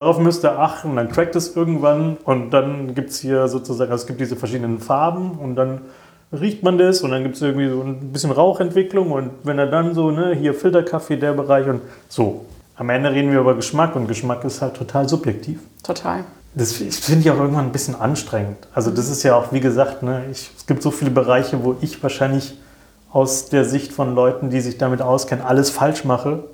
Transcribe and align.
Darauf 0.00 0.18
müsst 0.18 0.44
ihr 0.46 0.58
achten, 0.58 0.96
dann 0.96 1.10
crackt 1.10 1.36
es 1.36 1.54
irgendwann 1.54 2.16
und 2.24 2.52
dann 2.52 2.94
gibt 2.94 3.10
es 3.10 3.20
hier 3.20 3.48
sozusagen, 3.48 3.92
also 3.92 4.00
es 4.00 4.06
gibt 4.06 4.18
diese 4.18 4.34
verschiedenen 4.34 4.78
Farben 4.78 5.32
und 5.32 5.56
dann 5.56 5.82
riecht 6.32 6.62
man 6.62 6.78
das 6.78 7.02
und 7.02 7.10
dann 7.10 7.22
gibt 7.22 7.36
es 7.36 7.42
irgendwie 7.42 7.68
so 7.68 7.82
ein 7.82 8.10
bisschen 8.10 8.30
Rauchentwicklung 8.30 9.10
und 9.10 9.30
wenn 9.42 9.58
er 9.58 9.66
dann 9.66 9.94
so, 9.94 10.10
ne, 10.10 10.34
hier 10.34 10.54
Filterkaffee, 10.54 11.16
der 11.16 11.34
Bereich 11.34 11.66
und 11.66 11.82
so. 12.08 12.46
Am 12.76 12.88
Ende 12.88 13.12
reden 13.12 13.30
wir 13.30 13.40
über 13.40 13.54
Geschmack 13.54 13.94
und 13.94 14.08
Geschmack 14.08 14.42
ist 14.44 14.62
halt 14.62 14.72
total 14.72 15.06
subjektiv. 15.06 15.60
Total. 15.82 16.24
Das 16.54 16.72
finde 16.72 17.20
ich 17.20 17.30
auch 17.30 17.38
irgendwann 17.38 17.66
ein 17.66 17.72
bisschen 17.72 17.94
anstrengend. 17.94 18.68
Also 18.72 18.90
das 18.90 19.10
ist 19.10 19.22
ja 19.22 19.36
auch, 19.36 19.52
wie 19.52 19.60
gesagt, 19.60 20.02
ne, 20.02 20.24
ich, 20.30 20.50
es 20.56 20.64
gibt 20.64 20.82
so 20.82 20.90
viele 20.90 21.10
Bereiche, 21.10 21.62
wo 21.62 21.76
ich 21.82 22.02
wahrscheinlich 22.02 22.56
aus 23.12 23.50
der 23.50 23.66
Sicht 23.66 23.92
von 23.92 24.14
Leuten, 24.14 24.48
die 24.48 24.62
sich 24.62 24.78
damit 24.78 25.02
auskennen, 25.02 25.44
alles 25.44 25.68
falsch 25.68 26.06
mache. 26.06 26.44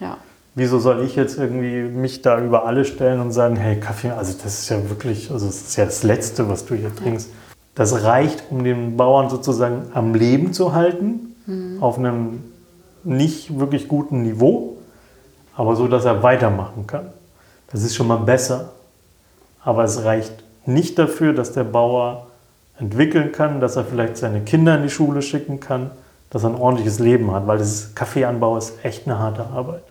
Ja. 0.00 0.16
Wieso 0.58 0.78
soll 0.78 1.04
ich 1.04 1.16
jetzt 1.16 1.38
irgendwie 1.38 1.82
mich 1.82 2.22
da 2.22 2.40
über 2.40 2.64
alle 2.64 2.86
stellen 2.86 3.20
und 3.20 3.30
sagen, 3.30 3.56
hey, 3.56 3.78
Kaffee, 3.78 4.10
also 4.10 4.32
das 4.42 4.60
ist 4.60 4.70
ja 4.70 4.88
wirklich, 4.88 5.30
also 5.30 5.44
das 5.44 5.56
ist 5.56 5.76
ja 5.76 5.84
das 5.84 6.02
Letzte, 6.02 6.48
was 6.48 6.64
du 6.64 6.74
hier 6.74 6.96
trinkst. 6.96 7.28
Das 7.74 8.04
reicht, 8.04 8.44
um 8.50 8.64
den 8.64 8.96
Bauern 8.96 9.28
sozusagen 9.28 9.82
am 9.92 10.14
Leben 10.14 10.54
zu 10.54 10.72
halten, 10.72 11.36
auf 11.80 11.98
einem 11.98 12.42
nicht 13.04 13.60
wirklich 13.60 13.86
guten 13.86 14.22
Niveau, 14.22 14.78
aber 15.54 15.76
so, 15.76 15.88
dass 15.88 16.06
er 16.06 16.22
weitermachen 16.22 16.86
kann. 16.86 17.08
Das 17.70 17.82
ist 17.82 17.94
schon 17.94 18.06
mal 18.06 18.16
besser. 18.16 18.72
Aber 19.62 19.84
es 19.84 20.04
reicht 20.04 20.42
nicht 20.64 20.98
dafür, 20.98 21.34
dass 21.34 21.52
der 21.52 21.64
Bauer 21.64 22.28
entwickeln 22.78 23.30
kann, 23.30 23.60
dass 23.60 23.76
er 23.76 23.84
vielleicht 23.84 24.16
seine 24.16 24.40
Kinder 24.40 24.76
in 24.76 24.84
die 24.84 24.90
Schule 24.90 25.20
schicken 25.20 25.60
kann, 25.60 25.90
dass 26.30 26.44
er 26.44 26.50
ein 26.50 26.56
ordentliches 26.56 26.98
Leben 26.98 27.30
hat, 27.32 27.46
weil 27.46 27.58
das 27.58 27.94
Kaffeeanbau 27.94 28.56
ist 28.56 28.82
echt 28.82 29.06
eine 29.06 29.18
harte 29.18 29.44
Arbeit. 29.44 29.82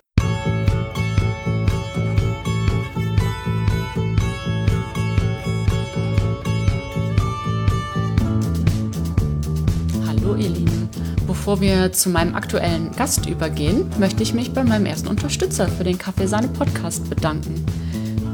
Hallo 10.26 10.38
ihr 10.40 10.48
Lieben. 10.48 10.88
Bevor 11.28 11.60
wir 11.60 11.92
zu 11.92 12.10
meinem 12.10 12.34
aktuellen 12.34 12.90
Gast 12.96 13.26
übergehen, 13.26 13.88
möchte 14.00 14.24
ich 14.24 14.34
mich 14.34 14.52
bei 14.52 14.64
meinem 14.64 14.84
ersten 14.84 15.06
Unterstützer 15.06 15.68
für 15.68 15.84
den 15.84 15.98
Kaffeesahne 15.98 16.48
Podcast 16.48 17.08
bedanken. 17.08 17.64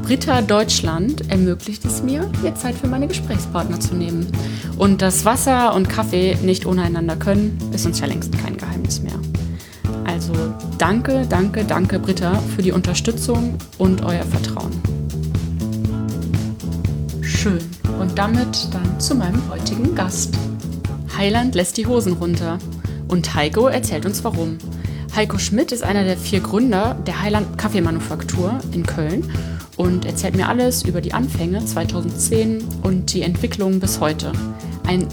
Britta 0.01 0.41
Deutschland 0.41 1.29
ermöglicht 1.29 1.85
es 1.85 2.01
mir, 2.01 2.27
mir 2.41 2.55
Zeit 2.55 2.73
für 2.73 2.87
meine 2.87 3.07
Gesprächspartner 3.07 3.79
zu 3.79 3.93
nehmen. 3.93 4.25
Und 4.79 5.03
dass 5.03 5.23
Wasser 5.23 5.75
und 5.75 5.87
Kaffee 5.87 6.35
nicht 6.41 6.65
ohne 6.65 6.81
einander 6.81 7.15
können, 7.15 7.59
ist 7.71 7.85
uns 7.85 7.99
ja 7.99 8.07
längst 8.07 8.35
kein 8.39 8.57
Geheimnis 8.57 9.03
mehr. 9.03 9.19
Also 10.03 10.33
danke, 10.79 11.27
danke, 11.29 11.63
danke 11.63 11.99
Britta 11.99 12.39
für 12.55 12.63
die 12.63 12.71
Unterstützung 12.71 13.59
und 13.77 14.03
euer 14.03 14.23
Vertrauen. 14.23 14.71
Schön. 17.21 17.59
Und 17.99 18.17
damit 18.17 18.73
dann 18.73 18.99
zu 18.99 19.13
meinem 19.13 19.47
heutigen 19.51 19.93
Gast. 19.93 20.33
Heiland 21.17 21.55
lässt 21.55 21.77
die 21.77 21.85
Hosen 21.85 22.13
runter. 22.13 22.57
Und 23.07 23.35
Heiko 23.35 23.67
erzählt 23.67 24.05
uns 24.05 24.23
warum. 24.23 24.57
Heiko 25.15 25.37
Schmidt 25.37 25.71
ist 25.71 25.83
einer 25.83 26.03
der 26.03 26.17
vier 26.17 26.39
Gründer 26.39 26.95
der 27.05 27.21
Heiland 27.21 27.57
Kaffeemanufaktur 27.57 28.59
in 28.71 28.83
Köln 28.83 29.31
und 29.77 30.05
erzählt 30.05 30.35
mir 30.35 30.47
alles 30.47 30.83
über 30.83 31.01
die 31.01 31.13
Anfänge 31.13 31.63
2010 31.63 32.63
und 32.81 33.13
die 33.13 33.21
Entwicklung 33.21 33.79
bis 33.79 33.99
heute. 33.99 34.31
Ein 34.87 35.07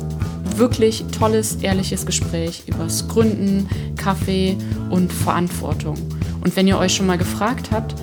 wirklich 0.56 1.04
tolles, 1.18 1.56
ehrliches 1.56 2.06
Gespräch 2.06 2.62
übers 2.66 3.08
Gründen, 3.08 3.68
Kaffee 3.96 4.56
und 4.88 5.12
Verantwortung. 5.12 5.96
Und 6.42 6.56
wenn 6.56 6.66
ihr 6.66 6.78
euch 6.78 6.94
schon 6.94 7.06
mal 7.06 7.18
gefragt 7.18 7.70
habt, 7.70 7.94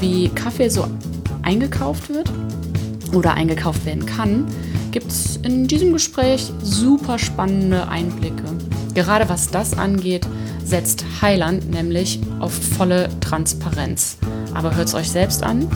wie 0.00 0.28
Kaffee 0.30 0.68
so 0.68 0.88
eingekauft 1.42 2.08
wird 2.08 2.30
oder 3.14 3.34
eingekauft 3.34 3.84
werden 3.86 4.06
kann, 4.06 4.46
gibt 4.90 5.08
es 5.08 5.36
in 5.42 5.66
diesem 5.66 5.92
Gespräch 5.92 6.52
super 6.62 7.18
spannende 7.18 7.88
Einblicke. 7.88 8.44
Gerade 8.94 9.28
was 9.28 9.50
das 9.50 9.76
angeht, 9.76 10.26
setzt 10.64 11.04
Heiland 11.20 11.70
nämlich 11.70 12.20
auf 12.40 12.52
volle 12.52 13.08
Transparenz. 13.20 14.18
Aber 14.54 14.76
hört 14.76 14.88
es 14.88 14.94
euch 14.94 15.10
selbst 15.10 15.42
an. 15.42 15.68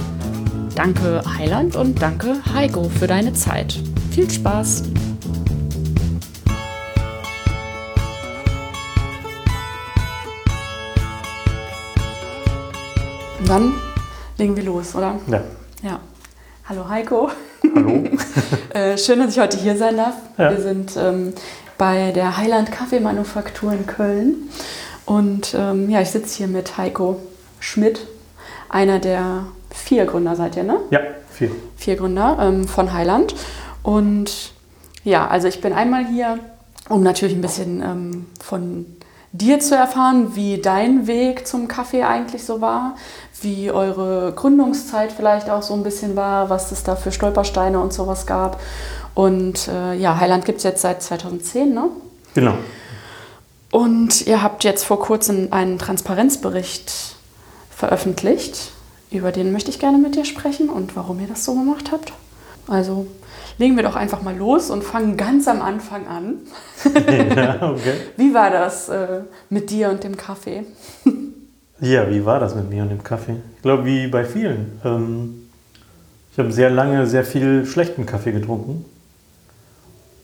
Danke 0.74 1.22
Heiland 1.36 1.74
und 1.74 2.00
danke 2.00 2.36
Heiko 2.54 2.88
für 2.88 3.06
deine 3.06 3.32
Zeit. 3.32 3.80
Viel 4.12 4.30
Spaß! 4.30 4.84
Dann 13.46 13.72
legen 14.36 14.56
wir 14.56 14.64
los, 14.64 14.94
oder? 14.94 15.18
Ja. 15.26 15.42
Ja. 15.82 16.00
Hallo 16.68 16.86
Heiko. 16.86 17.30
Hallo. 17.74 18.04
Äh, 18.74 18.98
schön, 18.98 19.18
dass 19.18 19.32
ich 19.32 19.40
heute 19.40 19.56
hier 19.56 19.76
sein 19.76 19.96
darf. 19.96 20.14
Ja. 20.36 20.50
Wir 20.50 20.60
sind 20.60 20.94
ähm, 20.98 21.32
bei 21.78 22.12
der 22.12 22.36
Heiland 22.36 22.70
Kaffeemanufaktur 22.70 23.72
in 23.72 23.86
Köln. 23.86 24.50
Und 25.06 25.54
ähm, 25.58 25.88
ja, 25.88 26.02
ich 26.02 26.10
sitze 26.10 26.36
hier 26.36 26.48
mit 26.48 26.76
Heiko 26.76 27.18
Schmidt, 27.58 28.06
einer 28.68 28.98
der 28.98 29.46
vier 29.70 30.04
Gründer 30.04 30.36
seid 30.36 30.56
ihr, 30.56 30.64
ne? 30.64 30.78
Ja, 30.90 31.00
viel. 31.30 31.50
Vier 31.78 31.96
Gründer 31.96 32.36
ähm, 32.40 32.68
von 32.68 32.92
Heiland. 32.92 33.34
Und 33.82 34.52
ja, 35.02 35.26
also 35.26 35.48
ich 35.48 35.62
bin 35.62 35.72
einmal 35.72 36.06
hier, 36.06 36.38
um 36.90 37.02
natürlich 37.02 37.34
ein 37.34 37.40
bisschen 37.40 37.80
ähm, 37.80 38.26
von 38.44 38.84
dir 39.32 39.60
zu 39.60 39.74
erfahren, 39.74 40.36
wie 40.36 40.58
dein 40.58 41.06
Weg 41.06 41.46
zum 41.46 41.68
Kaffee 41.68 42.02
eigentlich 42.02 42.44
so 42.44 42.60
war, 42.60 42.96
wie 43.42 43.70
eure 43.70 44.32
Gründungszeit 44.34 45.12
vielleicht 45.12 45.50
auch 45.50 45.62
so 45.62 45.74
ein 45.74 45.82
bisschen 45.82 46.16
war, 46.16 46.50
was 46.50 46.72
es 46.72 46.82
da 46.82 46.96
für 46.96 47.12
Stolpersteine 47.12 47.78
und 47.80 47.92
sowas 47.92 48.26
gab. 48.26 48.60
Und 49.14 49.68
äh, 49.68 49.94
ja, 49.94 50.18
Heiland 50.18 50.44
gibt 50.44 50.58
es 50.58 50.64
jetzt 50.64 50.82
seit 50.82 51.02
2010, 51.02 51.72
ne? 51.72 51.88
Genau. 52.34 52.54
Und 53.70 54.26
ihr 54.26 54.42
habt 54.42 54.64
jetzt 54.64 54.84
vor 54.84 55.00
kurzem 55.00 55.48
einen 55.52 55.78
Transparenzbericht 55.78 57.16
veröffentlicht. 57.70 58.72
Über 59.10 59.32
den 59.32 59.52
möchte 59.52 59.70
ich 59.70 59.78
gerne 59.78 59.98
mit 59.98 60.14
dir 60.14 60.24
sprechen 60.24 60.68
und 60.68 60.96
warum 60.96 61.20
ihr 61.20 61.28
das 61.28 61.44
so 61.44 61.54
gemacht 61.54 61.90
habt. 61.92 62.12
Also 62.66 63.06
legen 63.58 63.76
wir 63.76 63.82
doch 63.82 63.96
einfach 63.96 64.22
mal 64.22 64.36
los 64.36 64.70
und 64.70 64.84
fangen 64.84 65.16
ganz 65.16 65.48
am 65.48 65.62
Anfang 65.62 66.06
an. 66.06 66.38
ja, 67.36 67.70
okay. 67.70 67.94
Wie 68.16 68.34
war 68.34 68.50
das 68.50 68.88
äh, 68.88 69.22
mit 69.50 69.70
dir 69.70 69.90
und 69.90 70.04
dem 70.04 70.16
Kaffee? 70.16 70.64
Ja, 71.80 72.10
wie 72.10 72.24
war 72.24 72.40
das 72.40 72.54
mit 72.54 72.68
mir 72.70 72.82
und 72.82 72.88
dem 72.88 73.04
Kaffee? 73.04 73.36
Ich 73.56 73.62
glaube, 73.62 73.84
wie 73.84 74.08
bei 74.08 74.24
vielen. 74.24 74.80
Ähm, 74.84 75.48
ich 76.32 76.38
habe 76.38 76.52
sehr 76.52 76.70
lange 76.70 77.06
sehr 77.06 77.24
viel 77.24 77.66
schlechten 77.66 78.04
Kaffee 78.04 78.32
getrunken. 78.32 78.84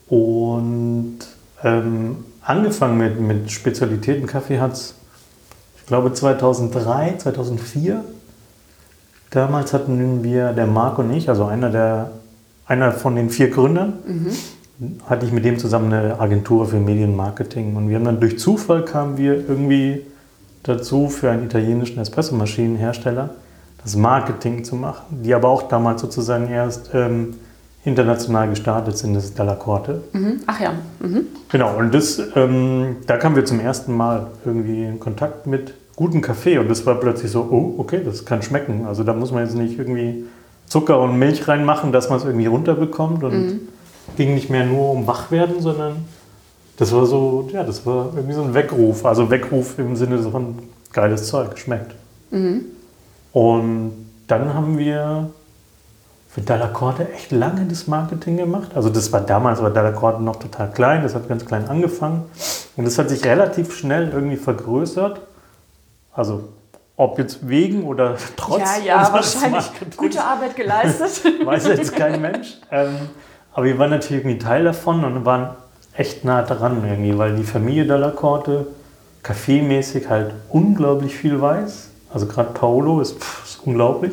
Und 0.08 1.18
ähm, 1.62 2.24
angefangen 2.42 2.98
mit, 2.98 3.20
mit 3.20 3.50
Spezialitätenkaffee 3.50 4.58
hat 4.58 4.72
es, 4.72 4.94
ich 5.76 5.86
glaube, 5.86 6.12
2003, 6.12 7.16
2004. 7.18 8.04
Damals 9.30 9.72
hatten 9.72 10.22
wir, 10.22 10.52
der 10.52 10.66
Marc 10.66 10.98
und 10.98 11.12
ich, 11.12 11.28
also 11.28 11.44
einer, 11.44 11.70
der, 11.70 12.10
einer 12.66 12.92
von 12.92 13.16
den 13.16 13.30
vier 13.30 13.50
Gründern, 13.50 13.94
hatte 15.06 15.26
ich 15.26 15.32
mit 15.32 15.44
dem 15.44 15.58
zusammen 15.58 15.92
eine 15.92 16.18
Agentur 16.20 16.66
für 16.66 16.78
Medienmarketing. 16.78 17.76
Und 17.76 17.88
wir 17.88 17.96
haben 17.96 18.04
dann 18.04 18.20
durch 18.20 18.38
Zufall 18.38 18.84
kamen 18.84 19.16
wir 19.16 19.48
irgendwie 19.48 20.02
dazu, 20.64 21.08
für 21.08 21.30
einen 21.30 21.44
italienischen 21.44 22.00
Espressomaschinenhersteller 22.00 23.30
das 23.82 23.96
Marketing 23.96 24.64
zu 24.64 24.76
machen, 24.76 25.22
die 25.22 25.34
aber 25.34 25.48
auch 25.48 25.62
damals 25.68 26.00
sozusagen 26.00 26.48
erst 26.48 26.90
ähm, 26.94 27.34
international 27.84 28.48
gestartet 28.48 28.96
sind, 28.96 29.14
das 29.14 29.24
ist 29.24 29.38
Dalla 29.38 29.54
Corte. 29.54 30.02
Mhm. 30.12 30.40
Ach 30.46 30.58
ja. 30.58 30.72
Mhm. 31.00 31.26
Genau, 31.50 31.76
und 31.76 31.92
das, 31.94 32.20
ähm, 32.34 32.96
da 33.06 33.18
kamen 33.18 33.36
wir 33.36 33.44
zum 33.44 33.60
ersten 33.60 33.94
Mal 33.94 34.28
irgendwie 34.44 34.84
in 34.84 34.98
Kontakt 34.98 35.46
mit 35.46 35.74
gutem 35.96 36.22
Kaffee 36.22 36.58
und 36.58 36.68
das 36.68 36.84
war 36.86 36.94
plötzlich 36.96 37.30
so, 37.30 37.42
oh, 37.42 37.74
okay, 37.78 38.00
das 38.04 38.24
kann 38.24 38.42
schmecken. 38.42 38.86
Also 38.86 39.04
da 39.04 39.12
muss 39.12 39.32
man 39.32 39.44
jetzt 39.44 39.54
nicht 39.54 39.78
irgendwie 39.78 40.24
Zucker 40.66 40.98
und 41.00 41.18
Milch 41.18 41.46
reinmachen, 41.46 41.92
dass 41.92 42.08
man 42.08 42.18
es 42.18 42.24
irgendwie 42.24 42.46
runterbekommt 42.46 43.22
und 43.22 43.60
ging 44.16 44.34
nicht 44.34 44.48
mehr 44.48 44.64
nur 44.64 44.90
um 44.90 45.06
Wachwerden, 45.06 45.60
sondern 45.60 45.96
das 46.76 46.92
war 46.92 47.06
so, 47.06 47.48
ja, 47.52 47.62
das 47.62 47.86
war 47.86 48.12
irgendwie 48.14 48.34
so 48.34 48.42
ein 48.42 48.54
Weckruf. 48.54 49.04
Also 49.04 49.30
Weckruf 49.30 49.78
im 49.78 49.96
Sinne 49.96 50.22
von 50.22 50.58
geiles 50.92 51.28
Zeug, 51.28 51.56
schmeckt. 51.58 51.94
Und 53.32 53.92
dann 54.26 54.54
haben 54.54 54.78
wir 54.78 55.30
für 56.34 56.40
Dalla 56.40 56.66
Corte 56.66 57.12
echt 57.12 57.30
lange 57.30 57.64
das 57.66 57.86
Marketing 57.86 58.36
gemacht. 58.36 58.72
Also 58.74 58.88
das 58.88 59.12
war 59.12 59.20
damals, 59.20 59.62
war 59.62 59.70
Dalla 59.70 59.92
Corte 59.92 60.20
noch 60.20 60.36
total 60.36 60.70
klein, 60.70 61.04
das 61.04 61.14
hat 61.14 61.28
ganz 61.28 61.46
klein 61.46 61.68
angefangen. 61.68 62.24
Und 62.76 62.84
das 62.84 62.98
hat 62.98 63.08
sich 63.08 63.24
relativ 63.24 63.76
schnell 63.76 64.10
irgendwie 64.12 64.36
vergrößert. 64.36 65.20
Also 66.12 66.48
ob 66.96 67.18
jetzt 67.18 67.48
wegen 67.48 67.84
oder 67.84 68.16
trotz 68.36 68.60
Ja, 68.60 68.84
ja, 68.84 69.12
wahrscheinlich 69.12 69.70
gute 69.96 70.22
Arbeit 70.22 70.56
geleistet. 70.56 71.22
Weiß 71.44 71.68
jetzt 71.68 71.94
kein 71.94 72.20
Mensch. 72.20 72.58
Ähm, 72.70 72.96
aber 73.52 73.66
wir 73.66 73.78
waren 73.78 73.90
natürlich 73.90 74.24
irgendwie 74.24 74.38
Teil 74.38 74.64
davon 74.64 75.04
und 75.04 75.24
waren 75.24 75.54
echt 75.96 76.24
nah 76.24 76.42
dran 76.42 76.82
irgendwie, 76.86 77.16
weil 77.16 77.36
die 77.36 77.44
Familie 77.44 77.86
Dalla 77.86 78.10
Corte 78.10 78.66
kaffeemäßig 79.22 80.08
halt 80.08 80.32
unglaublich 80.50 81.14
viel 81.14 81.40
weiß. 81.40 81.88
Also 82.12 82.26
gerade 82.26 82.50
Paolo 82.52 83.00
ist, 83.00 83.18
pff, 83.18 83.44
ist 83.44 83.60
unglaublich. 83.66 84.12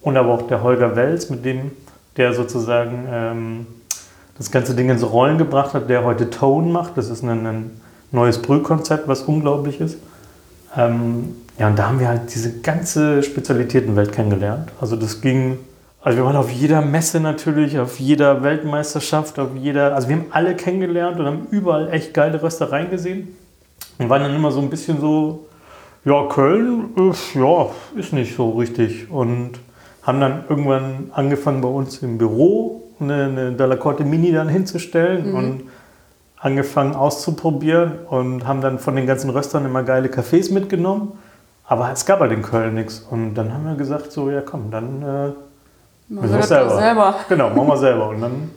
Und 0.00 0.16
aber 0.16 0.32
auch 0.32 0.46
der 0.46 0.62
Holger 0.62 0.96
Wels, 0.96 1.30
mit 1.30 1.44
dem 1.44 1.72
der 2.16 2.34
sozusagen 2.34 3.06
ähm, 3.10 3.66
das 4.36 4.50
ganze 4.50 4.74
Ding 4.74 4.90
ins 4.90 5.02
Rollen 5.02 5.38
gebracht 5.38 5.74
hat, 5.74 5.88
der 5.88 6.04
heute 6.04 6.30
Tone 6.30 6.70
macht. 6.70 6.96
Das 6.96 7.08
ist 7.08 7.22
ein, 7.22 7.46
ein 7.46 7.80
neues 8.10 8.40
Brühkonzept, 8.40 9.08
was 9.08 9.22
unglaublich 9.22 9.80
ist. 9.80 9.98
Ähm, 10.76 11.36
ja, 11.58 11.68
und 11.68 11.78
da 11.78 11.88
haben 11.88 12.00
wir 12.00 12.08
halt 12.08 12.34
diese 12.34 12.60
ganze 12.60 13.22
Spezialitätenwelt 13.22 14.12
kennengelernt. 14.12 14.70
Also 14.80 14.96
das 14.96 15.20
ging, 15.20 15.58
also 16.02 16.18
wir 16.18 16.24
waren 16.24 16.36
auf 16.36 16.50
jeder 16.50 16.82
Messe 16.82 17.20
natürlich, 17.20 17.78
auf 17.78 18.00
jeder 18.00 18.42
Weltmeisterschaft, 18.42 19.38
auf 19.38 19.50
jeder, 19.54 19.94
also 19.94 20.08
wir 20.08 20.16
haben 20.16 20.26
alle 20.30 20.56
kennengelernt 20.56 21.20
und 21.20 21.26
haben 21.26 21.46
überall 21.50 21.92
echt 21.92 22.12
geile 22.12 22.42
Röstereien 22.42 22.90
gesehen. 22.90 23.36
Und 23.98 24.08
waren 24.08 24.22
dann 24.22 24.34
immer 24.34 24.50
so 24.50 24.60
ein 24.60 24.68
bisschen 24.68 25.00
so, 25.00 25.46
ja, 26.04 26.26
Köln, 26.28 26.90
äh, 26.96 27.38
ja, 27.38 27.66
ist 27.94 28.12
nicht 28.12 28.34
so 28.34 28.50
richtig. 28.50 29.10
Und 29.10 29.52
haben 30.02 30.20
dann 30.20 30.44
irgendwann 30.48 31.10
angefangen 31.12 31.60
bei 31.60 31.68
uns 31.68 32.02
im 32.02 32.18
Büro 32.18 32.82
eine, 32.98 33.24
eine 33.24 33.52
Dalacorte 33.52 34.04
Mini 34.04 34.32
dann 34.32 34.48
hinzustellen 34.48 35.30
mhm. 35.30 35.34
und 35.36 35.62
angefangen 36.36 36.96
auszuprobieren 36.96 38.00
und 38.08 38.44
haben 38.44 38.60
dann 38.60 38.80
von 38.80 38.96
den 38.96 39.06
ganzen 39.06 39.30
Röstern 39.30 39.64
immer 39.64 39.84
geile 39.84 40.08
Cafés 40.08 40.52
mitgenommen. 40.52 41.12
Aber 41.64 41.92
es 41.92 42.04
gab 42.04 42.18
halt 42.18 42.32
in 42.32 42.42
Köln 42.42 42.74
nichts. 42.74 43.06
Und 43.08 43.34
dann 43.34 43.54
haben 43.54 43.64
wir 43.64 43.76
gesagt, 43.76 44.10
so, 44.10 44.28
ja 44.28 44.40
komm, 44.40 44.72
dann 44.72 45.02
äh, 45.02 45.32
wir 46.20 46.38
das 46.38 46.48
selber. 46.48 46.76
selber. 46.76 47.14
Genau, 47.28 47.50
machen 47.50 47.68
wir 47.68 47.76
selber. 47.76 48.08
Und 48.08 48.20
dann 48.20 48.50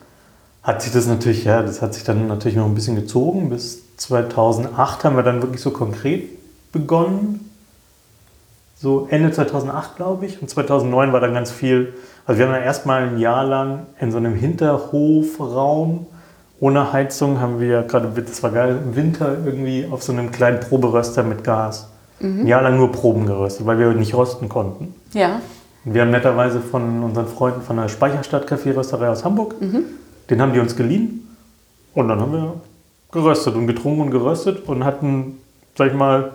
hat 0.64 0.82
sich 0.82 0.92
das 0.92 1.08
natürlich, 1.08 1.44
ja, 1.44 1.62
das 1.62 1.82
hat 1.82 1.94
sich 1.94 2.04
dann 2.04 2.28
natürlich 2.28 2.58
noch 2.58 2.66
ein 2.66 2.76
bisschen 2.76 2.96
gezogen. 2.96 3.50
Bis 3.50 3.96
2008 3.98 5.04
haben 5.04 5.16
wir 5.16 5.24
dann 5.24 5.42
wirklich 5.42 5.62
so 5.62 5.72
konkret 5.72 6.30
begonnen. 6.72 7.52
So 8.78 9.08
Ende 9.10 9.32
2008, 9.32 9.96
glaube 9.96 10.26
ich. 10.26 10.42
Und 10.42 10.50
2009 10.50 11.14
war 11.14 11.22
dann 11.22 11.34
ganz 11.34 11.52
viel. 11.52 11.94
Also 12.26 12.40
wir 12.40 12.48
haben 12.48 12.54
dann 12.54 12.64
erstmal 12.64 13.04
ein 13.04 13.18
Jahr 13.18 13.46
lang 13.46 13.86
in 14.00 14.12
so 14.12 14.18
einem 14.18 14.36
Hinterhofraum 14.36 16.08
ohne 16.60 16.94
Heizung 16.94 17.40
haben 17.40 17.60
wir 17.60 17.84
gerade, 17.84 18.10
das 18.22 18.42
war 18.42 18.52
geil, 18.52 18.80
im 18.84 18.96
Winter 18.96 19.38
irgendwie 19.46 19.88
auf 19.90 20.04
so 20.04 20.14
einem 20.14 20.32
kleinen 20.32 20.60
Proberöster 20.60 21.24
mit 21.24 21.44
Gas. 21.44 21.90
Mhm. 22.20 22.42
Ein 22.42 22.48
Jahr 22.48 22.62
lang 22.62 22.78
nur 22.78 22.92
Proben 22.92 23.26
geröstet, 23.26 23.66
weil 23.66 23.78
wir 23.78 23.90
nicht 23.90 24.16
rösten 24.16 24.48
konnten. 24.48 24.96
Ja. 25.14 25.42
Wir 25.86 26.02
haben 26.02 26.10
netterweise 26.10 26.60
von 26.60 27.04
unseren 27.04 27.28
Freunden 27.28 27.62
von 27.62 27.78
der 27.78 27.88
Speicherstadt 27.88 28.48
Kaffeerösterei 28.48 29.08
aus 29.08 29.24
Hamburg, 29.24 29.62
mhm. 29.62 29.86
den 30.30 30.42
haben 30.42 30.52
die 30.52 30.60
uns 30.60 30.76
geliehen. 30.76 31.28
Und 31.94 32.10
dann 32.10 32.20
haben 32.20 32.34
wir 32.34 32.54
geröstet 33.12 33.56
und 33.56 33.68
getrunken 33.68 34.02
und 34.02 34.12
geröstet 34.12 34.68
und 34.68 34.84
hatten, 34.84 35.38
sag 35.78 35.88
ich 35.88 35.94
mal, 35.94 36.32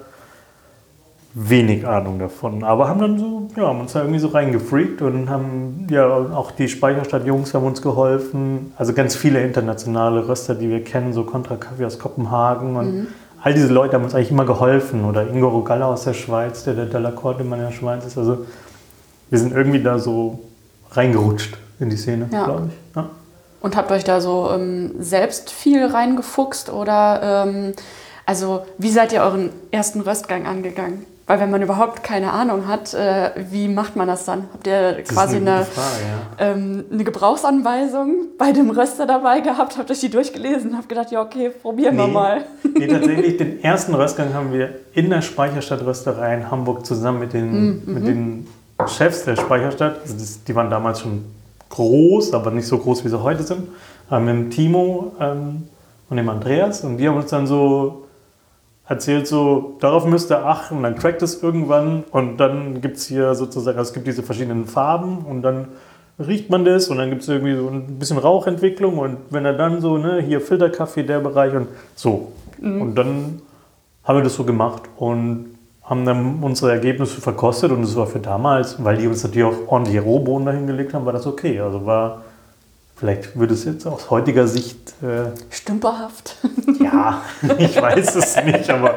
wenig 1.34 1.86
Ahnung 1.86 2.18
davon. 2.18 2.64
Aber 2.64 2.88
haben 2.88 3.00
dann 3.00 3.18
so, 3.18 3.48
ja, 3.56 3.68
haben 3.68 3.80
uns 3.80 3.92
da 3.92 4.00
irgendwie 4.00 4.20
so 4.20 4.28
reingefreakt 4.28 5.02
und 5.02 5.28
haben, 5.28 5.86
ja, 5.90 6.06
auch 6.08 6.52
die 6.52 6.68
Speicherstadt-Jungs 6.68 7.52
haben 7.52 7.66
uns 7.66 7.82
geholfen. 7.82 8.72
Also 8.76 8.92
ganz 8.92 9.14
viele 9.16 9.42
internationale 9.42 10.28
Röster, 10.28 10.54
die 10.54 10.68
wir 10.68 10.82
kennen, 10.82 11.12
so 11.12 11.24
Contra 11.24 11.56
Kaffee 11.56 11.84
aus 11.84 11.98
Kopenhagen 11.98 12.76
und 12.76 12.94
mhm. 12.94 13.06
all 13.42 13.52
diese 13.52 13.72
Leute 13.72 13.94
haben 13.94 14.04
uns 14.04 14.14
eigentlich 14.14 14.30
immer 14.30 14.46
geholfen. 14.46 15.04
Oder 15.04 15.28
Ingo 15.28 15.48
Rogalla 15.48 15.86
aus 15.86 16.04
der 16.04 16.14
Schweiz, 16.14 16.64
der 16.64 16.74
der 16.74 16.86
Delacorte 16.86 17.42
in 17.42 17.50
der 17.50 17.72
Schweiz 17.72 18.06
ist. 18.06 18.16
Also 18.16 18.46
wir 19.30 19.38
sind 19.38 19.52
irgendwie 19.52 19.82
da 19.82 19.98
so 19.98 20.40
reingerutscht 20.90 21.56
in 21.78 21.90
die 21.90 21.96
Szene, 21.96 22.28
ja. 22.30 22.44
glaube 22.44 22.68
ich. 22.68 22.96
Ja. 22.96 23.10
Und 23.60 23.76
habt 23.76 23.90
euch 23.92 24.04
da 24.04 24.20
so 24.20 24.50
ähm, 24.52 24.92
selbst 24.98 25.50
viel 25.50 25.86
reingefuchst 25.86 26.70
oder 26.70 27.44
ähm, 27.46 27.72
also 28.26 28.64
wie 28.78 28.90
seid 28.90 29.12
ihr 29.12 29.22
euren 29.22 29.50
ersten 29.70 30.00
Röstgang 30.00 30.46
angegangen? 30.46 31.04
Weil 31.26 31.38
wenn 31.38 31.50
man 31.50 31.62
überhaupt 31.62 32.02
keine 32.02 32.32
Ahnung 32.32 32.66
hat, 32.66 32.92
äh, 32.92 33.30
wie 33.50 33.68
macht 33.68 33.94
man 33.94 34.08
das 34.08 34.24
dann? 34.24 34.48
Habt 34.52 34.66
ihr 34.66 35.04
quasi 35.06 35.36
eine, 35.36 35.52
eine, 35.52 35.64
Frage, 35.64 36.02
ja. 36.40 36.46
ähm, 36.52 36.84
eine, 36.92 37.04
Gebrauchsanweisung 37.04 38.30
bei 38.36 38.50
dem 38.50 38.70
Röster 38.70 39.06
dabei 39.06 39.38
gehabt? 39.38 39.78
Habt 39.78 39.90
ihr 39.90 39.96
die 39.96 40.10
durchgelesen? 40.10 40.76
Habt 40.76 40.88
gedacht, 40.88 41.12
ja 41.12 41.22
okay, 41.22 41.50
probieren 41.50 41.94
nee, 41.94 42.02
wir 42.02 42.08
mal. 42.08 42.44
nee, 42.76 42.88
tatsächlich, 42.88 43.36
den 43.36 43.60
ersten 43.62 43.94
Röstgang 43.94 44.34
haben 44.34 44.52
wir 44.52 44.70
in 44.92 45.08
der 45.08 45.22
Speicherstadt 45.22 45.86
Rösterei 45.86 46.34
in 46.34 46.50
Hamburg 46.50 46.84
zusammen 46.84 47.20
mit 47.20 47.32
den, 47.32 47.50
mm, 47.50 47.82
mit 47.86 48.02
mhm. 48.02 48.06
den 48.06 48.46
Chefs 48.88 49.24
der 49.24 49.36
Speicherstadt. 49.36 50.00
Also 50.02 50.16
die 50.46 50.54
waren 50.54 50.70
damals 50.70 51.00
schon 51.00 51.24
groß, 51.68 52.34
aber 52.34 52.50
nicht 52.50 52.66
so 52.66 52.78
groß, 52.78 53.04
wie 53.04 53.08
sie 53.08 53.22
heute 53.22 53.42
sind. 53.42 53.68
Mit 54.10 54.28
dem 54.28 54.50
Timo 54.50 55.12
ähm, 55.20 55.68
und 56.08 56.16
dem 56.16 56.28
Andreas. 56.28 56.82
Und 56.82 56.96
die 56.96 57.08
haben 57.08 57.16
uns 57.16 57.30
dann 57.30 57.46
so 57.46 58.06
erzählt 58.90 59.28
so, 59.28 59.76
darauf 59.78 60.04
müsst 60.04 60.32
ihr 60.32 60.44
achten, 60.44 60.82
dann 60.82 60.96
crackt 60.96 61.22
es 61.22 61.44
irgendwann 61.44 62.02
und 62.10 62.38
dann 62.38 62.80
gibt 62.80 62.96
es 62.96 63.06
hier 63.06 63.36
sozusagen, 63.36 63.78
also 63.78 63.90
es 63.90 63.94
gibt 63.94 64.08
diese 64.08 64.24
verschiedenen 64.24 64.66
Farben 64.66 65.18
und 65.18 65.42
dann 65.42 65.68
riecht 66.18 66.50
man 66.50 66.64
das 66.64 66.88
und 66.88 66.98
dann 66.98 67.08
gibt 67.08 67.22
es 67.22 67.28
irgendwie 67.28 67.54
so 67.54 67.68
ein 67.68 68.00
bisschen 68.00 68.18
Rauchentwicklung 68.18 68.98
und 68.98 69.18
wenn 69.30 69.44
er 69.44 69.52
dann 69.52 69.80
so, 69.80 69.96
ne, 69.96 70.20
hier 70.20 70.40
Filterkaffee, 70.40 71.04
der 71.04 71.20
Bereich 71.20 71.54
und 71.54 71.68
so. 71.94 72.32
Mhm. 72.60 72.82
Und 72.82 72.94
dann 72.96 73.42
haben 74.02 74.18
wir 74.18 74.24
das 74.24 74.34
so 74.34 74.42
gemacht 74.42 74.82
und 74.96 75.56
haben 75.90 76.06
dann 76.06 76.42
unsere 76.42 76.72
Ergebnisse 76.72 77.20
verkostet 77.20 77.72
und 77.72 77.82
es 77.82 77.94
war 77.96 78.06
für 78.06 78.20
damals, 78.20 78.82
weil 78.82 78.96
die 78.96 79.06
uns 79.06 79.22
natürlich 79.22 79.44
auch 79.44 79.68
ordentliche 79.68 80.00
Rohbohnen 80.00 80.46
dahingelegt 80.46 80.94
haben, 80.94 81.04
war 81.04 81.12
das 81.12 81.26
okay. 81.26 81.60
Also 81.60 81.84
war 81.84 82.22
Vielleicht 83.00 83.34
würde 83.34 83.54
es 83.54 83.64
jetzt 83.64 83.86
aus 83.86 84.10
heutiger 84.10 84.46
Sicht. 84.46 84.92
Äh, 85.02 85.30
Stümperhaft. 85.48 86.36
ja, 86.78 87.22
ich 87.56 87.80
weiß 87.80 88.14
es 88.14 88.36
nicht, 88.44 88.68
aber 88.68 88.96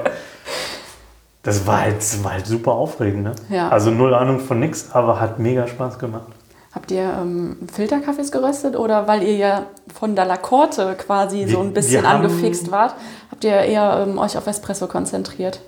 das 1.42 1.66
war 1.66 1.84
halt, 1.84 2.00
das 2.00 2.22
war 2.22 2.34
halt 2.34 2.46
super 2.46 2.74
aufregend. 2.74 3.24
Ne? 3.24 3.36
Ja. 3.48 3.70
Also 3.70 3.92
null 3.92 4.14
Ahnung 4.14 4.42
von 4.42 4.60
nix, 4.60 4.90
aber 4.92 5.22
hat 5.22 5.40
mega 5.40 5.68
Spaß 5.68 6.00
gemacht. 6.00 6.28
Habt 6.76 6.92
ihr 6.92 7.04
ähm, 7.04 7.56
Filterkaffees 7.72 8.34
geröstet 8.34 8.76
oder 8.76 9.08
weil 9.08 9.24
ihr 9.24 9.38
ja 9.38 9.66
von 9.94 10.18
der 10.18 10.26
La 10.26 10.36
Corte 10.36 10.98
quasi 10.98 11.46
wir, 11.46 11.48
so 11.48 11.62
ein 11.62 11.72
bisschen 11.74 12.06
angefixt 12.06 12.72
wart, 12.72 12.96
habt 13.32 13.46
ihr 13.46 13.54
eher 13.54 14.06
ähm, 14.06 14.18
euch 14.18 14.38
auf 14.38 14.48
Espresso 14.48 14.88
konzentriert? 14.88 15.62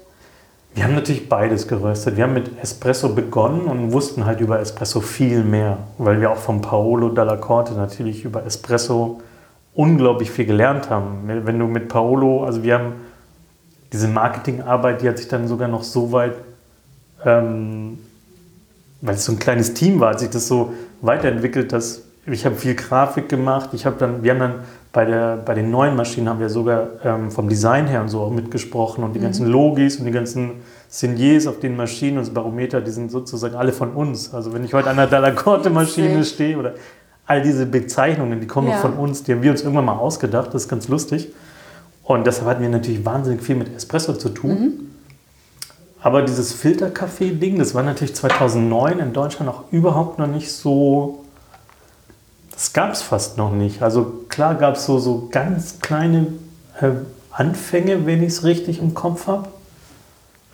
Wir 0.75 0.83
haben 0.83 0.93
natürlich 0.93 1.29
beides 1.29 1.69
geröstet. 1.69 2.17
Wir 2.17 2.25
haben 2.25 2.33
mit 2.33 2.61
Espresso 2.61 3.15
begonnen 3.15 3.61
und 3.61 3.93
wussten 3.93 4.25
halt 4.25 4.41
über 4.41 4.59
Espresso 4.59 4.99
viel 4.99 5.41
mehr, 5.41 5.77
weil 5.97 6.19
wir 6.19 6.29
auch 6.29 6.37
von 6.37 6.59
Paolo 6.59 7.07
Dalla 7.07 7.37
Corte 7.37 7.73
natürlich 7.73 8.25
über 8.25 8.45
Espresso 8.45 9.21
unglaublich 9.73 10.29
viel 10.29 10.45
gelernt 10.45 10.89
haben. 10.89 11.21
Wenn 11.27 11.59
du 11.59 11.67
mit 11.67 11.87
Paolo, 11.87 12.43
also 12.43 12.61
wir 12.61 12.73
haben 12.73 12.93
diese 13.93 14.09
Marketingarbeit, 14.09 15.01
die 15.01 15.07
hat 15.07 15.17
sich 15.17 15.29
dann 15.29 15.47
sogar 15.47 15.69
noch 15.69 15.83
so 15.83 16.11
weit, 16.11 16.33
ähm, 17.23 17.97
weil 18.99 19.15
es 19.15 19.23
so 19.23 19.31
ein 19.31 19.39
kleines 19.39 19.75
Team 19.75 20.01
war, 20.01 20.11
hat 20.11 20.19
sich 20.19 20.29
das 20.29 20.45
so 20.45 20.73
weiterentwickelt, 20.99 21.71
dass 21.71 22.01
ich 22.27 22.45
habe 22.45 22.55
viel 22.55 22.75
Grafik 22.75 23.29
gemacht. 23.29 23.69
Ich 23.71 23.85
habe 23.85 23.95
dann, 23.97 24.23
wir 24.23 24.31
haben 24.31 24.39
dann 24.39 24.55
bei, 24.95 25.03
der, 25.03 25.35
bei 25.35 25.53
den 25.53 25.71
neuen 25.71 25.97
Maschinen 25.97 26.29
haben 26.29 26.39
wir 26.39 26.47
sogar 26.47 26.87
ähm, 27.03 27.29
vom 27.29 27.49
Design 27.49 27.85
her 27.85 27.99
und 27.99 28.07
so 28.07 28.21
auch 28.21 28.31
mitgesprochen 28.31 29.03
und 29.03 29.11
die 29.11 29.19
mhm. 29.19 29.23
ganzen 29.23 29.45
Logis 29.45 29.97
und 29.97 30.05
die 30.05 30.11
ganzen 30.11 30.51
Signiers 30.87 31.47
auf 31.47 31.59
den 31.59 31.75
Maschinen 31.75 32.17
und 32.17 32.33
Barometer, 32.33 32.79
die 32.79 32.91
sind 32.91 33.11
sozusagen 33.11 33.55
alle 33.55 33.73
von 33.73 33.91
uns. 33.91 34.33
Also 34.33 34.53
wenn 34.53 34.63
ich 34.63 34.73
heute 34.73 34.89
an 34.89 34.95
der 34.95 35.07
Dalacorte-Maschine 35.07 36.23
stehe 36.23 36.57
oder 36.57 36.75
all 37.25 37.41
diese 37.41 37.65
Bezeichnungen, 37.65 38.39
die 38.39 38.47
kommen 38.47 38.69
ja. 38.69 38.77
von 38.77 38.93
uns, 38.93 39.23
die 39.23 39.33
haben 39.33 39.43
wir 39.43 39.51
uns 39.51 39.63
irgendwann 39.63 39.83
mal 39.83 39.97
ausgedacht, 39.97 40.53
das 40.53 40.63
ist 40.63 40.69
ganz 40.69 40.87
lustig. 40.87 41.27
Und 42.03 42.25
deshalb 42.25 42.47
hatten 42.47 42.61
wir 42.61 42.69
natürlich 42.69 43.03
wahnsinnig 43.03 43.41
viel 43.41 43.55
mit 43.55 43.75
Espresso 43.75 44.13
zu 44.13 44.29
tun. 44.29 44.59
Mhm. 44.59 44.73
Aber 45.99 46.21
dieses 46.21 46.53
Filterkaffee-Ding, 46.53 47.59
das 47.59 47.75
war 47.75 47.83
natürlich 47.83 48.15
2009 48.15 48.99
in 48.99 49.11
Deutschland 49.11 49.51
auch 49.51 49.63
überhaupt 49.73 50.19
noch 50.19 50.27
nicht 50.27 50.53
so 50.53 51.24
das 52.55 52.71
gab 52.71 52.93
es 52.93 53.01
fast 53.01 53.37
noch 53.37 53.51
nicht. 53.51 53.81
Also 53.81 54.23
klar 54.29 54.55
gab 54.55 54.75
es 54.75 54.85
so, 54.85 54.97
so 54.97 55.27
ganz 55.29 55.79
kleine 55.81 56.27
äh, 56.79 56.91
Anfänge, 57.31 58.05
wenn 58.05 58.23
ich 58.23 58.29
es 58.29 58.43
richtig 58.45 58.79
im 58.79 58.93
Kopf 58.93 59.27
habe. 59.27 59.49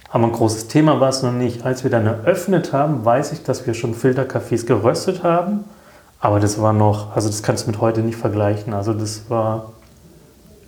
Aber 0.09 0.25
ein 0.25 0.31
großes 0.31 0.67
Thema 0.67 0.99
war 0.99 1.09
es 1.09 1.21
noch 1.21 1.31
nicht. 1.31 1.63
Als 1.63 1.83
wir 1.83 1.91
dann 1.91 2.07
eröffnet 2.07 2.73
haben, 2.73 3.05
weiß 3.05 3.31
ich, 3.33 3.43
dass 3.43 3.67
wir 3.67 3.75
schon 3.75 3.93
Filterkaffees 3.93 4.65
geröstet 4.65 5.23
haben. 5.23 5.63
Aber 6.19 6.39
das 6.39 6.59
war 6.59 6.73
noch, 6.73 7.15
also 7.15 7.29
das 7.29 7.43
kannst 7.43 7.65
du 7.65 7.71
mit 7.71 7.79
heute 7.79 8.01
nicht 8.01 8.17
vergleichen. 8.17 8.73
Also 8.73 8.93
das 8.93 9.29
war, 9.29 9.71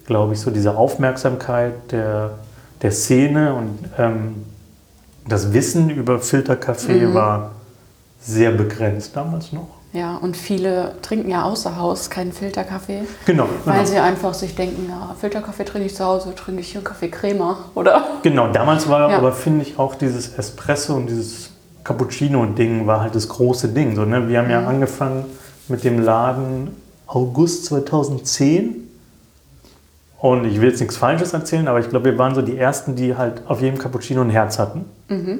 glaube 0.05 0.33
ich, 0.33 0.39
so 0.39 0.51
diese 0.51 0.77
Aufmerksamkeit 0.77 1.91
der, 1.91 2.31
der 2.83 2.91
Szene 2.91 3.55
und 3.55 3.79
ähm, 3.97 4.45
das 5.27 5.51
Wissen 5.51 5.89
über 5.89 6.19
Filterkaffee 6.19 7.07
mhm. 7.07 7.13
war 7.13 7.51
sehr 8.21 8.51
begrenzt 8.51 9.15
damals 9.15 9.51
noch. 9.51 9.82
Ja, 9.93 10.15
und 10.17 10.35
viele 10.35 10.95
trinken 11.03 11.29
ja 11.29 11.43
außer 11.43 11.77
Haus 11.77 12.09
keinen 12.09 12.33
Filterkaffee. 12.33 13.03
Genau. 13.27 13.47
Weil 13.63 13.75
genau. 13.75 13.85
sie 13.85 13.99
einfach 13.99 14.33
sich 14.33 14.55
denken, 14.55 14.87
ja, 14.89 15.15
Filterkaffee 15.19 15.65
trinke 15.65 15.85
ich 15.85 15.95
zu 15.95 16.03
Hause, 16.03 16.33
trinke 16.33 16.61
ich 16.61 16.71
hier 16.71 16.83
Kaffee 16.83 17.09
Crema, 17.09 17.57
oder? 17.75 18.03
Genau, 18.23 18.51
damals 18.51 18.89
war 18.89 19.11
ja. 19.11 19.17
aber, 19.17 19.31
finde 19.31 19.61
ich, 19.61 19.77
auch 19.77 19.93
dieses 19.93 20.35
Espresso 20.35 20.95
und 20.95 21.07
dieses 21.07 21.51
Cappuccino-Ding 21.83 22.87
war 22.87 23.01
halt 23.01 23.13
das 23.13 23.29
große 23.29 23.67
Ding. 23.67 23.95
So, 23.95 24.03
ne? 24.03 24.27
Wir 24.27 24.39
haben 24.39 24.45
mhm. 24.45 24.51
ja 24.51 24.65
angefangen 24.65 25.25
mit 25.67 25.83
dem 25.83 25.99
Laden 25.99 26.75
August 27.05 27.65
2010. 27.65 28.89
Und 30.17 30.45
ich 30.45 30.59
will 30.59 30.69
jetzt 30.69 30.79
nichts 30.79 30.97
Falsches 30.97 31.33
erzählen, 31.33 31.67
aber 31.67 31.79
ich 31.81 31.89
glaube, 31.89 32.05
wir 32.05 32.17
waren 32.17 32.33
so 32.33 32.41
die 32.41 32.57
Ersten, 32.57 32.95
die 32.95 33.15
halt 33.15 33.43
auf 33.45 33.61
jedem 33.61 33.77
Cappuccino 33.77 34.21
ein 34.21 34.29
Herz 34.31 34.57
hatten. 34.57 34.85
Mhm. 35.09 35.39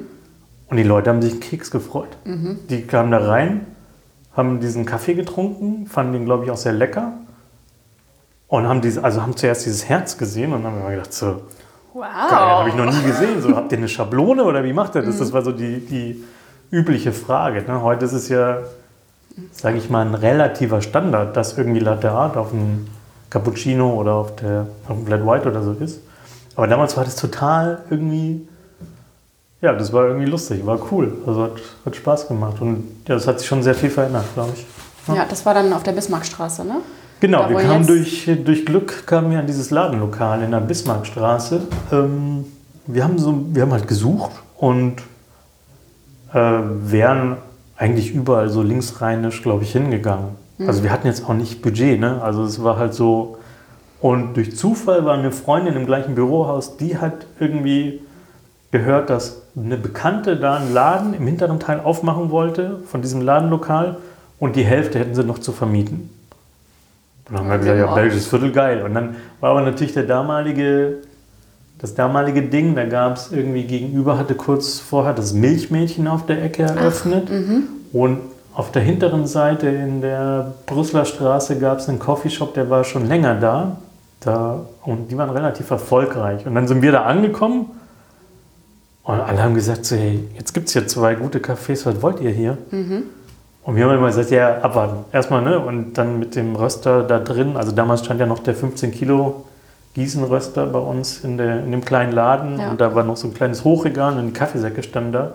Und 0.68 0.76
die 0.76 0.82
Leute 0.82 1.10
haben 1.10 1.22
sich 1.22 1.32
einen 1.32 1.40
Keks 1.40 1.72
gefreut. 1.72 2.16
Mhm. 2.24 2.58
Die 2.68 2.82
kamen 2.82 3.10
da 3.10 3.18
rein 3.18 3.66
haben 4.36 4.60
diesen 4.60 4.84
Kaffee 4.84 5.14
getrunken, 5.14 5.86
fanden 5.86 6.12
den, 6.12 6.24
glaube 6.24 6.44
ich, 6.44 6.50
auch 6.50 6.56
sehr 6.56 6.72
lecker. 6.72 7.12
Und 8.48 8.68
haben, 8.68 8.80
diese, 8.80 9.02
also 9.02 9.22
haben 9.22 9.36
zuerst 9.36 9.64
dieses 9.66 9.88
Herz 9.88 10.16
gesehen 10.18 10.52
und 10.52 10.64
haben 10.64 10.78
immer 10.78 10.90
gedacht, 10.90 11.12
so, 11.12 11.42
Wow. 11.94 12.02
geil, 12.02 12.38
habe 12.38 12.68
ich 12.70 12.74
noch 12.74 12.86
nie 12.92 13.02
gesehen. 13.02 13.40
So, 13.40 13.54
habt 13.54 13.70
ihr 13.70 13.78
eine 13.78 13.88
Schablone 13.88 14.42
oder 14.44 14.64
wie 14.64 14.72
macht 14.72 14.96
ihr 14.96 15.02
das? 15.02 15.18
Das 15.18 15.32
war 15.32 15.42
so 15.42 15.52
die, 15.52 15.78
die 15.78 16.24
übliche 16.72 17.12
Frage. 17.12 17.62
Ne? 17.62 17.82
Heute 17.82 18.04
ist 18.04 18.12
es 18.12 18.28
ja, 18.28 18.58
sage 19.52 19.78
ich 19.78 19.90
mal, 19.90 20.04
ein 20.04 20.14
relativer 20.14 20.82
Standard, 20.82 21.36
dass 21.36 21.56
irgendwie 21.56 21.78
Latte 21.78 22.10
Art 22.10 22.36
auf 22.36 22.50
dem 22.50 22.88
Cappuccino 23.30 23.94
oder 23.94 24.14
auf, 24.14 24.34
der, 24.36 24.66
auf 24.88 24.96
dem 24.96 25.06
Flat 25.06 25.24
White 25.24 25.48
oder 25.48 25.62
so 25.62 25.72
ist. 25.72 26.00
Aber 26.56 26.66
damals 26.66 26.96
war 26.96 27.04
das 27.04 27.14
total 27.14 27.82
irgendwie, 27.90 28.46
ja, 29.64 29.72
das 29.72 29.94
war 29.94 30.06
irgendwie 30.08 30.26
lustig, 30.26 30.64
war 30.66 30.78
cool. 30.92 31.16
Also 31.26 31.44
hat, 31.44 31.52
hat 31.86 31.96
Spaß 31.96 32.28
gemacht. 32.28 32.60
Und 32.60 32.84
ja, 33.08 33.14
das 33.14 33.26
hat 33.26 33.38
sich 33.38 33.48
schon 33.48 33.62
sehr 33.62 33.74
viel 33.74 33.88
verändert, 33.88 34.26
glaube 34.34 34.52
ich. 34.54 34.66
Ja, 35.14 35.24
das 35.24 35.46
war 35.46 35.54
dann 35.54 35.72
auf 35.72 35.82
der 35.82 35.92
Bismarckstraße, 35.92 36.66
ne? 36.66 36.76
Genau, 37.20 37.44
Da, 37.44 37.48
wir 37.48 37.56
kamen 37.60 37.86
durch, 37.86 38.30
durch 38.44 38.66
Glück 38.66 39.06
kamen 39.06 39.30
wir 39.30 39.38
an 39.38 39.46
dieses 39.46 39.70
Ladenlokal 39.70 40.42
in 40.42 40.50
der 40.50 40.60
Bismarckstraße. 40.60 41.62
Ähm, 41.92 42.44
wir, 42.86 43.04
haben 43.04 43.18
so, 43.18 43.42
wir 43.52 43.62
haben 43.62 43.72
halt 43.72 43.88
gesucht 43.88 44.32
und 44.58 44.96
äh, 46.34 46.36
wären 46.36 47.38
eigentlich 47.78 48.12
überall 48.14 48.50
so 48.50 48.60
linksrheinisch, 48.60 49.42
glaube 49.42 49.64
ich, 49.64 49.72
hingegangen. 49.72 50.36
Also 50.66 50.82
wir 50.82 50.92
hatten 50.92 51.06
jetzt 51.06 51.24
auch 51.24 51.34
nicht 51.34 51.62
Budget, 51.62 51.98
ne? 51.98 52.22
Also 52.22 52.44
es 52.44 52.62
war 52.62 52.76
halt 52.76 52.92
so. 52.92 53.38
Und 54.00 54.36
durch 54.36 54.56
Zufall 54.56 55.06
war 55.06 55.14
eine 55.14 55.32
Freundin 55.32 55.74
im 55.74 55.86
gleichen 55.86 56.14
Bürohaus, 56.14 56.76
die 56.76 56.98
hat 56.98 57.26
irgendwie 57.40 58.02
gehört, 58.70 59.08
dass 59.08 59.43
eine 59.56 59.76
Bekannte 59.76 60.36
da 60.36 60.56
einen 60.56 60.72
Laden 60.72 61.14
im 61.14 61.26
hinteren 61.26 61.60
Teil 61.60 61.80
aufmachen 61.80 62.30
wollte 62.30 62.80
von 62.86 63.02
diesem 63.02 63.20
Ladenlokal 63.20 63.96
und 64.40 64.56
die 64.56 64.64
Hälfte 64.64 64.98
hätten 64.98 65.14
sie 65.14 65.24
noch 65.24 65.38
zu 65.38 65.52
vermieten. 65.52 66.10
Und 67.28 67.36
dann 67.36 67.44
haben 67.44 67.50
wir 67.50 67.58
gesagt, 67.58 67.78
ja, 67.78 67.94
belgisches 67.94 68.26
Viertel 68.26 68.52
geil. 68.52 68.82
Und 68.82 68.94
dann 68.94 69.16
war 69.40 69.50
aber 69.50 69.62
natürlich 69.62 69.94
der 69.94 70.02
damalige, 70.02 70.98
das 71.78 71.94
damalige 71.94 72.42
Ding, 72.42 72.74
da 72.74 72.84
gab 72.84 73.16
es 73.16 73.32
irgendwie 73.32 73.64
gegenüber, 73.64 74.18
hatte 74.18 74.34
kurz 74.34 74.80
vorher 74.80 75.14
das 75.14 75.32
Milchmädchen 75.32 76.08
auf 76.08 76.26
der 76.26 76.42
Ecke 76.42 76.64
eröffnet. 76.64 77.30
Und 77.92 78.18
auf 78.54 78.72
der 78.72 78.82
hinteren 78.82 79.26
Seite 79.26 79.68
in 79.68 80.00
der 80.00 80.52
Brüsseler 80.66 81.04
Straße 81.04 81.58
gab 81.58 81.78
es 81.78 81.88
einen 81.88 81.98
Coffeeshop, 81.98 82.54
der 82.54 82.68
war 82.70 82.84
schon 82.84 83.06
länger 83.06 83.36
da. 83.36 83.76
da. 84.20 84.66
Und 84.82 85.10
die 85.10 85.16
waren 85.16 85.30
relativ 85.30 85.70
erfolgreich. 85.70 86.44
Und 86.44 86.54
dann 86.54 86.68
sind 86.68 86.82
wir 86.82 86.92
da 86.92 87.04
angekommen 87.04 87.70
und 89.04 89.20
alle 89.20 89.42
haben 89.42 89.54
gesagt, 89.54 89.84
so, 89.84 89.96
hey, 89.96 90.20
jetzt 90.36 90.52
gibt 90.54 90.66
es 90.68 90.72
hier 90.72 90.86
zwei 90.86 91.14
gute 91.14 91.38
Cafés, 91.38 91.84
was 91.86 92.00
wollt 92.02 92.20
ihr 92.20 92.30
hier? 92.30 92.58
Und 92.70 93.76
wir 93.76 93.84
haben 93.84 93.94
immer 93.96 94.08
gesagt, 94.08 94.30
ja, 94.30 94.58
abwarten. 94.60 95.04
Erstmal, 95.12 95.42
ne? 95.42 95.58
Und 95.58 95.94
dann 95.94 96.18
mit 96.18 96.34
dem 96.36 96.56
Röster 96.56 97.02
da 97.02 97.18
drin, 97.18 97.56
also 97.56 97.72
damals 97.72 98.04
stand 98.04 98.20
ja 98.20 98.26
noch 98.26 98.40
der 98.40 98.54
15 98.54 98.92
Kilo 98.92 99.44
Gießenröster 99.94 100.66
bei 100.66 100.78
uns 100.78 101.20
in, 101.22 101.38
der, 101.38 101.60
in 101.60 101.70
dem 101.70 101.84
kleinen 101.84 102.12
Laden. 102.12 102.58
Ja. 102.58 102.70
Und 102.70 102.80
da 102.80 102.94
war 102.94 103.04
noch 103.04 103.16
so 103.16 103.28
ein 103.28 103.34
kleines 103.34 103.62
Hochregal 103.64 104.18
und 104.18 104.32
Kaffeesäcke 104.34 104.82
standen 104.82 105.12
da. 105.12 105.32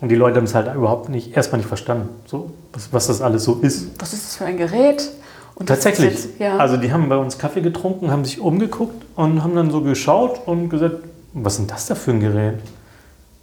Und 0.00 0.08
die 0.10 0.14
Leute 0.14 0.36
haben 0.36 0.44
es 0.44 0.54
halt 0.54 0.74
überhaupt 0.74 1.08
nicht, 1.10 1.36
erstmal 1.36 1.58
nicht 1.58 1.68
verstanden, 1.68 2.08
so, 2.24 2.52
was, 2.72 2.92
was 2.92 3.08
das 3.08 3.20
alles 3.20 3.44
so 3.44 3.58
ist. 3.60 4.00
Was 4.00 4.12
ist 4.14 4.24
das 4.26 4.36
für 4.36 4.44
ein 4.46 4.56
Gerät? 4.56 5.10
Und 5.56 5.66
Tatsächlich. 5.66 6.10
jetzt- 6.12 6.38
ja. 6.38 6.56
Also 6.56 6.76
die 6.78 6.90
haben 6.92 7.08
bei 7.10 7.16
uns 7.16 7.36
Kaffee 7.36 7.60
getrunken, 7.60 8.10
haben 8.10 8.24
sich 8.24 8.40
umgeguckt 8.40 9.04
und 9.16 9.42
haben 9.42 9.54
dann 9.54 9.70
so 9.70 9.82
geschaut 9.82 10.40
und 10.46 10.70
gesagt, 10.70 10.94
was 11.34 11.54
ist 11.54 11.58
denn 11.58 11.66
das 11.66 11.86
da 11.86 11.94
für 11.94 12.12
ein 12.12 12.20
Gerät? 12.20 12.54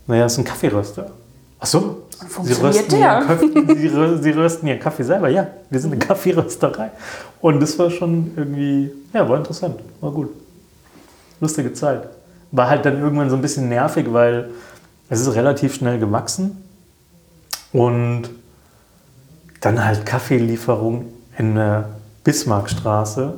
Naja, 0.08 0.24
das 0.24 0.34
ist 0.34 0.40
ein 0.40 0.44
Kaffeeröster. 0.46 1.12
Ach 1.60 1.66
so, 1.66 2.04
Sie 2.20 2.26
funktioniert 2.28 2.64
rösten, 2.64 3.00
Kaffee, 3.28 3.48
Sie, 3.78 3.90
rö- 3.90 4.22
Sie 4.22 4.30
rösten 4.32 4.68
Ihren 4.68 4.80
Kaffee 4.80 5.04
selber. 5.04 5.30
Ja, 5.30 5.48
wir 5.70 5.80
sind 5.80 5.92
eine 5.94 6.00
Kaffeerösterei. 6.00 6.92
Und 7.42 7.60
das 7.60 7.78
war 7.80 7.90
schon 7.90 8.32
irgendwie, 8.36 8.92
ja, 9.14 9.28
war 9.28 9.38
interessant, 9.38 9.80
war 10.02 10.12
gut. 10.12 10.30
Lustige 11.40 11.74
Zeit. 11.74 12.08
War 12.52 12.70
halt 12.70 12.86
dann 12.86 13.00
irgendwann 13.02 13.30
so 13.30 13.36
ein 13.36 13.42
bisschen 13.42 13.70
nervig, 13.70 14.08
weil 14.12 14.50
es 15.10 15.22
ist 15.22 15.36
relativ 15.36 15.76
schnell 15.76 16.00
gewachsen 16.00 16.64
und 17.74 18.24
dann 19.62 19.84
halt 19.84 20.06
Kaffeelieferung 20.06 21.06
in 21.38 21.56
der 21.56 21.90
Bismarckstraße 22.24 23.34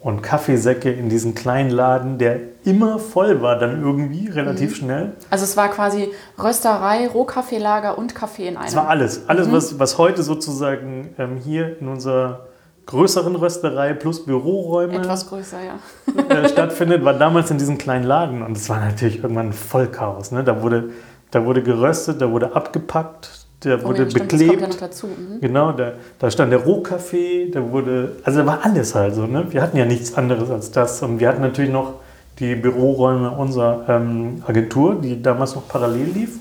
und 0.00 0.22
Kaffeesäcke 0.22 0.90
in 0.90 1.10
diesen 1.10 1.34
kleinen 1.34 1.70
Laden, 1.70 2.16
der 2.16 2.38
immer 2.64 2.98
voll 2.98 3.42
war, 3.42 3.58
dann 3.58 3.82
irgendwie 3.82 4.28
relativ 4.28 4.76
schnell. 4.76 5.12
also 5.28 5.44
es 5.44 5.56
war 5.56 5.68
quasi 5.68 6.08
Rösterei, 6.42 7.06
Rohkaffeelager 7.06 7.98
und 7.98 8.14
Kaffee 8.14 8.48
in 8.48 8.56
einem. 8.56 8.68
Es 8.68 8.76
war 8.76 8.88
alles. 8.88 9.28
Alles, 9.28 9.52
was, 9.52 9.78
was 9.78 9.98
heute 9.98 10.22
sozusagen 10.22 11.14
ähm, 11.18 11.36
hier 11.36 11.78
in 11.80 11.88
unserer 11.88 12.46
größeren 12.86 13.36
Rösterei 13.36 13.92
plus 13.92 14.24
Büroräume 14.24 14.94
Etwas 14.94 15.28
größer, 15.28 15.58
ja. 15.62 16.34
äh, 16.34 16.48
stattfindet, 16.48 17.04
war 17.04 17.14
damals 17.14 17.50
in 17.50 17.58
diesem 17.58 17.78
kleinen 17.78 18.04
Laden. 18.04 18.42
Und 18.42 18.56
es 18.56 18.68
war 18.68 18.80
natürlich 18.80 19.22
irgendwann 19.22 19.48
ein 19.48 19.52
Vollchaos. 19.52 20.32
Ne? 20.32 20.42
Da, 20.42 20.62
wurde, 20.62 20.90
da 21.30 21.44
wurde 21.44 21.62
geröstet, 21.62 22.20
da 22.20 22.30
wurde 22.30 22.56
abgepackt, 22.56 23.39
da 23.60 23.76
Oh 23.76 23.84
wurde 23.88 24.04
ja, 24.04 24.10
stimmt, 24.10 24.28
beklebt. 24.28 24.50
Das 24.52 24.58
kommt 24.60 24.60
ja 24.62 24.68
noch 24.68 24.80
dazu. 24.80 25.06
Mhm. 25.06 25.40
Genau, 25.40 25.72
da, 25.72 25.92
da 26.18 26.30
stand 26.30 26.52
der 26.52 26.60
Rohkaffee, 26.64 27.50
da 27.50 27.70
wurde, 27.70 28.16
also 28.24 28.38
da 28.40 28.46
war 28.46 28.60
alles 28.64 28.94
halt 28.94 29.14
so, 29.14 29.26
ne? 29.26 29.46
Wir 29.50 29.62
hatten 29.62 29.76
ja 29.76 29.84
nichts 29.84 30.14
anderes 30.14 30.50
als 30.50 30.70
das. 30.70 31.02
Und 31.02 31.20
wir 31.20 31.28
hatten 31.28 31.42
natürlich 31.42 31.70
noch 31.70 31.94
die 32.38 32.54
Büroräume 32.54 33.30
unserer 33.32 33.84
ähm, 33.88 34.42
Agentur, 34.46 34.94
die 35.00 35.20
damals 35.22 35.54
noch 35.54 35.68
parallel 35.68 36.06
lief. 36.14 36.38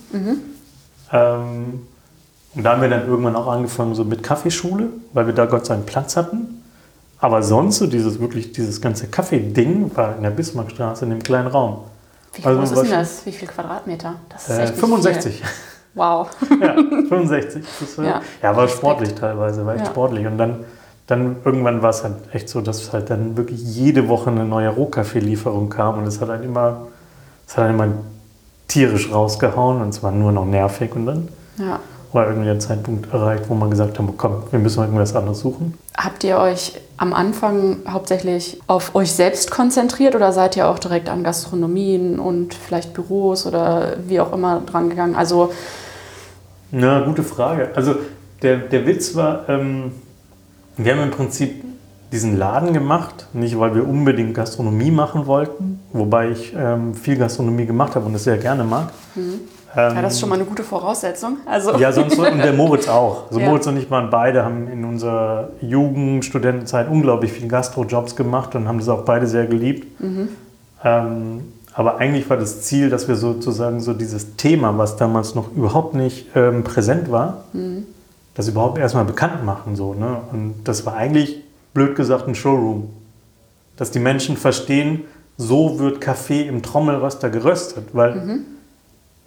Ähm, 1.12 1.82
und 2.56 2.64
da 2.64 2.72
haben 2.72 2.82
wir 2.82 2.90
dann 2.90 3.08
irgendwann 3.08 3.36
auch 3.36 3.48
angefangen 3.48 3.96
so 3.96 4.04
mit 4.04 4.24
Kaffeeschule, 4.24 4.88
weil 5.14 5.28
wir 5.28 5.34
da 5.34 5.46
Gott 5.46 5.66
sei 5.66 5.76
Dank 5.76 5.86
Platz 5.86 6.16
hatten. 6.18 6.64
Aber 7.20 7.44
sonst 7.44 7.80
so 7.80 7.88
dieses 7.88 8.20
wirklich, 8.20 8.54
dieses 8.54 8.80
ganze 8.80 9.08
Kaffee-Ding 9.08 9.92
war 9.96 10.16
in 10.16 10.24
der 10.24 10.30
Bismarckstraße 10.30 11.04
in 11.04 11.12
dem 11.12 11.22
kleinen 11.22 11.48
Raum. 11.48 11.80
Wie 12.34 12.46
Also 12.46 12.60
groß 12.60 12.72
ist 12.72 12.78
was- 12.78 12.84
denn 12.84 12.92
das? 13.00 13.26
Wie 13.26 13.32
viel 13.34 13.48
Quadratmeter? 13.50 14.16
Das 14.30 14.44
ist 14.44 14.50
Äh, 14.58 14.62
echt 14.64 14.72
nicht 14.72 14.80
65. 14.80 15.36
Viel. 15.36 15.46
Wow. 15.96 16.30
Ja, 16.62 16.74
65. 17.10 17.64
Das 17.80 17.98
war, 17.98 18.06
Ja. 18.06 18.22
ja. 18.42 18.56
war 18.56 18.68
sportlich 18.68 19.14
teilweise, 19.16 19.66
war 19.66 19.76
echt 19.76 19.86
Ja. 19.86 19.92
sportlich. 19.92 20.26
Und 20.28 20.38
dann, 20.38 20.58
dann 21.08 21.38
irgendwann 21.44 21.82
war 21.82 21.90
es 21.90 22.04
halt 22.04 22.16
echt 22.32 22.48
so, 22.50 22.62
dass 22.62 22.94
halt 22.94 23.10
dann 23.10 23.36
wirklich 23.38 23.60
jede 23.62 24.08
Woche 24.08 24.30
eine 24.30 24.46
neue 24.46 24.70
Rohkaffeelieferung 24.70 25.70
kam 25.70 25.98
und 25.98 26.06
es 26.08 26.22
hat 26.22 26.30
halt 26.30 26.44
immer, 26.46 26.88
es 27.48 27.58
hat 27.58 27.66
halt 27.66 27.74
immer 27.74 27.88
tierisch 28.68 29.12
rausgehauen 29.12 29.82
und 29.82 29.90
es 29.90 30.04
war 30.04 30.12
nur 30.12 30.32
noch 30.32 30.46
nervig. 30.46 30.96
Und 30.96 31.06
dann 31.08 31.28
Ja. 31.58 31.80
War 32.12 32.28
irgendwie 32.28 32.46
der 32.46 32.60
Zeitpunkt 32.60 33.14
erreicht, 33.14 33.46
wo 33.50 33.54
man 33.54 33.70
gesagt 33.70 34.00
haben, 34.00 34.16
komm, 34.18 34.44
wir 34.50 34.60
müssen 34.60 34.82
irgendwas 34.82 35.16
anderes 35.16 35.40
suchen. 35.40 35.76
Habt 35.96 36.24
ihr 36.24 36.38
euch 36.38 36.80
am 36.98 37.14
Anfang 37.14 37.78
hauptsächlich 37.88 38.60
auf 38.68 38.96
euch 38.96 39.12
selbst 39.12 39.52
konzentriert 39.52 40.16
oder 40.16 40.32
seid 40.32 40.58
ihr 40.58 40.68
auch 40.68 40.80
direkt 40.80 41.10
an 41.10 41.24
Gastronomien 41.24 42.20
und 42.20 42.54
vielleicht 42.54 42.94
Büros 42.94 43.46
oder 43.46 43.98
wie 44.08 44.20
auch 44.20 44.34
immer 44.34 44.62
dran 44.62 44.90
gegangen? 44.90 45.16
Also 45.16 45.52
Na, 46.72 47.02
gute 47.02 47.24
Frage. 47.24 47.70
Also 47.76 47.96
der, 48.42 48.58
der 48.58 48.88
Witz 48.88 49.16
war, 49.16 49.48
ähm, 49.48 49.92
wir 50.78 50.94
haben 50.94 51.04
im 51.04 51.12
Prinzip 51.12 51.64
diesen 52.12 52.38
Laden 52.38 52.74
gemacht, 52.74 53.28
nicht 53.34 53.60
weil 53.60 53.76
wir 53.76 53.88
unbedingt 53.88 54.34
Gastronomie 54.34 54.90
machen 54.90 55.28
wollten, 55.28 55.80
wobei 55.94 56.30
ich 56.32 56.54
ähm, 56.58 56.96
viel 56.96 57.18
Gastronomie 57.18 57.66
gemacht 57.66 57.96
habe 57.96 58.06
und 58.06 58.14
das 58.14 58.24
sehr 58.24 58.38
gerne 58.38 58.64
mag. 58.64 58.92
Ähm, 59.76 59.96
ja, 59.96 60.02
das 60.02 60.14
ist 60.14 60.20
schon 60.20 60.30
mal 60.30 60.36
eine 60.36 60.46
gute 60.46 60.64
Voraussetzung. 60.64 61.38
Also 61.46 61.78
ja, 61.78 61.92
sonst 61.92 62.18
und 62.18 62.38
der 62.40 62.54
Moritz 62.54 62.88
auch. 62.88 63.26
Also 63.30 63.40
Ja. 63.40 63.48
Moritz 63.50 63.68
und 63.68 63.78
ich 63.78 63.90
waren 63.92 64.10
beide, 64.10 64.44
haben 64.44 64.68
in 64.68 64.84
unserer 64.84 65.50
Jugend, 65.62 66.26
Studentenzeit 66.26 66.90
unglaublich 66.90 67.32
viele 67.32 67.48
Gastrojobs 67.48 68.16
gemacht 68.16 68.56
und 68.56 68.68
haben 68.68 68.80
das 68.80 68.90
auch 68.90 69.04
beide 69.06 69.28
sehr 69.28 69.46
geliebt. 69.46 69.88
Ähm, 70.84 71.42
aber 71.74 71.98
eigentlich 71.98 72.30
war 72.30 72.38
das 72.38 72.62
Ziel, 72.64 72.90
dass 72.90 73.08
wir 73.08 73.16
sozusagen 73.16 73.80
so 73.80 73.94
dieses 73.94 74.36
Thema, 74.38 74.78
was 74.78 74.98
damals 74.98 75.36
noch 75.36 75.52
überhaupt 75.56 75.94
nicht 75.94 76.28
ähm, 76.36 76.64
präsent 76.64 77.12
war, 77.12 77.44
das 78.36 78.48
überhaupt 78.48 78.78
erstmal 78.80 79.06
bekannt 79.06 79.46
machen. 79.46 79.76
So, 79.76 79.94
ne? 79.94 80.18
Und 80.32 80.56
das 80.64 80.86
war 80.86 80.96
eigentlich, 80.96 81.44
blöd 81.74 81.96
gesagt, 81.96 82.28
ein 82.28 82.36
Showroom. 82.36 82.90
Dass 83.78 83.92
die 83.92 84.00
Menschen 84.00 84.36
verstehen, 84.36 85.02
so 85.38 85.80
wird 85.80 86.02
Kaffee 86.02 86.42
im 86.48 86.64
Trommelröster 86.64 87.30
geröstet. 87.30 87.90
Weil 87.94 88.42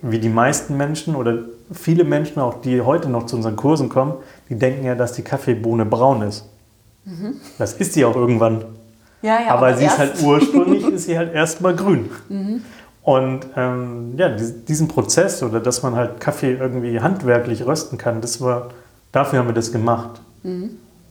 wie 0.02 0.18
die 0.18 0.28
meisten 0.28 0.76
Menschen 0.76 1.14
oder 1.14 1.38
viele 1.72 2.04
Menschen, 2.04 2.40
auch 2.40 2.60
die 2.60 2.80
heute 2.80 3.08
noch 3.08 3.26
zu 3.26 3.36
unseren 3.36 3.56
Kursen 3.56 3.88
kommen, 3.88 4.14
die 4.48 4.56
denken 4.56 4.84
ja, 4.84 4.94
dass 4.94 5.12
die 5.12 5.22
Kaffeebohne 5.22 5.84
braun 5.86 6.22
ist. 6.22 6.44
Das 7.58 7.72
ist 7.74 7.94
sie 7.94 8.04
auch 8.04 8.14
irgendwann. 8.16 8.64
ja, 9.22 9.38
ja, 9.46 9.48
aber 9.54 9.74
sie 9.76 9.84
ist 9.84 9.98
erst- 9.98 9.98
halt 9.98 10.22
ursprünglich 10.22 10.86
ist 10.92 11.04
sie 11.06 11.16
halt 11.18 11.32
erstmal 11.34 11.74
grün. 11.74 12.10
Und 13.02 13.40
ähm, 13.56 14.14
ja, 14.16 14.28
dies- 14.28 14.64
diesen 14.64 14.86
Prozess 14.88 15.42
oder 15.42 15.58
dass 15.60 15.82
man 15.82 15.96
halt 15.96 16.20
Kaffee 16.20 16.54
irgendwie 16.54 17.00
handwerklich 17.00 17.66
rösten 17.66 17.98
kann, 17.98 18.20
das 18.20 18.40
war, 18.40 18.70
dafür 19.10 19.40
haben 19.40 19.48
wir 19.48 19.54
das 19.54 19.72
gemacht. 19.72 20.20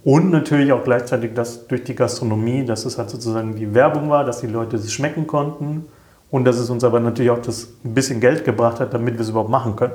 Und 0.03 0.31
natürlich 0.31 0.71
auch 0.71 0.83
gleichzeitig 0.83 1.31
das 1.33 1.67
durch 1.67 1.83
die 1.83 1.95
Gastronomie, 1.95 2.65
dass 2.65 2.85
es 2.85 2.97
halt 2.97 3.09
sozusagen 3.09 3.55
die 3.55 3.73
Werbung 3.73 4.09
war, 4.09 4.23
dass 4.25 4.41
die 4.41 4.47
Leute 4.47 4.77
es 4.77 4.91
schmecken 4.91 5.27
konnten 5.27 5.85
und 6.31 6.45
dass 6.45 6.57
es 6.57 6.69
uns 6.69 6.83
aber 6.83 6.99
natürlich 6.99 7.29
auch 7.31 7.41
das 7.41 7.67
ein 7.85 7.93
bisschen 7.93 8.19
Geld 8.19 8.45
gebracht 8.45 8.79
hat, 8.79 8.93
damit 8.93 9.15
wir 9.15 9.21
es 9.21 9.29
überhaupt 9.29 9.49
machen 9.49 9.75
können. 9.75 9.93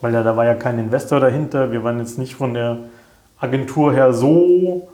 Weil 0.00 0.12
ja, 0.12 0.22
da 0.22 0.36
war 0.36 0.44
ja 0.44 0.54
kein 0.54 0.78
Investor 0.78 1.20
dahinter, 1.20 1.72
wir 1.72 1.82
waren 1.82 1.98
jetzt 2.00 2.18
nicht 2.18 2.34
von 2.34 2.52
der 2.52 2.78
Agentur 3.38 3.92
her 3.92 4.12
so 4.12 4.88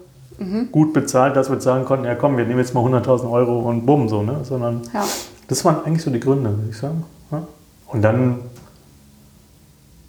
gut 0.72 0.92
bezahlt, 0.92 1.36
dass 1.36 1.50
wir 1.50 1.60
sagen 1.60 1.84
konnten, 1.84 2.04
ja 2.04 2.14
komm, 2.16 2.36
wir 2.36 2.44
nehmen 2.44 2.58
jetzt 2.58 2.74
mal 2.74 2.80
100.000 2.84 3.30
Euro 3.30 3.60
und 3.60 3.86
bumm, 3.86 4.08
so, 4.08 4.22
ne? 4.22 4.38
Sondern 4.42 4.82
Ja. 4.92 5.04
das 5.46 5.64
waren 5.64 5.84
eigentlich 5.84 6.02
so 6.02 6.10
die 6.10 6.18
Gründe, 6.18 6.50
würde 6.50 6.68
ich 6.70 6.76
sagen. 6.78 7.04
Ja. 7.30 7.42
Und 7.86 8.02
dann 8.02 8.38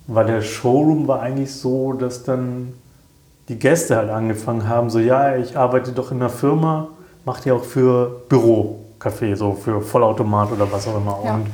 war 0.08 0.25
der 0.25 0.42
Showroom 0.42 1.08
war 1.08 1.22
eigentlich 1.22 1.54
so, 1.54 1.94
dass 1.94 2.24
dann 2.24 2.74
die 3.48 3.60
Gäste 3.60 3.96
halt 3.96 4.10
angefangen 4.10 4.68
haben, 4.68 4.90
so 4.90 5.00
ja, 5.00 5.36
ich 5.36 5.56
arbeite 5.58 5.92
doch 5.92 6.12
in 6.12 6.18
einer 6.18 6.30
Firma, 6.30 6.88
macht 7.25 7.46
ja 7.46 7.54
auch 7.54 7.63
für 7.63 8.22
Bürocafé, 9.03 9.36
so 9.36 9.53
für 9.53 9.81
Vollautomat 9.81 10.51
oder 10.51 10.72
was 10.72 10.88
auch 10.88 10.98
immer. 10.98 11.19
Ja. 11.24 11.36
Und 11.36 11.48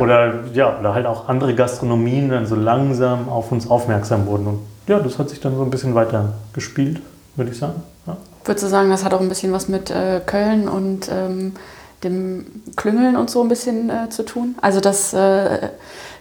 oder 0.00 0.44
ja, 0.52 0.78
oder 0.78 0.94
halt 0.94 1.06
auch 1.06 1.28
andere 1.28 1.54
Gastronomien 1.54 2.28
dann 2.28 2.46
so 2.46 2.54
langsam 2.54 3.28
auf 3.28 3.50
uns 3.50 3.68
aufmerksam 3.68 4.26
wurden. 4.26 4.46
Und 4.46 4.60
ja, 4.86 5.00
das 5.00 5.18
hat 5.18 5.28
sich 5.28 5.40
dann 5.40 5.56
so 5.56 5.62
ein 5.62 5.70
bisschen 5.70 5.94
weiter 5.94 6.34
gespielt, 6.52 7.00
würde 7.34 7.50
ich 7.50 7.58
sagen. 7.58 7.82
Ja. 8.06 8.16
Würdest 8.44 8.64
du 8.64 8.68
sagen, 8.68 8.90
das 8.90 9.04
hat 9.04 9.12
auch 9.12 9.20
ein 9.20 9.28
bisschen 9.28 9.52
was 9.52 9.68
mit 9.68 9.90
äh, 9.90 10.20
Köln 10.24 10.68
und 10.68 11.10
ähm, 11.12 11.54
dem 12.04 12.46
Klüngeln 12.76 13.16
und 13.16 13.28
so 13.28 13.42
ein 13.42 13.48
bisschen 13.48 13.90
äh, 13.90 14.08
zu 14.08 14.24
tun? 14.24 14.54
Also, 14.62 14.80
dass, 14.80 15.12
äh, 15.12 15.68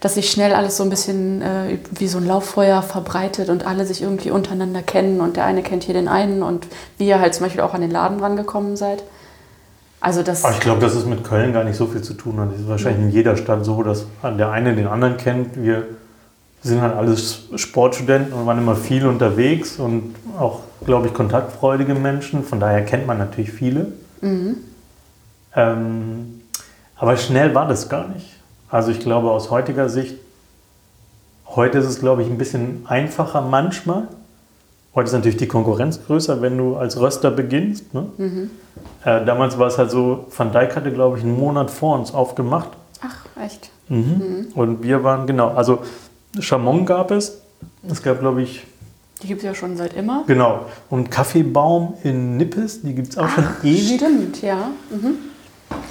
dass 0.01 0.15
sich 0.15 0.31
schnell 0.31 0.53
alles 0.53 0.75
so 0.77 0.83
ein 0.83 0.89
bisschen 0.89 1.43
äh, 1.43 1.77
wie 1.91 2.07
so 2.07 2.17
ein 2.17 2.25
Lauffeuer 2.25 2.81
verbreitet 2.81 3.49
und 3.49 3.65
alle 3.67 3.85
sich 3.85 4.01
irgendwie 4.01 4.31
untereinander 4.31 4.81
kennen 4.81 5.21
und 5.21 5.37
der 5.37 5.45
eine 5.45 5.61
kennt 5.61 5.83
hier 5.83 5.93
den 5.93 6.07
einen 6.07 6.41
und 6.41 6.67
wie 6.97 7.07
ihr 7.07 7.19
halt 7.19 7.35
zum 7.35 7.45
Beispiel 7.45 7.61
auch 7.61 7.75
an 7.75 7.81
den 7.81 7.91
Laden 7.91 8.19
rangekommen 8.19 8.75
seid? 8.75 9.03
Also, 9.99 10.23
das. 10.23 10.43
Aber 10.43 10.53
ich 10.53 10.59
glaube, 10.59 10.79
dass 10.81 10.93
es 10.93 11.05
mit 11.05 11.23
Köln 11.23 11.53
gar 11.53 11.63
nicht 11.63 11.75
so 11.75 11.87
viel 11.87 12.01
zu 12.01 12.13
tun. 12.13 12.39
Es 12.53 12.61
ist 12.61 12.67
wahrscheinlich 12.67 13.03
in 13.05 13.11
jeder 13.11 13.35
Stadt 13.35 13.65
so, 13.65 13.81
dass 13.83 14.05
der 14.23 14.51
eine 14.51 14.75
den 14.75 14.87
anderen 14.87 15.17
kennt. 15.17 15.61
Wir 15.61 15.83
sind 16.61 16.81
halt 16.81 16.95
alles 16.95 17.43
Sportstudenten 17.55 18.33
und 18.33 18.45
waren 18.45 18.57
immer 18.57 18.75
viel 18.75 19.05
unterwegs 19.07 19.77
und 19.77 20.15
auch, 20.37 20.61
glaube 20.85 21.07
ich, 21.07 21.13
kontaktfreudige 21.13 21.95
Menschen. 21.95 22.43
Von 22.43 22.59
daher 22.59 22.83
kennt 22.85 23.07
man 23.07 23.17
natürlich 23.17 23.51
viele. 23.51 23.87
Ähm, 25.55 26.41
aber 26.95 27.17
schnell 27.17 27.55
war 27.55 27.67
das 27.67 27.89
gar 27.89 28.07
nicht. 28.09 28.27
Also 28.69 28.91
ich 28.91 28.99
glaube, 28.99 29.31
aus 29.31 29.49
heutiger 29.49 29.89
Sicht, 29.89 30.15
heute 31.47 31.77
ist 31.77 31.85
es, 31.85 31.99
glaube 31.99 32.21
ich, 32.23 32.29
ein 32.29 32.37
bisschen 32.37 32.85
einfacher 32.87 33.41
manchmal. 33.41 34.07
Heute 34.97 35.09
ist 35.09 35.13
natürlich 35.13 35.37
die 35.37 35.47
Konkurrenz 35.47 35.99
größer, 36.07 36.41
wenn 36.41 36.57
du 36.57 36.75
als 36.75 36.99
Röster 36.99 37.29
beginnst. 37.29 37.93
Ne? 37.93 38.07
Äh, 39.05 39.23
damals 39.25 39.59
war 39.59 39.67
es 39.67 39.77
halt 39.77 39.91
so, 39.91 40.25
Van 40.35 40.51
Dijk 40.51 40.75
hatte, 40.75 40.91
glaube 40.91 41.19
ich, 41.19 41.23
einen 41.23 41.37
Monat 41.39 41.69
vor 41.69 41.99
uns 41.99 42.11
aufgemacht. 42.15 42.69
Ach, 43.03 43.15
echt? 43.45 43.69
Mhm. 43.89 44.47
Und 44.55 44.81
wir 44.81 45.03
waren, 45.03 45.27
genau, 45.27 45.49
also 45.49 45.83
Chamon 46.39 46.83
gab 46.87 47.11
es. 47.11 47.41
Es 47.87 48.01
gab, 48.01 48.21
glaube 48.21 48.41
ich, 48.41 48.65
Die 49.21 49.27
gibt 49.27 49.41
es 49.41 49.45
ja 49.45 49.53
schon 49.53 49.77
seit 49.77 49.93
immer. 49.93 50.23
genau. 50.25 50.65
Und 50.89 51.11
Kaffeebaum 51.11 51.93
in 52.03 52.37
Nippes, 52.37 52.81
die 52.81 52.95
gibt 52.95 53.09
es 53.09 53.19
auch 53.19 53.29
schon 53.29 53.45
ewig. 53.63 53.97
Stimmt, 53.97 54.41
ja. 54.41 54.71
Mhm. 54.89 55.13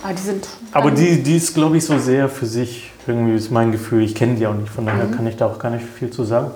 Aber 0.02 0.14
die 0.14 0.22
sind. 0.22 0.48
Aber 0.72 0.90
die, 0.90 1.22
die 1.22 1.36
ist, 1.36 1.54
glaube 1.54 1.76
ich, 1.76 1.84
so 1.84 1.96
sehr 2.00 2.28
für 2.28 2.46
sich. 2.46 2.90
Irgendwie 3.06 3.36
ist 3.36 3.52
mein 3.52 3.70
Gefühl. 3.70 4.02
Ich 4.02 4.16
kenne 4.16 4.34
die 4.34 4.48
auch 4.48 4.54
nicht, 4.54 4.68
von 4.68 4.84
daher 4.84 5.06
kann 5.06 5.28
ich 5.28 5.36
da 5.36 5.46
auch 5.46 5.60
gar 5.60 5.70
nicht 5.70 5.84
viel 5.84 6.10
zu 6.10 6.24
sagen. 6.24 6.50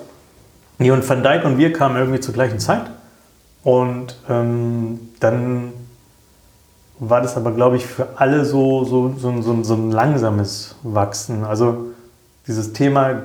Nee, 0.81 0.89
und 0.91 1.07
Van 1.07 1.21
Dijk 1.21 1.45
und 1.45 1.57
wir 1.59 1.71
kamen 1.73 1.95
irgendwie 1.95 2.19
zur 2.19 2.33
gleichen 2.33 2.57
Zeit. 2.59 2.89
Und 3.63 4.15
ähm, 4.27 4.99
dann 5.19 5.73
war 6.97 7.21
das 7.21 7.37
aber, 7.37 7.51
glaube 7.51 7.75
ich, 7.77 7.85
für 7.85 8.07
alle 8.15 8.45
so, 8.45 8.83
so, 8.83 9.13
so, 9.15 9.41
so, 9.43 9.61
so 9.63 9.73
ein 9.75 9.91
langsames 9.91 10.75
Wachsen. 10.81 11.43
Also 11.43 11.91
dieses 12.47 12.73
Thema 12.73 13.23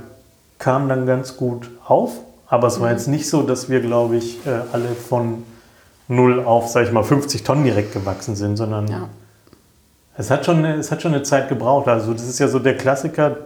kam 0.59 0.89
dann 0.91 1.07
ganz 1.07 1.39
gut 1.39 1.71
auf, 1.87 2.13
aber 2.47 2.67
es 2.67 2.79
war 2.81 2.91
jetzt 2.91 3.09
nicht 3.09 3.29
so, 3.29 3.43
dass 3.43 3.71
wir, 3.71 3.81
glaube 3.81 4.17
ich, 4.17 4.47
äh, 4.47 4.51
alle 4.73 4.89
von 4.89 5.43
0 6.09 6.45
auf, 6.45 6.69
sag 6.69 6.85
ich 6.85 6.93
mal, 6.93 7.03
50 7.05 7.43
Tonnen 7.43 7.65
direkt 7.65 7.93
gewachsen 7.95 8.37
sind, 8.37 8.57
sondern 8.59 8.87
Ja. 8.89 9.09
es 10.19 10.31
hat, 10.31 10.45
schon, 10.45 10.59
eine- 10.59 10.75
es 10.75 10.91
hat 10.93 11.01
schon 11.01 11.15
eine 11.15 11.23
Zeit 11.23 11.49
gebraucht. 11.49 11.89
Also 11.89 12.13
das 12.13 12.29
ist 12.29 12.39
ja 12.39 12.49
so 12.49 12.59
der 12.59 12.77
Klassiker, 12.77 13.37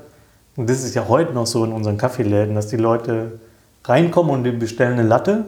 und 0.56 0.68
das 0.68 0.82
ist 0.82 0.94
ja 0.96 1.06
heute 1.08 1.32
noch 1.32 1.46
so 1.46 1.64
in 1.64 1.72
unseren 1.72 1.96
Kaffeeläden, 1.96 2.56
dass 2.56 2.66
die 2.66 2.76
Leute 2.76 3.38
reinkommen 3.84 4.32
und 4.32 4.44
die 4.44 4.50
bestellen 4.52 4.94
eine 4.94 5.02
Latte, 5.02 5.44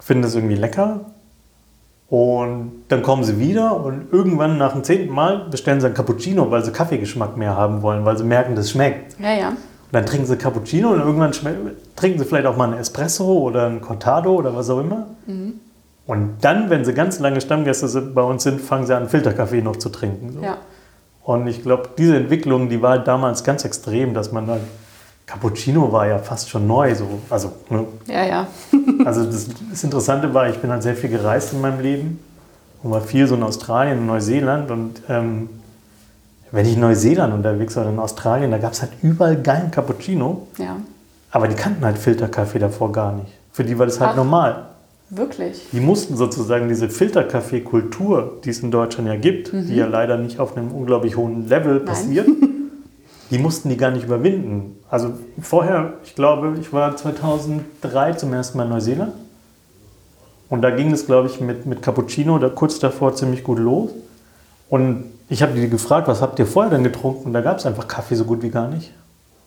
finden 0.00 0.22
das 0.22 0.34
irgendwie 0.34 0.56
lecker 0.56 1.00
und 2.08 2.84
dann 2.88 3.02
kommen 3.02 3.24
sie 3.24 3.38
wieder 3.38 3.82
und 3.82 4.12
irgendwann 4.12 4.58
nach 4.58 4.72
dem 4.72 4.84
zehnten 4.84 5.12
Mal 5.12 5.46
bestellen 5.50 5.80
sie 5.80 5.88
ein 5.88 5.94
Cappuccino, 5.94 6.50
weil 6.50 6.64
sie 6.64 6.70
Kaffeegeschmack 6.70 7.36
mehr 7.36 7.56
haben 7.56 7.82
wollen, 7.82 8.04
weil 8.04 8.16
sie 8.16 8.24
merken, 8.24 8.54
das 8.54 8.70
schmeckt. 8.70 9.18
Ja, 9.18 9.32
ja. 9.32 9.48
Und 9.48 9.56
dann 9.92 10.06
trinken 10.06 10.26
sie 10.26 10.36
Cappuccino 10.36 10.90
und 10.90 11.00
irgendwann 11.00 11.32
trinken 11.32 12.18
sie 12.18 12.24
vielleicht 12.24 12.46
auch 12.46 12.56
mal 12.56 12.64
einen 12.64 12.78
Espresso 12.78 13.38
oder 13.38 13.66
einen 13.66 13.80
Cortado 13.80 14.34
oder 14.34 14.54
was 14.54 14.68
auch 14.70 14.80
immer. 14.80 15.06
Und 16.06 16.38
dann, 16.42 16.70
wenn 16.70 16.84
sie 16.84 16.92
ganz 16.94 17.18
lange 17.18 17.40
Stammgäste 17.40 17.88
sind, 17.88 18.14
bei 18.14 18.22
uns 18.22 18.44
sind, 18.44 18.60
fangen 18.60 18.86
sie 18.86 18.96
an, 18.96 19.08
Filterkaffee 19.08 19.62
noch 19.62 19.76
zu 19.76 19.88
trinken. 19.88 20.32
So. 20.32 20.40
Ja. 20.40 20.58
Und 21.24 21.48
ich 21.48 21.62
glaube, 21.62 21.90
diese 21.98 22.16
Entwicklung, 22.16 22.68
die 22.68 22.82
war 22.82 23.00
damals 23.00 23.42
ganz 23.42 23.64
extrem, 23.64 24.14
dass 24.14 24.30
man 24.30 24.46
dann, 24.46 24.60
Cappuccino 25.26 25.90
war 25.90 26.06
ja 26.06 26.18
fast 26.18 26.48
schon 26.48 26.66
neu. 26.66 26.94
So. 26.94 27.06
Also, 27.28 27.52
ne? 27.68 27.84
Ja, 28.06 28.24
ja. 28.24 28.46
also 29.04 29.24
das, 29.24 29.48
das 29.70 29.84
Interessante 29.84 30.32
war, 30.32 30.48
ich 30.48 30.58
bin 30.58 30.70
halt 30.70 30.82
sehr 30.82 30.94
viel 30.94 31.10
gereist 31.10 31.52
in 31.52 31.60
meinem 31.60 31.80
Leben 31.80 32.20
und 32.82 32.92
war 32.92 33.00
viel 33.00 33.26
so 33.26 33.34
in 33.34 33.42
Australien 33.42 33.98
und 33.98 34.06
Neuseeland. 34.06 34.70
Und 34.70 35.02
ähm, 35.08 35.48
wenn 36.52 36.64
ich 36.64 36.74
in 36.74 36.80
Neuseeland 36.80 37.34
unterwegs 37.34 37.76
war, 37.76 37.88
in 37.88 37.98
Australien, 37.98 38.52
da 38.52 38.58
gab 38.58 38.72
es 38.72 38.82
halt 38.82 38.92
überall 39.02 39.36
geilen 39.36 39.70
Cappuccino. 39.72 40.46
Ja. 40.58 40.76
Aber 41.32 41.48
die 41.48 41.56
kannten 41.56 41.84
halt 41.84 41.98
Filterkaffee 41.98 42.60
davor 42.60 42.92
gar 42.92 43.12
nicht. 43.12 43.32
Für 43.52 43.64
die 43.64 43.78
war 43.78 43.86
das 43.86 44.00
halt 44.00 44.12
Ach. 44.12 44.16
normal. 44.16 44.66
Wirklich. 45.10 45.68
Die 45.72 45.80
mussten 45.80 46.16
sozusagen 46.16 46.68
diese 46.68 46.88
Filterkaffee-Kultur, 46.88 48.40
die 48.44 48.50
es 48.50 48.60
in 48.60 48.70
Deutschland 48.70 49.08
ja 49.08 49.16
gibt, 49.16 49.52
die 49.52 49.76
ja 49.76 49.86
leider 49.86 50.16
nicht 50.16 50.40
auf 50.40 50.56
einem 50.56 50.72
unglaublich 50.72 51.16
hohen 51.16 51.48
Level 51.48 51.80
passiert, 51.80 52.26
die 53.30 53.38
mussten 53.38 53.68
die 53.68 53.76
gar 53.76 53.90
nicht 53.90 54.04
überwinden. 54.04 54.78
Also 54.88 55.12
vorher, 55.40 55.94
ich 56.04 56.14
glaube, 56.14 56.56
ich 56.60 56.72
war 56.72 56.96
2003 56.96 58.12
zum 58.14 58.32
ersten 58.32 58.58
Mal 58.58 58.64
in 58.64 58.70
Neuseeland. 58.70 59.12
Und 60.48 60.62
da 60.62 60.70
ging 60.70 60.92
es, 60.92 61.06
glaube 61.06 61.26
ich, 61.28 61.40
mit, 61.40 61.66
mit 61.66 61.82
Cappuccino 61.82 62.38
da 62.38 62.48
kurz 62.48 62.78
davor 62.78 63.14
ziemlich 63.16 63.42
gut 63.42 63.58
los. 63.58 63.90
Und 64.68 65.04
ich 65.28 65.42
habe 65.42 65.52
die 65.54 65.68
gefragt, 65.68 66.06
was 66.06 66.22
habt 66.22 66.38
ihr 66.38 66.46
vorher 66.46 66.70
denn 66.70 66.84
getrunken? 66.84 67.26
Und 67.26 67.32
da 67.32 67.40
gab 67.40 67.58
es 67.58 67.66
einfach 67.66 67.88
Kaffee 67.88 68.14
so 68.14 68.24
gut 68.24 68.42
wie 68.42 68.50
gar 68.50 68.68
nicht. 68.68 68.92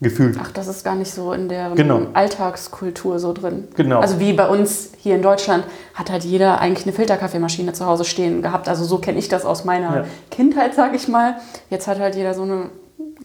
Gefühlt. 0.02 0.38
Ach, 0.42 0.52
das 0.52 0.68
ist 0.70 0.86
gar 0.86 0.96
nicht 0.96 1.12
so 1.12 1.34
in 1.34 1.50
der 1.50 1.72
Genau. 1.72 2.04
Alltagskultur 2.14 3.20
so 3.20 3.34
drin. 3.34 3.68
Genau. 3.76 4.00
Also 4.00 4.20
wie 4.22 4.32
bei 4.32 4.48
uns 4.48 4.92
hier 4.98 5.16
in 5.16 5.22
Deutschland 5.22 5.66
hat 5.94 6.10
halt 6.10 6.24
jeder 6.24 6.62
eigentlich 6.62 6.86
eine 6.86 6.96
Filterkaffeemaschine 6.96 7.74
zu 7.74 7.86
Hause 7.86 8.06
stehen 8.06 8.42
gehabt. 8.42 8.70
Also 8.70 8.86
so 8.86 9.00
kenne 9.00 9.20
ich 9.20 9.28
das 9.28 9.44
aus 9.44 9.66
meiner 9.66 9.96
Ja. 9.96 10.06
Kindheit, 10.32 10.74
sage 10.74 10.96
ich 10.96 11.10
mal. 11.10 11.36
Jetzt 11.70 11.88
hat 11.88 12.00
halt 12.00 12.16
jeder 12.16 12.34
so 12.34 12.44
eine 12.44 12.70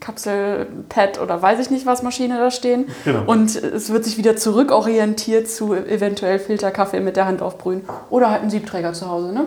Kapsel-Pad 0.01 1.21
oder 1.21 1.41
weiß 1.41 1.61
ich 1.61 1.71
nicht 1.71 1.87
was 1.87 2.03
Maschine 2.03 2.39
da 2.39 2.51
stehen. 2.51 2.87
Genau. 3.05 3.23
Und 3.27 3.55
es 3.57 3.93
wird 3.93 4.05
sich 4.05 4.19
wieder 4.19 4.37
zurückorientiert 4.37 5.49
zu 5.49 5.75
eventuell 5.75 6.39
Filterkaffee 6.39 7.01
mit 7.01 7.17
der 7.17 7.27
Hand 7.27 7.43
aufbrühen. 7.43 7.83
Oder 8.11 8.31
halt 8.31 8.43
einen 8.43 8.51
Siebträger 8.51 8.93
zu 8.93 9.09
Hause, 9.09 9.33
ne? 9.33 9.47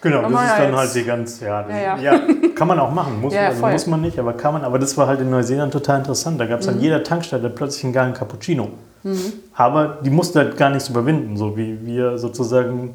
Genau, 0.00 0.20
das 0.20 0.30
ist 0.32 0.58
dann 0.58 0.76
halt 0.76 0.94
die 0.94 1.04
ganz, 1.04 1.40
ja, 1.40 1.62
das, 1.62 1.72
Ja, 1.72 1.96
ja, 1.96 2.12
ja. 2.14 2.20
kann 2.54 2.68
man 2.68 2.78
auch 2.78 2.92
machen, 2.92 3.22
muss, 3.22 3.34
also 3.36 3.66
muss 3.66 3.86
man 3.86 4.02
nicht, 4.02 4.18
aber 4.18 4.34
kann 4.34 4.52
man. 4.52 4.62
Aber 4.62 4.78
das 4.78 4.96
war 4.98 5.06
halt 5.06 5.20
in 5.20 5.30
Neuseeland 5.30 5.72
total 5.72 5.98
interessant. 6.00 6.38
Da 6.38 6.44
gab 6.44 6.60
es 6.60 6.66
Mhm. 6.66 6.74
an 6.74 6.80
jeder 6.80 7.02
Tankstelle 7.02 7.48
plötzlich 7.48 7.84
einen 7.84 7.92
geilen 7.94 8.12
Cappuccino. 8.12 8.68
Aber 9.54 9.98
die 10.02 10.08
mussten 10.10 10.38
halt 10.38 10.56
gar 10.56 10.70
nichts 10.70 10.88
überwinden, 10.88 11.36
so 11.36 11.56
wie 11.58 11.78
wir 11.86 12.16
sozusagen, 12.16 12.94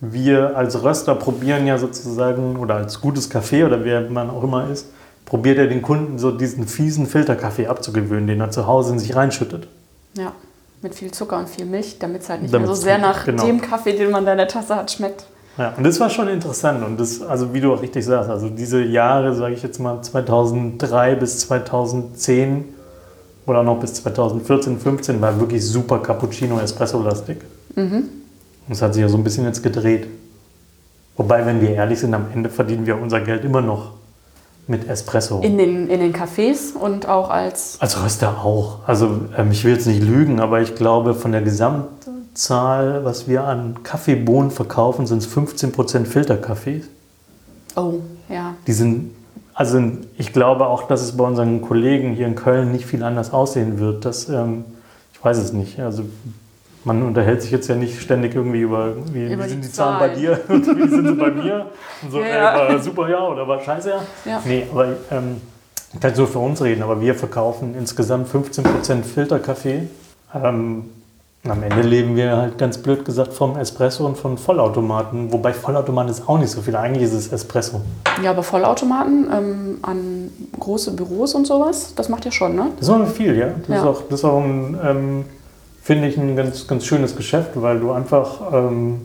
wir 0.00 0.54
als 0.56 0.82
Röster 0.82 1.14
probieren 1.14 1.66
ja 1.66 1.78
sozusagen, 1.78 2.56
oder 2.58 2.74
als 2.76 3.00
gutes 3.00 3.30
Kaffee 3.30 3.64
oder 3.64 3.82
wer 3.82 4.02
man 4.02 4.28
auch 4.30 4.42
immer 4.44 4.70
ist, 4.70 4.88
probiert 5.28 5.58
er 5.58 5.66
den 5.66 5.82
Kunden 5.82 6.18
so 6.18 6.30
diesen 6.30 6.66
fiesen 6.66 7.06
Filterkaffee 7.06 7.66
abzugewöhnen, 7.66 8.26
den 8.26 8.40
er 8.40 8.50
zu 8.50 8.66
Hause 8.66 8.94
in 8.94 8.98
sich 8.98 9.14
reinschüttet. 9.14 9.68
Ja. 10.16 10.32
Mit 10.80 10.94
viel 10.94 11.10
Zucker 11.10 11.38
und 11.38 11.50
viel 11.50 11.66
Milch, 11.66 11.98
damit 11.98 12.22
es 12.22 12.30
halt 12.30 12.40
nicht 12.40 12.54
Damit's 12.54 12.68
mehr 12.68 12.76
so 12.76 12.82
sehr 12.82 12.98
nach 12.98 13.24
genau. 13.24 13.44
dem 13.44 13.60
Kaffee, 13.60 13.92
den 13.92 14.10
man 14.10 14.24
da 14.24 14.32
in 14.32 14.38
der 14.38 14.48
Tasse 14.48 14.74
hat, 14.74 14.90
schmeckt. 14.90 15.26
Ja, 15.58 15.74
und 15.76 15.84
das 15.84 16.00
war 16.00 16.08
schon 16.08 16.28
interessant. 16.28 16.82
Und 16.82 16.98
das, 16.98 17.20
also 17.20 17.52
wie 17.52 17.60
du 17.60 17.74
auch 17.74 17.82
richtig 17.82 18.04
sagst, 18.04 18.30
also 18.30 18.48
diese 18.48 18.82
Jahre, 18.82 19.34
sage 19.34 19.54
ich 19.54 19.62
jetzt 19.62 19.80
mal 19.80 20.00
2003 20.00 21.16
bis 21.16 21.40
2010 21.40 22.64
oder 23.44 23.62
noch 23.62 23.80
bis 23.80 23.94
2014, 23.94 24.78
15 24.78 25.20
war 25.20 25.38
wirklich 25.38 25.66
super 25.66 25.98
Cappuccino-Espresso-lastig. 25.98 27.38
Mhm. 27.74 28.04
Und 28.66 28.72
es 28.72 28.80
hat 28.80 28.94
sich 28.94 29.02
ja 29.02 29.08
so 29.08 29.18
ein 29.18 29.24
bisschen 29.24 29.44
jetzt 29.44 29.62
gedreht. 29.62 30.06
Wobei, 31.16 31.44
wenn 31.44 31.60
wir 31.60 31.70
ehrlich 31.70 31.98
sind, 31.98 32.14
am 32.14 32.26
Ende 32.32 32.48
verdienen 32.48 32.86
wir 32.86 32.96
unser 32.96 33.20
Geld 33.20 33.44
immer 33.44 33.60
noch 33.60 33.97
mit 34.68 34.88
Espresso. 34.88 35.40
In 35.40 35.58
den, 35.58 35.88
in 35.88 36.00
den 36.00 36.14
Cafés 36.14 36.74
und 36.74 37.08
auch 37.08 37.30
als. 37.30 37.80
Als 37.80 38.02
Röster 38.02 38.44
auch. 38.44 38.80
Also 38.86 39.22
ähm, 39.36 39.50
ich 39.50 39.64
will 39.64 39.72
jetzt 39.72 39.86
nicht 39.86 40.02
lügen, 40.02 40.40
aber 40.40 40.60
ich 40.60 40.74
glaube, 40.74 41.14
von 41.14 41.32
der 41.32 41.42
Gesamtzahl, 41.42 43.04
was 43.04 43.26
wir 43.26 43.44
an 43.44 43.82
Kaffeebohnen 43.82 44.50
verkaufen, 44.50 45.06
sind 45.06 45.18
es 45.18 45.28
15% 45.28 46.04
Filterkaffees. 46.04 46.84
Oh, 47.76 48.00
ja. 48.28 48.54
Die 48.66 48.72
sind, 48.72 49.12
also 49.54 49.80
ich 50.18 50.32
glaube 50.32 50.66
auch, 50.66 50.86
dass 50.86 51.02
es 51.02 51.16
bei 51.16 51.24
unseren 51.24 51.62
Kollegen 51.62 52.12
hier 52.12 52.26
in 52.26 52.34
Köln 52.34 52.70
nicht 52.70 52.86
viel 52.86 53.02
anders 53.02 53.32
aussehen 53.32 53.78
wird. 53.78 54.04
Das, 54.04 54.28
ähm, 54.28 54.64
ich 55.12 55.24
weiß 55.24 55.38
es 55.38 55.52
nicht. 55.52 55.80
Also 55.80 56.04
man 56.84 57.02
unterhält 57.02 57.42
sich 57.42 57.50
jetzt 57.50 57.68
ja 57.68 57.74
nicht 57.74 58.00
ständig 58.00 58.34
irgendwie 58.34 58.60
über, 58.60 58.94
wie, 59.12 59.32
Über 59.32 59.44
wie 59.44 59.48
sind 59.48 59.64
die 59.64 59.70
Zahlen 59.72 59.98
bei 59.98 60.08
dir 60.10 60.40
und 60.48 60.66
wie 60.66 60.88
sind 60.88 61.08
sie 61.08 61.14
bei 61.14 61.30
mir. 61.42 61.66
Und 62.02 62.10
so, 62.10 62.20
Ja, 62.20 62.56
ey, 62.66 62.72
war 62.74 62.78
super 62.82 63.08
ja 63.08 63.26
oder 63.26 63.46
war 63.46 63.60
scheiße 63.60 63.90
ja. 63.90 64.00
Ja. 64.24 64.42
Nee, 64.44 64.64
aber 64.70 64.86
ähm, 65.10 65.40
ich 65.92 66.00
kann 66.00 66.14
so 66.14 66.26
für 66.26 66.38
uns 66.38 66.62
reden, 66.62 66.82
aber 66.82 67.00
wir 67.00 67.14
verkaufen 67.14 67.74
insgesamt 67.78 68.28
15% 68.28 69.02
Filterkaffee. 69.02 69.88
Ähm, 70.34 70.84
am 71.48 71.62
Ende 71.62 71.80
leben 71.82 72.14
wir 72.16 72.36
halt 72.36 72.58
ganz 72.58 72.76
blöd 72.78 73.04
gesagt 73.04 73.32
vom 73.32 73.56
Espresso 73.56 74.04
und 74.04 74.18
von 74.18 74.36
Vollautomaten. 74.36 75.32
Wobei 75.32 75.52
Vollautomaten 75.54 76.10
ist 76.10 76.28
auch 76.28 76.36
nicht 76.38 76.50
so 76.50 76.60
viel. 76.60 76.76
Eigentlich 76.76 77.04
ist 77.04 77.14
es 77.14 77.32
Espresso. 77.32 77.80
Ja, 78.22 78.32
aber 78.32 78.42
Vollautomaten 78.42 79.28
ähm, 79.32 79.78
an 79.82 80.30
große 80.58 80.90
Büros 80.92 81.34
und 81.34 81.46
sowas, 81.46 81.94
das 81.94 82.08
macht 82.08 82.26
ihr 82.26 82.32
schon, 82.32 82.54
ne? 82.56 82.66
Das 82.78 82.88
machen 82.88 83.02
wir 83.02 83.06
viel, 83.06 83.36
ja. 83.36 83.46
Das 83.60 83.68
Ja. 83.68 83.76
ist 83.76 83.82
auch, 83.84 84.02
das 84.10 84.18
ist 84.20 84.24
auch 84.24 84.42
ein, 84.42 84.78
ähm, 84.84 85.24
finde 85.88 86.06
ich, 86.06 86.18
ein 86.18 86.36
ganz, 86.36 86.66
ganz 86.66 86.84
schönes 86.84 87.16
Geschäft, 87.16 87.52
weil 87.54 87.80
du 87.80 87.92
einfach, 87.92 88.52
ähm, 88.52 89.00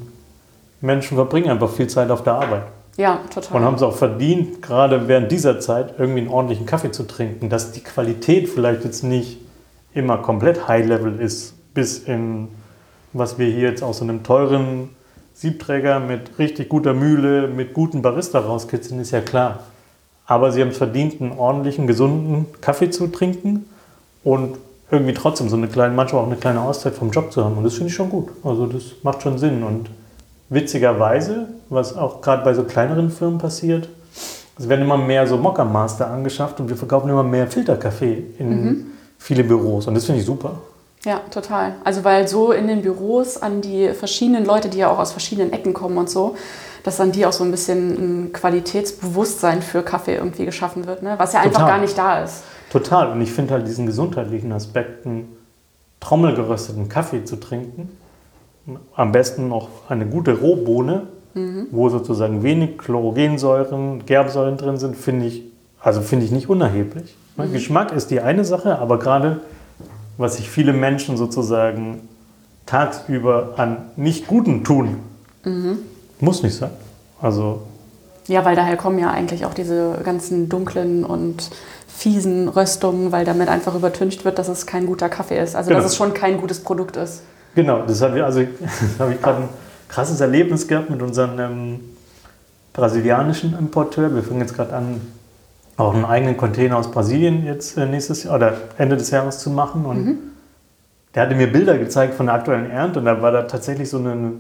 Menschen 0.82 1.16
verbringen 1.16 1.50
einfach 1.50 1.70
viel 1.70 1.88
Zeit 1.88 2.12
auf 2.12 2.24
der 2.24 2.34
Arbeit. 2.34 2.64
Ja, 2.98 3.22
total. 3.34 3.56
Und 3.56 3.64
haben 3.64 3.76
es 3.76 3.82
auch 3.84 3.96
verdient, 3.96 4.62
gerade 4.62 5.08
während 5.08 5.32
dieser 5.32 5.62
Zeit 5.62 5.94
irgendwie 5.98 6.20
einen 6.20 6.28
ordentlichen 6.28 6.66
Kaffee 6.66 6.92
zu 6.92 7.04
trinken. 7.04 7.48
Dass 7.48 7.72
die 7.72 7.80
Qualität 7.80 8.50
vielleicht 8.50 8.84
jetzt 8.84 9.02
nicht 9.02 9.38
immer 9.94 10.18
komplett 10.18 10.68
High-Level 10.68 11.22
ist, 11.22 11.54
bis 11.74 12.00
in, 12.00 12.50
was 13.14 13.40
wir 13.40 13.48
hier 13.48 13.70
jetzt 13.70 13.82
aus 13.82 14.00
so 14.00 14.04
einem 14.04 14.24
teuren 14.24 14.90
Siebträger 15.34 16.02
mit 16.02 16.38
richtig 16.38 16.68
guter 16.68 16.94
Mühle, 16.94 17.48
mit 17.48 17.74
guten 17.74 18.02
Barista 18.02 18.40
rauskitzeln, 18.40 19.00
ist 19.00 19.12
ja 19.12 19.22
klar. 19.22 19.60
Aber 20.26 20.52
sie 20.52 20.60
haben 20.60 20.72
es 20.72 20.78
verdient, 20.80 21.22
einen 21.22 21.32
ordentlichen, 21.32 21.88
gesunden 21.88 22.48
Kaffee 22.60 22.90
zu 22.90 23.08
trinken 23.08 23.68
und 24.26 24.58
irgendwie 24.94 25.14
trotzdem 25.14 25.50
so 25.50 25.56
eine 25.56 25.68
kleine, 25.68 25.94
manchmal 25.94 26.22
auch 26.22 26.28
eine 26.28 26.36
kleine 26.36 26.62
Auszeit 26.62 26.94
vom 26.94 27.12
Job 27.12 27.32
zu 27.32 27.44
haben. 27.44 27.58
Und 27.58 27.64
das 27.64 27.74
finde 27.74 27.90
ich 27.90 27.96
schon 27.96 28.10
gut. 28.10 28.30
Also 28.44 28.68
das 28.68 28.84
macht 29.02 29.22
schon 29.22 29.38
Sinn. 29.38 29.64
Und 29.64 29.90
witzigerweise, 30.50 31.48
was 31.70 31.98
auch 31.98 32.22
gerade 32.22 32.44
bei 32.44 32.54
so 32.54 32.64
kleineren 32.64 33.10
Firmen 33.10 33.40
passiert, 33.40 33.90
es 34.58 34.70
werden 34.70 34.82
immer 34.82 34.98
mehr 34.98 35.26
so 35.26 35.38
Mocker 35.38 35.66
Master 35.66 36.10
angeschafft 36.10 36.60
und 36.60 36.70
wir 36.70 36.78
verkaufen 36.78 37.10
immer 37.10 37.24
mehr 37.24 37.48
Filterkaffee 37.48 38.24
in 38.38 38.92
viele 39.18 39.44
Büros. 39.44 39.88
Und 39.88 39.96
das 39.96 40.06
finde 40.06 40.22
ich 40.22 40.28
super. 40.28 40.62
Ja, 41.06 41.22
total. 41.32 41.76
Also 41.84 42.04
weil 42.04 42.28
so 42.28 42.52
in 42.52 42.68
den 42.68 42.82
Büros 42.82 43.38
an 43.38 43.62
die 43.62 43.90
verschiedenen 43.90 44.46
Leute, 44.46 44.70
die 44.70 44.78
ja 44.78 44.92
auch 44.92 45.00
aus 45.00 45.12
verschiedenen 45.12 45.52
Ecken 45.52 45.74
kommen 45.74 45.98
und 45.98 46.10
so, 46.10 46.36
dass 46.84 47.00
an 47.00 47.12
die 47.12 47.26
auch 47.26 47.32
so 47.32 47.44
ein 47.44 47.52
bisschen 47.52 48.26
ein 48.26 48.34
Qualitätsbewusstsein 48.34 49.62
für 49.62 49.84
Kaffee 49.84 50.16
irgendwie 50.16 50.46
geschaffen 50.46 50.86
wird, 50.86 51.02
ne? 51.02 51.16
was 51.18 51.34
ja 51.34 51.40
einfach 51.40 51.62
Total. 51.62 51.70
gar 51.70 51.82
nicht 51.82 51.98
da 51.98 52.24
ist. 52.24 52.44
Total. 52.72 53.12
Und 53.12 53.22
ich 53.22 53.32
finde 53.32 53.54
halt 53.54 53.68
diesen 53.68 53.86
gesundheitlichen 53.86 54.52
Aspekt, 54.52 55.06
einen 55.06 55.38
trommelgerösteten 56.00 56.90
Kaffee 56.90 57.24
zu 57.24 57.38
trinken, 57.38 57.90
am 58.96 59.12
besten 59.12 59.48
noch 59.48 59.70
eine 59.90 60.06
gute 60.06 60.40
Rohbohne, 60.40 61.08
wo 61.72 61.90
sozusagen 61.90 62.44
wenig 62.44 62.78
Chlorogensäuren, 62.78 64.06
Gerbsäuren 64.06 64.58
drin 64.58 64.78
sind, 64.78 64.96
finde 64.96 65.26
ich, 65.26 65.44
also 65.80 66.02
finde 66.02 66.26
ich 66.26 66.32
nicht 66.32 66.48
unerheblich. 66.48 67.16
Ne, 67.38 67.48
Geschmack 67.48 67.92
ist 67.92 68.12
die 68.12 68.22
eine 68.22 68.46
Sache, 68.46 68.78
aber 68.78 69.00
gerade 69.00 69.42
was 70.18 70.38
sich 70.38 70.50
viele 70.50 70.74
Menschen 70.74 71.18
sozusagen 71.18 72.08
tagsüber 72.68 73.56
an 73.58 73.78
nicht 73.96 74.28
Guten 74.28 74.64
tun, 74.64 75.00
muss 76.24 76.42
nicht 76.44 76.56
sein. 76.56 76.72
Also 77.22 77.62
Ja, 78.28 78.46
weil 78.46 78.56
daher 78.56 78.78
kommen 78.78 79.00
ja 79.00 79.12
eigentlich 79.12 79.46
auch 79.46 79.54
diese 79.54 80.00
ganzen 80.04 80.50
dunklen 80.50 81.04
und 81.04 81.50
fiesen 81.88 82.48
Röstungen, 82.50 83.12
weil 83.12 83.26
damit 83.26 83.50
einfach 83.50 83.76
übertüncht 83.76 84.26
wird, 84.26 84.40
dass 84.40 84.48
es 84.48 84.66
kein 84.66 84.86
guter 84.86 85.10
Kaffee 85.10 85.40
ist. 85.42 85.56
Also 85.56 85.70
Genau. 85.70 85.82
dass 85.82 85.92
es 85.92 85.98
schon 85.98 86.14
kein 86.14 86.40
gutes 86.40 86.62
Produkt 86.62 86.96
ist. 86.98 87.24
Genau, 87.56 87.84
das 87.86 88.02
habe 88.04 88.18
ich, 88.18 88.24
also, 88.24 88.42
habe 89.00 89.14
ich 89.14 89.22
gerade 89.22 89.44
ein 89.44 89.50
krasses 89.88 90.22
Erlebnis 90.22 90.68
gehabt 90.68 90.90
mit 90.90 91.02
unserem 91.02 91.40
ähm, 91.40 91.80
brasilianischen 92.74 93.58
Importeur. 93.58 94.14
Wir 94.16 94.24
fangen 94.24 94.40
jetzt 94.42 94.56
gerade 94.56 94.74
an, 94.74 95.02
auch 95.78 95.94
einen 95.94 96.06
eigenen 96.06 96.38
Container 96.38 96.78
aus 96.78 96.90
Brasilien 96.90 97.46
jetzt 97.46 97.78
äh, 97.78 97.86
nächstes 97.86 98.24
Jahr 98.24 98.36
oder 98.36 98.54
Ende 98.78 98.98
des 98.98 99.12
Jahres 99.12 99.40
zu 99.40 99.50
machen. 99.52 99.86
Und 99.86 100.18
der 101.14 101.24
hatte 101.24 101.36
mir 101.36 101.52
Bilder 101.52 101.78
gezeigt 101.78 102.16
von 102.16 102.26
der 102.26 102.36
aktuellen 102.36 102.72
Ernte 102.72 103.00
und 103.00 103.06
da 103.06 103.22
war 103.22 103.32
da 103.32 103.44
tatsächlich 103.44 103.90
so, 103.90 103.98
eine, 103.98 104.34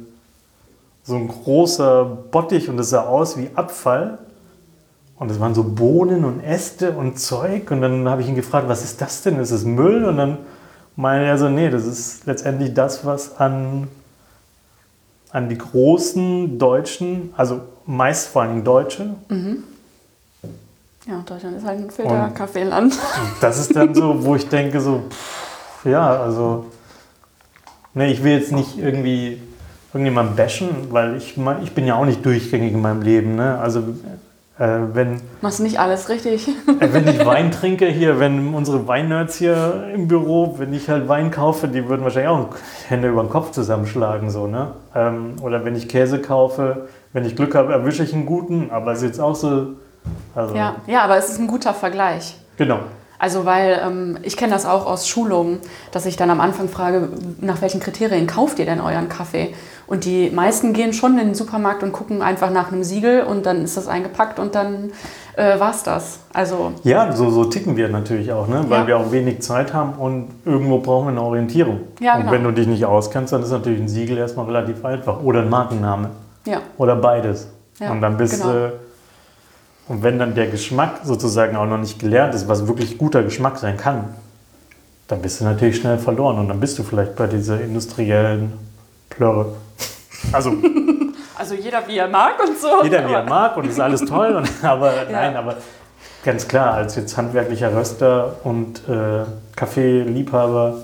so 1.04 1.16
ein 1.16 1.28
großer 1.28 2.06
Bottich 2.06 2.70
und 2.70 2.78
das 2.78 2.90
sah 2.90 3.02
aus 3.04 3.38
wie 3.38 3.50
Abfall. 3.56 4.20
Und 5.18 5.30
es 5.30 5.40
waren 5.40 5.54
so 5.54 5.64
Bohnen 5.64 6.26
und 6.26 6.44
Äste 6.44 6.92
und 6.92 7.20
Zeug. 7.20 7.70
Und 7.72 7.82
dann 7.82 8.10
habe 8.10 8.22
ich 8.22 8.28
ihn 8.28 8.36
gefragt, 8.36 8.68
was 8.68 8.84
ist 8.84 9.00
das 9.02 9.22
denn? 9.22 9.38
Ist 9.40 9.52
es 9.52 9.64
Müll? 9.64 10.06
Und 10.06 10.18
dann 10.18 10.38
meinte 10.96 11.26
er 11.28 11.38
so, 11.38 11.50
nee, 11.50 11.70
das 11.70 11.86
ist 11.86 12.26
letztendlich 12.26 12.74
das, 12.74 13.06
was 13.06 13.38
an, 13.38 13.88
an 15.32 15.50
die 15.50 15.58
großen 15.58 16.58
Deutschen, 16.58 17.34
also 17.38 17.62
meist 17.86 18.30
vor 18.30 18.44
allem 18.44 18.64
Deutsche, 18.64 19.16
Ja, 21.06 21.22
Deutschland 21.26 21.58
ist 21.58 21.66
halt 21.66 21.80
ein 21.80 21.92
Filterkaffeeland. 21.92 22.98
das 23.42 23.60
ist 23.60 23.76
dann 23.76 23.94
so, 23.94 24.24
wo 24.24 24.36
ich 24.36 24.48
denke, 24.48 24.80
so, 24.80 25.04
pff, 25.10 25.86
ja, 25.86 26.22
also, 26.22 26.66
nee, 27.94 28.12
ich 28.12 28.24
will 28.24 28.34
jetzt 28.40 28.52
nicht 28.54 28.78
irgendwie 28.78 29.42
irgendjemand 29.94 30.36
bashen, 30.36 30.70
weil 30.90 31.18
ich, 31.18 31.36
ich 31.64 31.74
bin 31.74 31.86
ja 31.86 31.96
auch 31.96 32.06
nicht 32.06 32.26
durchgängig 32.26 32.74
in 32.74 32.82
meinem 32.82 33.02
Leben. 33.02 33.36
Ne? 33.36 33.60
Also, 33.60 33.80
äh, 34.60 34.80
wenn, 34.94 35.22
Machst 35.42 35.60
nicht 35.60 35.80
alles 35.80 36.10
richtig. 36.10 36.48
äh, 36.48 36.52
wenn 36.80 37.08
ich 37.08 37.26
Wein 37.26 37.52
trinke 37.52 37.88
hier, 37.88 38.20
wenn 38.20 38.54
unsere 38.54 38.88
Weinnerds 38.88 39.38
hier 39.38 39.90
im 39.94 40.08
Büro, 40.08 40.56
wenn 40.58 40.74
ich 40.74 40.90
halt 40.90 41.08
Wein 41.08 41.32
kaufe, 41.32 41.68
die 41.68 41.88
würden 41.88 42.04
wahrscheinlich 42.04 42.30
auch 42.30 42.50
Hände 42.88 43.10
über 43.10 43.24
den 43.24 43.30
Kopf 43.30 43.52
zusammenschlagen. 43.52 44.30
So, 44.30 44.48
ne? 44.48 44.72
ähm, 44.96 45.36
oder 45.42 45.64
wenn 45.66 45.76
ich 45.76 45.88
Käse 45.88 46.20
kaufe, 46.20 46.88
wenn 47.14 47.26
ich 47.26 47.36
Glück 47.36 47.56
habe, 47.56 47.74
erwische 47.74 48.04
ich 48.04 48.14
einen 48.14 48.26
guten, 48.26 48.70
aber 48.72 48.92
es 48.92 49.00
ist 49.00 49.06
jetzt 49.06 49.20
auch 49.20 49.36
so. 49.36 49.68
Also, 50.36 50.56
ja. 50.56 50.76
ja, 50.88 51.04
aber 51.04 51.18
es 51.18 51.30
ist 51.30 51.40
ein 51.40 51.48
guter 51.48 51.74
Vergleich. 51.74 52.36
Genau. 52.58 52.80
Also 53.24 53.46
weil 53.46 53.80
ähm, 53.82 54.18
ich 54.24 54.36
kenne 54.36 54.52
das 54.52 54.66
auch 54.66 54.86
aus 54.86 55.08
Schulungen, 55.08 55.60
dass 55.92 56.06
ich 56.06 56.18
dann 56.18 56.30
am 56.30 56.42
Anfang 56.42 56.68
frage, 56.68 57.08
nach 57.40 57.62
welchen 57.62 57.80
Kriterien 57.80 58.28
kauft 58.28 58.60
ihr 58.60 58.66
denn 58.66 58.82
euren 58.82 59.08
Kaffee? 59.08 59.54
Und 59.94 60.06
die 60.06 60.32
meisten 60.32 60.74
gehen 60.74 60.92
schon 60.92 61.20
in 61.20 61.28
den 61.28 61.36
Supermarkt 61.36 61.84
und 61.84 61.92
gucken 61.92 62.24
einfach 62.24 62.50
nach 62.50 62.72
einem 62.72 62.84
Siegel 62.84 63.22
und 63.22 63.46
dann 63.46 63.64
ist 63.64 63.78
das 63.78 63.88
eingepackt 63.88 64.40
und 64.40 64.56
dann 64.56 64.90
äh, 65.36 65.60
war's 65.60 65.84
das. 65.84 66.18
Also 66.34 66.72
Ja, 66.84 67.12
so, 67.12 67.30
so 67.30 67.46
ticken 67.46 67.78
wir 67.78 67.90
natürlich 67.90 68.32
auch, 68.32 68.48
ne? 68.48 68.66
weil 68.70 68.80
Ja. 68.82 68.88
wir 68.88 68.98
auch 68.98 69.12
wenig 69.12 69.44
Zeit 69.44 69.72
haben 69.72 69.94
und 70.00 70.30
irgendwo 70.46 70.80
brauchen 70.80 71.06
wir 71.06 71.12
eine 71.12 71.22
Orientierung. 71.22 71.82
Ja, 72.00 72.16
und 72.16 72.22
genau. 72.22 72.32
wenn 72.32 72.44
du 72.44 72.50
dich 72.50 72.66
nicht 72.66 72.84
auskennst, 72.86 73.34
dann 73.34 73.44
ist 73.44 73.52
natürlich 73.52 73.82
ein 73.82 73.88
Siegel 73.88 74.18
erstmal 74.18 74.48
relativ 74.48 74.84
einfach. 74.84 75.22
Oder 75.22 75.42
ein 75.44 75.50
Markenname. 75.52 76.10
ja, 76.48 76.62
Oder 76.80 76.96
beides. 76.96 77.50
Ja, 77.80 77.92
und 77.92 78.02
dann 78.02 78.18
bist 78.18 78.42
genau. 78.42 78.52
du. 78.52 78.74
Und 79.90 80.02
wenn 80.02 80.18
dann 80.18 80.34
der 80.34 80.48
Geschmack 80.48 81.02
sozusagen 81.04 81.56
auch 81.56 81.68
noch 81.68 81.78
nicht 81.78 82.00
gelernt 82.00 82.34
ist, 82.34 82.48
was 82.48 82.66
wirklich 82.68 82.98
guter 82.98 83.22
Geschmack 83.22 83.60
sein 83.60 83.78
kann, 83.78 84.06
dann 85.08 85.22
bist 85.22 85.40
du 85.40 85.46
natürlich 85.46 85.76
schnell 85.76 86.00
verloren 86.00 86.40
und 86.40 86.48
dann 86.48 86.60
bist 86.60 86.80
du 86.80 86.84
vielleicht 86.84 87.16
bei 87.16 87.28
dieser 87.28 87.62
industriellen 87.62 88.54
Plörre. 89.12 89.54
Also 90.32 90.52
also 91.38 91.56
jeder 91.56 91.88
wie 91.88 91.98
er 91.98 92.08
mag 92.08 92.36
und 92.48 92.58
so. 92.58 92.84
jeder 92.84 93.08
wie 93.08 93.14
er 93.14 93.24
mag 93.24 93.56
und 93.58 93.68
ist 93.68 93.80
alles 93.80 94.02
toll. 94.02 94.36
Und, 94.36 94.50
aber 94.64 94.94
Ja. 94.96 95.12
nein, 95.12 95.36
aber 95.36 95.58
ganz 96.24 96.48
klar, 96.48 96.74
als 96.76 96.96
jetzt 96.96 97.18
handwerklicher 97.18 97.76
Röster 97.76 98.38
und 98.44 98.88
äh, 98.88 99.26
Kaffeeliebhaber 99.56 100.78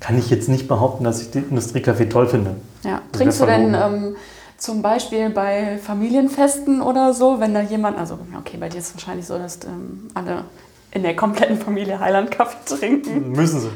kann 0.00 0.18
ich 0.18 0.30
jetzt 0.30 0.48
nicht 0.48 0.66
behaupten, 0.66 1.04
dass 1.04 1.20
ich 1.22 1.30
den 1.30 1.48
Industriekaffee 1.50 2.08
toll 2.08 2.26
finde. 2.26 2.56
Ja. 2.82 3.00
Das 3.12 3.18
Trinkst 3.20 3.40
du 3.40 3.46
denn 3.46 3.74
ähm, 3.74 4.16
zum 4.58 4.82
Beispiel 4.82 5.30
bei 5.30 5.78
Familienfesten 5.84 6.82
oder 6.82 7.14
so, 7.14 7.38
wenn 7.40 7.54
da 7.54 7.60
jemand, 7.60 7.98
also 7.98 8.18
okay, 8.38 8.56
bei 8.58 8.68
dir 8.68 8.78
ist 8.78 8.88
es 8.88 8.94
wahrscheinlich 8.94 9.26
so, 9.26 9.38
dass 9.38 9.58
ähm, 9.64 10.08
alle 10.14 10.44
in 10.94 11.02
der 11.02 11.16
kompletten 11.16 11.58
Familie 11.58 11.98
Highland 12.00 12.30
Kaffee 12.30 12.76
trinken. 12.76 13.32
Müssen 13.32 13.60
sie. 13.60 13.68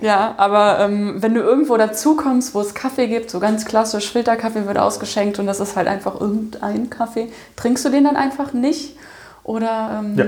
Ja, 0.00 0.34
aber 0.36 0.80
ähm, 0.80 1.22
wenn 1.22 1.32
du 1.34 1.40
irgendwo 1.40 1.76
dazukommst, 1.76 2.54
wo 2.54 2.60
es 2.60 2.74
Kaffee 2.74 3.06
gibt, 3.06 3.30
so 3.30 3.38
ganz 3.40 3.64
klassisch, 3.64 4.10
Filterkaffee 4.10 4.66
wird 4.66 4.78
ausgeschenkt 4.78 5.38
und 5.38 5.46
das 5.46 5.60
ist 5.60 5.76
halt 5.76 5.86
einfach 5.88 6.20
irgendein 6.20 6.90
Kaffee, 6.90 7.28
trinkst 7.54 7.84
du 7.84 7.90
den 7.90 8.04
dann 8.04 8.16
einfach 8.16 8.52
nicht? 8.52 8.96
Oder 9.44 10.00
ähm, 10.02 10.18
Ja. 10.18 10.24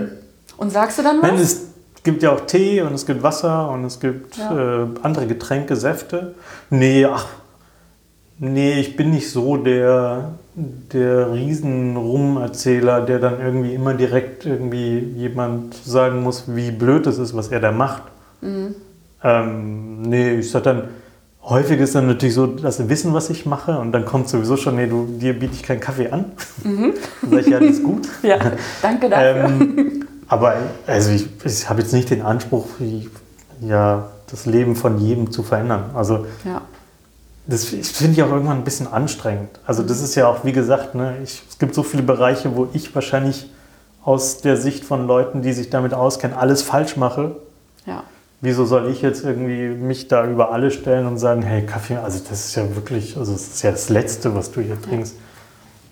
und 0.58 0.70
sagst 0.70 0.98
du 0.98 1.02
dann 1.02 1.20
was? 1.20 1.30
Nein, 1.30 1.40
es 1.40 1.66
gibt 2.04 2.22
ja 2.22 2.30
auch 2.32 2.42
Tee 2.42 2.80
und 2.82 2.94
es 2.94 3.04
gibt 3.04 3.22
Wasser 3.24 3.68
und 3.70 3.84
es 3.84 3.98
gibt 3.98 4.36
Ja. 4.36 4.82
äh, 4.82 4.86
andere 5.02 5.26
Getränke, 5.26 5.74
Säfte. 5.74 6.36
Nee, 6.70 7.04
ach, 7.04 7.26
nee, 8.38 8.74
ich 8.78 8.96
bin 8.96 9.10
nicht 9.10 9.30
so 9.30 9.56
der, 9.56 10.34
der 10.92 11.32
Riesen-Rum-Erzähler, 11.32 13.02
der 13.02 13.18
dann 13.18 13.40
irgendwie 13.40 13.74
immer 13.74 13.94
direkt 13.94 14.46
irgendwie 14.46 14.98
jemand 14.98 15.74
sagen 15.74 16.22
muss, 16.22 16.44
wie 16.54 16.70
blöd 16.70 17.06
es 17.06 17.18
ist, 17.18 17.36
was 17.36 17.48
er 17.48 17.60
da 17.60 17.72
macht. 17.72 18.02
Mhm. 18.40 18.74
Ähm, 19.22 20.02
nee, 20.02 20.36
ich 20.36 20.50
sag 20.50 20.64
dann, 20.64 20.84
häufig 21.42 21.80
ist 21.80 21.94
dann 21.94 22.06
natürlich 22.06 22.34
so, 22.34 22.46
dass 22.46 22.76
sie 22.76 22.88
wissen, 22.88 23.12
was 23.14 23.30
ich 23.30 23.46
mache 23.46 23.78
und 23.78 23.92
dann 23.92 24.04
kommt 24.04 24.28
sowieso 24.28 24.56
schon, 24.56 24.76
nee, 24.76 24.86
du, 24.86 25.06
dir 25.06 25.38
biete 25.38 25.54
ich 25.54 25.62
keinen 25.62 25.80
Kaffee 25.80 26.10
an. 26.10 26.32
Mhm. 26.64 26.94
dann 27.22 27.30
sag 27.30 27.40
ich, 27.40 27.46
ja, 27.48 27.60
das 27.60 27.70
ist 27.70 27.82
gut. 27.84 28.08
ja, 28.22 28.38
danke 28.82 29.08
dafür. 29.08 29.44
Ähm, 29.48 30.04
aber 30.30 30.56
also 30.86 31.10
ich, 31.10 31.26
ich 31.42 31.70
habe 31.70 31.80
jetzt 31.80 31.92
nicht 31.94 32.10
den 32.10 32.20
Anspruch, 32.20 32.66
wie, 32.78 33.08
ja, 33.60 34.10
das 34.30 34.44
Leben 34.44 34.76
von 34.76 34.98
jedem 34.98 35.30
zu 35.30 35.42
verändern. 35.42 35.90
Also 35.94 36.26
Ja. 36.44 36.60
Das 37.48 37.64
finde 37.64 38.12
ich 38.12 38.22
auch 38.22 38.30
irgendwann 38.30 38.58
ein 38.58 38.64
bisschen 38.64 38.86
anstrengend. 38.86 39.48
Also 39.66 39.82
das 39.82 40.00
ist 40.00 40.14
ja 40.14 40.28
auch, 40.28 40.44
wie 40.44 40.52
gesagt, 40.52 40.94
ne, 40.94 41.16
ich, 41.24 41.42
es 41.48 41.58
gibt 41.58 41.74
so 41.74 41.82
viele 41.82 42.02
Bereiche, 42.02 42.54
wo 42.54 42.68
ich 42.74 42.94
wahrscheinlich 42.94 43.50
aus 44.04 44.40
der 44.42 44.56
Sicht 44.56 44.84
von 44.84 45.06
Leuten, 45.06 45.42
die 45.42 45.52
sich 45.52 45.70
damit 45.70 45.94
auskennen, 45.94 46.36
alles 46.36 46.62
falsch 46.62 46.96
mache. 46.96 47.36
Ja. 47.86 48.04
Wieso 48.40 48.64
soll 48.66 48.88
ich 48.90 49.02
jetzt 49.02 49.24
irgendwie 49.24 49.68
mich 49.68 50.06
da 50.08 50.24
über 50.26 50.52
alle 50.52 50.70
stellen 50.70 51.06
und 51.06 51.18
sagen, 51.18 51.42
hey, 51.42 51.66
Kaffee, 51.66 51.96
also 51.96 52.20
das 52.28 52.46
ist 52.46 52.54
ja 52.54 52.76
wirklich, 52.76 53.16
also 53.16 53.32
das 53.32 53.48
ist 53.48 53.62
ja 53.62 53.72
das 53.72 53.88
Letzte, 53.88 54.34
was 54.34 54.52
du 54.52 54.60
hier 54.60 54.80
trinkst. 54.80 55.14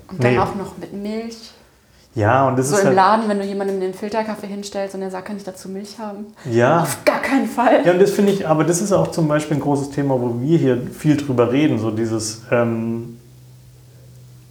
Und 0.09 0.23
dann 0.23 0.35
Nee. 0.35 0.39
auch 0.39 0.55
noch 0.55 0.79
mit 0.79 0.93
Milch. 0.93 1.53
Ja, 2.17 2.49
und 2.49 2.59
das 2.59 2.71
So 2.71 2.77
ist 2.77 2.81
im 2.81 2.87
halt, 2.87 2.97
Laden, 2.97 3.29
wenn 3.29 3.39
du 3.39 3.45
jemandem 3.45 3.79
den 3.79 3.93
Filterkaffee 3.93 4.47
hinstellst 4.47 4.95
und 4.95 5.03
der 5.03 5.11
sagt, 5.11 5.27
kann 5.27 5.37
ich 5.37 5.45
dazu 5.45 5.69
Milch 5.69 5.99
haben? 5.99 6.27
ja. 6.51 6.81
Auf 6.81 7.05
gar 7.05 7.21
keinen 7.21 7.47
Fall. 7.47 7.85
Ja, 7.85 7.93
und 7.93 8.01
das 8.01 8.11
finde 8.11 8.33
ich, 8.33 8.49
aber 8.49 8.65
das 8.65 8.81
ist 8.81 8.91
auch 8.91 9.11
zum 9.11 9.29
Beispiel 9.29 9.59
ein 9.59 9.61
großes 9.61 9.91
Thema, 9.91 10.15
wo 10.21 10.41
wir 10.41 10.57
hier 10.59 10.79
viel 10.99 11.19
drüber 11.19 11.53
reden. 11.53 11.79
So 11.79 11.91
dieses, 11.91 12.43
ähm, 12.51 13.19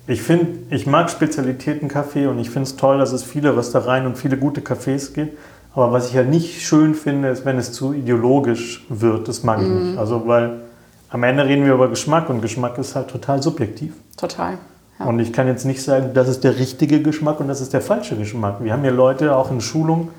ich 0.06 0.21
finde, 0.21 0.47
ich 0.69 0.86
mag 0.86 1.10
Spezialitätenkaffee 1.10 2.28
und 2.28 2.38
ich 2.38 2.51
finde 2.51 2.69
es 2.69 2.75
toll, 2.78 2.99
dass 2.99 3.12
es 3.12 3.23
viele 3.23 3.56
Röstereien 3.58 4.06
und 4.06 4.15
viele 4.17 4.38
gute 4.38 4.62
Cafés 4.62 5.13
gibt. 5.13 5.36
Aber 5.73 5.91
was 5.91 6.10
ich 6.10 6.15
halt 6.15 6.30
nicht 6.30 6.62
schön 6.62 6.93
finde, 6.93 7.30
ist, 7.30 7.45
wenn 7.45 7.58
es 7.58 7.73
zu 7.73 7.93
ideologisch 7.93 8.86
wird. 8.89 9.28
Das 9.28 9.43
mag 9.43 9.60
ich 9.62 9.67
nicht. 9.67 9.97
Also, 9.97 10.28
weil 10.28 10.62
am 11.10 11.23
Ende 11.23 11.45
reden 11.45 11.65
wir 11.65 11.73
über 11.73 11.89
Geschmack 11.89 12.30
und 12.30 12.41
Geschmack 12.41 12.78
ist 12.78 12.95
halt 12.95 13.10
total 13.10 13.41
subjektiv. 13.41 13.93
Total. 14.15 14.60
Ja. 14.99 15.05
Und 15.05 15.19
ich 15.19 15.34
kann 15.34 15.47
jetzt 15.47 15.65
nicht 15.65 15.84
sagen, 15.84 16.12
das 16.13 16.27
ist 16.27 16.43
der 16.43 16.58
richtige 16.58 17.01
Geschmack 17.01 17.39
und 17.39 17.47
das 17.47 17.62
ist 17.62 17.73
der 17.73 17.81
falsche 17.81 18.15
Geschmack. 18.15 18.58
Wir 18.62 18.71
haben 18.71 18.81
hier 18.81 18.91
Leute 18.91 19.36
auch 19.36 19.51
in 19.51 19.60
Schulung, 19.60 20.10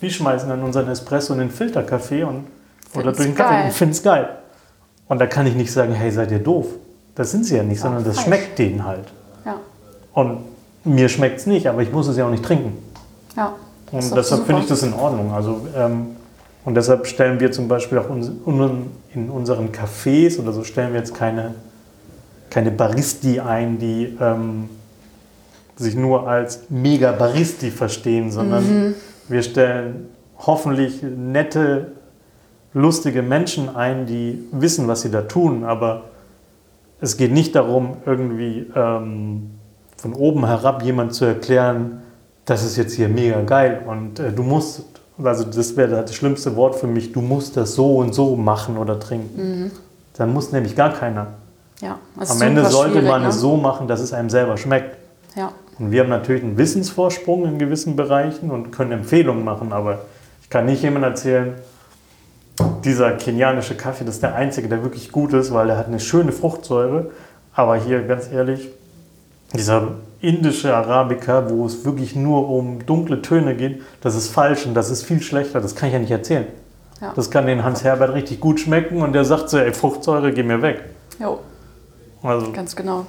die 0.00 0.10
schmeißen 0.10 0.48
dann 0.48 0.62
unseren 0.62 0.88
Espresso 0.88 1.32
in 1.32 1.40
den 1.40 1.50
Filterkaffee 1.50 2.22
und, 2.22 2.46
oder 2.94 3.12
durch 3.12 3.26
den 3.26 3.34
Kaffee 3.34 3.54
geil. 3.54 3.64
und 3.66 3.72
finden 3.72 3.92
es 3.92 4.02
geil. 4.02 4.28
Und 5.08 5.20
da 5.20 5.26
kann 5.26 5.46
ich 5.46 5.54
nicht 5.54 5.72
sagen, 5.72 5.92
hey, 5.92 6.10
seid 6.10 6.30
ihr 6.30 6.38
doof. 6.38 6.66
Das 7.14 7.30
sind 7.30 7.44
sie 7.44 7.56
ja 7.56 7.62
nicht, 7.62 7.80
sondern 7.80 8.04
das 8.04 8.16
falsch. 8.16 8.26
schmeckt 8.26 8.58
denen 8.58 8.84
halt. 8.84 9.12
ja. 9.44 9.56
Und 10.12 10.38
mir 10.84 11.08
schmeckt 11.08 11.40
es 11.40 11.46
nicht, 11.46 11.66
aber 11.66 11.82
ich 11.82 11.90
muss 11.90 12.06
es 12.08 12.16
ja 12.16 12.26
auch 12.26 12.30
nicht 12.30 12.44
trinken. 12.44 12.76
Ja. 13.36 13.54
Und 13.90 14.16
deshalb 14.16 14.46
finde 14.46 14.62
ich 14.62 14.68
das 14.68 14.82
in 14.82 14.92
Ordnung. 14.92 15.32
Also, 15.32 15.66
ähm, 15.76 16.16
und 16.64 16.74
deshalb 16.74 17.06
stellen 17.06 17.40
wir 17.40 17.52
zum 17.52 17.68
Beispiel 17.68 17.98
auch 17.98 18.08
in 18.10 19.30
unseren 19.30 19.70
Cafés 19.70 20.38
oder 20.38 20.52
so 20.52 20.64
stellen 20.64 20.92
wir 20.92 21.00
jetzt 21.00 21.14
keine, 21.14 21.54
keine 22.54 22.70
Baristi 22.70 23.40
ein, 23.40 23.78
die 23.78 24.16
ähm, 24.20 24.68
sich 25.74 25.96
nur 25.96 26.28
als 26.28 26.66
mega 26.70 27.10
Baristi 27.10 27.72
verstehen, 27.72 28.30
sondern 28.30 28.64
Mhm. 28.64 28.94
wir 29.28 29.42
stellen 29.42 30.06
hoffentlich 30.38 31.02
nette, 31.02 31.88
lustige 32.72 33.22
Menschen 33.22 33.74
ein, 33.74 34.06
die 34.06 34.44
wissen, 34.52 34.86
was 34.86 35.02
sie 35.02 35.10
da 35.10 35.22
tun. 35.22 35.64
Aber 35.64 36.02
es 37.00 37.16
geht 37.16 37.32
nicht 37.32 37.56
darum, 37.56 37.96
irgendwie 38.06 38.66
ähm, 38.76 39.50
von 39.96 40.12
oben 40.12 40.46
herab 40.46 40.84
jemand 40.84 41.12
zu 41.12 41.24
erklären, 41.24 42.02
das 42.44 42.62
ist 42.64 42.76
jetzt 42.76 42.94
hier 42.94 43.08
mega 43.08 43.40
geil 43.40 43.82
und 43.86 44.20
äh, 44.20 44.30
du 44.30 44.44
musst, 44.44 44.84
also 45.20 45.42
das 45.42 45.76
wäre 45.76 46.02
das 46.02 46.14
schlimmste 46.14 46.54
Wort 46.54 46.76
für 46.76 46.86
mich, 46.86 47.10
du 47.10 47.20
musst 47.20 47.56
das 47.56 47.74
so 47.74 47.96
und 47.96 48.14
so 48.14 48.36
machen 48.36 48.76
oder 48.76 49.00
trinken. 49.00 49.72
Dann 50.16 50.32
muss 50.32 50.52
nämlich 50.52 50.76
gar 50.76 50.92
keiner. 50.92 51.26
Ja. 51.80 51.98
Am 52.16 52.42
Ende 52.42 52.64
sollte 52.66 53.02
man 53.02 53.22
ne? 53.22 53.28
es 53.28 53.40
so 53.40 53.56
machen, 53.56 53.88
dass 53.88 54.00
es 54.00 54.12
einem 54.12 54.30
selber 54.30 54.56
schmeckt. 54.56 54.96
Ja. 55.36 55.52
Und 55.78 55.90
wir 55.90 56.02
haben 56.02 56.10
natürlich 56.10 56.42
einen 56.42 56.56
Wissensvorsprung 56.56 57.44
in 57.46 57.58
gewissen 57.58 57.96
Bereichen 57.96 58.50
und 58.50 58.70
können 58.70 58.92
Empfehlungen 58.92 59.44
machen, 59.44 59.72
aber 59.72 60.02
ich 60.42 60.50
kann 60.50 60.66
nicht 60.66 60.82
jemandem 60.82 61.10
erzählen, 61.10 61.54
dieser 62.84 63.12
kenianische 63.12 63.76
Kaffee, 63.76 64.04
das 64.04 64.16
ist 64.16 64.22
der 64.22 64.34
einzige, 64.34 64.68
der 64.68 64.82
wirklich 64.82 65.10
gut 65.10 65.32
ist, 65.32 65.52
weil 65.52 65.70
er 65.70 65.76
hat 65.76 65.88
eine 65.88 65.98
schöne 65.98 66.30
Fruchtsäure. 66.32 67.10
Aber 67.54 67.76
hier, 67.76 68.02
ganz 68.02 68.30
ehrlich, 68.30 68.68
dieser 69.52 69.88
indische 70.20 70.74
Arabica, 70.74 71.50
wo 71.50 71.66
es 71.66 71.84
wirklich 71.84 72.14
nur 72.14 72.48
um 72.48 72.84
dunkle 72.86 73.22
Töne 73.22 73.54
geht, 73.54 73.82
das 74.00 74.14
ist 74.14 74.28
falsch 74.28 74.66
und 74.66 74.74
das 74.74 74.90
ist 74.90 75.04
viel 75.04 75.20
schlechter. 75.20 75.60
Das 75.60 75.74
kann 75.74 75.88
ich 75.88 75.92
ja 75.92 75.98
nicht 75.98 76.10
erzählen. 76.10 76.46
Ja. 77.00 77.12
Das 77.14 77.30
kann 77.30 77.46
den 77.46 77.64
Hans 77.64 77.82
Herbert 77.84 78.14
richtig 78.14 78.40
gut 78.40 78.60
schmecken 78.60 79.02
und 79.02 79.12
der 79.12 79.24
sagt 79.24 79.50
so, 79.50 79.58
ey, 79.58 79.72
Fruchtsäure, 79.72 80.32
geh 80.32 80.42
mir 80.42 80.62
weg. 80.62 80.84
Jo. 81.18 81.40
Also, 82.24 82.52
Ganz 82.52 82.74
genau. 82.74 83.06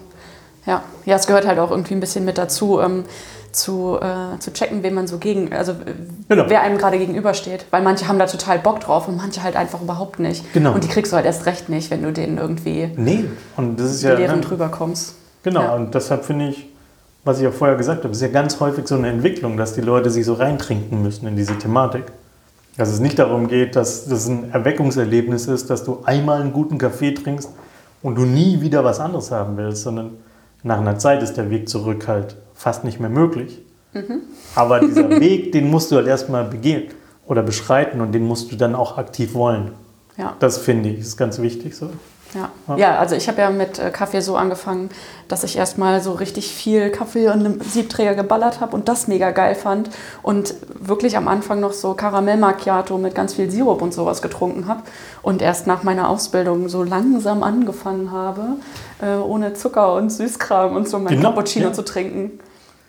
Ja, 0.66 0.84
ja, 1.06 1.16
es 1.16 1.28
gehört 1.28 1.48
halt 1.48 1.60
auch 1.60 1.72
irgendwie 1.72 1.94
ein 1.94 2.00
bisschen 2.00 2.26
mit 2.26 2.38
dazu, 2.38 2.80
ähm, 2.80 3.06
zu, 3.52 3.98
äh, 4.02 4.38
zu 4.40 4.52
checken, 4.52 4.84
wen 4.84 4.94
man 4.94 5.08
so 5.08 5.18
gegen, 5.18 5.54
also 5.54 5.72
äh, 5.72 5.94
Genau. 6.28 6.46
wer 6.48 6.62
einem 6.62 6.78
gerade 6.78 6.98
gegenübersteht. 6.98 7.66
Weil 7.72 7.82
manche 7.82 8.08
haben 8.08 8.20
da 8.20 8.26
total 8.26 8.60
Bock 8.60 8.82
drauf 8.82 9.08
und 9.08 9.16
manche 9.16 9.42
halt 9.44 9.56
einfach 9.56 9.82
überhaupt 9.82 10.20
nicht. 10.20 10.54
Genau. 10.54 10.74
Und 10.74 10.84
die 10.84 10.88
kriegst 10.88 11.12
du 11.12 11.16
halt 11.16 11.26
erst 11.26 11.46
recht 11.46 11.70
nicht, 11.70 11.90
wenn 11.92 12.04
du 12.04 12.12
denen 12.12 12.38
irgendwie 12.38 12.92
nee, 12.98 13.26
und 13.58 13.80
das 13.80 13.92
ist 13.92 14.04
ja... 14.04 14.18
ne, 14.18 14.42
drüber 14.42 14.70
kommst. 14.70 15.16
Genau, 15.44 15.62
Ja. 15.62 15.76
und 15.76 15.94
deshalb 15.96 16.26
finde 16.26 16.50
ich, 16.50 16.68
was 17.24 17.40
ich 17.40 17.48
auch 17.48 17.54
vorher 17.54 17.78
gesagt 17.78 18.04
habe, 18.04 18.14
ist 18.14 18.22
ja 18.22 18.28
ganz 18.28 18.60
häufig 18.60 18.88
so 18.88 18.96
eine 18.96 19.10
Entwicklung, 19.10 19.58
dass 19.58 19.74
die 19.74 19.82
Leute 19.82 20.10
sich 20.10 20.26
so 20.26 20.34
reintrinken 20.34 21.02
müssen 21.02 21.28
in 21.28 21.36
diese 21.36 21.58
Thematik. 21.58 22.04
Dass 22.78 22.90
es 22.90 23.00
nicht 23.00 23.18
darum 23.20 23.48
geht, 23.48 23.76
dass 23.76 24.06
das 24.08 24.28
ein 24.28 24.52
Erweckungserlebnis 24.52 25.48
ist, 25.48 25.70
dass 25.70 25.86
du 25.86 26.02
einmal 26.04 26.42
einen 26.42 26.52
guten 26.52 26.78
Kaffee 26.78 27.14
trinkst 27.14 27.50
und 28.06 28.14
du 28.14 28.22
nie 28.22 28.62
wieder 28.62 28.84
was 28.84 29.00
anderes 29.00 29.32
haben 29.32 29.58
willst, 29.58 29.82
sondern 29.82 30.12
nach 30.62 30.78
einer 30.78 31.00
Zeit 31.00 31.24
ist 31.24 31.38
der 31.38 31.50
Weg 31.50 31.68
zurück 31.68 32.08
halt 32.08 32.36
fast 32.54 32.84
nicht 32.84 33.00
mehr 33.00 33.10
möglich. 33.10 33.64
Aber 34.54 34.80
dieser 34.80 35.10
Weg, 35.20 35.52
den 35.54 35.72
musst 35.72 35.90
du 35.90 35.96
halt 35.96 36.06
erstmal 36.06 36.44
begehen 36.44 36.84
oder 37.26 37.42
beschreiten 37.42 38.02
und 38.02 38.12
den 38.12 38.24
musst 38.24 38.52
du 38.52 38.58
dann 38.58 38.76
auch 38.76 39.00
aktiv 39.00 39.34
wollen. 39.34 39.72
Ja. 40.18 40.36
Das 40.38 40.60
finde 40.60 40.90
ich, 40.90 41.00
ist 41.00 41.18
ganz 41.18 41.40
wichtig 41.40 41.76
so. 41.76 41.90
Ja. 42.36 42.50
Ja. 42.68 42.78
ja, 42.78 43.00
also 43.00 43.16
ich 43.16 43.28
habe 43.28 43.42
ja 43.42 43.50
mit 43.50 43.80
äh, 43.80 43.90
Kaffee 43.90 44.20
so 44.20 44.36
angefangen, 44.36 44.90
dass 45.28 45.44
ich 45.44 45.58
erstmal 45.58 46.02
so 46.02 46.12
richtig 46.12 46.54
viel 46.54 46.92
Kaffee 46.92 47.28
und 47.28 47.40
einem 47.40 47.62
Siebträger 47.62 48.14
geballert 48.14 48.60
habe 48.60 48.76
und 48.76 48.88
das 48.90 49.08
mega 49.08 49.32
geil 49.32 49.56
fand 49.56 49.90
und 50.22 50.54
wirklich 50.80 51.18
am 51.18 51.28
Anfang 51.28 51.60
noch 51.60 51.74
so 51.74 51.94
Karamell 51.94 52.38
Macchiato 52.38 52.98
mit 52.98 53.16
ganz 53.16 53.34
viel 53.34 53.50
Sirup 53.50 53.82
und 53.82 53.94
sowas 53.94 54.22
getrunken 54.22 54.68
habe 54.68 54.84
und 55.22 55.42
erst 55.42 55.66
nach 55.66 55.84
meiner 55.84 56.10
Ausbildung 56.10 56.70
so 56.70 56.84
langsam 56.84 57.42
angefangen 57.42 58.12
habe, 58.12 58.58
äh, 59.02 59.16
ohne 59.16 59.54
Zucker 59.54 59.94
und 59.94 60.12
Süßkram 60.12 60.76
und 60.76 60.88
so 60.90 61.00
mein 61.00 61.16
Genau, 61.16 61.30
Cappuccino 61.30 61.68
ja. 61.68 61.74
zu 61.74 61.84
trinken. 61.84 62.40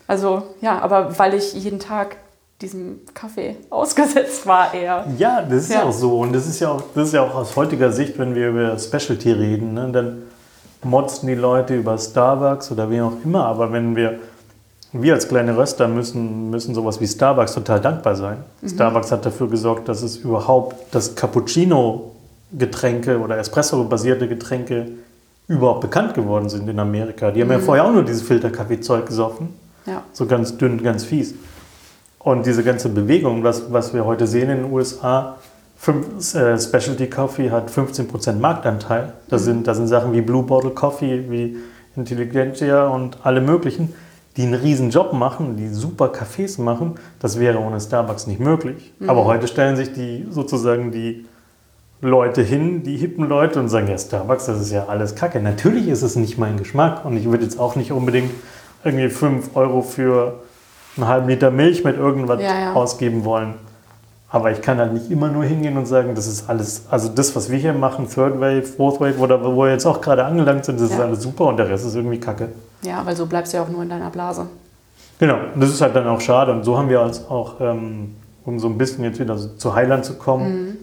Also 0.08 0.42
ja, 0.60 0.80
aber 0.80 1.18
weil 1.18 1.34
ich 1.34 1.54
jeden 1.54 1.78
Tag 1.78 2.16
diesem 2.60 3.00
Kaffee 3.12 3.56
ausgesetzt 3.70 4.46
war 4.46 4.72
eher. 4.72 5.04
Ja, 5.18 5.42
das 5.42 5.64
ist 5.64 5.72
ja. 5.72 5.82
Auch 5.82 5.92
so. 5.92 6.20
Und 6.20 6.32
das 6.32 6.46
ist 6.46 6.60
ja 6.60 6.70
auch, 6.70 6.82
das 6.94 7.08
ist 7.08 7.14
ja 7.14 7.22
auch 7.22 7.34
aus 7.34 7.56
heutiger 7.56 7.90
Sicht, 7.92 8.18
wenn 8.18 8.34
wir 8.34 8.48
über 8.48 8.78
Specialty 8.78 9.32
reden, 9.32 9.74
ne, 9.74 9.90
dann 9.92 10.22
motzen 10.82 11.26
die 11.26 11.34
Leute 11.34 11.76
über 11.76 11.98
Starbucks 11.98 12.72
oder 12.72 12.90
wie 12.90 13.02
auch 13.02 13.12
immer. 13.24 13.44
Aber 13.44 13.72
wenn 13.72 13.96
wir, 13.96 14.18
wir 14.92 15.14
als 15.14 15.26
kleine 15.28 15.56
Röster 15.56 15.88
müssen, 15.88 16.50
müssen 16.50 16.74
sowas 16.74 17.00
wie 17.00 17.06
Starbucks 17.06 17.54
total 17.54 17.80
dankbar 17.80 18.16
sein. 18.16 18.38
Starbucks 18.66 19.12
hat 19.12 19.24
dafür 19.26 19.48
gesorgt, 19.48 19.88
dass 19.88 20.02
es 20.02 20.16
überhaupt 20.16 20.94
das 20.94 21.14
Cappuccino-Getränke 21.14 23.18
oder 23.18 23.38
Espresso-basierte 23.38 24.28
Getränke 24.28 24.88
überhaupt 25.48 25.82
bekannt 25.82 26.14
geworden 26.14 26.48
sind 26.48 26.66
in 26.68 26.78
Amerika. 26.78 27.30
Die 27.30 27.42
haben 27.42 27.50
ja 27.50 27.58
vorher 27.58 27.84
auch 27.84 27.92
nur 27.92 28.04
dieses 28.04 28.22
Filterkaffeezeug 28.22 29.06
gesoffen. 29.06 29.48
Ja. 29.86 30.02
So 30.12 30.26
ganz 30.26 30.56
dünn, 30.56 30.82
ganz 30.82 31.04
fies. 31.04 31.34
Und 32.26 32.44
diese 32.44 32.64
ganze 32.64 32.88
Bewegung, 32.88 33.44
was, 33.44 33.72
was 33.72 33.94
wir 33.94 34.04
heute 34.04 34.26
sehen 34.26 34.50
in 34.50 34.64
den 34.64 34.72
USA, 34.72 35.36
fünf, 35.76 36.34
äh, 36.34 36.58
Specialty 36.58 37.08
Coffee 37.08 37.52
hat 37.52 37.70
15% 37.70 38.40
Marktanteil. 38.40 39.12
Das, 39.28 39.44
sind, 39.44 39.68
das 39.68 39.76
sind 39.76 39.86
Sachen 39.86 40.12
wie 40.12 40.22
Blue 40.22 40.42
Bottle 40.42 40.72
Coffee, 40.72 41.30
wie 41.30 41.56
Intelligentsia 41.94 42.88
und 42.88 43.18
alle 43.22 43.40
möglichen, 43.40 43.94
die 44.36 44.42
einen 44.42 44.54
riesen 44.54 44.90
Job 44.90 45.12
machen, 45.12 45.56
die 45.56 45.68
super 45.68 46.06
Cafés 46.06 46.60
machen. 46.60 46.96
Das 47.20 47.38
wäre 47.38 47.60
ohne 47.60 47.80
Starbucks 47.80 48.26
nicht 48.26 48.40
möglich. 48.40 48.92
Aber 49.06 49.24
heute 49.24 49.46
stellen 49.46 49.76
sich 49.76 49.92
die 49.92 50.26
sozusagen 50.28 50.90
die 50.90 51.26
Leute 52.00 52.42
hin, 52.42 52.82
die 52.82 52.96
hippen 52.96 53.28
Leute 53.28 53.60
und 53.60 53.68
sagen, 53.68 53.86
ja, 53.86 53.96
Starbucks, 53.96 54.46
das 54.46 54.60
ist 54.60 54.72
ja 54.72 54.86
alles 54.86 55.14
Kacke. 55.14 55.38
Natürlich 55.38 55.86
ist 55.86 56.02
es 56.02 56.16
nicht 56.16 56.38
mein 56.38 56.56
Geschmack 56.56 57.04
und 57.04 57.16
ich 57.16 57.30
würde 57.30 57.44
jetzt 57.44 57.60
auch 57.60 57.76
nicht 57.76 57.92
unbedingt 57.92 58.32
irgendwie 58.82 59.10
5 59.10 59.54
Euro 59.54 59.82
für 59.82 60.40
einen 60.96 61.08
halben 61.08 61.28
Liter 61.28 61.50
Milch 61.50 61.84
mit 61.84 61.96
irgendwas 61.96 62.40
Ja, 62.40 62.58
ja. 62.58 62.72
ausgeben 62.74 63.24
wollen. 63.24 63.54
Aber 64.28 64.50
ich 64.50 64.60
kann 64.60 64.78
halt 64.78 64.92
nicht 64.92 65.10
immer 65.10 65.28
nur 65.28 65.44
hingehen 65.44 65.76
und 65.76 65.86
sagen, 65.86 66.14
das 66.14 66.26
ist 66.26 66.48
alles, 66.50 66.82
also 66.90 67.08
das, 67.08 67.34
was 67.36 67.50
wir 67.50 67.58
hier 67.58 67.72
machen, 67.72 68.08
Third 68.08 68.40
Wave, 68.40 68.62
Fourth 68.64 69.00
Wave 69.00 69.18
oder 69.18 69.42
wo 69.42 69.62
wir 69.64 69.70
jetzt 69.70 69.86
auch 69.86 70.00
gerade 70.00 70.24
angelangt 70.24 70.64
sind, 70.64 70.80
das 70.80 70.90
ist 70.90 70.98
Ja. 70.98 71.04
alles 71.04 71.22
super 71.22 71.44
und 71.46 71.56
der 71.58 71.68
Rest 71.68 71.86
ist 71.86 71.94
irgendwie 71.94 72.18
Kacke. 72.18 72.48
Ja, 72.82 73.04
weil 73.06 73.14
so 73.16 73.26
bleibst 73.26 73.52
du 73.52 73.58
ja 73.58 73.62
auch 73.62 73.68
nur 73.68 73.82
in 73.82 73.88
deiner 73.88 74.10
Blase. 74.10 74.46
Genau, 75.18 75.36
das 75.54 75.70
ist 75.70 75.80
halt 75.80 75.94
dann 75.96 76.06
auch 76.08 76.20
schade. 76.20 76.52
Und 76.52 76.64
so 76.64 76.76
haben 76.76 76.88
wir 76.88 77.00
uns 77.00 77.24
auch, 77.30 77.54
ähm, 77.60 78.16
um 78.44 78.58
so 78.58 78.68
ein 78.68 78.76
bisschen 78.76 79.04
jetzt 79.04 79.18
wieder 79.20 79.38
so 79.38 79.48
zu 79.56 79.74
Heiland 79.74 80.04
zu 80.04 80.14
kommen, 80.14 80.76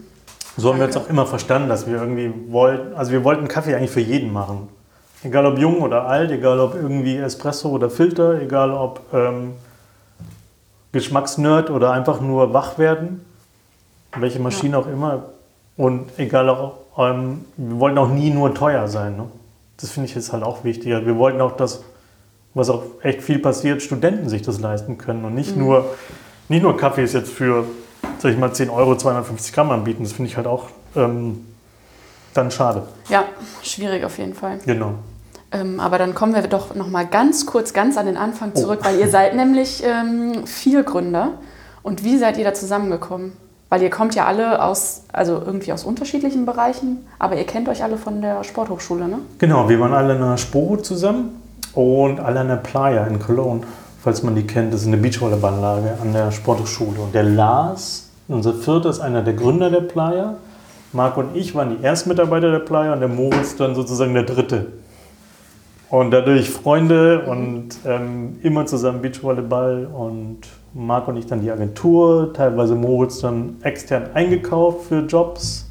so 0.56 0.70
haben 0.70 0.78
wir 0.80 0.86
uns 0.86 0.96
auch 0.96 1.08
immer 1.08 1.26
verstanden, 1.26 1.68
dass 1.68 1.86
wir 1.86 1.96
irgendwie 2.00 2.32
wollten, 2.48 2.94
also 2.96 3.12
wir 3.12 3.22
wollten 3.24 3.46
Kaffee 3.46 3.74
eigentlich 3.74 3.90
für 3.90 4.00
jeden 4.00 4.32
machen. 4.32 4.68
Egal 5.22 5.46
ob 5.46 5.58
jung 5.58 5.80
oder 5.80 6.06
alt, 6.06 6.30
egal 6.30 6.58
ob 6.60 6.74
irgendwie 6.74 7.16
Espresso 7.16 7.68
oder 7.70 7.88
Filter, 7.90 8.40
egal 8.40 8.70
ob 8.72 9.00
ähm, 9.12 9.52
Geschmacksnerd 10.94 11.70
oder 11.70 11.90
einfach 11.90 12.20
nur 12.20 12.54
wach 12.54 12.78
werden, 12.78 13.24
welche 14.16 14.38
Maschine 14.38 14.78
auch 14.78 14.86
immer. 14.86 15.24
Und 15.76 16.06
egal 16.18 16.48
auch, 16.48 16.74
ähm, 16.96 17.44
wir 17.56 17.80
wollten 17.80 17.98
auch 17.98 18.08
nie 18.08 18.30
nur 18.30 18.54
teuer 18.54 18.86
sein. 18.86 19.16
Ne? 19.16 19.24
Das 19.76 19.90
finde 19.90 20.08
ich 20.08 20.14
jetzt 20.14 20.32
halt 20.32 20.44
auch 20.44 20.62
wichtig. 20.62 20.94
Also 20.94 21.06
wir 21.06 21.16
wollten 21.16 21.40
auch, 21.40 21.56
dass, 21.56 21.82
was 22.54 22.70
auch 22.70 22.84
echt 23.02 23.22
viel 23.22 23.40
passiert, 23.40 23.82
Studenten 23.82 24.28
sich 24.28 24.42
das 24.42 24.60
leisten 24.60 24.96
können 24.96 25.24
und 25.24 25.34
nicht 25.34 25.56
nur, 25.56 25.84
nicht 26.48 26.62
nur 26.62 26.76
Kaffees 26.76 27.12
jetzt 27.12 27.32
für, 27.32 27.64
sag 28.18 28.30
ich 28.30 28.38
mal, 28.38 28.52
10 28.52 28.70
Euro, 28.70 28.96
250 28.96 29.52
Gramm 29.52 29.72
anbieten. 29.72 30.04
Das 30.04 30.12
finde 30.12 30.30
ich 30.30 30.36
halt 30.36 30.46
auch 30.46 30.68
ähm, 30.94 31.44
dann 32.34 32.52
schade. 32.52 32.86
Ja, 33.08 33.24
schwierig 33.64 34.04
auf 34.04 34.16
jeden 34.18 34.34
Fall. 34.34 34.58
Genau. 34.64 34.94
Ähm, 35.54 35.78
aber 35.78 35.98
dann 35.98 36.14
kommen 36.14 36.34
wir 36.34 36.42
doch 36.42 36.74
noch 36.74 36.90
mal 36.90 37.06
ganz 37.06 37.46
kurz 37.46 37.72
ganz 37.72 37.96
an 37.96 38.06
den 38.06 38.16
Anfang 38.16 38.54
zurück, 38.56 38.80
weil 38.82 38.98
ihr 38.98 39.08
seid 39.08 39.36
nämlich 39.36 39.84
ähm, 39.84 40.46
vier 40.46 40.82
Gründer. 40.82 41.32
Und 41.82 42.02
wie 42.02 42.18
seid 42.18 42.38
ihr 42.38 42.44
da 42.44 42.54
zusammengekommen? 42.54 43.32
Weil 43.68 43.82
ihr 43.82 43.90
kommt 43.90 44.14
ja 44.14 44.26
alle 44.26 44.62
aus, 44.62 45.04
also 45.12 45.34
irgendwie 45.34 45.72
aus 45.72 45.84
unterschiedlichen 45.84 46.44
Bereichen, 46.44 47.06
aber 47.18 47.36
ihr 47.36 47.44
kennt 47.44 47.68
euch 47.68 47.84
alle 47.84 47.96
von 47.96 48.20
der 48.20 48.42
Sporthochschule, 48.42 49.06
ne? 49.06 49.18
Genau, 49.38 49.68
wir 49.68 49.78
waren 49.80 49.92
alle 49.92 50.16
in 50.16 50.22
einer 50.22 50.38
Sporo 50.38 50.76
zusammen 50.76 51.40
und 51.72 52.20
alle 52.20 52.40
an 52.40 52.48
der 52.48 52.56
Playa 52.56 53.06
in 53.06 53.18
Cologne, 53.18 53.62
falls 54.02 54.22
man 54.22 54.34
die 54.34 54.46
kennt. 54.46 54.72
Das 54.72 54.82
ist 54.82 54.88
eine 54.88 54.96
Beachvolleyballanlage 54.96 55.98
an 56.02 56.12
der 56.12 56.32
Sporthochschule. 56.32 57.00
Und 57.00 57.14
der 57.14 57.24
Lars, 57.24 58.08
unser 58.26 58.54
Vierter, 58.54 58.90
ist 58.90 59.00
einer 59.00 59.22
der 59.22 59.34
Gründer 59.34 59.70
der 59.70 59.82
Playa. 59.82 60.34
Marc 60.92 61.16
und 61.16 61.34
ich 61.36 61.54
waren 61.54 61.76
die 61.76 61.84
Erstmitarbeiter 61.84 62.50
der 62.50 62.60
Playa 62.60 62.92
und 62.92 63.00
der 63.00 63.08
Moritz 63.08 63.56
dann 63.56 63.74
sozusagen 63.74 64.14
der 64.14 64.24
Dritte. 64.24 64.66
Und 65.90 66.10
dadurch 66.10 66.50
Freunde 66.50 67.24
und 67.26 67.68
ähm, 67.86 68.38
immer 68.42 68.66
zusammen 68.66 69.02
Beachvolleyball 69.02 69.86
und 69.86 70.40
Marc 70.72 71.06
und 71.06 71.16
ich 71.16 71.26
dann 71.26 71.40
die 71.40 71.50
Agentur, 71.50 72.32
teilweise 72.32 72.74
Moritz 72.74 73.20
dann 73.20 73.56
extern 73.62 74.08
eingekauft 74.14 74.86
für 74.88 75.00
Jobs. 75.00 75.70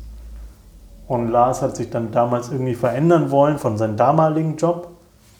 Und 1.08 1.30
Lars 1.30 1.62
hat 1.62 1.76
sich 1.76 1.89
dann 1.89 2.12
damals 2.12 2.49
irgendwie 2.49 2.76
verändern 2.76 3.30
wollen 3.32 3.58
von 3.58 3.78
seinem 3.78 3.97
damaligen 3.97 4.56
Job. 4.56 4.88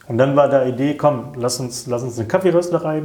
Und 0.06 0.18
dann 0.18 0.36
war 0.36 0.48
der 0.48 0.66
Idee, 0.66 0.96
komm, 0.96 1.32
lass 1.36 1.58
uns, 1.60 1.86
lass 1.86 2.02
uns 2.02 2.18
eine 2.18 2.28
Kaffeerösterei 2.28 3.02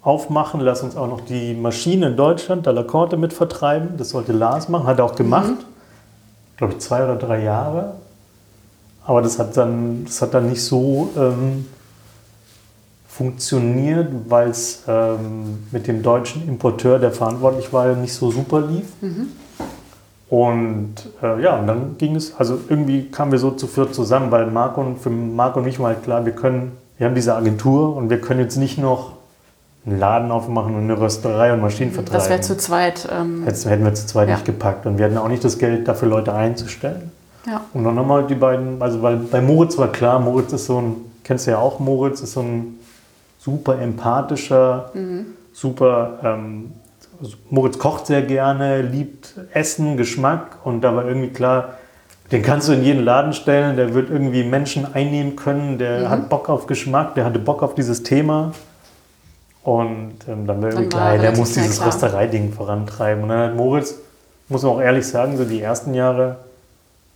aufmachen, 0.00 0.60
lass 0.60 0.82
uns 0.82 0.96
auch 0.96 1.06
noch 1.06 1.20
die 1.20 1.54
Maschine 1.54 2.08
in 2.08 2.16
Deutschland, 2.16 2.66
da 2.66 2.70
La 2.70 2.82
Corte, 2.82 3.18
mit 3.18 3.34
vertreiben. 3.34 3.96
Das 3.98 4.10
sollte 4.10 4.32
Lars 4.32 4.68
machen, 4.68 4.86
hat 4.86 4.98
er 4.98 5.04
auch 5.04 5.14
gemacht. 5.14 5.52
Glaube 6.56 6.74
ich, 6.74 6.78
zwei 6.80 7.04
oder 7.04 7.16
drei 7.16 7.42
Jahre. 7.42 7.94
Aber 9.06 9.22
das 9.22 9.38
hat 9.38 9.56
dann, 9.56 10.04
das 10.04 10.20
hat 10.22 10.34
dann 10.34 10.48
nicht 10.48 10.62
so 10.62 11.10
ähm, 11.16 11.66
funktioniert, 13.08 14.08
weil 14.28 14.50
es 14.50 14.82
ähm, 14.86 15.64
mit 15.72 15.86
dem 15.86 16.02
deutschen 16.02 16.46
Importeur, 16.48 16.98
der 16.98 17.10
verantwortlich 17.10 17.72
war, 17.72 17.94
nicht 17.96 18.14
so 18.14 18.30
super 18.30 18.60
lief. 18.60 18.86
Und 20.28 20.94
äh, 21.22 21.42
ja, 21.42 21.56
und 21.58 21.66
dann 21.66 21.98
ging 21.98 22.14
es, 22.14 22.34
also 22.38 22.58
irgendwie 22.68 23.10
kamen 23.10 23.32
wir 23.32 23.38
so 23.40 23.50
zu 23.50 23.66
viert 23.66 23.94
zusammen, 23.94 24.30
weil 24.30 24.46
Marco 24.46 24.80
und 24.80 24.98
für 25.00 25.10
Marco 25.10 25.58
und 25.58 25.64
mich 25.64 25.80
war 25.80 25.88
halt 25.88 26.04
klar, 26.04 26.24
wir 26.24 26.32
können, 26.32 26.72
wir 26.98 27.06
haben 27.08 27.16
diese 27.16 27.34
Agentur 27.34 27.96
und 27.96 28.10
wir 28.10 28.20
können 28.20 28.40
jetzt 28.40 28.56
nicht 28.56 28.78
noch 28.78 29.14
einen 29.84 29.98
Laden 29.98 30.30
aufmachen 30.30 30.74
und 30.76 30.82
eine 30.84 31.00
Rösterei 31.00 31.52
und 31.52 31.60
Maschinen 31.60 31.90
vertreiben. 31.90 32.14
Das 32.18 32.28
wäre 32.28 32.40
zu 32.42 32.56
zweit. 32.56 33.08
Ähm, 33.10 33.42
Hätten, 33.44 33.68
hätten 33.68 33.84
wir 33.84 33.94
zu 33.94 34.06
zweit 34.06 34.28
Ja. 34.28 34.34
nicht 34.36 34.44
gepackt 34.44 34.86
und 34.86 34.98
wir 34.98 35.06
hatten 35.06 35.18
auch 35.18 35.28
nicht 35.28 35.42
das 35.42 35.58
Geld 35.58 35.88
dafür, 35.88 36.08
Leute 36.08 36.32
einzustellen. 36.32 37.10
Ja. 37.46 37.64
Und 37.72 37.84
dann 37.84 37.98
haben 37.98 38.08
wir 38.08 38.14
halt 38.14 38.30
die 38.30 38.34
beiden, 38.34 38.80
also 38.80 39.02
weil 39.02 39.16
bei 39.16 39.40
Moritz 39.40 39.78
war 39.78 39.88
klar, 39.88 40.18
Moritz 40.18 40.52
ist 40.52 40.66
so 40.66 40.78
ein, 40.78 40.96
kennst 41.24 41.46
du 41.46 41.52
ja 41.52 41.58
auch, 41.58 41.78
Moritz 41.78 42.20
ist 42.20 42.32
so 42.32 42.40
ein 42.40 42.78
super 43.38 43.80
empathischer, 43.80 44.92
super, 45.52 46.18
ähm, 46.22 46.72
also 47.20 47.36
Moritz 47.48 47.78
kocht 47.78 48.06
sehr 48.06 48.22
gerne, 48.22 48.82
liebt 48.82 49.34
Essen, 49.52 49.96
Geschmack 49.96 50.58
und 50.64 50.82
da 50.82 50.94
war 50.94 51.06
irgendwie 51.06 51.30
klar, 51.30 51.74
den 52.32 52.42
kannst 52.42 52.68
du 52.68 52.72
in 52.72 52.84
jeden 52.84 53.04
Laden 53.04 53.32
stellen, 53.32 53.76
der 53.76 53.92
wird 53.92 54.08
irgendwie 54.08 54.44
Menschen 54.44 54.94
einnehmen 54.94 55.34
können, 55.34 55.78
der 55.78 56.08
hat 56.08 56.28
Bock 56.28 56.48
auf 56.48 56.66
Geschmack, 56.66 57.14
der 57.16 57.24
hatte 57.24 57.38
Bock 57.40 57.62
auf 57.62 57.74
dieses 57.74 58.02
Thema. 58.02 58.52
Und 59.62 60.14
ähm, 60.28 60.46
dann 60.46 60.62
war 60.62 60.70
irgendwie 60.70 60.88
klar, 60.88 61.18
der 61.18 61.36
muss 61.36 61.52
dieses. 61.52 61.84
Röstereiding 61.84 62.52
vorantreiben. 62.52 63.24
Und 63.24 63.30
dann 63.30 63.50
hat 63.50 63.56
Moritz, 63.56 63.96
muss 64.48 64.62
man 64.62 64.72
auch 64.72 64.80
ehrlich 64.80 65.06
sagen, 65.06 65.36
so 65.36 65.44
die 65.44 65.60
ersten 65.60 65.92
Jahre 65.92 66.36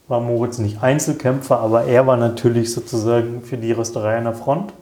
war 0.09 0.21
Moritz 0.21 0.59
nicht 0.59 0.83
Einzelkämpfer, 0.83 1.59
aber 1.61 1.85
er 1.85 2.07
war 2.07 2.17
natürlich 2.17 2.73
sozusagen 2.73 3.43
für 3.43 3.57
die 3.57 3.73
Rösterei 3.73 4.19
an 4.19 4.25
der 4.25 4.35
Front. 4.35 4.73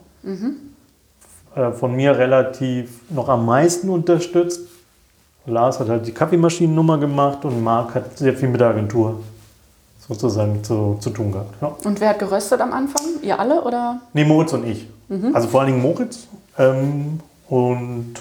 Äh, 1.55 1.73
Von 1.73 1.95
mir 1.95 2.19
relativ 2.19 3.01
noch 3.11 3.29
am 3.29 3.47
meisten 3.47 3.89
unterstützt. 3.89 4.61
Lars 5.47 5.81
hat 5.81 5.89
halt 5.89 6.07
die 6.07 6.13
Kaffeemaschinennummer 6.13 6.99
gemacht 6.99 7.45
und 7.45 7.63
Marc 7.63 7.95
hat 7.95 8.17
sehr 8.19 8.35
viel 8.35 8.49
mit 8.49 8.61
der 8.61 8.69
Agentur 8.69 9.21
sozusagen 10.09 10.63
zu, 10.63 10.97
zu 11.01 11.11
tun 11.11 11.33
gehabt. 11.33 11.55
Ja. 11.61 11.73
Und 11.85 12.01
wer 12.01 12.11
hat 12.11 12.19
geröstet 12.19 12.61
am 12.61 12.73
Anfang? 12.73 13.03
Ihr 13.23 13.39
alle 13.39 13.63
oder? 13.63 14.01
Nee, 14.13 14.25
Moritz 14.25 14.53
und 14.53 14.67
ich. 14.67 14.89
Also 15.33 15.49
vor 15.49 15.61
allen 15.61 15.73
Dingen 15.73 15.83
Moritz. 15.83 16.27
Ähm, 16.59 17.21
und 17.49 18.15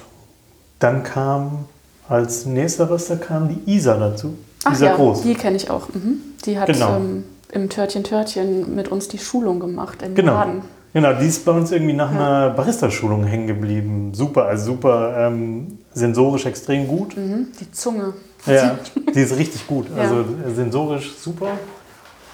dann 0.79 1.03
kam 1.03 1.65
als 2.09 2.45
nächster 2.45 2.89
Röster 2.89 3.15
kam 3.17 3.47
die 3.47 3.71
Isa 3.71 3.97
dazu. 3.97 4.35
Ach 4.63 4.71
Isa 4.73 4.85
ja, 4.87 4.95
Groß. 4.95 5.21
die 5.21 5.33
kenne 5.33 5.55
ich 5.57 5.69
auch. 5.69 5.87
Mhm. 5.89 6.21
Die 6.45 6.59
hat 6.59 6.67
Genau. 6.67 6.95
ähm, 6.97 7.23
im 7.51 7.69
Törtchen 7.69 8.03
Törtchen 8.03 8.75
mit 8.75 8.89
uns 8.89 9.07
die 9.07 9.17
Schulung 9.17 9.59
gemacht 9.59 10.01
im 10.03 10.15
Genau. 10.15 10.33
Laden. 10.33 10.61
Genau, 10.93 11.13
die 11.13 11.25
ist 11.27 11.45
bei 11.45 11.53
uns 11.53 11.71
irgendwie 11.71 11.93
nach 11.93 12.11
einer 12.11 12.49
Barista-Schulung 12.49 13.23
hängen 13.23 13.47
geblieben. 13.47 14.11
Super, 14.13 14.45
also 14.45 14.65
super 14.73 15.15
ähm, 15.27 15.77
sensorisch 15.93 16.45
extrem 16.45 16.87
gut. 16.87 17.15
Mhm. 17.15 17.47
Die 17.59 17.71
Zunge. 17.71 18.13
Ja, 18.45 18.77
die 19.15 19.19
ist 19.21 19.37
richtig 19.37 19.67
gut. 19.67 19.87
Ja. 19.95 20.01
Also 20.03 20.15
äh, 20.21 20.53
sensorisch 20.53 21.11
super. 21.17 21.47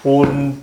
Und 0.02 0.56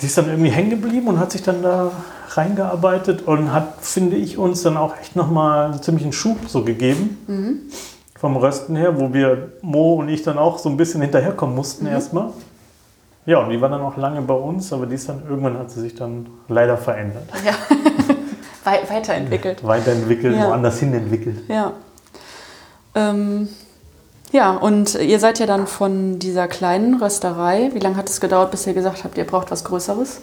die 0.00 0.06
ist 0.06 0.16
dann 0.18 0.28
irgendwie 0.28 0.50
hängen 0.50 0.70
geblieben 0.70 1.08
und 1.08 1.18
hat 1.18 1.32
sich 1.32 1.42
dann 1.42 1.62
da 1.62 1.90
reingearbeitet 2.30 3.22
und 3.26 3.52
hat, 3.52 3.78
finde 3.80 4.16
ich, 4.16 4.38
uns 4.38 4.62
dann 4.62 4.76
auch 4.76 4.96
echt 5.00 5.14
nochmal 5.16 5.72
einen 5.72 5.82
ziemlichen 5.82 6.12
Schub 6.12 6.38
so 6.48 6.64
gegeben. 6.64 7.68
Vom 8.24 8.38
Rösten 8.38 8.74
her, 8.74 8.98
wo 8.98 9.12
wir, 9.12 9.52
Mo 9.60 9.96
und 9.96 10.08
ich 10.08 10.22
dann 10.22 10.38
auch 10.38 10.56
so 10.56 10.70
ein 10.70 10.78
bisschen 10.78 11.02
hinterherkommen 11.02 11.54
mussten 11.54 11.86
erstmal. 11.86 12.30
Ja, 13.26 13.40
und 13.40 13.50
die 13.50 13.60
war 13.60 13.68
dann 13.68 13.82
auch 13.82 13.98
lange 13.98 14.22
bei 14.22 14.32
uns, 14.32 14.72
aber 14.72 14.86
die 14.86 14.94
ist 14.94 15.06
dann 15.10 15.20
irgendwann 15.28 15.58
hat 15.58 15.70
sie 15.70 15.82
sich 15.82 15.94
dann 15.94 16.26
leider 16.48 16.78
verändert. 16.78 17.24
Ja. 17.44 17.52
Wei- 18.64 18.80
Weiterentwickelt. 18.88 19.62
Weiterentwickelt, 19.62 20.36
Ja. 20.38 20.48
woanders 20.48 20.78
hin 20.78 20.94
entwickelt. 20.94 21.36
Ja. 21.48 21.72
Ähm, 22.94 23.46
ja, 24.32 24.52
und 24.52 24.94
ihr 24.94 25.18
seid 25.20 25.38
ja 25.38 25.44
dann 25.44 25.66
von 25.66 26.18
dieser 26.18 26.48
kleinen 26.48 26.94
Rösterei. 27.02 27.72
Wie 27.74 27.78
lange 27.78 27.96
hat 27.96 28.08
es 28.08 28.22
gedauert, 28.22 28.50
bis 28.52 28.66
ihr 28.66 28.72
gesagt 28.72 29.04
habt, 29.04 29.18
ihr 29.18 29.26
braucht 29.26 29.50
was 29.50 29.64
Größeres? 29.64 30.22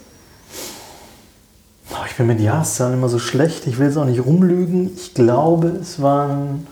Ich 2.10 2.18
bin 2.18 2.26
mit 2.26 2.40
Jahreszahlen 2.40 2.96
immer 2.96 3.10
so 3.10 3.20
schlecht. 3.20 3.68
Ich 3.68 3.78
will 3.78 3.90
es 3.90 3.96
auch 3.96 4.06
nicht 4.06 4.26
rumlügen. 4.26 4.90
Ich 4.96 5.14
glaube, 5.14 5.68
es 5.68 6.02
waren 6.02 6.66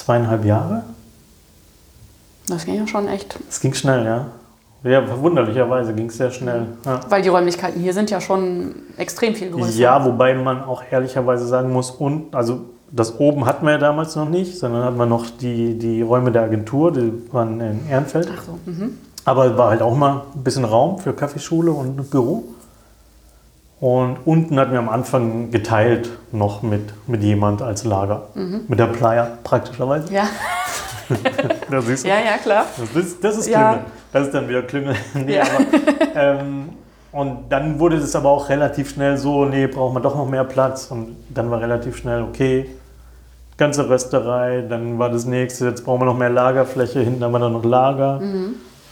zweieinhalb 0.00 0.44
Jahre. 0.44 0.82
Das 2.48 2.64
ging 2.64 2.74
ja 2.74 2.86
schon 2.86 3.08
echt. 3.08 3.38
Es 3.48 3.60
ging 3.60 3.74
schnell, 3.74 4.04
ja. 4.04 4.26
Ja, 4.82 5.06
verwunderlicherweise 5.06 5.92
ging 5.92 6.06
es 6.06 6.16
sehr 6.16 6.30
schnell. 6.30 6.66
Ja. 6.86 7.00
Weil 7.08 7.22
die 7.22 7.28
Räumlichkeiten 7.28 7.80
hier 7.80 7.92
sind 7.92 8.10
ja 8.10 8.20
schon 8.20 8.74
extrem 8.96 9.34
viel 9.34 9.50
größer. 9.50 9.78
ja, 9.78 10.04
wobei 10.04 10.34
man 10.34 10.64
auch 10.64 10.82
ehrlicherweise 10.90 11.46
sagen 11.46 11.70
muss, 11.70 11.90
und, 11.90 12.34
also 12.34 12.60
das 12.90 13.20
oben 13.20 13.44
hatten 13.44 13.66
wir 13.66 13.72
ja 13.72 13.78
damals 13.78 14.16
noch 14.16 14.28
nicht, 14.28 14.58
sondern 14.58 14.84
hatten 14.84 14.96
wir 14.96 15.06
noch 15.06 15.26
die, 15.30 15.78
die 15.78 16.02
Räume 16.02 16.32
der 16.32 16.42
Agentur, 16.42 16.92
die 16.92 17.12
waren 17.30 17.60
in 17.60 17.88
Ehrenfeld. 17.88 18.28
Ach 18.34 18.42
so. 18.42 18.58
Mhm. 18.64 18.98
Aber 19.24 19.46
es 19.46 19.56
war 19.58 19.70
halt 19.70 19.82
auch 19.82 19.94
mal 19.94 20.22
ein 20.34 20.42
bisschen 20.42 20.64
Raum 20.64 20.98
für 20.98 21.12
Kaffeeschule 21.12 21.70
und 21.70 22.10
Büro. 22.10 22.44
Und 23.80 24.18
unten 24.26 24.58
hatten 24.60 24.72
wir 24.72 24.78
am 24.78 24.90
Anfang 24.90 25.50
geteilt 25.50 26.10
noch 26.32 26.60
mit, 26.62 26.92
mit 27.06 27.22
jemand 27.22 27.62
als 27.62 27.84
Lager. 27.84 28.24
Mit 28.68 28.78
der 28.78 28.86
Playa 28.86 29.28
praktischerweise. 29.42 30.12
Ja. 30.12 30.24
Da 31.68 31.80
siehst 31.82 32.04
du. 32.04 32.08
ja, 32.08 32.16
ja, 32.20 32.38
klar. 32.40 32.66
Das 32.78 33.04
ist, 33.04 33.24
das 33.24 33.36
ist 33.38 33.48
Ja. 33.48 33.72
Klüngel. 33.72 33.90
Das 34.12 34.26
ist 34.26 34.34
dann 34.34 34.48
wieder 34.48 34.62
Klüngel. 34.62 34.94
nee, 35.14 35.34
Ja. 35.36 35.42
aber, 35.42 36.16
ähm, 36.40 36.68
und 37.10 37.48
dann 37.48 37.80
wurde 37.80 37.96
es 37.96 38.14
aber 38.14 38.28
auch 38.28 38.48
relativ 38.48 38.90
schnell 38.90 39.16
so, 39.16 39.44
nee, 39.44 39.66
brauchen 39.66 39.96
wir 39.96 40.00
doch 40.00 40.14
noch 40.14 40.28
mehr 40.28 40.44
Platz. 40.44 40.86
Und 40.92 41.16
dann 41.30 41.50
war 41.50 41.60
relativ 41.60 41.96
schnell, 41.96 42.22
okay, 42.22 42.70
ganze 43.56 43.88
Rösterei, 43.88 44.62
dann 44.68 45.00
war 45.00 45.10
das 45.10 45.24
nächste, 45.24 45.66
jetzt 45.66 45.84
brauchen 45.84 46.02
wir 46.02 46.04
noch 46.06 46.16
mehr 46.16 46.30
Lagerfläche, 46.30 47.00
hinten 47.00 47.24
haben 47.24 47.32
wir 47.32 47.40
dann 47.40 47.52
noch 47.54 47.64
Lager. 47.64 48.20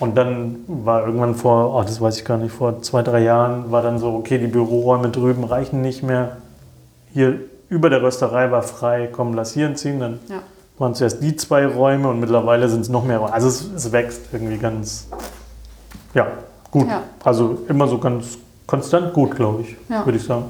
Und 0.01 0.17
dann 0.17 0.61
war 0.69 1.05
irgendwann 1.07 1.35
vor, 1.35 1.75
oh, 1.75 1.83
das 1.83 2.01
weiß 2.01 2.19
ich 2.19 2.25
gar 2.25 2.39
nicht, 2.39 2.53
vor 2.53 2.83
zwei, 2.83 3.03
drei 3.03 3.21
Jahren 3.21 3.71
war 3.73 3.83
dann 3.83 3.99
so, 3.99 4.15
okay, 4.15 4.39
die 4.39 4.47
Büroräume 4.47 5.09
drüben 5.09 5.43
reichen 5.45 5.81
nicht 5.81 6.03
mehr. 6.05 6.37
Hier 7.13 7.41
über 7.69 7.91
der 7.91 8.03
Rösterei 8.03 8.51
war 8.51 8.63
frei, 8.63 9.09
komm, 9.11 9.35
lass 9.35 9.53
hier 9.55 9.75
ziehen. 9.75 9.99
Dann 9.99 10.21
Ja. 10.29 10.37
waren 10.79 10.95
zuerst 10.95 11.21
die 11.23 11.35
zwei 11.37 11.67
Räume 11.67 12.09
und 12.09 12.21
mittlerweile 12.21 12.69
sind 12.69 12.83
es 12.83 12.89
noch 12.89 13.05
mehr 13.05 13.19
Räume. 13.19 13.33
Also 13.33 13.49
es, 13.49 13.69
es 13.75 13.91
wächst 13.91 14.23
irgendwie 14.33 14.59
ganz, 14.59 15.09
ja, 16.15 16.29
gut. 16.71 16.87
Ja. 16.87 17.03
Also 17.25 17.59
immer 17.69 17.89
so 17.89 17.99
ganz 17.99 18.39
konstant 18.67 19.13
gut, 19.13 19.35
glaube 19.35 19.63
ich, 19.63 19.77
Ja. 19.89 20.05
würde 20.07 20.19
ich 20.19 20.25
sagen. 20.25 20.45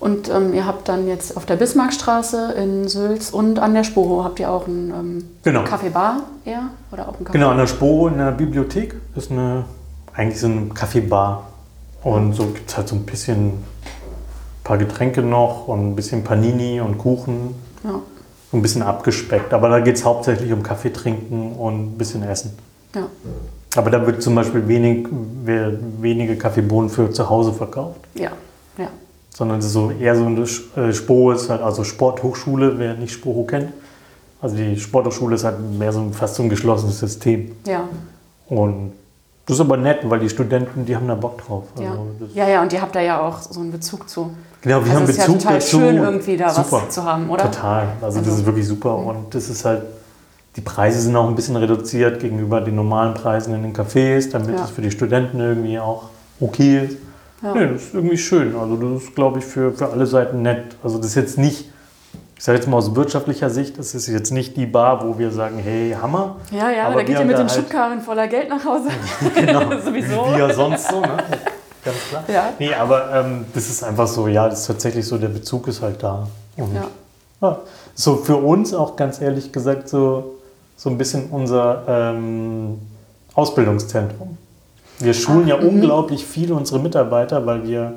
Und 0.00 0.30
ähm, 0.30 0.54
ihr 0.54 0.66
habt 0.66 0.88
dann 0.88 1.06
jetzt 1.06 1.36
auf 1.36 1.44
der 1.44 1.56
Bismarckstraße 1.56 2.52
in 2.52 2.88
Sülz 2.88 3.30
und 3.30 3.58
an 3.58 3.74
der 3.74 3.84
Sporo 3.84 4.24
habt 4.24 4.40
ihr 4.40 4.50
auch 4.50 4.66
ein 4.66 4.90
ähm, 4.98 5.24
Genau. 5.44 5.62
Kaffeebar 5.64 6.22
eher? 6.46 6.70
Oder 6.90 7.06
auch 7.08 7.18
ein 7.18 7.24
Kaffee? 7.24 7.36
Genau, 7.38 7.50
an 7.50 7.58
der 7.58 7.66
Spo 7.66 8.08
in 8.08 8.16
der 8.16 8.30
Bibliothek 8.32 8.94
ist 9.14 9.30
eine, 9.30 9.64
eigentlich 10.14 10.40
so 10.40 10.46
eine 10.46 10.66
Kaffeebar. 10.74 11.48
Und 12.02 12.32
so 12.32 12.46
gibt 12.46 12.70
es 12.70 12.76
halt 12.78 12.88
so 12.88 12.96
ein 12.96 13.02
bisschen 13.04 13.48
ein 13.48 13.64
paar 14.64 14.78
Getränke 14.78 15.20
noch 15.22 15.68
und 15.68 15.90
ein 15.90 15.96
bisschen 15.96 16.24
Panini 16.24 16.80
und 16.80 16.96
Kuchen. 16.96 17.54
Ja. 17.84 18.00
So 18.50 18.56
ein 18.56 18.62
bisschen 18.62 18.82
abgespeckt. 18.82 19.52
Aber 19.52 19.68
da 19.68 19.80
geht 19.80 19.96
es 19.96 20.04
hauptsächlich 20.04 20.50
um 20.52 20.62
Kaffee 20.62 20.90
trinken 20.94 21.52
und 21.58 21.92
ein 21.92 21.98
bisschen 21.98 22.22
Essen. 22.22 22.56
ja. 22.94 23.06
Aber 23.76 23.88
da 23.90 24.04
wird 24.04 24.20
zum 24.20 24.34
Beispiel 24.34 24.66
wenig, 24.66 25.06
wenige 25.44 26.36
Kaffeebohnen 26.36 26.90
für 26.90 27.12
zu 27.12 27.30
Hause 27.30 27.52
verkauft. 27.52 28.00
Ja. 28.14 28.30
Ja. 29.32 29.36
Sondern 29.36 29.58
es 29.60 29.66
ist 29.66 29.72
so 29.72 29.90
eher 29.90 30.16
so 30.16 30.26
eine 30.26 30.42
äh, 30.42 30.92
Spo 30.92 31.32
ist 31.32 31.48
halt, 31.50 31.62
also 31.62 31.84
Sporthochschule, 31.84 32.78
wer 32.78 32.94
nicht 32.94 33.12
Sporo 33.12 33.44
kennt. 33.44 33.72
Also 34.42 34.56
die 34.56 34.78
Sporthochschule 34.78 35.34
ist 35.36 35.44
halt 35.44 35.56
mehr 35.78 35.92
so 35.92 36.00
ein, 36.00 36.12
fast 36.12 36.34
so 36.36 36.42
ein 36.42 36.48
geschlossenes 36.48 36.98
System. 36.98 37.52
Ja. 37.66 37.84
Und 38.48 38.92
das 39.46 39.56
ist 39.56 39.60
aber 39.60 39.76
nett, 39.76 39.98
weil 40.04 40.20
die 40.20 40.28
Studenten, 40.28 40.84
die 40.86 40.94
haben 40.94 41.08
da 41.08 41.14
Bock 41.14 41.38
drauf. 41.44 41.64
Ja. 41.80 41.90
Also 41.90 42.06
das, 42.20 42.28
ja, 42.34 42.48
ja, 42.48 42.62
und 42.62 42.72
ihr 42.72 42.80
habt 42.80 42.94
da 42.94 43.00
ja 43.00 43.20
auch 43.20 43.40
so 43.40 43.60
einen 43.60 43.72
Bezug 43.72 44.08
zu. 44.08 44.30
genau, 44.62 44.76
wir 44.84 44.92
also 44.92 44.94
haben 44.94 45.02
es 45.04 45.10
ist 45.10 45.16
Bezug 45.18 45.34
ja 45.34 45.38
total 45.40 45.54
dazu. 45.54 45.78
schön, 45.78 45.96
irgendwie 45.96 46.36
da 46.36 46.50
Super. 46.50 46.82
was 46.86 46.94
zu 46.94 47.04
haben, 47.04 47.30
oder? 47.30 47.44
Total. 47.50 47.88
Also, 48.00 48.18
das 48.20 48.28
Also- 48.28 48.40
ist 48.40 48.46
wirklich 48.46 48.66
super. 48.66 48.96
Und 48.96 49.34
das 49.34 49.48
ist 49.50 49.64
halt, 49.64 49.82
die 50.56 50.60
Preise 50.60 51.00
sind 51.00 51.14
auch 51.16 51.28
ein 51.28 51.34
bisschen 51.34 51.56
reduziert 51.56 52.20
gegenüber 52.20 52.60
den 52.60 52.74
normalen 52.76 53.14
Preisen 53.14 53.54
in 53.54 53.62
den 53.62 53.72
Cafés, 53.74 54.30
damit 54.30 54.56
Ja. 54.56 54.64
es 54.64 54.70
für 54.70 54.82
die 54.82 54.90
Studenten 54.90 55.38
irgendwie 55.40 55.78
auch 55.78 56.04
okay 56.40 56.86
ist. 56.86 56.96
Ja. 57.42 57.54
Nee, 57.54 57.68
das 57.72 57.82
ist 57.84 57.94
irgendwie 57.94 58.18
schön. 58.18 58.54
Also 58.56 58.76
das 58.76 59.02
ist, 59.04 59.14
glaube 59.14 59.38
ich, 59.38 59.44
für, 59.44 59.72
für 59.72 59.88
alle 59.90 60.06
Seiten 60.06 60.42
nett. 60.42 60.76
Also 60.82 60.98
das 60.98 61.08
ist 61.08 61.14
jetzt 61.14 61.38
nicht, 61.38 61.70
ich 62.36 62.44
sage 62.44 62.58
jetzt 62.58 62.68
mal 62.68 62.76
aus 62.76 62.94
wirtschaftlicher 62.94 63.48
Sicht, 63.50 63.78
das 63.78 63.94
ist 63.94 64.06
jetzt 64.08 64.30
nicht 64.30 64.56
die 64.56 64.66
Bar, 64.66 65.06
wo 65.06 65.18
wir 65.18 65.30
sagen, 65.30 65.58
hey, 65.58 65.96
Hammer. 66.00 66.36
Ja, 66.50 66.70
ja, 66.70 66.86
Aber 66.86 66.96
da 66.96 67.02
geht 67.04 67.18
ihr 67.18 67.24
mit 67.24 67.38
den 67.38 67.46
halt- 67.48 67.52
Schubkarren 67.52 68.00
voller 68.02 68.28
Geld 68.28 68.48
nach 68.48 68.64
Hause. 68.64 68.88
Genau. 69.34 69.60
Sowieso. 69.84 70.26
Wie 70.34 70.38
ja 70.38 70.52
sonst 70.52 70.88
so, 70.90 71.00
ne? 71.00 71.16
Ganz 71.82 71.96
klar. 72.10 72.24
Ja. 72.28 72.50
Nee, 72.58 72.74
aber 72.74 73.10
ähm, 73.14 73.46
das 73.54 73.70
ist 73.70 73.82
einfach 73.82 74.06
so, 74.06 74.28
ja, 74.28 74.46
das 74.48 74.60
ist 74.60 74.66
tatsächlich 74.66 75.06
so, 75.06 75.16
der 75.16 75.28
Bezug 75.28 75.66
ist 75.68 75.80
halt 75.80 76.02
da. 76.02 76.26
Und 76.58 76.74
Ja. 76.74 76.86
ja, 77.40 77.58
so 77.94 78.16
für 78.16 78.36
uns 78.36 78.74
auch 78.74 78.96
ganz 78.96 79.18
ehrlich 79.22 79.50
gesagt 79.50 79.88
so, 79.88 80.34
so 80.76 80.90
ein 80.90 80.98
bisschen 80.98 81.30
unser 81.30 81.82
ähm, 81.88 82.78
Ausbildungszentrum. 83.34 84.36
Wir 85.00 85.14
schulen 85.14 85.48
ja 85.48 85.56
unglaublich 85.56 86.24
viel 86.24 86.52
unsere 86.52 86.78
Mitarbeiter, 86.78 87.46
weil 87.46 87.66
wir 87.66 87.94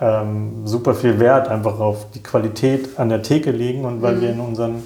ähm, 0.00 0.66
super 0.66 0.94
viel 0.94 1.18
Wert 1.18 1.48
einfach 1.48 1.80
auf 1.80 2.10
die 2.14 2.22
Qualität 2.22 2.98
an 2.98 3.08
der 3.08 3.22
Theke 3.22 3.50
legen 3.50 3.84
und 3.84 4.02
weil 4.02 4.20
wir 4.20 4.30
in 4.30 4.40
unseren 4.40 4.82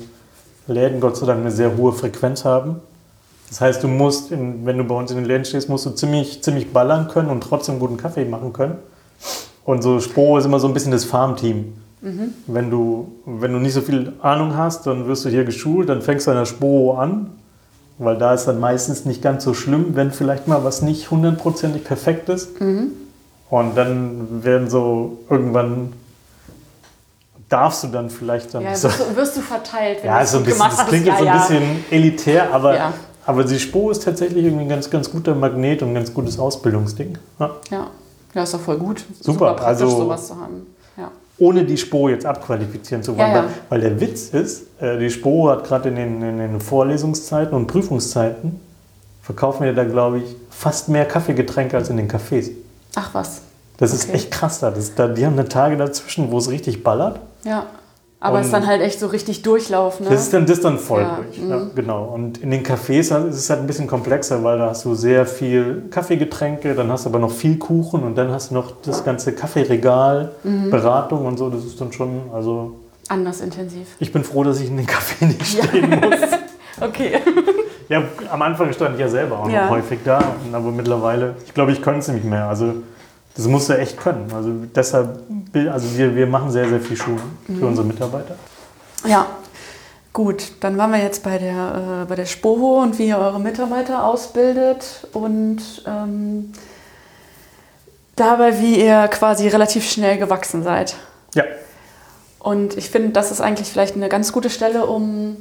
Läden 0.67 1.01
Gott 1.01 1.17
sei 1.17 1.27
Dank 1.27 1.41
eine 1.41 1.51
sehr 1.51 1.77
hohe 1.77 1.93
Frequenz 1.93 2.45
haben. 2.45 2.77
Das 3.49 3.61
heißt, 3.61 3.83
du 3.83 3.89
musst, 3.89 4.33
in, 4.33 4.67
wenn 4.67 4.79
du 4.79 4.85
bei 4.85 4.95
uns 4.95 5.11
in 5.11 5.17
den 5.17 5.27
Läden 5.27 5.45
stehst, 5.45 5.69
musst 5.69 5.87
du 5.87 5.91
ziemlich, 5.91 6.43
ziemlich 6.43 6.73
ballern 6.73 7.09
können 7.09 7.31
und 7.31 7.43
trotzdem 7.43 7.79
guten 7.79 7.97
Kaffee 7.97 8.25
machen 8.25 8.53
können. 8.53 8.77
Und 9.65 9.83
so 9.83 10.01
Spro 10.01 10.39
ist 10.39 10.45
immer 10.45 10.61
so 10.61 10.69
ein 10.69 10.75
bisschen 10.75 10.93
das 10.93 11.05
Farmteam. 11.05 11.75
Wenn, 12.47 12.71
du, 12.71 13.13
wenn 13.25 13.53
du 13.53 13.59
nicht 13.59 13.73
so 13.73 13.81
viel 13.81 14.13
Ahnung 14.23 14.57
hast, 14.57 14.87
dann 14.87 15.09
wirst 15.09 15.25
du 15.25 15.29
hier 15.29 15.45
geschult, 15.45 15.89
dann 15.89 16.03
fängst 16.03 16.27
du 16.27 16.31
an 16.31 16.37
der 16.37 16.45
Spro 16.45 16.95
an, 16.95 17.31
weil 17.99 18.19
da 18.19 18.35
ist 18.35 18.45
dann 18.47 18.61
meistens 18.61 19.05
nicht 19.05 19.23
ganz 19.23 19.45
so 19.45 19.55
schlimm, 19.55 19.97
wenn 19.97 20.11
vielleicht 20.11 20.49
mal 20.49 20.65
was 20.65 20.83
nicht 20.83 21.11
hundertprozentig 21.11 21.85
perfekt 21.85 22.29
ist. 22.29 22.51
Und 22.61 23.75
dann 23.77 24.43
werden 24.45 24.69
so 24.69 25.19
irgendwann 25.31 25.93
darfst 27.49 27.85
du 27.85 27.89
dann 27.89 28.11
vielleicht 28.11 28.53
dann 28.55 28.63
Ja, 28.65 28.75
so, 28.75 28.89
wirst, 29.15 29.37
du, 29.37 29.41
verteilt, 29.41 29.99
wenn 30.03 30.07
ja, 30.11 30.21
du 30.21 30.27
so 30.27 30.39
ein 30.39 30.45
bisschen, 30.45 30.59
gemacht 30.59 30.79
das 30.79 30.87
klingt 30.89 31.07
jetzt 31.07 31.21
ja, 31.21 31.39
so 31.47 31.55
ein 31.55 31.61
bisschen 31.61 31.85
elitär, 31.91 32.53
aber, 32.53 32.75
Ja. 32.77 32.93
aber 33.25 33.45
die 33.45 33.59
Spo 33.61 33.91
ist 33.91 34.03
tatsächlich 34.03 34.45
irgendwie 34.45 34.65
ein 34.65 34.69
ganz, 34.69 34.91
ganz 34.91 35.11
guter 35.11 35.35
Magnet 35.35 35.83
und 35.83 35.91
ein 35.91 35.95
ganz 35.95 36.13
gutes 36.13 36.39
Ausbildungsding. 36.39 37.17
Ja. 37.39 37.51
Ja. 37.71 37.87
ja, 38.35 38.43
ist 38.43 38.53
doch 38.55 38.61
voll 38.61 38.79
gut. 38.79 39.05
Super, 39.21 39.55
praktisch, 39.55 39.67
also- 39.67 39.91
sowas 39.91 40.27
zu 40.27 40.35
haben. 40.37 40.67
Ohne 41.39 41.65
die 41.65 41.77
Spo 41.77 42.09
jetzt 42.09 42.25
abqualifizieren 42.25 43.03
zu 43.03 43.17
wollen. 43.17 43.29
Ja, 43.31 43.37
ja. 43.37 43.45
Weil, 43.69 43.81
weil 43.83 43.91
der 43.91 44.01
Witz 44.01 44.29
ist, 44.31 44.63
äh, 44.81 44.99
die 44.99 45.11
Spo 45.11 45.51
hat 45.51 45.65
gerade 45.65 45.89
in 45.91 45.97
den, 45.97 46.23
in 46.23 46.39
den 46.39 46.61
Vorlesungszeiten 46.61 47.55
und 47.55 47.67
Prüfungszeiten 47.67 48.59
verkaufen 49.23 49.65
wir 49.65 49.73
da, 49.75 49.85
glaube 49.85 50.19
ich, 50.19 50.37
fast 50.51 50.89
mehr 50.89 51.05
Kaffeegetränke 51.05 51.77
als 51.77 51.91
in 51.91 51.97
den 51.99 52.09
Cafés. 52.09 52.51
Ach 52.95 53.11
was. 53.13 53.43
Das 53.79 53.93
ist 53.93 54.05
Okay. 54.09 54.17
echt 54.17 54.31
krass 54.31 54.61
da. 54.61 54.71
Das, 54.71 54.95
da. 54.95 55.09
Die 55.09 55.27
haben 55.27 55.35
eine 55.39 55.49
Tage 55.49 55.77
dazwischen, 55.77 56.31
wo 56.31 56.39
es 56.39 56.49
richtig 56.49 56.83
ballert. 56.83 57.21
Ja. 57.45 57.67
Aber 58.19 58.41
es 58.41 58.47
ist 58.47 58.53
dann 58.53 58.67
halt 58.67 58.81
echt 58.81 58.99
so 58.99 59.09
richtig 59.09 59.43
Durchlauf, 59.43 60.01
ne? 60.01 60.09
Das 60.09 60.23
ist 60.23 60.33
dann, 60.33 60.47
das 60.47 60.57
ist 60.57 60.65
dann 60.65 60.79
voll 60.79 61.03
Ja, 61.03 61.17
durch. 61.23 61.39
mhm. 61.39 61.51
Ja, 61.51 61.61
genau. 61.75 62.05
Und 62.07 62.39
in 62.39 62.51
den 62.51 62.65
Cafés 62.65 63.11
ist 63.29 63.37
es 63.37 63.51
halt 63.51 63.61
ein 63.61 63.67
bisschen 63.67 63.87
komplexer, 63.87 64.43
weil 64.43 64.59
da 64.59 64.71
hast 64.71 64.85
du 64.87 64.95
sehr 64.95 65.27
viel 65.27 65.83
Kaffeegetränke, 65.91 66.75
dann 66.75 66.91
hast 66.91 67.05
du 67.05 67.11
aber 67.11 67.19
noch 67.19 67.31
viel 67.31 67.59
Kuchen 67.59 68.03
und 68.05 68.17
dann 68.17 68.31
hast 68.33 68.51
du 68.51 68.55
noch 68.55 68.73
das 68.85 69.05
ganze 69.05 69.33
Kaffeeregal, 69.33 70.33
Mhm. 70.45 70.71
Beratung 70.71 71.27
und 71.27 71.37
so. 71.39 71.51
Das 71.51 71.65
ist 71.65 71.81
dann 71.81 71.93
schon, 71.93 72.23
also 72.33 72.77
Anders 73.09 73.41
intensiv. 73.43 73.87
ich 74.01 74.13
bin 74.13 74.25
froh, 74.25 74.43
dass 74.45 74.61
ich 74.61 74.69
in 74.69 74.79
den 74.79 74.87
Café 74.87 75.27
nicht 75.27 75.47
stehen 75.47 75.91
muss. 75.91 76.21
Okay. 76.79 77.13
Ja, 77.89 78.03
am 78.31 78.43
Anfang 78.43 78.71
stand 78.75 78.97
ich 78.97 79.01
ja 79.01 79.09
selber 79.09 79.39
auch 79.39 79.49
Ja. 79.49 79.65
noch 79.65 79.71
häufig 79.71 80.01
da, 80.05 80.19
aber 80.53 80.71
mittlerweile, 80.71 81.35
ich 81.47 81.55
glaube, 81.55 81.73
ich 81.73 81.81
könnte 81.81 82.01
es 82.01 82.09
nicht 82.09 82.25
mehr. 82.25 82.49
Also 82.49 82.75
das 83.37 83.47
musst 83.47 83.69
du 83.69 83.79
echt 83.79 83.99
können. 83.99 84.31
Also 84.35 84.51
deshalb, 84.75 85.21
also 85.71 85.97
wir, 85.99 86.15
wir 86.17 86.27
machen 86.27 86.51
sehr, 86.51 86.69
sehr 86.69 86.81
viel 86.81 86.97
Mhm. 87.47 87.59
für 87.59 87.67
unsere 87.67 87.87
Mitarbeiter. 87.87 88.37
Ja. 89.07 89.27
Gut, 90.13 90.53
dann 90.61 90.79
waren 90.79 90.93
wir 90.93 90.99
jetzt 91.03 91.23
bei 91.23 91.37
der, 91.37 92.03
äh, 92.03 92.09
bei 92.09 92.15
der 92.15 92.25
Spoho 92.25 92.81
und 92.83 92.99
wie 92.99 93.09
ihr 93.09 93.19
eure 93.19 93.39
Mitarbeiter 93.39 94.05
ausbildet 94.05 95.07
und 95.13 95.59
ähm, 95.87 96.53
dabei, 98.17 98.59
wie 98.61 98.81
ihr 98.83 99.09
quasi 99.09 99.47
relativ 99.49 99.89
schnell 99.91 100.17
gewachsen 100.17 100.63
seid. 100.63 100.97
Ja, 101.35 101.45
Und 102.39 102.79
ich 102.79 102.89
finde, 102.89 103.11
das 103.11 103.31
ist 103.31 103.43
eigentlich 103.43 103.69
vielleicht 103.69 103.95
eine 103.95 104.09
ganz 104.09 104.33
gute 104.33 104.49
Stelle, 104.49 104.87
um 104.87 105.37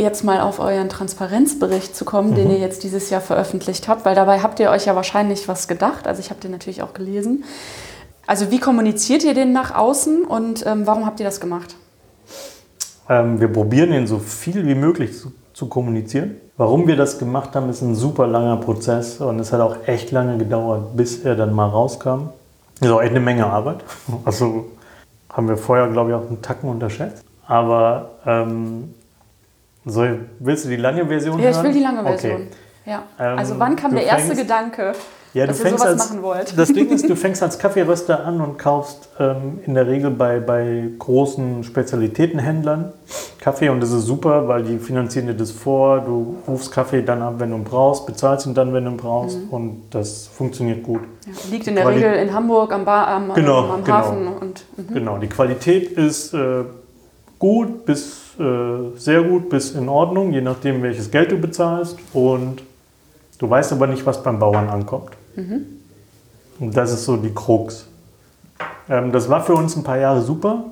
jetzt 0.00 0.24
mal 0.24 0.40
auf 0.40 0.58
euren 0.58 0.88
Transparenzbericht 0.88 1.94
zu 1.94 2.04
kommen, 2.04 2.34
den 2.34 2.50
ihr 2.50 2.58
jetzt 2.58 2.82
dieses 2.82 3.10
Jahr 3.10 3.20
veröffentlicht 3.20 3.88
habt, 3.88 4.04
weil 4.04 4.14
dabei 4.14 4.40
habt 4.40 4.58
ihr 4.60 4.70
euch 4.70 4.86
ja 4.86 4.96
wahrscheinlich 4.96 5.48
was 5.48 5.68
gedacht. 5.68 6.06
Also 6.06 6.20
ich 6.20 6.30
habe 6.30 6.40
den 6.40 6.50
natürlich 6.50 6.82
auch 6.82 6.94
gelesen. 6.94 7.44
Also 8.26 8.50
wie 8.50 8.60
kommuniziert 8.60 9.24
ihr 9.24 9.34
den 9.34 9.52
nach 9.52 9.74
außen 9.74 10.24
und 10.24 10.64
ähm, 10.66 10.86
warum 10.86 11.06
habt 11.06 11.20
ihr 11.20 11.26
das 11.26 11.40
gemacht? 11.40 11.74
Ähm, 13.08 13.40
wir 13.40 13.48
probieren 13.48 13.92
ihn 13.92 14.06
so 14.06 14.18
viel 14.18 14.66
wie 14.66 14.74
möglich 14.74 15.18
zu, 15.18 15.32
zu 15.52 15.66
kommunizieren. 15.68 16.36
Warum 16.56 16.86
wir 16.86 16.96
das 16.96 17.18
gemacht 17.18 17.56
haben, 17.56 17.68
ist 17.68 17.82
ein 17.82 17.94
super 17.94 18.26
langer 18.26 18.58
Prozess 18.58 19.20
und 19.20 19.40
es 19.40 19.52
hat 19.52 19.60
auch 19.60 19.76
echt 19.86 20.12
lange 20.12 20.38
gedauert, 20.38 20.96
bis 20.96 21.24
er 21.24 21.34
dann 21.34 21.52
mal 21.52 21.68
rauskam. 21.68 22.28
Ist 22.80 22.90
auch 22.90 23.02
echt 23.02 23.10
eine 23.10 23.20
Menge 23.20 23.46
Arbeit. 23.46 23.78
Also 24.24 24.66
haben 25.32 25.48
wir 25.48 25.56
vorher, 25.56 25.88
glaube 25.88 26.10
ich, 26.10 26.16
auch 26.16 26.26
einen 26.26 26.42
Tacken 26.42 26.68
unterschätzt. 26.68 27.24
Aber 27.46 28.10
ähm, 28.26 28.94
so, 29.86 30.04
willst 30.38 30.64
du 30.64 30.68
die 30.68 30.76
lange 30.76 31.06
Version 31.06 31.38
Ja, 31.40 31.50
ich 31.50 31.62
will 31.62 31.72
die 31.72 31.80
lange 31.80 32.02
Version. 32.02 32.32
Okay. 32.32 32.46
Ja. 32.86 33.02
Ähm, 33.18 33.38
also 33.38 33.54
wann 33.58 33.76
kam 33.76 33.92
der 33.94 34.04
erste 34.04 34.28
fängst- 34.34 34.42
Gedanke, 34.42 34.92
Ja, 35.34 35.46
dass 35.46 35.58
du 35.58 35.64
ihr 35.64 35.70
sowas 35.70 35.86
als, 35.86 36.08
machen 36.10 36.22
wollt? 36.22 36.58
Das 36.58 36.72
Ding 36.72 36.88
ist, 36.90 37.08
du 37.08 37.14
fängst 37.24 37.42
als 37.42 37.58
Kaffeeröster 37.58 38.24
an 38.24 38.40
und 38.40 38.58
kaufst 38.58 39.08
ähm, 39.18 39.60
in 39.66 39.74
der 39.74 39.86
Regel 39.86 40.10
bei, 40.10 40.40
bei 40.40 40.88
großen 40.98 41.62
Spezialitätenhändlern 41.62 42.92
Kaffee 43.38 43.68
und 43.70 43.80
das 43.80 43.90
ist 43.92 44.04
super, 44.04 44.48
weil 44.48 44.64
die 44.64 44.78
finanzieren 44.78 45.26
dir 45.28 45.34
das 45.34 45.50
vor. 45.50 46.00
Du 46.00 46.36
rufst 46.48 46.72
Kaffee 46.72 47.02
dann 47.02 47.22
ab, 47.22 47.34
wenn 47.38 47.50
du 47.50 47.56
ihn 47.56 47.64
brauchst, 47.64 48.06
bezahlst 48.06 48.46
ihn 48.46 48.54
dann, 48.54 48.72
wenn 48.74 48.84
du 48.84 48.90
ihn 48.92 48.96
brauchst 48.96 49.38
Mhm. 49.38 49.48
und 49.50 49.82
das 49.90 50.26
funktioniert 50.26 50.82
gut. 50.82 51.00
Ja, 51.26 51.32
liegt 51.50 51.66
in 51.66 51.74
der 51.74 51.84
Quali- 51.84 51.94
Regel 52.04 52.12
in 52.14 52.34
Hamburg 52.34 52.72
am, 52.72 52.84
Bar, 52.84 53.06
am, 53.08 53.32
Genau, 53.34 53.58
am, 53.64 53.70
am 53.72 53.84
genau. 53.84 53.96
Hafen 53.96 54.28
und 54.28 54.64
mhm. 54.76 54.94
Genau, 54.94 55.18
die 55.18 55.28
Qualität 55.28 55.92
ist 55.92 56.34
äh, 56.34 56.64
gut 57.38 57.84
bis 57.86 58.19
äh, 58.40 58.98
sehr 58.98 59.22
gut 59.22 59.50
bis 59.50 59.72
in 59.72 59.88
Ordnung, 59.88 60.32
je 60.32 60.40
nachdem, 60.40 60.82
welches 60.82 61.10
Geld 61.10 61.30
du 61.30 61.36
bezahlst. 61.36 61.98
Und 62.12 62.62
du 63.38 63.50
weißt 63.50 63.72
aber 63.72 63.86
nicht, 63.86 64.06
was 64.06 64.22
beim 64.22 64.38
Bauern 64.38 64.68
ankommt. 64.68 65.10
Und 66.58 66.76
das 66.76 66.92
ist 66.92 67.04
so 67.04 67.16
die 67.16 67.32
Krux. 67.34 67.86
Ähm, 68.88 69.12
das 69.12 69.28
war 69.28 69.44
für 69.44 69.54
uns 69.54 69.76
ein 69.76 69.84
paar 69.84 69.98
Jahre 69.98 70.22
super, 70.22 70.64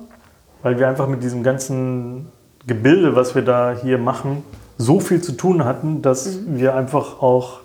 weil 0.63 0.79
wir 0.79 0.87
einfach 0.87 1.07
mit 1.07 1.23
diesem 1.23 1.43
ganzen 1.43 2.27
Gebilde, 2.67 3.15
was 3.15 3.35
wir 3.35 3.43
da 3.43 3.75
hier 3.79 3.97
machen, 3.97 4.43
so 4.77 4.99
viel 4.99 5.21
zu 5.21 5.33
tun 5.33 5.65
hatten, 5.65 6.01
dass 6.01 6.39
wir 6.47 6.75
einfach 6.75 7.21
auch 7.21 7.59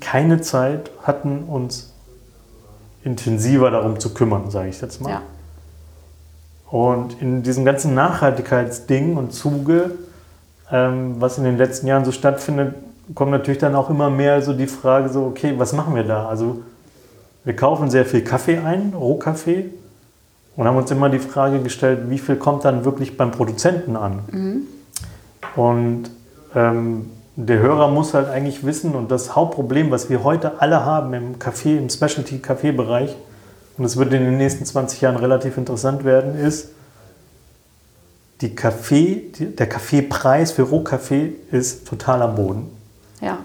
keine 0.00 0.40
Zeit 0.40 0.90
hatten, 1.02 1.44
uns 1.44 1.92
intensiver 3.04 3.70
darum 3.70 4.00
zu 4.00 4.12
kümmern, 4.12 4.50
sage 4.50 4.68
ich 4.68 4.80
jetzt 4.80 5.00
mal. 5.00 5.10
ja. 5.10 5.22
Und 6.70 7.20
in 7.20 7.42
diesem 7.42 7.64
ganzen 7.64 7.94
Nachhaltigkeitsding 7.94 9.16
und 9.16 9.32
Zuge, 9.32 9.92
ähm, 10.70 11.16
was 11.18 11.38
in 11.38 11.44
den 11.44 11.56
letzten 11.56 11.86
Jahren 11.86 12.04
so 12.04 12.12
stattfindet, 12.12 12.74
kommt 13.14 13.30
natürlich 13.30 13.58
dann 13.58 13.76
auch 13.76 13.88
immer 13.88 14.10
mehr 14.10 14.42
so 14.42 14.52
die 14.52 14.66
Frage 14.66 15.08
so, 15.08 15.24
okay, 15.24 15.54
was 15.56 15.72
machen 15.72 15.94
wir 15.94 16.02
da? 16.02 16.26
Also 16.28 16.62
wir 17.44 17.54
kaufen 17.54 17.90
sehr 17.90 18.04
viel 18.04 18.22
Kaffee 18.22 18.58
ein, 18.58 18.92
Rohkaffee, 18.98 19.70
und 20.56 20.66
haben 20.66 20.76
uns 20.76 20.90
immer 20.90 21.10
die 21.10 21.18
Frage 21.18 21.60
gestellt, 21.60 22.08
wie 22.08 22.18
viel 22.18 22.36
kommt 22.36 22.64
dann 22.64 22.84
wirklich 22.84 23.16
beim 23.16 23.30
Produzenten 23.30 23.94
an? 23.94 24.20
Mhm. 24.32 24.62
Und 25.54 26.10
ähm, 26.54 27.10
der 27.36 27.58
Hörer 27.58 27.88
muss 27.88 28.14
halt 28.14 28.28
eigentlich 28.28 28.64
wissen, 28.64 28.94
und 28.94 29.10
das 29.10 29.36
Hauptproblem, 29.36 29.90
was 29.90 30.08
wir 30.08 30.24
heute 30.24 30.60
alle 30.60 30.84
haben 30.84 31.12
im 31.12 31.38
Kaffee, 31.38 31.76
im 31.76 31.90
Specialty-Kaffee-Bereich, 31.90 33.14
und 33.78 33.84
es 33.84 33.96
wird 33.96 34.12
in 34.12 34.24
den 34.24 34.36
nächsten 34.36 34.64
20 34.64 35.00
Jahren 35.00 35.16
relativ 35.16 35.56
interessant 35.58 36.04
werden, 36.04 36.38
ist, 36.38 36.68
die 38.40 38.54
Kaffee, 38.54 39.32
der 39.38 39.68
Kaffeepreis 39.68 40.52
für 40.52 40.62
Rohkaffee 40.62 41.34
ist 41.50 41.86
total 41.86 42.22
am 42.22 42.34
Boden. 42.34 42.70
Ja. 43.20 43.38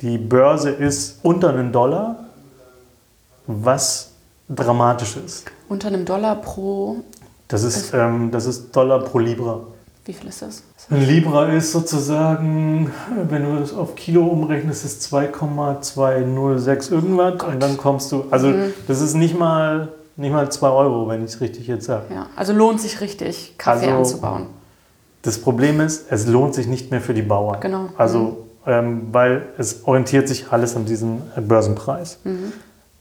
Die 0.00 0.16
Börse 0.16 0.70
ist 0.70 1.18
unter 1.22 1.50
einem 1.50 1.72
Dollar, 1.72 2.24
was 3.46 4.12
dramatisch 4.48 5.16
ist. 5.16 5.44
Unter 5.68 5.88
einem 5.88 6.06
Dollar 6.06 6.36
pro. 6.36 6.96
Das 7.48 7.62
ist, 7.64 7.92
ähm, 7.92 8.30
das 8.30 8.46
ist 8.46 8.74
Dollar 8.74 9.00
pro 9.00 9.18
Libra. 9.18 9.60
Wie 10.10 10.14
viel 10.14 10.28
ist 10.28 10.42
das? 10.42 10.64
Ein 10.90 11.06
Libra 11.06 11.52
ist 11.52 11.70
sozusagen, 11.70 12.90
wenn 13.28 13.44
du 13.44 13.60
das 13.60 13.72
auf 13.72 13.94
Kilo 13.94 14.26
umrechnest, 14.26 14.84
ist 14.84 15.02
2,206 15.04 16.90
irgendwas. 16.90 17.38
Gott. 17.38 17.52
Und 17.52 17.62
dann 17.62 17.76
kommst 17.76 18.10
du, 18.10 18.24
also 18.32 18.48
mhm. 18.48 18.74
das 18.88 19.00
ist 19.00 19.14
nicht 19.14 19.38
mal, 19.38 19.90
nicht 20.16 20.32
mal 20.32 20.50
2 20.50 20.68
Euro, 20.68 21.08
wenn 21.08 21.24
ich 21.24 21.34
es 21.34 21.40
richtig 21.40 21.68
jetzt 21.68 21.86
sage. 21.86 22.12
Ja, 22.12 22.26
also 22.34 22.52
lohnt 22.52 22.80
sich 22.80 23.00
richtig, 23.00 23.54
Kaffee 23.56 23.86
also, 23.86 23.98
anzubauen. 23.98 24.46
Das 25.22 25.38
Problem 25.38 25.80
ist, 25.80 26.10
es 26.10 26.26
lohnt 26.26 26.54
sich 26.54 26.66
nicht 26.66 26.90
mehr 26.90 27.00
für 27.00 27.14
die 27.14 27.22
Bauern. 27.22 27.60
Genau. 27.60 27.90
Also, 27.96 28.18
mhm. 28.18 28.34
ähm, 28.66 29.02
weil 29.12 29.46
es 29.58 29.84
orientiert 29.84 30.26
sich 30.26 30.50
alles 30.50 30.74
an 30.74 30.86
diesem 30.86 31.22
Börsenpreis. 31.36 32.18
Mhm. 32.24 32.52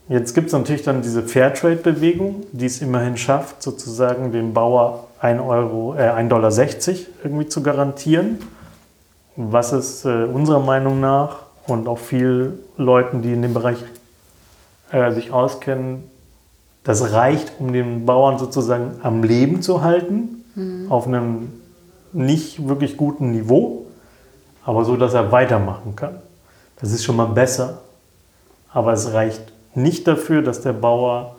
Jetzt 0.10 0.34
gibt 0.34 0.48
es 0.48 0.54
natürlich 0.54 0.82
dann 0.82 1.04
diese 1.04 1.22
Fairtrade-Bewegung, 1.22 2.48
die 2.52 2.66
es 2.66 2.82
immerhin 2.82 3.16
schafft, 3.16 3.62
sozusagen 3.62 4.32
dem 4.32 4.56
Bauer 4.56 5.08
1,60 5.22 5.48
Euro, 5.48 5.96
äh, 5.96 6.10
1,60 6.10 6.28
Dollar 6.30 6.52
irgendwie 7.24 7.48
zu 7.48 7.62
garantieren, 7.62 8.40
was 9.36 9.72
es 9.72 10.06
äh, 10.06 10.24
unserer 10.24 10.62
Meinung 10.62 11.00
nach 11.00 11.44
und 11.68 11.88
auch 11.88 12.00
vielen 12.00 12.58
Leuten, 12.76 13.22
die 13.22 13.32
in 13.32 13.44
dem 13.44 13.54
Bereich 13.54 13.78
äh, 14.92 15.12
sich 15.12 15.32
auskennen, 15.32 16.10
das 16.84 17.14
reicht, 17.14 17.52
um 17.60 17.72
den 17.72 18.08
Bauern 18.08 18.40
sozusagen 18.40 18.96
am 19.04 19.22
Leben 19.22 19.62
zu 19.62 19.84
halten, 19.84 20.44
mhm. 20.56 20.92
auf 20.92 21.06
einem 21.06 21.54
nicht 22.14 22.68
wirklich 22.68 22.98
guten 22.98 23.32
Niveau, 23.32 23.86
aber 24.66 24.86
so, 24.86 24.96
dass 24.96 25.14
er 25.14 25.32
weitermachen 25.32 25.96
kann. 25.96 26.16
Das 26.82 26.92
ist 26.92 27.04
schon 27.04 27.16
mal 27.16 27.26
besser, 27.26 27.82
aber 28.74 28.94
es 28.94 29.14
reicht 29.14 29.54
nicht 29.82 30.08
dafür, 30.08 30.42
dass 30.42 30.62
der 30.62 30.74
Bauer 30.74 31.36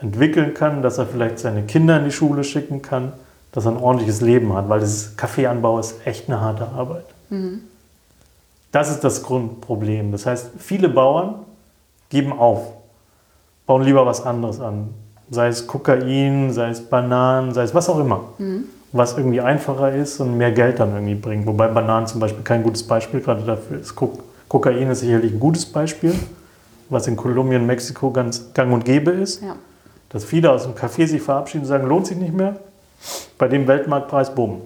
entwickeln 0.00 0.54
kann, 0.54 0.82
dass 0.82 0.98
er 0.98 1.06
vielleicht 1.06 1.38
seine 1.38 1.62
Kinder 1.62 1.98
in 1.98 2.04
die 2.04 2.12
Schule 2.12 2.44
schicken 2.44 2.82
kann, 2.82 3.12
dass 3.52 3.66
er 3.66 3.72
ein 3.72 3.76
ordentliches 3.76 4.20
Leben 4.20 4.52
hat, 4.54 4.68
weil 4.68 4.80
das 4.80 5.16
Kaffeeanbau 5.16 5.78
ist 5.78 6.06
echt 6.06 6.28
eine 6.28 6.40
harte 6.40 6.66
Arbeit. 6.68 7.04
Mhm. 7.30 7.60
Das 8.72 8.90
ist 8.90 9.04
das 9.04 9.22
Grundproblem. 9.22 10.12
Das 10.12 10.26
heißt, 10.26 10.52
viele 10.58 10.88
Bauern 10.88 11.34
geben 12.08 12.32
auf, 12.32 12.72
bauen 13.66 13.82
lieber 13.82 14.04
was 14.06 14.24
anderes 14.24 14.60
an. 14.60 14.88
Sei 15.30 15.48
es 15.48 15.66
Kokain, 15.66 16.52
sei 16.52 16.70
es 16.70 16.80
Bananen, 16.80 17.54
sei 17.54 17.62
es 17.62 17.74
was 17.74 17.88
auch 17.88 17.98
immer. 17.98 18.20
Mhm. 18.38 18.64
Was 18.92 19.16
irgendwie 19.16 19.40
einfacher 19.40 19.94
ist 19.94 20.20
und 20.20 20.36
mehr 20.36 20.52
Geld 20.52 20.80
dann 20.80 20.92
irgendwie 20.92 21.14
bringt. 21.14 21.46
Wobei 21.46 21.68
Bananen 21.68 22.06
zum 22.06 22.20
Beispiel 22.20 22.42
kein 22.42 22.62
gutes 22.62 22.86
Beispiel 22.86 23.20
gerade 23.20 23.42
dafür 23.42 23.80
ist. 23.80 23.94
Kokain 24.48 24.90
ist 24.90 25.00
sicherlich 25.00 25.32
ein 25.32 25.40
gutes 25.40 25.64
Beispiel 25.64 26.14
was 26.88 27.06
in 27.06 27.16
Kolumbien, 27.16 27.66
Mexiko 27.66 28.10
ganz 28.10 28.52
gang 28.54 28.72
und 28.72 28.84
gäbe 28.84 29.10
ist. 29.10 29.42
Ja. 29.42 29.56
Dass 30.08 30.24
viele 30.24 30.50
aus 30.50 30.64
dem 30.64 30.74
Café 30.74 31.06
sich 31.06 31.22
verabschieden 31.22 31.62
und 31.62 31.68
sagen, 31.68 31.86
lohnt 31.86 32.06
sich 32.06 32.16
nicht 32.16 32.34
mehr. 32.34 32.56
Bei 33.38 33.48
dem 33.48 33.66
Weltmarktpreis, 33.66 34.34
bumm. 34.34 34.60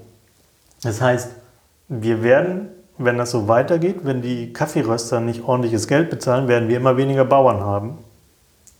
Das 0.82 1.00
heißt, 1.00 1.30
wir 1.88 2.22
werden, 2.22 2.68
wenn 2.98 3.16
das 3.16 3.30
so 3.30 3.48
weitergeht, 3.48 4.00
wenn 4.02 4.22
die 4.22 4.52
Kaffeeröster 4.52 5.20
nicht 5.20 5.44
ordentliches 5.44 5.86
Geld 5.86 6.10
bezahlen, 6.10 6.48
werden 6.48 6.68
wir 6.68 6.76
immer 6.76 6.96
weniger 6.96 7.24
Bauern 7.24 7.60
haben. 7.60 7.98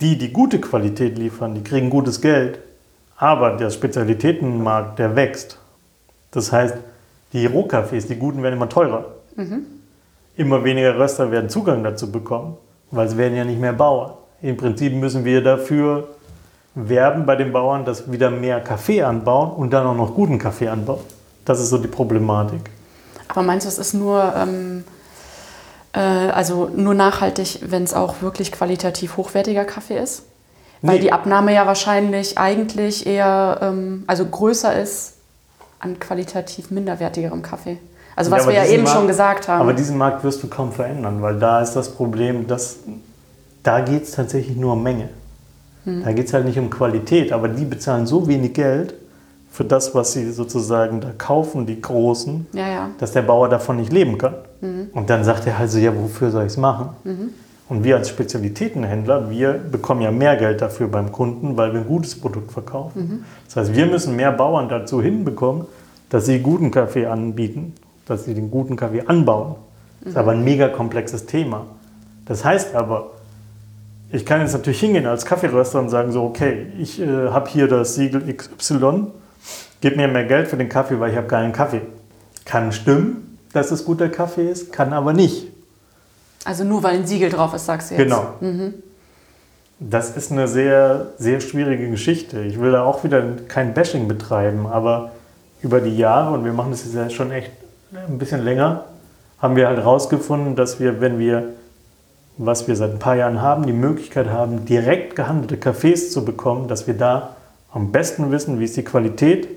Die, 0.01 0.19
die 0.19 0.33
gute 0.33 0.61
Qualität 0.61 1.17
liefern, 1.17 1.55
die 1.55 1.63
kriegen 1.63 1.89
gutes 1.89 2.21
Geld. 2.21 2.59
Aber 3.17 3.57
der 3.57 3.71
Spezialitätenmarkt, 3.71 4.99
der 4.99 5.17
wächst. 5.17 5.59
Das 6.33 6.53
heißt, 6.53 6.75
die 7.33 7.47
Rohkaffees, 7.47 8.07
die 8.09 8.17
guten, 8.17 8.43
werden 8.43 8.57
immer 8.57 8.69
teurer. 8.69 9.07
Mhm. 9.37 9.65
Immer 10.37 10.65
weniger 10.65 10.99
Röster 10.99 11.31
werden 11.31 11.49
Zugang 11.49 11.83
dazu 11.83 12.13
bekommen 12.13 12.59
weil 12.97 13.07
es 13.07 13.17
werden 13.17 13.37
ja 13.37 13.45
nicht 13.45 13.61
mehr 13.61 13.73
Bauern. 13.73 14.13
Im 14.43 14.57
Prinzip 14.57 14.93
müssen 14.95 15.25
wir 15.25 15.43
dafür 15.43 16.09
werben 16.75 17.25
bei 17.27 17.37
den 17.37 17.53
Bauern, 17.53 17.85
dass 17.85 18.11
wieder 18.11 18.31
mehr 18.31 18.61
Kaffee 18.61 19.03
anbauen 19.03 19.51
und 19.53 19.71
dann 19.73 19.87
auch 19.87 19.95
noch 19.95 20.15
guten 20.15 20.39
Kaffee 20.39 20.69
anbauen. 20.69 21.01
Das 21.45 21.61
ist 21.61 21.71
so 21.71 21.79
die 21.79 21.89
Problematik. 21.89 22.61
Aber 23.29 23.43
meinst 23.43 23.67
du, 23.67 23.69
es 23.69 23.79
ist 23.79 23.95
nur, 23.95 24.35
ähm, 24.37 24.85
äh, 25.93 26.01
also 26.01 26.71
nur 26.75 26.95
nachhaltig, 26.95 27.61
wenn 27.67 27.85
es 27.85 27.95
auch 27.95 28.21
wirklich 28.21 28.53
qualitativ 28.53 29.17
hochwertiger 29.17 29.65
Kaffee 29.65 29.99
ist? 29.99 30.25
Weil 30.83 30.97
nee. 30.97 31.03
die 31.03 31.13
Abnahme 31.13 31.55
ja 31.55 31.67
wahrscheinlich 31.67 32.37
eigentlich 32.37 33.07
eher, 33.07 33.59
ähm, 33.63 34.05
also 34.07 34.27
größer 34.27 34.79
ist 34.79 35.15
an 35.79 35.99
qualitativ 35.99 36.71
minderwertigerem 36.71 37.43
Kaffee. 37.43 37.79
Also 38.17 38.31
was 38.31 38.47
ja, 38.47 38.51
wir 38.51 38.57
ja 38.57 38.65
eben 38.65 38.85
Markt, 38.85 38.97
schon 38.97 39.07
gesagt 39.07 39.47
haben. 39.47 39.61
Aber 39.61 39.75
diesen 39.75 39.99
Markt 39.99 40.25
wirst 40.25 40.43
du 40.43 40.49
kaum 40.49 40.73
verändern, 40.73 41.21
weil 41.21 41.39
da 41.39 41.61
ist 41.61 41.75
das 41.75 41.91
Problem, 41.91 42.47
dass 42.47 42.79
da 43.63 43.81
geht 43.81 44.05
es 44.05 44.13
tatsächlich 44.13 44.57
nur 44.57 44.73
um 44.73 44.83
Menge. 44.83 45.11
Hm. 45.85 46.03
Da 46.03 46.13
geht 46.13 46.27
es 46.27 46.33
halt 46.33 46.47
nicht 46.47 46.59
um 46.59 46.71
Qualität, 46.71 47.31
aber 47.31 47.49
die 47.49 47.67
bezahlen 47.67 48.07
so 48.07 48.27
wenig 48.27 48.55
Geld 48.55 48.95
für 49.51 49.65
das, 49.65 49.95
was 49.95 50.13
sie 50.13 50.31
sozusagen 50.33 51.01
da 51.01 51.11
kaufen, 51.17 51.67
die 51.67 51.81
Großen, 51.81 52.47
ja, 52.53 52.69
ja. 52.69 52.91
dass 52.99 53.13
der 53.13 53.23
Bauer 53.23 53.49
davon 53.49 53.77
nicht 53.77 53.93
leben 53.93 54.17
kann. 54.19 54.35
Mhm. 54.61 54.89
Und 54.93 55.11
dann 55.11 55.23
sagt 55.23 55.47
er 55.47 55.59
halt 55.59 55.71
so, 55.71 55.79
ja, 55.79 55.93
wofür 55.95 56.31
soll 56.31 56.43
ich 56.43 56.53
es 56.53 56.57
machen? 56.57 56.91
Mhm. 57.05 57.31
Und 57.69 57.85
wir 57.85 57.97
als 57.97 58.09
Spezialitätenhändler, 58.09 59.29
wir 59.29 59.53
bekommen 59.53 60.01
ja 60.01 60.11
mehr 60.11 60.37
Geld 60.37 60.63
dafür 60.63 60.89
beim 60.89 61.11
Kunden, 61.11 61.57
weil 61.57 61.73
wir 61.73 61.81
ein 61.81 61.89
gutes 61.89 62.19
Produkt 62.19 62.53
verkaufen. 62.53 63.01
Mhm. 63.01 63.25
Das 63.47 63.57
heißt, 63.57 63.75
wir 63.75 63.87
müssen 63.87 64.17
mehr 64.17 64.33
Bauern 64.33 64.69
dazu 64.69 65.03
hinbekommen, 65.03 65.67
dass 66.09 66.27
sie 66.27 66.39
guten 66.39 66.71
Kaffee 66.71 67.07
anbieten 67.07 67.75
dass 68.07 68.25
sie 68.25 68.35
den 68.35 68.51
guten 68.51 68.77
Kaffee 68.77 69.03
anbauen. 69.03 69.57
Das 70.01 70.13
ist 70.13 70.17
aber 70.17 70.33
ein 70.33 70.45
mega 70.45 70.69
komplexes 70.69 71.27
Thema. 71.27 71.67
Das 72.25 72.45
heißt 72.45 72.75
aber, 72.75 73.11
ich 74.13 74.25
kann 74.25 74.41
jetzt 74.41 74.53
natürlich 74.53 74.81
hingehen 74.81 75.07
als 75.07 75.25
Kaffeeröster 75.25 75.81
und 75.81 75.89
sagen 75.89 76.13
so, 76.13 76.23
okay, 76.25 76.67
ich 76.79 77.01
äh, 77.01 77.29
habe 77.29 77.49
hier 77.51 77.69
das 77.69 77.97
Siegel 77.97 78.23
XY, 78.33 79.09
gib 79.81 79.97
mir 79.97 80.09
mehr 80.09 80.25
Geld 80.25 80.49
für 80.49 80.57
den 80.57 80.69
Kaffee, 80.69 81.01
weil 81.01 81.11
ich 81.11 81.17
habe 81.17 81.27
geilen 81.27 81.53
Kaffee. 81.53 81.83
Kann 82.45 82.71
stimmen, 82.73 83.39
dass 83.53 83.73
es 83.73 83.85
guter 83.85 84.09
Kaffee 84.09 84.49
ist, 84.49 84.73
kann 84.73 84.93
aber 84.93 85.13
nicht. 85.13 85.49
Also 86.45 86.63
nur 86.63 86.83
weil 86.85 86.97
ein 86.97 87.07
Siegel 87.07 87.31
drauf 87.31 87.55
ist, 87.55 87.67
sagst 87.67 87.91
du 87.91 87.97
jetzt. 87.97 88.05
Genau. 88.05 88.35
Mhm. 88.41 88.75
Das 89.81 90.17
ist 90.17 90.33
eine 90.33 90.49
sehr, 90.49 91.09
sehr 91.19 91.41
schwierige 91.41 91.91
Geschichte. 91.91 92.41
Ich 92.43 92.61
will 92.61 92.73
da 92.73 92.85
auch 92.85 93.05
wieder 93.05 93.23
kein 93.49 93.75
Bashing 93.75 94.09
betreiben, 94.09 94.67
aber 94.67 95.11
über 95.61 95.81
die 95.81 95.97
Jahre, 95.97 96.33
und 96.35 96.45
wir 96.45 96.53
machen 96.53 96.71
das 96.71 96.85
jetzt 96.85 96.95
ja 96.95 97.11
schon 97.11 97.31
echt 97.31 97.51
ein 97.93 98.19
bisschen 98.19 98.45
länger, 98.45 98.85
haben 99.39 99.57
wir 99.57 99.69
halt 99.69 99.79
herausgefunden, 99.79 100.57
dass 100.57 100.81
wir, 100.81 101.01
wenn 101.01 101.19
wir, 101.19 101.51
was 102.37 102.69
wir 102.69 102.77
seit 102.77 102.93
ein 102.93 102.99
paar 102.99 103.17
Jahren 103.17 103.41
haben, 103.41 103.67
die 103.67 103.73
Möglichkeit 103.73 104.29
haben, 104.29 104.65
direkt 104.65 105.17
gehandelte 105.17 105.57
Kaffees 105.57 106.11
zu 106.11 106.25
bekommen, 106.25 106.69
dass 106.69 106.87
wir 106.87 106.95
da 106.95 107.37
am 107.73 107.93
besten 107.93 108.31
wissen, 108.31 108.59
wie 108.61 108.65
ist 108.65 108.77
die 108.77 108.85
Qualität 108.85 109.49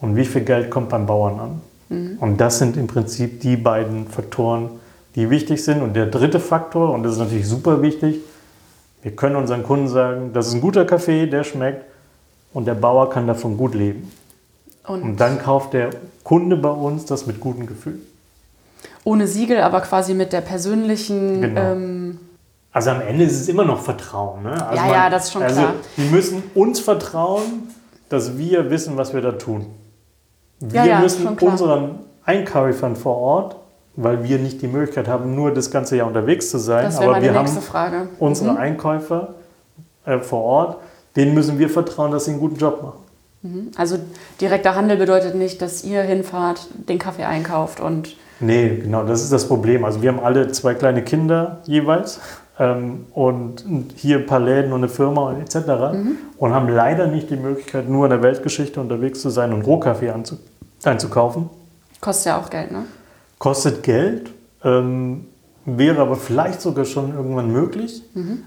und 0.00 0.16
wie 0.16 0.24
viel 0.24 0.42
Geld 0.42 0.70
kommt 0.70 0.88
beim 0.88 1.06
Bauern 1.06 1.40
an. 1.40 1.60
Mhm. 1.88 2.18
Und 2.20 2.40
das 2.40 2.58
sind 2.58 2.76
im 2.76 2.86
Prinzip 2.86 3.40
die 3.40 3.56
beiden 3.56 4.08
Faktoren, 4.08 4.70
die 5.14 5.30
wichtig 5.30 5.64
sind. 5.64 5.82
Und 5.82 5.94
der 5.94 6.06
dritte 6.06 6.40
Faktor, 6.40 6.92
und 6.92 7.02
das 7.02 7.12
ist 7.12 7.18
natürlich 7.18 7.46
super 7.46 7.82
wichtig, 7.82 8.20
wir 9.02 9.14
können 9.14 9.36
unseren 9.36 9.62
Kunden 9.62 9.88
sagen, 9.88 10.30
das 10.32 10.48
ist 10.48 10.54
ein 10.54 10.60
guter 10.62 10.86
Kaffee, 10.86 11.26
der 11.26 11.44
schmeckt 11.44 11.84
und 12.54 12.66
der 12.66 12.74
Bauer 12.74 13.10
kann 13.10 13.26
davon 13.26 13.58
gut 13.58 13.74
leben. 13.74 14.10
Und, 14.86 15.02
und 15.02 15.20
dann 15.20 15.38
kauft 15.40 15.72
der 15.72 15.90
Kunde 16.22 16.56
bei 16.56 16.70
uns 16.70 17.04
das 17.06 17.26
mit 17.26 17.40
gutem 17.40 17.66
Gefühl. 17.66 18.00
Ohne 19.04 19.26
Siegel, 19.26 19.60
aber 19.60 19.80
quasi 19.80 20.14
mit 20.14 20.32
der 20.32 20.40
persönlichen. 20.40 21.40
Genau. 21.40 21.60
Ähm 21.60 22.18
also 22.72 22.90
am 22.90 23.00
Ende 23.02 23.24
ist 23.24 23.40
es 23.40 23.48
immer 23.48 23.64
noch 23.64 23.80
Vertrauen. 23.80 24.42
Ne? 24.42 24.52
Also 24.52 24.74
ja, 24.74 24.82
man, 24.82 24.92
ja, 24.92 25.10
das 25.10 25.24
ist 25.24 25.32
schon 25.32 25.42
also 25.42 25.60
klar. 25.60 25.74
Die 25.96 26.08
müssen 26.08 26.42
uns 26.54 26.80
vertrauen, 26.80 27.74
dass 28.08 28.36
wir 28.36 28.70
wissen, 28.70 28.96
was 28.96 29.14
wir 29.14 29.20
da 29.20 29.32
tun. 29.32 29.66
Wir 30.60 30.80
ja, 30.80 30.86
ja, 30.86 31.00
müssen 31.00 31.26
unseren 31.26 31.98
Einkäufern 32.24 32.96
vor 32.96 33.16
Ort, 33.16 33.56
weil 33.96 34.24
wir 34.24 34.38
nicht 34.38 34.62
die 34.62 34.66
Möglichkeit 34.66 35.08
haben, 35.08 35.34
nur 35.34 35.52
das 35.52 35.70
ganze 35.70 35.96
Jahr 35.96 36.06
unterwegs 36.06 36.50
zu 36.50 36.58
sein, 36.58 36.84
das 36.84 36.98
aber 36.98 37.20
wir 37.20 37.34
haben 37.34 37.46
Frage. 37.46 38.08
unsere 38.18 38.52
mhm. 38.52 38.58
Einkäufer 38.58 39.34
äh, 40.04 40.18
vor 40.18 40.42
Ort, 40.42 40.76
denen 41.16 41.34
müssen 41.34 41.58
wir 41.58 41.70
vertrauen, 41.70 42.10
dass 42.10 42.24
sie 42.24 42.32
einen 42.32 42.40
guten 42.40 42.56
Job 42.56 42.82
machen. 42.82 43.03
Mhm. 43.44 43.70
Also 43.76 43.98
direkter 44.40 44.74
Handel 44.74 44.96
bedeutet 44.96 45.34
nicht, 45.36 45.62
dass 45.62 45.84
ihr 45.84 46.02
hinfahrt, 46.02 46.66
den 46.88 46.98
Kaffee 46.98 47.24
einkauft 47.24 47.78
und. 47.78 48.16
Nee, 48.40 48.80
genau, 48.82 49.04
das 49.04 49.22
ist 49.22 49.32
das 49.32 49.46
Problem. 49.46 49.84
Also 49.84 50.02
wir 50.02 50.10
haben 50.10 50.18
alle 50.18 50.50
zwei 50.50 50.74
kleine 50.74 51.04
Kinder 51.04 51.60
jeweils. 51.66 52.20
ähm, 52.58 53.06
und 53.12 53.64
hier 53.96 54.18
ein 54.18 54.26
paar 54.26 54.40
Läden 54.40 54.72
und 54.72 54.78
eine 54.80 54.88
Firma 54.88 55.30
und 55.30 55.40
etc. 55.40 55.56
Mhm. 55.92 56.18
und 56.38 56.52
haben 56.52 56.68
leider 56.68 57.06
nicht 57.06 57.30
die 57.30 57.36
Möglichkeit, 57.36 57.88
nur 57.88 58.06
in 58.06 58.10
der 58.10 58.22
Weltgeschichte 58.22 58.80
unterwegs 58.80 59.20
zu 59.20 59.30
sein 59.30 59.52
und 59.52 59.62
Rohkaffee 59.62 60.10
anzu 60.10 60.38
einzukaufen. 60.84 61.50
Kostet 62.00 62.26
ja 62.26 62.40
auch 62.40 62.50
Geld, 62.50 62.70
ne? 62.70 62.84
Kostet 63.38 63.82
Geld, 63.82 64.30
ähm, 64.62 65.26
wäre 65.64 66.02
aber 66.02 66.16
vielleicht 66.16 66.60
sogar 66.60 66.84
schon 66.84 67.14
irgendwann 67.14 67.50
möglich, 67.50 68.02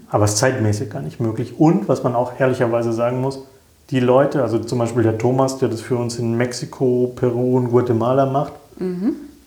aber 0.08 0.24
ist 0.24 0.38
zeitmäßig 0.38 0.90
gar 0.90 1.02
nicht 1.02 1.20
möglich. 1.20 1.58
Und 1.58 1.88
was 1.88 2.04
man 2.04 2.14
auch 2.14 2.38
ehrlicherweise 2.38 2.92
sagen 2.92 3.20
muss, 3.20 3.40
die 3.90 4.00
Leute, 4.00 4.42
also 4.42 4.58
zum 4.58 4.78
Beispiel 4.78 5.02
der 5.02 5.18
Thomas, 5.18 5.58
der 5.58 5.68
das 5.68 5.80
für 5.80 5.96
uns 5.96 6.18
in 6.18 6.36
Mexiko, 6.36 7.12
Peru 7.16 7.56
und 7.56 7.70
Guatemala 7.70 8.26
macht, 8.26 8.52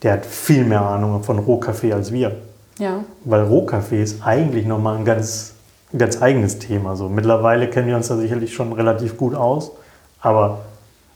der 0.02 0.12
hat 0.14 0.26
viel 0.26 0.64
mehr 0.64 0.82
Ahnung 0.82 1.22
von 1.22 1.38
Rohkaffee 1.38 1.92
als 1.92 2.12
wir. 2.12 2.32
Ja. 2.78 3.04
Weil 3.24 3.42
Rohkaffee 3.42 4.02
ist 4.02 4.26
eigentlich 4.26 4.66
nochmal 4.66 4.96
ein 4.96 5.04
ganz, 5.04 5.54
ganz 5.96 6.20
eigenes 6.20 6.58
Thema. 6.58 6.96
So, 6.96 7.08
mittlerweile 7.08 7.68
kennen 7.68 7.88
wir 7.88 7.96
uns 7.96 8.08
da 8.08 8.16
sicherlich 8.16 8.52
schon 8.52 8.72
relativ 8.72 9.16
gut 9.16 9.34
aus. 9.34 9.70
Aber 10.20 10.60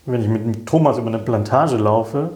wenn 0.05 0.23
ich 0.23 0.29
mit 0.29 0.45
dem 0.45 0.67
Thomas 0.67 0.99
über 0.99 1.09
eine 1.09 1.19
Plantage 1.19 1.77
laufe, 1.77 2.31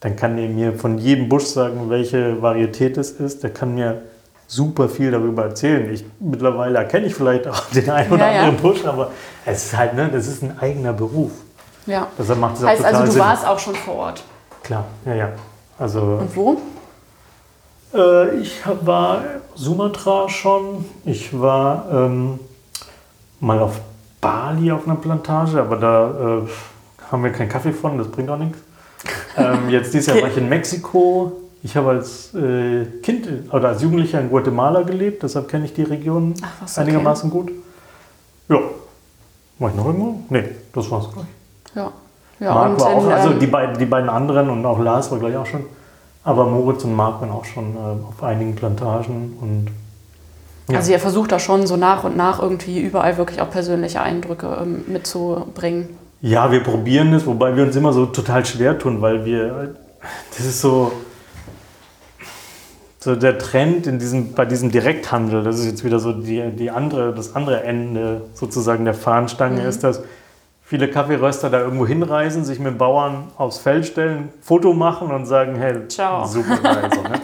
dann 0.00 0.16
kann 0.16 0.36
er 0.38 0.48
mir 0.48 0.72
von 0.74 0.98
jedem 0.98 1.28
Busch 1.28 1.44
sagen, 1.44 1.90
welche 1.90 2.42
Varietät 2.42 2.96
es 2.96 3.12
ist. 3.12 3.42
Der 3.42 3.50
kann 3.50 3.74
mir 3.74 4.02
super 4.48 4.88
viel 4.88 5.10
darüber 5.12 5.44
erzählen. 5.44 5.92
Ich, 5.92 6.04
mittlerweile 6.18 6.78
erkenne 6.78 7.06
ich 7.06 7.14
vielleicht 7.14 7.46
auch 7.46 7.66
den 7.74 7.88
einen 7.88 8.10
oder 8.10 8.26
Ja, 8.26 8.32
ja. 8.32 8.40
anderen 8.40 8.56
Busch, 8.62 8.84
aber 8.84 9.12
es 9.46 9.66
ist 9.66 9.76
halt, 9.76 9.94
ne, 9.94 10.08
das 10.12 10.26
ist 10.26 10.42
ein 10.42 10.58
eigener 10.58 10.92
Beruf. 10.92 11.30
Ja. 11.86 12.08
Deshalb 12.18 12.40
macht 12.40 12.56
es 12.56 12.64
Heißt 12.64 12.84
also, 12.84 13.04
du 13.04 13.10
Sinn. 13.12 13.20
warst 13.20 13.46
auch 13.46 13.58
schon 13.58 13.74
vor 13.76 13.94
Ort. 13.94 14.24
Klar, 14.64 14.84
ja, 15.04 15.14
ja. 15.14 15.28
Also 15.78 16.00
Und 16.00 16.34
wo? 16.34 16.56
Äh, 17.94 18.36
ich 18.40 18.60
war 18.82 19.22
Sumatra 19.54 20.28
schon. 20.28 20.84
Ich 21.04 21.38
war 21.38 21.86
ähm, 21.92 22.38
mal 23.40 23.58
auf 23.60 23.80
Bali 24.20 24.72
auf 24.72 24.86
einer 24.86 24.96
Plantage, 24.96 25.60
aber 25.60 25.76
da 25.76 26.10
äh, 26.40 26.48
haben 27.12 27.22
wir 27.22 27.30
keinen 27.32 27.48
Kaffee 27.48 27.72
von, 27.72 27.96
das 27.98 28.08
bringt 28.08 28.30
auch 28.30 28.38
nichts. 28.38 28.58
Ähm, 29.36 29.68
jetzt 29.68 29.94
dieses 29.94 30.08
Jahr 30.08 30.20
war 30.20 30.28
ich 30.28 30.36
in 30.36 30.48
Mexiko. 30.48 31.30
Ich 31.62 31.76
habe 31.76 31.90
als 31.90 32.34
äh, 32.34 32.84
Kind 33.02 33.28
oder 33.52 33.68
als 33.68 33.82
Jugendlicher 33.82 34.20
in 34.20 34.30
Guatemala 34.30 34.82
gelebt, 34.82 35.22
deshalb 35.22 35.48
kenne 35.48 35.64
ich 35.64 35.74
die 35.74 35.82
Region 35.82 36.34
Ach, 36.42 36.62
okay. 36.62 36.80
einigermaßen 36.80 37.30
gut. 37.30 37.50
Ja. 38.48 38.60
War 39.58 39.70
ich 39.70 39.74
noch 39.74 39.86
irgendwo? 39.86 40.20
Nee, 40.28 40.44
das 40.72 40.90
war's 40.90 41.08
gleich. 41.12 41.26
Ja. 41.74 41.92
Ja, 42.40 42.54
Marc 42.54 42.80
war 42.80 42.86
auch, 42.86 43.04
in, 43.04 43.12
also 43.12 43.30
ähm, 43.30 43.40
die 43.40 43.46
beiden, 43.48 43.78
die 43.78 43.86
beiden 43.86 44.08
anderen 44.08 44.48
und 44.50 44.64
auch 44.64 44.78
Lars 44.78 45.10
war 45.10 45.18
gleich 45.18 45.36
auch 45.36 45.46
schon. 45.46 45.64
Aber 46.22 46.46
Moritz 46.46 46.84
und 46.84 46.94
Marc 46.94 47.20
waren 47.20 47.30
auch 47.30 47.44
schon 47.44 47.74
äh, 47.74 47.78
auf 48.08 48.22
einigen 48.22 48.54
Plantagen 48.54 49.36
und 49.40 49.66
ja. 50.68 50.76
Also 50.76 50.92
ihr 50.92 50.98
versucht 50.98 51.32
da 51.32 51.38
schon 51.38 51.66
so 51.66 51.78
nach 51.78 52.04
und 52.04 52.14
nach 52.14 52.42
irgendwie 52.42 52.78
überall 52.78 53.16
wirklich 53.16 53.40
auch 53.40 53.48
persönliche 53.48 54.02
Eindrücke 54.02 54.58
ähm, 54.60 54.84
mitzubringen. 54.86 55.96
ja, 56.20 56.52
wir 56.52 56.62
probieren 56.62 57.14
es, 57.14 57.26
wobei 57.26 57.56
wir 57.56 57.64
uns 57.64 57.74
immer 57.74 57.94
so 57.94 58.04
total 58.04 58.44
schwer 58.44 58.78
tun, 58.78 59.00
weil 59.00 59.24
wir, 59.24 59.76
das 60.36 60.44
ist 60.44 60.60
so, 60.60 60.92
so 62.98 63.14
der 63.14 63.38
Trend 63.38 63.86
in 63.86 63.98
diesem, 63.98 64.32
bei 64.34 64.44
diesem 64.44 64.70
Direkthandel, 64.70 65.44
das 65.44 65.60
ist 65.60 65.66
jetzt 65.66 65.84
wieder 65.84 66.00
so 66.00 66.12
die, 66.12 66.50
die 66.50 66.70
andere, 66.70 67.14
das 67.14 67.36
andere 67.36 67.62
Ende 67.62 68.22
sozusagen 68.34 68.84
der 68.84 68.94
Fahnenstange 68.94 69.62
ist, 69.62 69.84
dass 69.84 70.02
viele 70.62 70.90
Kaffeeröster 70.90 71.48
da 71.48 71.60
irgendwo 71.60 71.86
hinreisen, 71.86 72.44
sich 72.44 72.58
mit 72.58 72.76
Bauern 72.76 73.28
aufs 73.36 73.58
Feld 73.58 73.86
stellen, 73.86 74.30
Foto 74.40 74.74
machen 74.74 75.10
und 75.10 75.26
sagen, 75.26 75.56
hey, 75.56 75.86
Ciao. 75.88 76.26
super 76.26 76.56
geil. 76.62 76.90
So, 76.92 77.02
ne? 77.02 77.20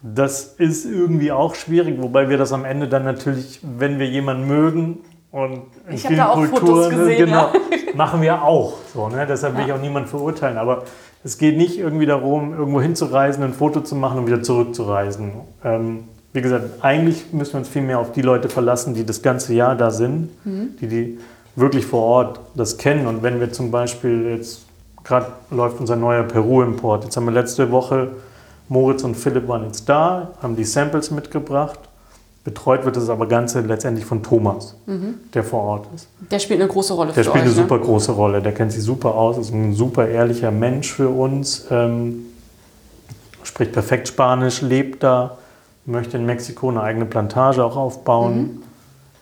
Das 0.00 0.54
ist 0.58 0.86
irgendwie 0.86 1.32
auch 1.32 1.56
schwierig, 1.56 2.00
wobei 2.00 2.28
wir 2.28 2.38
das 2.38 2.52
am 2.52 2.64
Ende 2.64 2.86
dann 2.86 3.04
natürlich, 3.04 3.58
wenn 3.62 3.98
wir 3.98 4.06
jemanden 4.06 4.46
mögen 4.46 4.98
und 5.32 5.62
in 5.88 5.94
Ich 5.94 6.02
vielen 6.02 6.18
da 6.18 6.28
auch 6.28 6.36
Fotos 6.44 6.60
Kulturen, 6.60 6.98
gesehen, 6.98 7.26
genau, 7.26 7.52
machen 7.94 8.22
wir 8.22 8.42
auch. 8.42 8.74
So, 8.94 9.08
ne? 9.08 9.26
Deshalb 9.26 9.56
will 9.56 9.66
ich 9.66 9.72
auch 9.72 9.80
niemanden 9.80 10.08
verurteilen. 10.08 10.56
Aber 10.56 10.84
es 11.24 11.38
geht 11.38 11.56
nicht 11.56 11.78
irgendwie 11.78 12.06
darum, 12.06 12.54
irgendwo 12.54 12.80
hinzureisen, 12.80 13.42
ein 13.42 13.52
Foto 13.52 13.80
zu 13.80 13.94
machen 13.96 14.18
und 14.18 14.26
wieder 14.26 14.42
zurückzureisen. 14.42 15.32
Ähm, 15.64 16.04
wie 16.32 16.42
gesagt, 16.42 16.82
eigentlich 16.82 17.32
müssen 17.32 17.54
wir 17.54 17.58
uns 17.60 17.68
viel 17.68 17.82
mehr 17.82 17.98
auf 17.98 18.12
die 18.12 18.22
Leute 18.22 18.48
verlassen, 18.48 18.94
die 18.94 19.04
das 19.04 19.22
ganze 19.22 19.54
Jahr 19.54 19.74
da 19.74 19.90
sind, 19.90 20.30
die, 20.80 20.86
die 20.86 21.18
wirklich 21.56 21.86
vor 21.86 22.02
Ort 22.02 22.40
das 22.54 22.76
kennen. 22.76 23.06
Und 23.06 23.22
wenn 23.22 23.40
wir 23.40 23.52
zum 23.52 23.70
Beispiel 23.70 24.36
jetzt, 24.36 24.66
gerade 25.04 25.26
läuft 25.50 25.80
unser 25.80 25.96
neuer 25.96 26.22
Peru-Import. 26.22 27.04
Jetzt 27.04 27.16
haben 27.16 27.24
wir 27.24 27.32
letzte 27.32 27.70
Woche, 27.70 28.10
Moritz 28.68 29.02
und 29.02 29.16
Philipp 29.16 29.48
waren 29.48 29.64
jetzt 29.64 29.88
da, 29.88 30.32
haben 30.42 30.54
die 30.54 30.64
Samples 30.64 31.10
mitgebracht. 31.10 31.80
Betreut 32.44 32.84
wird 32.84 32.96
es 32.96 33.08
aber 33.10 33.26
Ganze 33.26 33.60
letztendlich 33.60 34.06
von 34.06 34.22
Thomas, 34.22 34.74
der 35.34 35.44
vor 35.44 35.62
Ort 35.62 35.86
ist. 35.94 36.08
Der 36.30 36.38
spielt 36.38 36.60
eine 36.60 36.68
große 36.70 36.94
Rolle 36.94 37.12
Der 37.12 37.24
für 37.24 37.30
spielt 37.30 37.44
euch. 37.44 37.50
eine 37.50 37.50
super 37.50 37.76
ne? 37.76 37.84
große 37.84 38.12
Rolle, 38.12 38.40
der 38.40 38.52
kennt 38.52 38.72
sich 38.72 38.82
super 38.82 39.14
aus, 39.14 39.36
ist 39.36 39.52
ein 39.52 39.74
super 39.74 40.08
ehrlicher 40.08 40.50
Mensch 40.50 40.92
für 40.92 41.08
uns, 41.10 41.66
ähm, 41.70 42.26
spricht 43.42 43.72
perfekt 43.72 44.08
Spanisch, 44.08 44.62
lebt 44.62 45.02
da, 45.02 45.36
möchte 45.84 46.16
in 46.16 46.24
Mexiko 46.26 46.70
eine 46.70 46.80
eigene 46.82 47.04
Plantage 47.06 47.62
auch 47.64 47.76
aufbauen, 47.76 48.62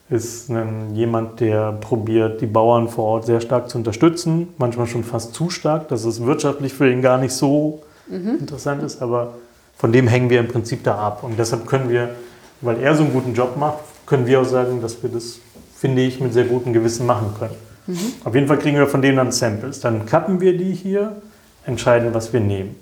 ist 0.09 0.51
ein, 0.51 0.95
jemand, 0.95 1.41
der 1.41 1.73
probiert, 1.73 2.41
die 2.41 2.47
Bauern 2.47 2.89
vor 2.89 3.05
Ort 3.05 3.27
sehr 3.27 3.41
stark 3.41 3.69
zu 3.71 3.79
unterstützen, 3.79 4.49
manchmal 4.59 4.87
schon 4.87 5.03
fast 5.03 5.35
zu 5.35 5.51
stark, 5.51 5.89
dass 5.89 6.05
es 6.05 6.25
wirtschaftlich 6.25 6.73
für 6.75 6.89
ihn 6.91 7.03
gar 7.03 7.19
nicht 7.19 7.33
so 7.33 7.83
interessant 8.09 8.85
ist, 8.85 9.03
aber 9.03 9.35
von 9.77 9.93
dem 9.93 10.07
hängen 10.07 10.31
wir 10.31 10.39
im 10.39 10.47
Prinzip 10.47 10.85
da 10.85 10.95
ab 10.97 11.25
und 11.25 11.37
deshalb 11.39 11.67
können 11.67 11.89
wir, 11.89 12.11
weil 12.61 12.81
er 12.81 12.95
so 12.95 13.05
einen 13.05 13.13
guten 13.13 13.35
Job 13.35 13.57
macht, 13.57 13.79
können 14.07 14.27
wir 14.27 14.41
auch 14.41 14.45
sagen, 14.45 14.81
dass 14.81 15.03
wir 15.03 15.11
das, 15.11 15.41
finde 15.77 16.03
ich, 16.03 16.21
mit 16.21 16.33
sehr 16.33 16.45
gutem 16.45 16.73
Gewissen 16.73 17.07
machen 17.07 17.35
können. 17.39 17.55
Auf 18.25 18.35
jeden 18.35 18.49
Fall 18.49 18.59
kriegen 18.59 18.77
wir 18.77 18.87
von 18.87 19.03
denen 19.03 19.17
dann 19.17 19.33
Samples. 19.33 19.81
Dann 19.81 20.07
kappen 20.07 20.41
wir 20.41 20.57
die 20.57 20.73
hier, 20.73 21.13
entscheiden, 21.67 22.15
was 22.15 22.33
wir 22.33 22.41
nehmen. 22.41 22.77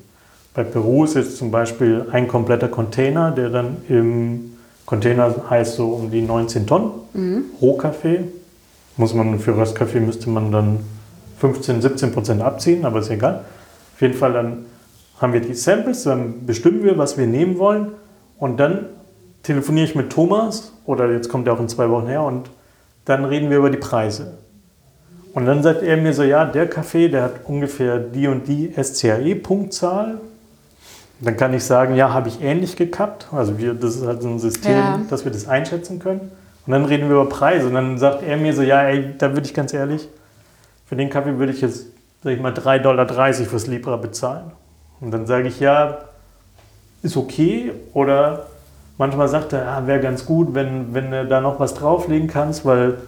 Bei 0.54 0.62
Peru 0.62 1.04
ist 1.04 1.14
jetzt 1.14 1.36
zum 1.36 1.50
Beispiel 1.50 2.06
ein 2.12 2.28
kompletter 2.28 2.68
Container, 2.68 3.30
der 3.30 3.50
dann 3.50 3.78
im 3.88 4.56
Container 4.86 5.34
heißt 5.50 5.76
so 5.76 5.88
um 5.88 6.10
die 6.10 6.22
19 6.22 6.66
Tonnen. 6.66 6.90
Rohkaffee. 7.60 8.24
Muss 8.96 9.14
man 9.14 9.40
für 9.40 9.56
Röstkaffee 9.56 10.00
müsste 10.00 10.30
man 10.30 10.52
dann 10.52 10.78
15, 11.38 11.82
17 11.82 12.12
Prozent 12.12 12.42
abziehen, 12.42 12.84
aber 12.84 13.00
ist 13.00 13.10
egal. 13.10 13.44
Auf 13.94 14.00
jeden 14.00 14.14
Fall 14.14 14.32
dann 14.32 14.66
haben 15.20 15.32
wir 15.32 15.40
die 15.40 15.54
Samples, 15.54 16.04
dann 16.04 16.46
bestimmen 16.46 16.82
wir, 16.84 16.96
was 16.98 17.16
wir 17.18 17.26
nehmen 17.26 17.58
wollen 17.58 17.88
und 18.38 18.58
dann 18.58 18.86
telefoniere 19.44 19.84
ich 19.86 19.94
mit 19.94 20.10
Thomas 20.10 20.72
oder 20.84 21.10
jetzt 21.12 21.28
kommt 21.28 21.46
er 21.46 21.52
auch 21.54 21.60
in 21.60 21.68
zwei 21.68 21.88
Wochen 21.88 22.08
her 22.08 22.22
und 22.22 22.50
dann 23.04 23.24
reden 23.24 23.50
wir 23.50 23.58
über 23.58 23.70
die 23.70 23.78
Preise. 23.78 24.38
Und 25.34 25.46
dann 25.46 25.62
sagt 25.62 25.82
er 25.82 25.96
mir 25.96 26.12
so, 26.12 26.22
ja, 26.22 26.44
der 26.44 26.68
Kaffee, 26.68 27.08
der 27.08 27.24
hat 27.24 27.32
ungefähr 27.44 27.98
die 27.98 28.26
und 28.28 28.46
die 28.46 28.72
SCAE-Punktzahl. 28.80 30.18
Dann 31.20 31.36
kann 31.36 31.52
ich 31.54 31.64
sagen, 31.64 31.96
ja, 31.96 32.12
habe 32.12 32.28
ich 32.28 32.40
ähnlich 32.40 32.76
gekappt. 32.76 33.28
Also 33.32 33.58
wir, 33.58 33.74
das 33.74 33.96
ist 33.96 34.06
halt 34.06 34.22
so 34.22 34.28
ein 34.28 34.38
System, 34.38 34.72
Ja. 34.72 35.00
dass 35.10 35.24
wir 35.24 35.32
das 35.32 35.48
einschätzen 35.48 35.98
können. 35.98 36.30
Und 36.66 36.72
dann 36.72 36.84
reden 36.84 37.08
wir 37.08 37.16
über 37.16 37.28
Preise. 37.28 37.66
Und 37.66 37.74
dann 37.74 37.98
sagt 37.98 38.22
er 38.22 38.36
mir 38.36 38.54
so, 38.54 38.62
ja, 38.62 38.82
ey, 38.84 39.14
da 39.18 39.32
würde 39.32 39.46
ich 39.46 39.54
ganz 39.54 39.72
ehrlich, 39.74 40.08
für 40.86 40.96
den 40.96 41.10
Kaffee 41.10 41.36
würde 41.38 41.52
ich 41.52 41.60
jetzt, 41.60 41.86
sag 42.22 42.32
ich 42.32 42.40
mal, 42.40 42.52
3,30 42.52 42.78
Dollar 42.78 43.32
fürs 43.32 43.66
Libra 43.66 43.96
bezahlen. 43.96 44.52
Und 45.00 45.10
dann 45.10 45.26
sage 45.26 45.48
ich, 45.48 45.58
ja, 45.60 45.98
ist 47.02 47.16
okay. 47.16 47.72
Oder 47.92 48.46
manchmal 48.98 49.28
sagt 49.28 49.52
er, 49.52 49.64
ja, 49.64 49.86
wäre 49.86 50.00
ganz 50.00 50.24
gut, 50.26 50.54
wenn, 50.54 50.94
wenn 50.94 51.10
du 51.10 51.26
da 51.26 51.40
noch 51.40 51.58
was 51.60 51.74
drauflegen 51.74 52.28
kannst, 52.28 52.64
weil, 52.64 52.98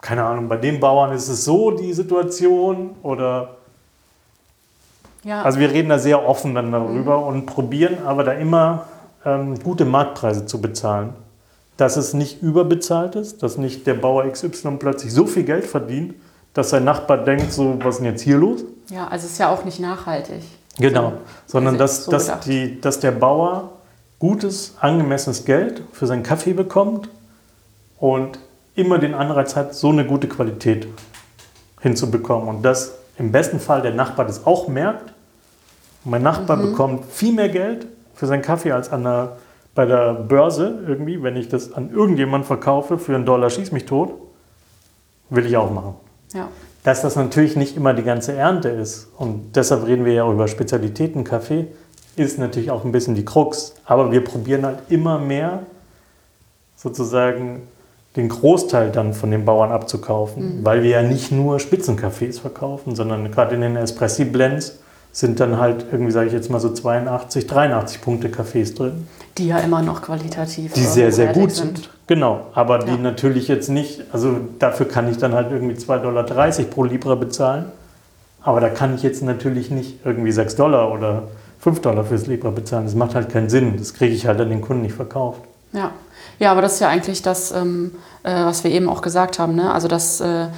keine 0.00 0.24
Ahnung, 0.24 0.48
bei 0.48 0.56
den 0.56 0.80
Bauern 0.80 1.12
ist 1.12 1.28
es 1.28 1.44
so 1.44 1.70
die 1.70 1.92
Situation. 1.92 2.90
Oder, 3.02 3.56
Ja. 5.24 5.42
also 5.42 5.58
wir 5.58 5.70
reden 5.70 5.88
da 5.88 5.98
sehr 5.98 6.26
offen 6.28 6.54
dann 6.54 6.72
darüber 6.72 7.24
und 7.24 7.46
probieren 7.46 7.98
aber 8.04 8.24
da 8.24 8.32
immer 8.32 8.86
ähm, 9.24 9.58
gute 9.62 9.84
Marktpreise 9.84 10.44
zu 10.46 10.60
bezahlen. 10.60 11.14
Dass 11.76 11.96
es 11.96 12.14
nicht 12.14 12.40
überbezahlt 12.42 13.16
ist, 13.16 13.42
dass 13.42 13.56
nicht 13.58 13.86
der 13.86 13.94
Bauer 13.94 14.30
XY 14.30 14.76
plötzlich 14.78 15.12
so 15.12 15.26
viel 15.26 15.42
Geld 15.44 15.64
verdient, 15.64 16.14
dass 16.52 16.70
sein 16.70 16.84
Nachbar 16.84 17.18
denkt, 17.18 17.52
so, 17.52 17.76
was 17.82 17.96
ist 17.96 17.98
denn 18.02 18.12
jetzt 18.12 18.22
hier 18.22 18.36
los? 18.38 18.64
ja, 18.90 19.08
also 19.08 19.24
es 19.26 19.32
ist 19.32 19.38
ja 19.38 19.48
auch 19.50 19.64
nicht 19.64 19.80
nachhaltig. 19.80 20.42
Genau, 20.78 21.14
sondern 21.46 21.74
also 21.80 21.84
dass, 21.84 22.04
so 22.04 22.10
dass, 22.10 22.40
die, 22.40 22.80
dass 22.80 23.00
der 23.00 23.12
Bauer 23.12 23.70
gutes, 24.24 24.74
angemessenes 24.80 25.44
Geld 25.44 25.82
für 25.92 26.06
seinen 26.06 26.22
Kaffee 26.22 26.54
bekommt 26.54 27.10
und 27.98 28.38
immer 28.74 28.98
den 28.98 29.12
Anreiz 29.12 29.54
hat, 29.54 29.74
so 29.74 29.90
eine 29.90 30.06
gute 30.06 30.28
Qualität 30.28 30.86
hinzubekommen. 31.82 32.48
Und 32.48 32.62
dass 32.62 32.94
im 33.18 33.32
besten 33.32 33.60
Fall 33.60 33.82
der 33.82 33.92
Nachbar 33.92 34.24
das 34.24 34.46
auch 34.46 34.66
merkt. 34.66 35.12
Mein 36.04 36.22
Nachbar 36.22 36.56
Mhm. 36.56 36.62
bekommt 36.70 37.04
viel 37.12 37.34
mehr 37.34 37.50
Geld 37.50 37.86
für 38.14 38.26
seinen 38.26 38.40
Kaffee 38.40 38.72
als 38.72 38.90
an 38.90 39.04
der, 39.04 39.36
bei 39.74 39.84
der 39.84 40.14
Börse 40.14 40.82
irgendwie. 40.88 41.22
Wenn 41.22 41.36
ich 41.36 41.50
das 41.50 41.74
an 41.74 41.90
irgendjemanden 41.90 42.46
verkaufe 42.46 42.96
für 42.98 43.14
einen 43.14 43.26
Dollar, 43.26 43.50
schieß 43.50 43.72
mich 43.72 43.84
tot, 43.84 44.14
will 45.28 45.44
ich 45.44 45.54
auch 45.58 45.70
machen 45.70 45.96
Ja. 46.32 46.48
dass 46.82 47.02
das 47.02 47.14
natürlich 47.16 47.56
nicht 47.56 47.76
immer 47.76 47.92
die 47.92 48.02
ganze 48.04 48.32
Ernte 48.32 48.70
ist. 48.70 49.08
Und 49.18 49.54
deshalb 49.54 49.86
reden 49.86 50.06
wir 50.06 50.14
ja 50.14 50.24
auch 50.24 50.32
über 50.32 50.48
Spezialitäten 50.48 51.24
Kaffee. 51.24 51.66
Ist 52.16 52.38
natürlich 52.38 52.70
auch 52.70 52.84
ein 52.84 52.92
bisschen 52.92 53.14
die 53.14 53.24
Krux. 53.24 53.74
Aber 53.84 54.12
wir 54.12 54.22
probieren 54.22 54.64
halt 54.64 54.78
immer 54.88 55.18
mehr 55.18 55.60
sozusagen 56.76 57.62
den 58.16 58.28
Großteil 58.28 58.90
dann 58.90 59.12
von 59.12 59.30
den 59.30 59.44
Bauern 59.44 59.72
abzukaufen, 59.72 60.60
mhm. 60.60 60.64
weil 60.64 60.82
wir 60.82 60.90
ja 60.90 61.02
nicht 61.02 61.32
nur 61.32 61.58
Spitzencafés 61.58 62.40
verkaufen, 62.40 62.94
sondern 62.94 63.30
gerade 63.30 63.56
in 63.56 63.60
den 63.60 63.76
Espressi-Blends 63.76 64.78
sind 65.10 65.38
dann 65.38 65.58
halt 65.58 65.86
irgendwie, 65.92 66.12
sage 66.12 66.26
ich 66.26 66.32
jetzt 66.32 66.50
mal 66.50 66.60
so 66.60 66.70
82, 66.70 67.46
83 67.46 68.00
Punkte 68.00 68.28
Cafés 68.28 68.76
drin. 68.76 69.06
Die 69.38 69.46
ja 69.46 69.58
immer 69.58 69.80
noch 69.80 70.02
qualitativ 70.02 70.72
Die 70.72 70.80
sehr, 70.80 71.12
sehr 71.12 71.32
gut 71.32 71.52
sind. 71.52 71.78
sind. 71.78 71.90
Genau, 72.06 72.46
aber 72.52 72.80
ja. 72.80 72.84
die 72.86 73.02
natürlich 73.02 73.48
jetzt 73.48 73.68
nicht, 73.68 74.02
also 74.12 74.36
dafür 74.58 74.86
kann 74.86 75.08
ich 75.08 75.16
dann 75.16 75.32
halt 75.32 75.50
irgendwie 75.50 75.74
2,30 75.74 76.02
Dollar 76.02 76.24
pro 76.70 76.84
Libra 76.84 77.14
bezahlen. 77.14 77.66
Aber 78.42 78.60
da 78.60 78.68
kann 78.68 78.94
ich 78.94 79.02
jetzt 79.02 79.22
natürlich 79.22 79.70
nicht 79.70 80.04
irgendwie 80.04 80.32
6 80.32 80.56
Dollar 80.56 80.92
oder 80.92 81.24
5 81.64 81.80
Dollar 81.80 82.04
fürs 82.04 82.26
Libra 82.26 82.50
bezahlen. 82.50 82.84
Das 82.84 82.94
macht 82.94 83.14
halt 83.14 83.30
keinen 83.30 83.48
Sinn. 83.48 83.78
Das 83.78 83.94
kriege 83.94 84.14
ich 84.14 84.26
halt 84.26 84.38
an 84.38 84.50
den 84.50 84.60
Kunden 84.60 84.82
nicht 84.82 84.94
verkauft. 84.94 85.40
Ja, 85.72 85.92
ja 86.38 86.52
aber 86.52 86.60
das 86.60 86.74
ist 86.74 86.80
ja 86.80 86.88
eigentlich 86.88 87.22
das, 87.22 87.52
ähm, 87.52 87.92
äh, 88.22 88.34
was 88.34 88.64
wir 88.64 88.70
eben 88.70 88.86
auch 88.86 89.00
gesagt 89.00 89.38
haben. 89.38 89.54
Ne? 89.54 89.72
Also, 89.72 89.88
dass 89.88 90.20
äh, 90.20 90.48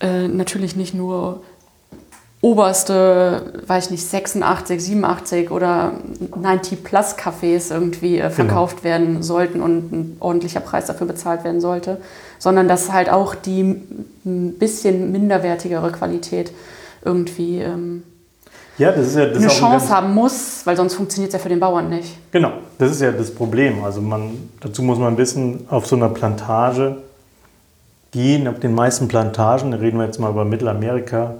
äh, 0.00 0.28
natürlich 0.28 0.76
nicht 0.76 0.92
nur 0.92 1.40
oberste, 2.42 3.62
weiß 3.66 3.86
ich 3.86 3.90
nicht, 3.92 4.04
86, 4.04 4.84
87 4.84 5.50
oder 5.50 5.92
90 6.36 6.84
Plus 6.84 7.16
Cafés 7.16 7.72
irgendwie 7.72 8.18
äh, 8.18 8.24
genau. 8.24 8.30
verkauft 8.34 8.82
genau. 8.82 8.84
werden 8.84 9.22
sollten 9.22 9.62
und 9.62 9.92
ein 9.92 10.16
ordentlicher 10.20 10.60
Preis 10.60 10.84
dafür 10.84 11.06
bezahlt 11.06 11.42
werden 11.44 11.62
sollte, 11.62 12.02
sondern 12.38 12.68
dass 12.68 12.92
halt 12.92 13.08
auch 13.08 13.34
die 13.34 13.62
ein 14.26 14.58
bisschen 14.58 15.10
minderwertigere 15.10 15.90
Qualität 15.90 16.52
irgendwie 17.02 17.60
ähm, 17.60 18.02
ja, 18.78 18.90
das 18.90 19.06
ist 19.08 19.16
ja, 19.16 19.26
das 19.26 19.38
eine 19.38 19.48
Chance 19.48 19.88
haben 19.88 20.14
muss, 20.14 20.62
weil 20.64 20.76
sonst 20.76 20.94
funktioniert 20.94 21.32
es 21.32 21.34
ja 21.34 21.38
für 21.38 21.48
den 21.48 21.60
Bauern 21.60 21.88
nicht. 21.88 22.18
Genau, 22.32 22.52
das 22.78 22.90
ist 22.90 23.00
ja 23.00 23.12
das 23.12 23.32
Problem. 23.32 23.84
Also 23.84 24.00
man, 24.00 24.50
dazu 24.60 24.82
muss 24.82 24.98
man 24.98 25.16
wissen, 25.16 25.66
auf 25.70 25.86
so 25.86 25.96
einer 25.96 26.08
Plantage 26.08 26.96
gehen, 28.10 28.48
auf 28.48 28.58
den 28.58 28.74
meisten 28.74 29.08
Plantagen, 29.08 29.70
da 29.70 29.78
reden 29.78 29.98
wir 29.98 30.06
jetzt 30.06 30.18
mal 30.18 30.30
über 30.30 30.44
Mittelamerika, 30.44 31.34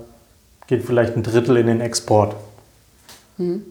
geht 0.66 0.84
vielleicht 0.84 1.16
ein 1.16 1.22
Drittel 1.22 1.56
in 1.56 1.66
den 1.66 1.80
Export. 1.80 2.36
Mhm. 3.38 3.62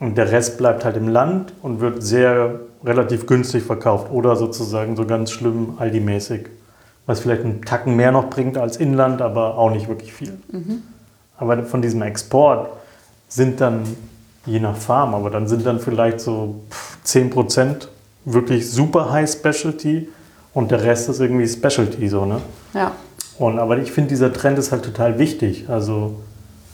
Und 0.00 0.18
der 0.18 0.32
Rest 0.32 0.58
bleibt 0.58 0.84
halt 0.84 0.96
im 0.96 1.08
Land 1.08 1.52
und 1.62 1.80
wird 1.80 2.02
sehr 2.02 2.60
relativ 2.84 3.26
günstig 3.26 3.62
verkauft 3.62 4.10
oder 4.10 4.36
sozusagen 4.36 4.96
so 4.96 5.06
ganz 5.06 5.30
schlimm 5.30 5.74
Aldi-mäßig. 5.78 6.46
Was 7.06 7.20
vielleicht 7.20 7.44
einen 7.44 7.62
Tacken 7.62 7.96
mehr 7.96 8.12
noch 8.12 8.28
bringt 8.28 8.58
als 8.58 8.76
Inland, 8.76 9.22
aber 9.22 9.56
auch 9.56 9.70
nicht 9.70 9.88
wirklich 9.88 10.12
viel. 10.12 10.38
Mhm. 10.50 10.82
Aber 11.36 11.62
von 11.64 11.80
diesem 11.80 12.02
Export 12.02 12.70
sind 13.34 13.60
dann, 13.60 13.82
je 14.46 14.60
nach 14.60 14.76
Farm, 14.76 15.14
aber 15.14 15.30
dann 15.30 15.48
sind 15.48 15.64
dann 15.64 15.80
vielleicht 15.80 16.20
so 16.20 16.56
10% 17.06 17.88
wirklich 18.24 18.70
super 18.70 19.10
High 19.10 19.30
Specialty 19.30 20.08
und 20.52 20.70
der 20.70 20.82
Rest 20.82 21.08
ist 21.08 21.20
irgendwie 21.20 21.48
Specialty 21.48 22.08
so, 22.08 22.24
ne? 22.24 22.40
Ja. 22.74 22.92
Und, 23.38 23.58
aber 23.58 23.78
ich 23.78 23.90
finde, 23.90 24.10
dieser 24.10 24.32
Trend 24.32 24.58
ist 24.58 24.70
halt 24.70 24.84
total 24.84 25.18
wichtig. 25.18 25.64
Also 25.68 26.14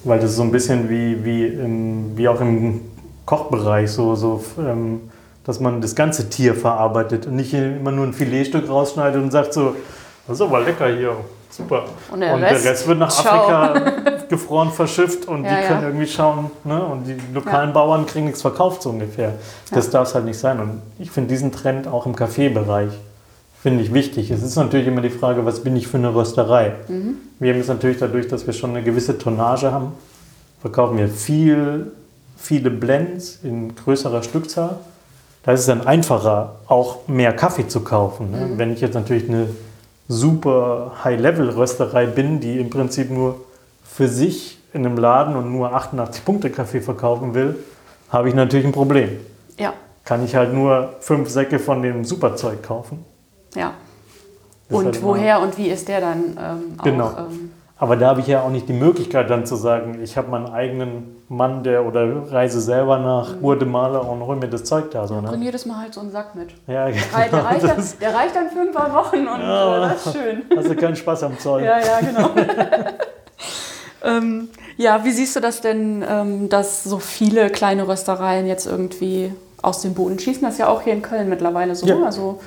weil 0.05 0.19
das 0.19 0.31
ist 0.31 0.37
so 0.37 0.43
ein 0.43 0.51
bisschen 0.51 0.89
wie, 0.89 1.25
wie, 1.25 1.47
im, 1.47 2.17
wie 2.17 2.29
auch 2.29 2.41
im 2.41 2.81
Kochbereich, 3.27 3.91
so, 3.91 4.15
so, 4.15 4.43
ähm, 4.59 5.11
dass 5.45 5.61
man 5.61 5.81
das 5.81 5.95
ganze 5.95 6.29
Tier 6.31 6.55
verarbeitet 6.55 7.27
und 7.27 7.37
nicht 7.37 7.53
immer 7.53 7.93
nur 7.93 8.07
ein 8.07 8.13
Filetstück 8.13 8.69
rausschneidet 8.69 9.23
und 9.23 9.31
sagt 9.31 9.53
so, 9.53 9.77
das 10.27 10.37
ist 10.37 10.43
aber 10.43 10.61
lecker 10.61 10.89
hier, 10.89 11.17
super. 11.51 11.85
Und 12.11 12.21
der, 12.21 12.35
und 12.35 12.43
Rest, 12.43 12.65
der 12.65 12.71
Rest, 12.73 12.89
wird 12.89 12.99
nach 12.99 13.11
ciao. 13.11 13.49
Afrika 13.49 14.01
gefroren 14.31 14.71
verschifft 14.71 15.29
und 15.29 15.45
ja, 15.45 15.61
die 15.61 15.67
können 15.67 15.83
ja. 15.83 15.89
irgendwie 15.89 16.07
schauen 16.07 16.51
ne? 16.65 16.83
und 16.83 17.05
die 17.05 17.17
lokalen 17.35 17.71
ja. 17.71 17.75
Bauern 17.75 18.07
kriegen 18.07 18.27
nichts 18.27 18.41
verkauft 18.41 18.83
so 18.83 18.91
ungefähr. 18.91 19.35
Das 19.71 19.91
darf 19.91 20.09
es 20.09 20.15
halt 20.15 20.25
nicht 20.25 20.39
sein 20.39 20.61
und 20.61 20.81
ich 20.99 21.11
finde 21.11 21.29
diesen 21.29 21.53
Trend 21.53 21.87
auch 21.87 22.07
im 22.07 22.17
Kaffeebereich 22.17 22.91
finde 23.61 23.83
ich 23.83 23.93
wichtig. 23.93 24.31
Es 24.31 24.43
ist 24.43 24.57
natürlich 24.57 24.87
immer 24.87 25.03
die 25.03 25.11
Frage, 25.11 25.45
was 25.45 25.63
bin 25.63 25.77
ich 25.77 25.87
für 25.87 25.99
eine 25.99 26.15
Rösterei? 26.15 26.73
Mhm. 26.89 27.17
Wir 27.39 27.53
haben 27.53 27.61
es 27.61 27.69
natürlich 27.69 27.99
dadurch, 27.99 28.27
dass 28.27 28.47
wir 28.47 28.55
schon 28.55 28.71
eine 28.71 28.83
gewisse 28.83 29.19
Tonnage 29.19 29.71
haben, 29.71 29.93
verkaufen 30.63 30.97
wir 30.97 31.09
viel, 31.09 31.93
viele 32.39 32.71
Blends 32.71 33.41
in 33.43 33.75
größerer 33.75 34.23
Stückzahl. 34.23 34.77
Da 35.43 35.53
ist 35.53 35.61
es 35.61 35.67
dann 35.67 35.87
einfacher, 35.87 36.57
auch 36.69 37.07
mehr 37.07 37.35
Kaffee 37.35 37.67
zu 37.69 37.81
kaufen. 37.81 38.31
Ne? 38.31 38.39
Mhm. 38.39 38.59
Wenn 38.59 38.73
ich 38.73 38.81
jetzt 38.81 38.95
natürlich 38.95 39.29
eine 39.29 39.49
super 40.09 40.93
High-Level-Rösterei 41.05 42.07
bin, 42.07 42.41
die 42.41 42.59
im 42.59 42.71
Prinzip 42.71 43.11
nur 43.11 43.41
für 43.93 44.09
sich 44.09 44.59
in 44.73 44.87
einem 44.87 44.97
Laden 44.97 45.37
und 45.37 45.53
nur 45.53 45.75
88 45.75 46.25
Punkte 46.25 46.51
Kaffee 46.51 46.81
verkaufen 46.81 47.35
will, 47.35 47.57
habe 48.11 48.29
ich 48.29 48.35
natürlich 48.35 48.67
ein 48.67 48.73
Problem. 48.73 49.19
Ja. 49.59 49.73
Kann 50.05 50.25
ich 50.25 50.35
halt 50.35 50.55
nur 50.55 50.95
fünf 51.01 51.29
Säcke 51.29 51.59
von 51.59 51.83
dem 51.83 52.05
Superzeug 52.05 52.63
kaufen. 52.63 53.05
Ja. 53.55 53.73
und 54.69 54.85
halt 54.85 55.03
woher 55.03 55.41
und 55.41 55.59
wie 55.59 55.69
ist 55.69 55.89
der 55.89 56.01
dann 56.01 56.39
ähm, 56.39 56.79
auch? 56.79 56.85
Genau. 56.85 57.11
Ähm, 57.19 57.51
aber 57.79 57.97
da 57.97 58.09
habe 58.09 58.21
ich 58.21 58.27
ja 58.27 58.43
auch 58.43 58.51
nicht 58.51 58.69
die 58.69 58.75
Möglichkeit 58.75 59.29
dann 59.31 59.45
zu 59.45 59.57
sagen, 59.57 60.01
ich 60.03 60.17
habe 60.17 60.31
meinen 60.31 60.47
eigenen 60.47 61.17
Mann, 61.29 61.65
der 61.65 61.85
oder 61.85 62.31
reise 62.31 62.61
selber 62.61 62.99
nach 62.99 63.35
mhm. 63.35 63.41
Guatemala 63.41 63.99
und 64.01 64.21
hole 64.21 64.39
mir 64.39 64.49
das 64.49 64.65
Zeug 64.65 64.91
da. 64.91 65.07
So, 65.07 65.21
ne? 65.21 65.29
Bring 65.29 65.43
jedes 65.43 65.67
Mal 65.67 65.79
halt 65.79 65.95
so 65.95 66.01
einen 66.01 66.11
Sack 66.13 66.35
mit. 66.35 66.51
Ja, 66.67 66.87
genau. 66.91 67.01
Der, 67.17 67.29
der, 67.29 67.45
reicht, 67.45 67.65
dann, 67.65 67.85
der 68.01 68.15
reicht 68.15 68.37
dann 68.37 68.51
für 68.51 68.61
ein 68.61 68.73
paar 68.73 68.95
Wochen 68.95 69.27
und 69.27 69.41
ja, 69.41 69.77
äh, 69.77 69.81
das 69.81 70.07
ist 70.07 70.13
schön. 70.13 70.43
Hast 70.57 70.69
du 70.69 70.77
keinen 70.77 70.97
Spaß 70.97 71.23
am 71.25 71.39
Zeug. 71.39 71.65
Ja, 71.65 71.79
ja, 71.81 72.01
genau. 72.01 72.31
ähm, 74.05 74.49
ja, 74.77 75.05
wie 75.05 75.11
siehst 75.11 75.37
du 75.37 75.41
das 75.41 75.61
denn, 75.61 76.05
ähm, 76.09 76.49
dass 76.49 76.85
so 76.85 76.99
viele 76.99 77.51
kleine 77.51 77.87
Röstereien 77.87 78.47
jetzt 78.47 78.67
irgendwie 78.67 79.33
aus 79.63 79.83
dem 79.83 79.95
Boden 79.95 80.19
schießen? 80.19 80.43
Das 80.43 80.55
ist 80.55 80.59
ja 80.59 80.69
auch 80.69 80.83
hier 80.83 80.93
in 80.93 81.03
Köln 81.03 81.29
mittlerweile 81.29 81.75
so. 81.75 81.87
Ja. 81.87 82.03
Also 82.03 82.41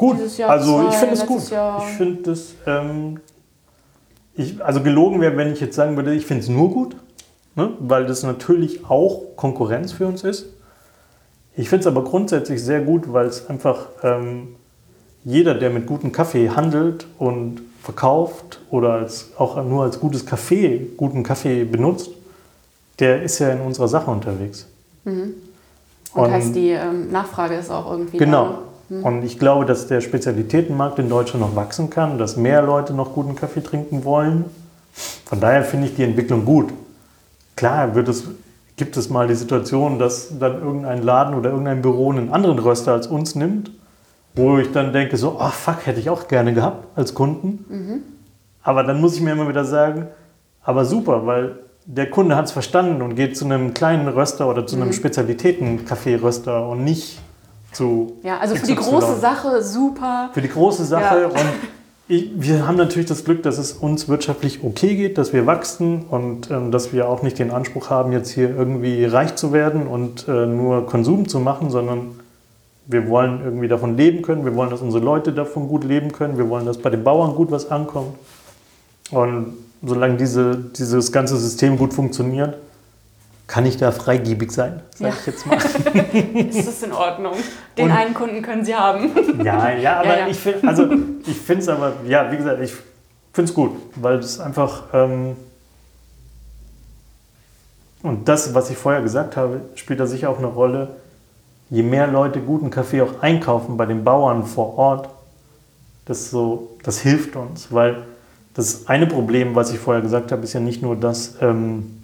Gut, 0.00 0.16
also 0.46 0.88
ich 0.88 0.94
finde 0.94 1.14
es 1.14 1.26
gut. 1.26 1.50
Jahr. 1.50 1.84
Ich 1.86 1.96
finde 1.98 2.22
das, 2.22 2.54
ähm, 2.66 3.20
ich, 4.34 4.64
also 4.64 4.82
gelogen 4.82 5.20
wäre, 5.20 5.36
wenn 5.36 5.52
ich 5.52 5.60
jetzt 5.60 5.76
sagen 5.76 5.94
würde, 5.96 6.14
ich 6.14 6.24
finde 6.24 6.42
es 6.42 6.48
nur 6.48 6.70
gut, 6.70 6.96
ne? 7.54 7.72
weil 7.80 8.06
das 8.06 8.22
natürlich 8.22 8.88
auch 8.88 9.36
Konkurrenz 9.36 9.92
für 9.92 10.06
uns 10.06 10.24
ist. 10.24 10.46
Ich 11.54 11.68
finde 11.68 11.80
es 11.80 11.86
aber 11.86 12.02
grundsätzlich 12.02 12.62
sehr 12.64 12.80
gut, 12.80 13.12
weil 13.12 13.26
es 13.26 13.50
einfach 13.50 13.88
ähm, 14.02 14.56
jeder, 15.22 15.52
der 15.52 15.68
mit 15.68 15.86
gutem 15.86 16.12
Kaffee 16.12 16.48
handelt 16.48 17.06
und 17.18 17.60
verkauft 17.82 18.60
oder 18.70 18.94
als, 18.94 19.30
auch 19.38 19.62
nur 19.64 19.84
als 19.84 19.98
gutes 20.00 20.26
Kaffee, 20.26 20.88
guten 20.96 21.22
Kaffee 21.22 21.64
benutzt, 21.64 22.10
der 22.98 23.22
ist 23.22 23.38
ja 23.38 23.50
in 23.50 23.60
unserer 23.60 23.88
Sache 23.88 24.10
unterwegs. 24.10 24.66
Mhm. 25.04 25.34
Und, 26.12 26.24
und 26.24 26.30
heißt, 26.30 26.54
die 26.54 26.70
ähm, 26.70 27.10
Nachfrage 27.10 27.54
ist 27.54 27.70
auch 27.70 27.90
irgendwie 27.90 28.18
genau, 28.18 28.44
da. 28.88 28.96
Mhm. 28.96 29.04
Und 29.04 29.24
ich 29.24 29.38
glaube, 29.38 29.64
dass 29.64 29.86
der 29.86 30.00
Spezialitätenmarkt 30.00 30.98
in 30.98 31.08
Deutschland 31.08 31.40
noch 31.40 31.56
wachsen 31.56 31.88
kann, 31.88 32.18
dass 32.18 32.36
mehr 32.36 32.62
Leute 32.62 32.92
noch 32.92 33.14
guten 33.14 33.36
Kaffee 33.36 33.62
trinken 33.62 34.04
wollen. 34.04 34.44
Von 35.24 35.40
daher 35.40 35.64
finde 35.64 35.86
ich 35.86 35.94
die 35.94 36.02
Entwicklung 36.02 36.44
gut. 36.44 36.72
Klar 37.56 37.94
wird 37.94 38.08
es, 38.08 38.24
gibt 38.76 38.96
es 38.96 39.08
mal 39.08 39.28
die 39.28 39.34
Situation, 39.34 39.98
dass 39.98 40.36
dann 40.38 40.60
irgendein 40.60 41.02
Laden 41.02 41.34
oder 41.34 41.50
irgendein 41.50 41.80
Büro 41.80 42.10
einen 42.10 42.32
anderen 42.32 42.58
Röster 42.58 42.92
als 42.92 43.06
uns 43.06 43.34
nimmt, 43.34 43.70
wo 44.34 44.58
ich 44.58 44.70
dann 44.72 44.92
denke, 44.92 45.16
so, 45.16 45.36
oh 45.40 45.48
fuck, 45.48 45.86
hätte 45.86 46.00
ich 46.00 46.10
auch 46.10 46.28
gerne 46.28 46.54
gehabt 46.54 46.86
als 46.96 47.14
Kunden. 47.14 47.64
Mhm. 47.68 48.02
Aber 48.62 48.84
dann 48.84 49.00
muss 49.00 49.16
ich 49.16 49.22
mir 49.22 49.32
immer 49.32 49.48
wieder 49.48 49.64
sagen, 49.64 50.08
aber 50.62 50.84
super, 50.84 51.26
weil 51.26 51.58
der 51.86 52.10
Kunde 52.10 52.36
hat 52.36 52.44
es 52.44 52.52
verstanden 52.52 53.02
und 53.02 53.16
geht 53.16 53.36
zu 53.36 53.44
einem 53.44 53.74
kleinen 53.74 54.06
Röster 54.08 54.48
oder 54.48 54.66
zu 54.66 54.76
einem 54.76 54.88
mhm. 54.88 54.92
Spezialitäten-Kaffee-Röster 54.92 56.68
und 56.68 56.84
nicht 56.84 57.18
zu. 57.72 58.18
Ja, 58.22 58.38
also 58.38 58.54
für 58.54 58.66
die 58.66 58.74
große 58.74 59.16
Sache 59.16 59.62
super. 59.62 60.30
Für 60.32 60.42
die 60.42 60.48
große 60.48 60.84
Sache. 60.84 61.22
Ja. 61.22 61.26
Und 61.26 61.50
ich, 62.08 62.30
wir 62.34 62.66
haben 62.66 62.76
natürlich 62.76 63.08
das 63.08 63.24
Glück, 63.24 63.42
dass 63.42 63.58
es 63.58 63.72
uns 63.72 64.08
wirtschaftlich 64.08 64.62
okay 64.62 64.96
geht, 64.96 65.16
dass 65.16 65.32
wir 65.32 65.46
wachsen 65.46 66.04
und 66.10 66.50
ähm, 66.50 66.70
dass 66.70 66.92
wir 66.92 67.08
auch 67.08 67.22
nicht 67.22 67.38
den 67.38 67.50
Anspruch 67.50 67.90
haben, 67.90 68.12
jetzt 68.12 68.30
hier 68.30 68.50
irgendwie 68.50 69.04
reich 69.04 69.36
zu 69.36 69.52
werden 69.52 69.86
und 69.86 70.28
äh, 70.28 70.46
nur 70.46 70.86
Konsum 70.86 71.28
zu 71.28 71.40
machen, 71.40 71.70
sondern 71.70 72.19
wir 72.90 73.08
wollen 73.08 73.40
irgendwie 73.44 73.68
davon 73.68 73.96
leben 73.96 74.22
können. 74.22 74.44
Wir 74.44 74.54
wollen, 74.56 74.70
dass 74.70 74.80
unsere 74.80 75.04
Leute 75.04 75.32
davon 75.32 75.68
gut 75.68 75.84
leben 75.84 76.10
können. 76.10 76.36
Wir 76.36 76.48
wollen, 76.48 76.66
dass 76.66 76.78
bei 76.78 76.90
den 76.90 77.04
Bauern 77.04 77.36
gut 77.36 77.50
was 77.50 77.70
ankommt. 77.70 78.16
Und 79.12 79.54
solange 79.82 80.16
diese, 80.16 80.56
dieses 80.56 81.12
ganze 81.12 81.36
System 81.36 81.78
gut 81.78 81.94
funktioniert, 81.94 82.56
kann 83.46 83.66
ich 83.66 83.76
da 83.76 83.90
freigebig 83.90 84.52
sein, 84.52 84.80
sage 84.94 85.10
ja. 85.10 85.16
ich 85.18 85.26
jetzt 85.26 85.46
mal. 85.46 85.56
ist 86.48 86.68
das 86.68 86.82
in 86.84 86.92
Ordnung? 86.92 87.34
Den 87.76 87.86
Und, 87.86 87.90
einen 87.90 88.14
Kunden 88.14 88.42
können 88.42 88.64
Sie 88.64 88.74
haben. 88.74 89.10
ja, 89.44 89.70
ja, 89.72 89.98
aber 89.98 90.08
ja, 90.08 90.18
ja. 90.18 90.28
ich 90.28 90.38
finde 90.38 90.68
also, 90.68 90.88
es 91.48 91.68
aber, 91.68 91.94
ja, 92.06 92.30
wie 92.30 92.36
gesagt, 92.36 92.60
ich 92.60 92.72
finde 93.32 93.50
es 93.50 93.54
gut, 93.54 93.72
weil 93.96 94.18
es 94.18 94.38
einfach, 94.38 94.84
ähm, 94.92 95.36
und 98.04 98.28
das, 98.28 98.54
was 98.54 98.70
ich 98.70 98.76
vorher 98.76 99.02
gesagt 99.02 99.36
habe, 99.36 99.62
spielt 99.74 99.98
da 99.98 100.06
sicher 100.06 100.30
auch 100.30 100.38
eine 100.38 100.46
Rolle. 100.46 100.90
Je 101.70 101.82
mehr 101.82 102.06
Leute 102.06 102.40
guten 102.40 102.70
Kaffee 102.70 103.02
auch 103.02 103.20
einkaufen 103.22 103.76
bei 103.76 103.86
den 103.86 104.04
Bauern 104.04 104.44
vor 104.44 104.76
Ort, 104.76 105.08
das, 106.04 106.30
so, 106.30 106.76
das 106.82 106.98
hilft 106.98 107.36
uns, 107.36 107.72
weil 107.72 108.02
das 108.54 108.88
eine 108.88 109.06
Problem, 109.06 109.54
was 109.54 109.72
ich 109.72 109.78
vorher 109.78 110.02
gesagt 110.02 110.32
habe, 110.32 110.42
ist 110.42 110.52
ja 110.52 110.60
nicht 110.60 110.82
nur, 110.82 110.96
dass... 110.96 111.36
Ähm, 111.40 111.96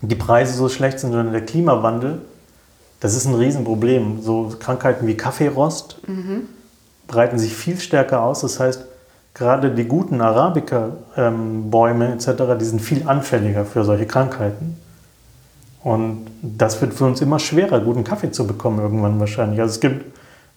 die 0.00 0.14
Preise 0.14 0.52
so 0.54 0.68
schlecht 0.68 1.00
sind, 1.00 1.10
sondern 1.10 1.32
der 1.32 1.44
Klimawandel 1.44 2.20
das 3.00 3.14
ist 3.14 3.26
ein 3.26 3.34
Riesenproblem. 3.34 4.22
So 4.22 4.52
Krankheiten 4.58 5.06
wie 5.06 5.16
Kaffeerost 5.16 6.00
breiten 7.06 7.38
sich 7.38 7.54
viel 7.54 7.78
stärker 7.78 8.22
aus. 8.22 8.40
Das 8.40 8.58
heißt, 8.58 8.84
gerade 9.34 9.70
die 9.70 9.84
guten 9.84 10.20
Arabica-Bäume 10.20 12.12
etc., 12.12 12.30
die 12.58 12.64
sind 12.64 12.80
viel 12.80 13.08
anfälliger 13.08 13.64
für 13.64 13.84
solche 13.84 14.06
Krankheiten. 14.06 14.80
Und 15.88 16.26
das 16.42 16.78
wird 16.82 16.92
für 16.92 17.06
uns 17.06 17.22
immer 17.22 17.38
schwerer, 17.38 17.80
guten 17.80 18.04
Kaffee 18.04 18.30
zu 18.30 18.46
bekommen 18.46 18.78
irgendwann 18.80 19.18
wahrscheinlich. 19.20 19.58
Also 19.60 19.72
es 19.74 19.80
gibt, 19.80 20.04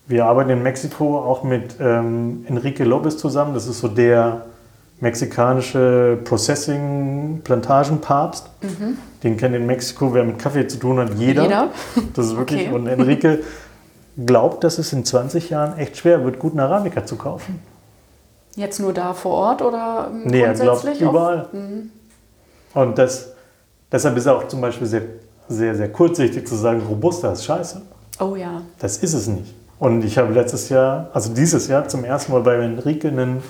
wir 0.08 0.26
arbeiten 0.26 0.50
in 0.50 0.62
Mexiko 0.62 1.20
auch 1.20 1.44
mit 1.44 1.76
ähm, 1.80 2.44
Enrique 2.50 2.84
Lopez 2.84 3.18
zusammen. 3.18 3.54
Das 3.54 3.66
ist 3.66 3.80
so 3.80 3.88
der 3.88 4.42
mexikanische 5.00 6.18
Processing-Plantagenpapst. 6.26 8.50
Den 9.24 9.38
kennt 9.38 9.56
in 9.56 9.66
Mexiko, 9.66 10.14
wer 10.14 10.24
mit 10.26 10.38
Kaffee 10.38 10.68
zu 10.68 10.78
tun 10.78 11.00
hat, 11.00 11.14
jeder. 11.18 11.44
Jeder? 11.44 11.70
Das 12.14 12.26
ist 12.28 12.36
wirklich, 12.38 12.68
Okay. 12.68 12.76
und 12.76 12.88
Enrique 12.88 13.40
glaubt, 14.26 14.64
dass 14.64 14.78
es 14.80 14.92
in 14.94 15.06
20 15.06 15.50
Jahren 15.50 15.78
echt 15.78 15.98
schwer 15.98 16.24
wird, 16.26 16.40
guten 16.40 16.60
Arabica 16.60 17.06
zu 17.06 17.16
kaufen. 17.16 17.60
Jetzt 18.56 18.80
nur 18.82 18.92
da 18.94 19.14
vor 19.14 19.32
Ort 19.32 19.62
oder 19.62 20.10
Nee, 20.26 20.42
er 20.42 20.54
glaubt 20.54 20.82
grundsätzlich? 20.82 21.08
überall. 21.10 21.48
Und 22.74 22.98
das, 22.98 23.30
deshalb 23.92 24.18
ist 24.18 24.26
er 24.26 24.36
auch 24.36 24.48
zum 24.48 24.60
Beispiel 24.62 24.88
sehr, 24.88 25.02
sehr, 25.52 25.76
sehr 25.76 25.92
kurzsichtig 25.92 26.48
zu 26.48 26.56
sagen, 26.56 26.82
Robusta 26.88 27.32
ist 27.32 27.46
scheiße. 27.46 27.82
Oh 28.20 28.36
ja. 28.36 28.62
Das 28.80 28.98
ist 28.98 29.14
es 29.14 29.28
nicht. 29.28 29.54
Und 29.80 30.04
ich 30.06 30.18
habe 30.18 30.32
letztes 30.34 30.70
Jahr, 30.70 31.10
also 31.14 31.34
dieses 31.34 31.68
Jahr 31.68 31.88
zum 31.88 32.04
ersten 32.04 32.32
Mal 32.34 32.42
bei 32.42 32.56
Enrique 32.56 33.06
einen, 33.08 33.42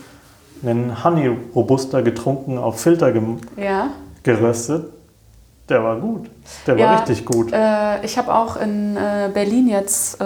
einen 0.63 1.03
Honey 1.03 1.29
Robusta 1.53 2.01
getrunken, 2.01 2.57
auf 2.57 2.79
Filter 2.79 3.11
gem 3.11 3.37
Ja. 3.57 3.89
geröstet. 4.23 4.85
Der 5.69 5.83
war 5.83 5.97
gut. 5.99 6.29
Der 6.67 6.77
Ja, 6.77 6.85
war 6.87 6.99
richtig 6.99 7.25
gut. 7.25 7.51
Äh, 7.53 8.03
ich 8.05 8.17
habe 8.17 8.33
auch 8.33 8.57
in 8.57 8.97
äh, 8.97 9.29
Berlin 9.33 9.67
jetzt 9.67 10.15
äh, 10.19 10.25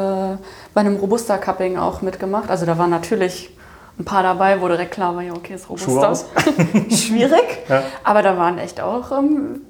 bei 0.74 0.82
einem 0.82 0.96
Robusta-Cupping 0.96 1.78
auch 1.78 2.02
mitgemacht. 2.02 2.50
Also 2.50 2.66
da 2.66 2.78
waren 2.78 2.90
natürlich 2.90 3.56
ein 4.00 4.06
paar 4.06 4.24
dabei, 4.24 4.60
wo 4.62 4.68
direkt 4.68 4.92
klar 4.92 5.16
war, 5.16 5.22
ja 5.24 5.34
okay, 5.34 5.54
ist 5.56 5.70
Robusta. 5.70 6.14
Schwierig. 6.90 7.44
Ja. 7.70 7.82
Aber 8.04 8.22
da 8.22 8.38
waren 8.38 8.58
echt 8.60 8.80
auch 8.82 9.12
ähm, 9.12 9.62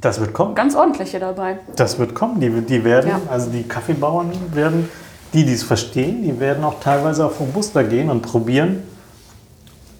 Das 0.00 0.18
wird 0.20 0.32
kommen. 0.32 0.54
ganz 0.54 0.74
ordentliche 0.74 1.18
dabei. 1.20 1.58
Das 1.76 1.98
wird 1.98 2.14
kommen. 2.14 2.40
Die, 2.40 2.48
die 2.62 2.84
werden, 2.84 3.10
Ja. 3.10 3.20
also 3.30 3.50
die 3.50 3.64
Kaffeebauern 3.64 4.32
werden, 4.54 4.88
die 5.32 5.44
die 5.44 5.52
es 5.52 5.62
verstehen, 5.62 6.22
die 6.22 6.40
werden 6.40 6.64
auch 6.64 6.80
teilweise 6.80 7.26
auf 7.26 7.38
Robusta 7.38 7.82
gehen 7.82 8.10
und 8.10 8.22
probieren, 8.22 8.82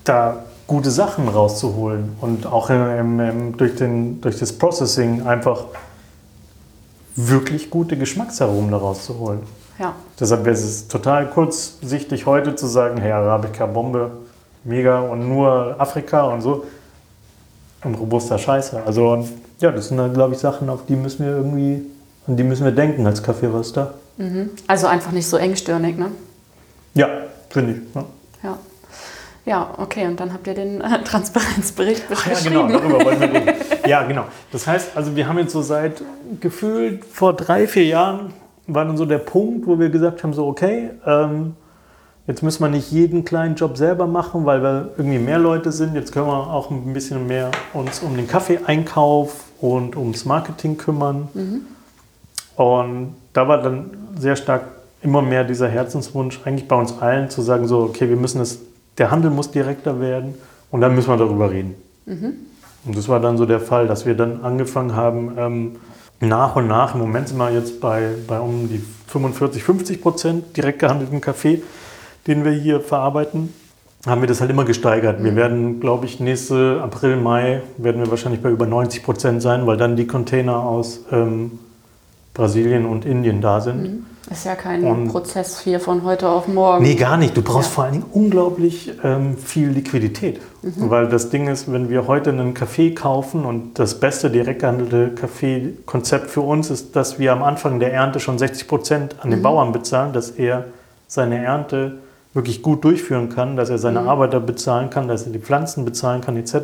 da 0.04 0.44
gute 0.66 0.90
Sachen 0.90 1.28
rauszuholen 1.28 2.16
und 2.20 2.46
auch 2.46 2.70
im, 2.70 3.20
im, 3.20 3.56
durch, 3.56 3.74
den, 3.76 4.20
durch 4.20 4.38
das 4.38 4.52
Processing 4.52 5.26
einfach 5.26 5.64
wirklich 7.16 7.70
gute 7.70 7.96
Geschmacksaromen 7.96 8.70
daraus 8.70 9.04
zu 9.04 9.18
holen. 9.18 9.40
Ja. 9.78 9.94
Deshalb 10.18 10.44
wäre 10.44 10.54
es 10.54 10.88
total 10.88 11.28
kurzsichtig 11.28 12.26
heute 12.26 12.54
zu 12.54 12.66
sagen, 12.66 12.98
hey, 13.00 13.12
Arabica 13.12 13.66
Bombe, 13.66 14.10
mega 14.64 15.00
und 15.00 15.28
nur 15.28 15.74
Afrika 15.78 16.22
und 16.24 16.40
so. 16.42 16.64
Und 17.84 17.94
Robusta 17.94 18.38
Scheiße. 18.38 18.82
Also 18.84 19.26
ja, 19.60 19.70
das 19.70 19.88
sind 19.88 19.96
dann, 19.96 20.12
glaube 20.12 20.34
ich, 20.34 20.40
Sachen, 20.40 20.68
auf 20.68 20.86
die 20.86 20.96
müssen 20.96 21.24
wir 21.24 21.32
irgendwie, 21.32 21.82
an 22.26 22.36
die 22.36 22.44
müssen 22.44 22.64
wir 22.64 22.72
denken 22.72 23.06
als 23.06 23.22
Kaffeeröster. 23.22 23.94
Also 24.66 24.86
einfach 24.86 25.12
nicht 25.12 25.26
so 25.26 25.38
engstirnig, 25.38 25.96
ne? 25.96 26.10
Ja, 26.94 27.08
finde 27.48 27.72
ich. 27.72 27.94
Ja. 27.94 28.04
Ja. 28.42 28.58
Ja, 29.46 29.70
okay. 29.78 30.06
Und 30.06 30.20
dann 30.20 30.32
habt 30.32 30.46
ihr 30.46 30.54
den 30.54 30.80
äh, 30.80 31.02
Transparenzbericht 31.02 32.04
Ach 32.12 32.26
ja, 32.26 32.34
beschrieben. 32.34 32.68
genau, 32.68 32.78
darüber 32.78 33.04
wollten 33.04 33.20
wir 33.20 33.32
reden. 33.32 33.54
Ja, 33.86 34.02
genau. 34.04 34.26
Das 34.52 34.66
heißt, 34.66 34.90
also 34.94 35.16
wir 35.16 35.26
haben 35.26 35.38
jetzt 35.38 35.52
so 35.52 35.62
seit 35.62 36.02
gefühlt 36.38 37.04
vor 37.04 37.32
drei, 37.32 37.66
vier 37.66 37.86
Jahren 37.86 38.34
war 38.66 38.84
dann 38.84 38.96
so 38.96 39.06
der 39.06 39.18
Punkt, 39.18 39.66
wo 39.66 39.78
wir 39.78 39.88
gesagt 39.88 40.22
haben, 40.22 40.32
so 40.32 40.46
okay, 40.46 40.90
ähm, 41.06 41.56
jetzt 42.30 42.44
müssen 42.44 42.62
wir 42.62 42.68
nicht 42.68 42.92
jeden 42.92 43.24
kleinen 43.24 43.56
Job 43.56 43.76
selber 43.76 44.06
machen, 44.06 44.46
weil 44.46 44.62
wir 44.62 44.90
irgendwie 44.96 45.18
mehr 45.18 45.40
Leute 45.40 45.72
sind. 45.72 45.96
Jetzt 45.96 46.12
können 46.12 46.28
wir 46.28 46.32
auch 46.32 46.70
ein 46.70 46.92
bisschen 46.92 47.26
mehr 47.26 47.50
uns 47.72 47.98
um 47.98 48.16
den 48.16 48.28
Kaffeeeinkauf 48.28 49.46
und 49.60 49.96
ums 49.96 50.24
Marketing 50.24 50.76
kümmern. 50.76 51.28
Und 52.54 53.14
da 53.32 53.48
war 53.48 53.60
dann 53.60 53.90
sehr 54.16 54.36
stark 54.36 54.62
immer 55.02 55.22
mehr 55.22 55.42
dieser 55.42 55.68
Herzenswunsch 55.68 56.40
eigentlich 56.44 56.68
bei 56.68 56.76
uns 56.76 56.96
allen 57.00 57.30
zu 57.30 57.42
sagen, 57.42 57.66
so 57.66 57.80
okay, 57.80 58.08
wir 58.08 58.16
müssen 58.16 58.40
es, 58.40 58.60
der 58.96 59.10
Handel 59.10 59.32
muss 59.32 59.50
direkter 59.50 60.00
werden 60.00 60.34
und 60.70 60.82
dann 60.82 60.94
müssen 60.94 61.08
wir 61.08 61.16
darüber 61.16 61.50
reden. 61.50 61.74
Und 62.84 62.96
das 62.96 63.08
war 63.08 63.18
dann 63.18 63.38
so 63.38 63.44
der 63.44 63.60
Fall, 63.60 63.88
dass 63.88 64.06
wir 64.06 64.14
dann 64.14 64.44
angefangen 64.44 64.94
haben, 64.94 65.32
ähm, 65.36 65.76
nach 66.20 66.54
und 66.54 66.68
nach, 66.68 66.94
im 66.94 67.00
Moment 67.00 67.28
sind 67.28 67.38
wir 67.38 67.50
jetzt 67.50 67.80
bei, 67.80 68.10
bei 68.28 68.38
um 68.38 68.68
die 68.68 68.80
45, 69.08 69.64
50 69.64 70.02
Prozent 70.02 70.56
direkt 70.56 70.78
gehandelten 70.78 71.20
Kaffee, 71.20 71.62
den 72.26 72.44
wir 72.44 72.52
hier 72.52 72.80
verarbeiten, 72.80 73.52
haben 74.06 74.20
wir 74.22 74.28
das 74.28 74.40
halt 74.40 74.50
immer 74.50 74.64
gesteigert. 74.64 75.22
Wir 75.22 75.36
werden, 75.36 75.78
glaube 75.80 76.06
ich, 76.06 76.20
nächste 76.20 76.80
April, 76.82 77.16
Mai 77.16 77.60
werden 77.76 78.00
wir 78.02 78.10
wahrscheinlich 78.10 78.40
bei 78.42 78.50
über 78.50 78.66
90 78.66 79.02
Prozent 79.02 79.42
sein, 79.42 79.66
weil 79.66 79.76
dann 79.76 79.96
die 79.96 80.06
Container 80.06 80.56
aus 80.62 81.00
ähm, 81.12 81.58
Brasilien 82.32 82.86
und 82.86 83.04
Indien 83.04 83.40
da 83.42 83.60
sind. 83.60 84.06
Ist 84.30 84.46
ja 84.46 84.54
kein 84.54 84.84
Und- 84.84 85.08
Prozess 85.08 85.60
hier 85.60 85.80
von 85.80 86.04
heute 86.04 86.28
auf 86.28 86.46
morgen. 86.46 86.84
Nee, 86.84 86.94
gar 86.94 87.16
nicht. 87.16 87.36
Du 87.36 87.42
brauchst 87.42 87.70
Ja. 87.70 87.74
vor 87.74 87.84
allen 87.84 87.92
Dingen 87.94 88.06
unglaublich 88.12 88.92
ähm, 89.02 89.36
viel 89.36 89.68
Liquidität. 89.70 90.40
Weil 90.62 91.08
das 91.08 91.30
Ding 91.30 91.48
ist, 91.48 91.70
wenn 91.72 91.90
wir 91.90 92.06
heute 92.06 92.30
einen 92.30 92.54
Kaffee 92.54 92.92
kaufen 92.94 93.44
und 93.44 93.78
das 93.78 93.98
beste 93.98 94.30
direkt 94.30 94.60
gehandelte 94.60 95.08
Kaffeekonzept 95.14 96.30
für 96.30 96.42
uns 96.42 96.70
ist, 96.70 96.94
dass 96.96 97.18
wir 97.18 97.32
am 97.32 97.42
Anfang 97.42 97.80
der 97.80 97.92
Ernte 97.92 98.20
schon 98.20 98.38
60 98.38 98.68
Prozent 98.68 99.16
an 99.20 99.30
den 99.30 99.42
Bauern 99.42 99.72
bezahlen, 99.72 100.12
dass 100.12 100.30
er 100.30 100.66
seine 101.08 101.42
Ernte 101.42 101.98
wirklich 102.32 102.62
gut 102.62 102.84
durchführen 102.84 103.28
kann, 103.28 103.56
dass 103.56 103.70
er 103.70 103.78
seine 103.78 104.00
Arbeiter 104.00 104.40
bezahlen 104.40 104.90
kann, 104.90 105.08
dass 105.08 105.26
er 105.26 105.32
die 105.32 105.38
Pflanzen 105.38 105.84
bezahlen 105.84 106.20
kann, 106.20 106.36
etc. 106.36 106.54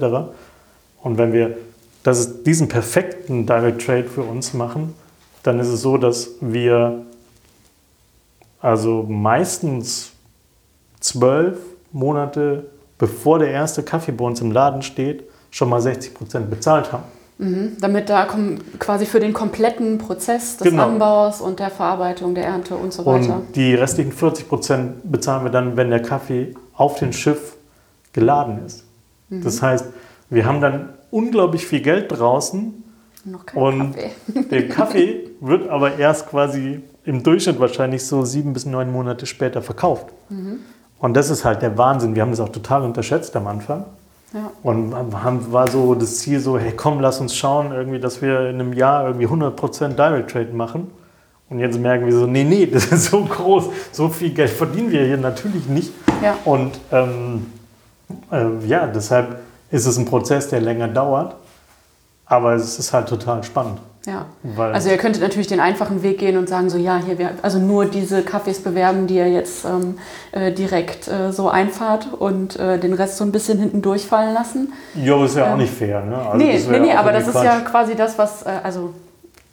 Und 1.02 1.18
wenn 1.18 1.32
wir 1.32 1.56
das 2.02 2.20
ist, 2.20 2.46
diesen 2.46 2.68
perfekten 2.68 3.46
Direct 3.46 3.84
Trade 3.84 4.04
für 4.04 4.22
uns 4.22 4.54
machen, 4.54 4.94
dann 5.42 5.58
ist 5.58 5.68
es 5.68 5.82
so, 5.82 5.98
dass 5.98 6.30
wir 6.40 7.04
also 8.60 9.04
meistens 9.08 10.12
zwölf 11.00 11.58
Monate 11.92 12.66
bevor 12.98 13.38
der 13.38 13.50
erste 13.50 13.82
Kaffee 13.82 14.12
bei 14.12 14.24
uns 14.24 14.40
im 14.40 14.52
Laden 14.52 14.82
steht, 14.82 15.24
schon 15.50 15.68
mal 15.68 15.80
60 15.80 16.14
Prozent 16.14 16.50
bezahlt 16.50 16.92
haben. 16.92 17.04
Mhm, 17.38 17.76
damit 17.80 18.08
da 18.08 18.26
quasi 18.78 19.04
für 19.04 19.20
den 19.20 19.34
kompletten 19.34 19.98
Prozess 19.98 20.56
des 20.56 20.70
Genau. 20.70 20.84
Anbaus 20.86 21.42
und 21.42 21.60
der 21.60 21.70
Verarbeitung, 21.70 22.34
der 22.34 22.46
Ernte 22.46 22.76
und 22.76 22.94
so 22.94 23.04
weiter. 23.04 23.36
Und 23.36 23.54
die 23.56 23.74
restlichen 23.74 24.12
40 24.12 24.48
Prozent 24.48 25.10
bezahlen 25.10 25.44
wir 25.44 25.50
dann, 25.50 25.76
wenn 25.76 25.90
der 25.90 26.00
Kaffee 26.00 26.54
auf 26.74 26.98
dem 26.98 27.12
Schiff 27.12 27.56
geladen 28.14 28.64
ist. 28.64 28.84
Mhm. 29.28 29.42
Das 29.42 29.60
heißt, 29.60 29.84
wir 30.30 30.46
haben 30.46 30.62
dann 30.62 30.90
unglaublich 31.10 31.66
viel 31.66 31.80
Geld 31.80 32.10
draußen 32.10 32.82
Noch 33.24 33.44
kein 33.44 33.62
und 33.62 33.92
Kaffee. 33.92 34.10
der 34.50 34.68
Kaffee 34.68 35.30
wird 35.40 35.68
aber 35.68 35.98
erst 35.98 36.28
quasi 36.28 36.80
im 37.04 37.22
Durchschnitt 37.22 37.60
wahrscheinlich 37.60 38.04
so 38.06 38.24
sieben 38.24 38.54
bis 38.54 38.64
neun 38.64 38.90
Monate 38.90 39.26
später 39.26 39.60
verkauft. 39.60 40.06
Mhm. 40.30 40.60
Und 40.98 41.04
Und 41.10 41.14
das 41.14 41.28
ist 41.28 41.44
halt 41.44 41.60
der 41.60 41.76
Wahnsinn. 41.76 42.14
Wir 42.14 42.22
haben 42.22 42.30
das 42.30 42.40
auch 42.40 42.48
total 42.48 42.82
unterschätzt 42.82 43.36
am 43.36 43.46
Anfang. 43.46 43.84
Ja. 44.32 44.50
Und 44.62 44.94
haben, 44.94 45.52
war 45.52 45.68
so 45.68 45.94
das 45.94 46.18
Ziel 46.18 46.40
so, 46.40 46.58
hey 46.58 46.72
komm, 46.72 47.00
lass 47.00 47.20
uns 47.20 47.34
schauen, 47.34 47.72
irgendwie, 47.72 48.00
dass 48.00 48.20
wir 48.22 48.50
in 48.50 48.60
einem 48.60 48.72
Jahr 48.72 49.06
irgendwie 49.06 49.26
100% 49.26 49.88
Direct 49.90 50.30
Trade 50.30 50.52
machen. 50.52 50.90
Und 51.48 51.60
jetzt 51.60 51.78
merken 51.78 52.06
wir 52.06 52.12
so, 52.12 52.26
nee, 52.26 52.44
nee, 52.44 52.66
das 52.72 52.86
ist 52.86 53.06
so 53.06 53.24
groß, 53.24 53.66
so 53.92 54.08
viel 54.08 54.30
Geld 54.30 54.50
verdienen 54.50 54.90
wir 54.90 55.04
hier 55.04 55.16
natürlich 55.16 55.66
nicht. 55.66 55.92
Ja. 56.22 56.36
Und 56.44 56.78
ähm, 56.92 57.46
äh, 58.32 58.66
ja, 58.66 58.86
deshalb 58.86 59.38
ist 59.70 59.86
es 59.86 59.96
ein 59.96 60.04
Prozess, 60.04 60.48
der 60.48 60.60
länger 60.60 60.88
dauert. 60.88 61.36
Aber 62.28 62.54
es 62.54 62.78
ist 62.78 62.92
halt 62.92 63.08
total 63.08 63.44
spannend. 63.44 63.78
Ja. 64.06 64.26
Weil 64.42 64.72
Also 64.72 64.88
ihr 64.88 64.96
könntet 64.98 65.20
natürlich 65.20 65.48
den 65.48 65.58
einfachen 65.60 66.02
Weg 66.02 66.18
gehen 66.18 66.36
und 66.36 66.48
sagen 66.48 66.70
so, 66.70 66.78
ja, 66.78 67.00
hier, 67.04 67.18
wir, 67.18 67.30
also 67.42 67.58
nur 67.58 67.86
diese 67.86 68.22
Kaffees 68.22 68.62
bewerben, 68.62 69.06
die 69.08 69.16
ihr 69.16 69.28
jetzt 69.28 69.64
ähm, 69.64 69.98
äh, 70.32 70.52
direkt 70.52 71.08
äh, 71.08 71.32
so 71.32 71.48
einfahrt 71.48 72.08
und 72.16 72.56
äh, 72.58 72.78
den 72.78 72.92
Rest 72.94 73.16
so 73.16 73.24
ein 73.24 73.32
bisschen 73.32 73.58
hinten 73.58 73.82
durchfallen 73.82 74.32
lassen. 74.32 74.72
jo, 74.94 75.24
ist 75.24 75.36
ja 75.36 75.46
auch 75.48 75.52
Ähm, 75.52 75.58
nicht 75.58 75.72
fair. 75.74 76.02
Ne? 76.04 76.16
Also 76.16 76.36
nee, 76.36 76.52
das 76.52 76.68
nee, 76.68 76.78
nee, 76.78 76.92
auch 76.94 76.98
aber 76.98 77.12
das 77.12 77.24
irgendwie 77.26 77.38
ist 77.40 77.44
ja 77.44 77.60
Quatsch. 77.60 77.70
quasi 77.70 77.94
das, 77.96 78.16
was, 78.16 78.42
äh, 78.44 78.50
also 78.62 78.94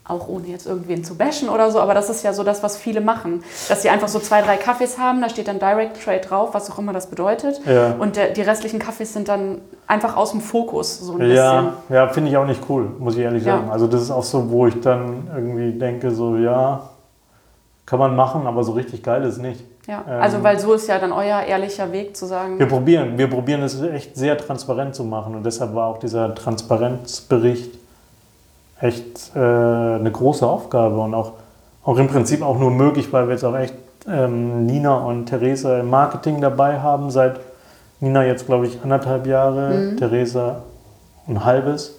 auch 0.06 0.28
ohne 0.28 0.48
jetzt 0.48 0.68
irgendwen 0.68 1.04
zu 1.04 1.16
bashen 1.16 1.48
oder 1.48 1.72
so, 1.72 1.80
aber 1.80 1.94
das 1.94 2.10
ist 2.10 2.24
ja 2.24 2.34
so 2.34 2.44
das, 2.44 2.62
was 2.62 2.78
viele 2.78 3.00
machen. 3.00 3.44
Dass 3.70 3.84
sie 3.84 3.90
einfach 3.90 4.10
so 4.10 4.20
zwei, 4.20 4.42
drei 4.42 4.58
Kaffees 4.58 4.98
haben, 4.98 5.22
da 5.22 5.30
steht 5.30 5.48
dann 5.48 5.60
Direct 5.60 6.04
Trade 6.04 6.20
drauf, 6.20 6.50
was 6.54 6.70
auch 6.70 6.78
immer 6.78 6.92
das 6.92 7.08
bedeutet. 7.08 7.62
Ja. 7.66 7.96
Und 7.98 8.18
der, 8.18 8.30
die 8.32 8.42
restlichen 8.42 8.80
Kaffees 8.80 9.14
sind 9.14 9.30
dann 9.30 9.62
einfach 9.88 10.18
aus 10.18 10.32
dem 10.32 10.42
Fokus 10.42 11.00
so 11.00 11.14
ein 11.14 11.32
Ja, 11.32 11.74
ja 11.90 12.08
finde 12.10 12.32
ich 12.32 12.38
auch 12.38 12.46
nicht 12.46 12.62
cool, 12.68 12.92
muss 13.00 13.16
ich 13.16 13.22
ehrlich 13.22 13.46
Ja. 13.46 13.58
sagen. 13.58 13.72
Also 13.72 13.88
das 13.88 14.02
ist 14.02 14.12
auch 14.12 14.24
so, 14.24 14.50
wo 14.52 14.68
ich 14.68 14.80
dann 14.82 15.28
irgendwie 15.34 15.72
denke, 15.78 16.12
so 16.12 16.36
ja, 16.36 16.90
kann 17.86 18.00
man 18.00 18.16
machen, 18.16 18.46
aber 18.46 18.64
so 18.64 18.74
richtig 18.74 19.04
geil 19.04 19.24
ist 19.24 19.38
nicht. 19.38 19.60
bisschen. 19.60 19.74
Ja, 19.88 20.04
Ähm, 20.08 20.22
also 20.22 20.44
weil 20.44 20.60
so 20.60 20.74
ist 20.74 20.88
ja 20.88 21.00
dann 21.00 21.12
euer 21.14 21.42
ehrlicher 21.44 21.92
Weg 21.94 22.16
zu 22.18 22.26
sagen, 22.26 22.60
Wir 22.60 22.68
probieren, 22.68 23.18
wir 23.18 23.30
probieren 23.30 23.62
es 23.64 23.82
echt 23.82 24.16
sehr 24.18 24.38
transparent 24.38 24.96
zu 24.96 25.04
machen 25.04 25.36
und 25.36 25.46
deshalb 25.46 25.76
war 25.76 25.88
auch 25.88 25.98
dieser 25.98 26.34
Transparenzbericht 26.36 27.83
echt 28.84 29.32
äh, 29.34 29.40
eine 29.40 30.12
große 30.12 30.46
Aufgabe 30.46 30.98
und 30.98 31.14
auch, 31.14 31.34
auch 31.84 31.98
im 31.98 32.08
Prinzip 32.08 32.42
auch 32.42 32.60
nur 32.60 32.70
möglich, 32.70 33.12
weil 33.14 33.28
wir 33.28 33.34
jetzt 33.34 33.46
auch 33.46 33.56
echt 33.56 33.74
ähm, 34.08 34.66
Nina 34.66 34.98
und 34.98 35.28
Theresa 35.28 35.80
im 35.80 35.90
Marketing 35.90 36.42
dabei 36.42 36.80
haben. 36.80 37.10
Seit 37.10 37.40
Nina 38.02 38.26
jetzt, 38.26 38.46
glaube 38.46 38.68
ich, 38.68 38.80
anderthalb 38.84 39.26
Jahre, 39.26 39.74
mhm. 39.74 39.98
Theresa 39.98 40.64
ein 41.28 41.46
halbes, 41.46 41.98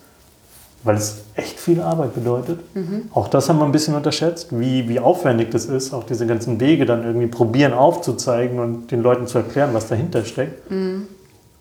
weil 0.82 0.96
es 0.96 1.22
echt 1.34 1.58
viel 1.58 1.80
Arbeit 1.80 2.14
bedeutet. 2.14 2.58
Mhm. 2.74 3.08
Auch 3.14 3.28
das 3.28 3.48
haben 3.48 3.58
wir 3.58 3.64
ein 3.64 3.72
bisschen 3.72 3.94
unterschätzt, 3.94 4.48
wie, 4.50 4.86
wie 4.86 5.00
aufwendig 5.00 5.50
das 5.50 5.64
ist, 5.64 5.94
auch 5.94 6.04
diese 6.04 6.26
ganzen 6.26 6.60
Wege 6.60 6.84
dann 6.84 7.02
irgendwie 7.02 7.28
probieren 7.28 7.72
aufzuzeigen 7.72 8.58
und 8.58 8.90
den 8.90 9.02
Leuten 9.02 9.26
zu 9.26 9.38
erklären, 9.38 9.70
was 9.72 9.88
dahinter 9.88 10.22
steckt. 10.26 10.70
Mhm. 10.70 11.08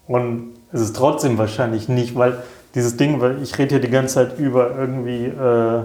Und 0.06 0.52
es 0.74 0.82
ist 0.82 0.98
trotzdem 0.98 1.38
wahrscheinlich 1.38 1.88
nicht, 1.88 2.18
weil 2.18 2.40
dieses 2.76 2.98
Ding, 2.98 3.22
weil 3.22 3.42
ich 3.42 3.58
rede 3.58 3.76
hier 3.76 3.80
die 3.80 3.90
ganze 3.90 4.16
Zeit 4.16 4.40
über 4.40 4.72
irgendwie 4.78 5.26
äh, 5.26 5.84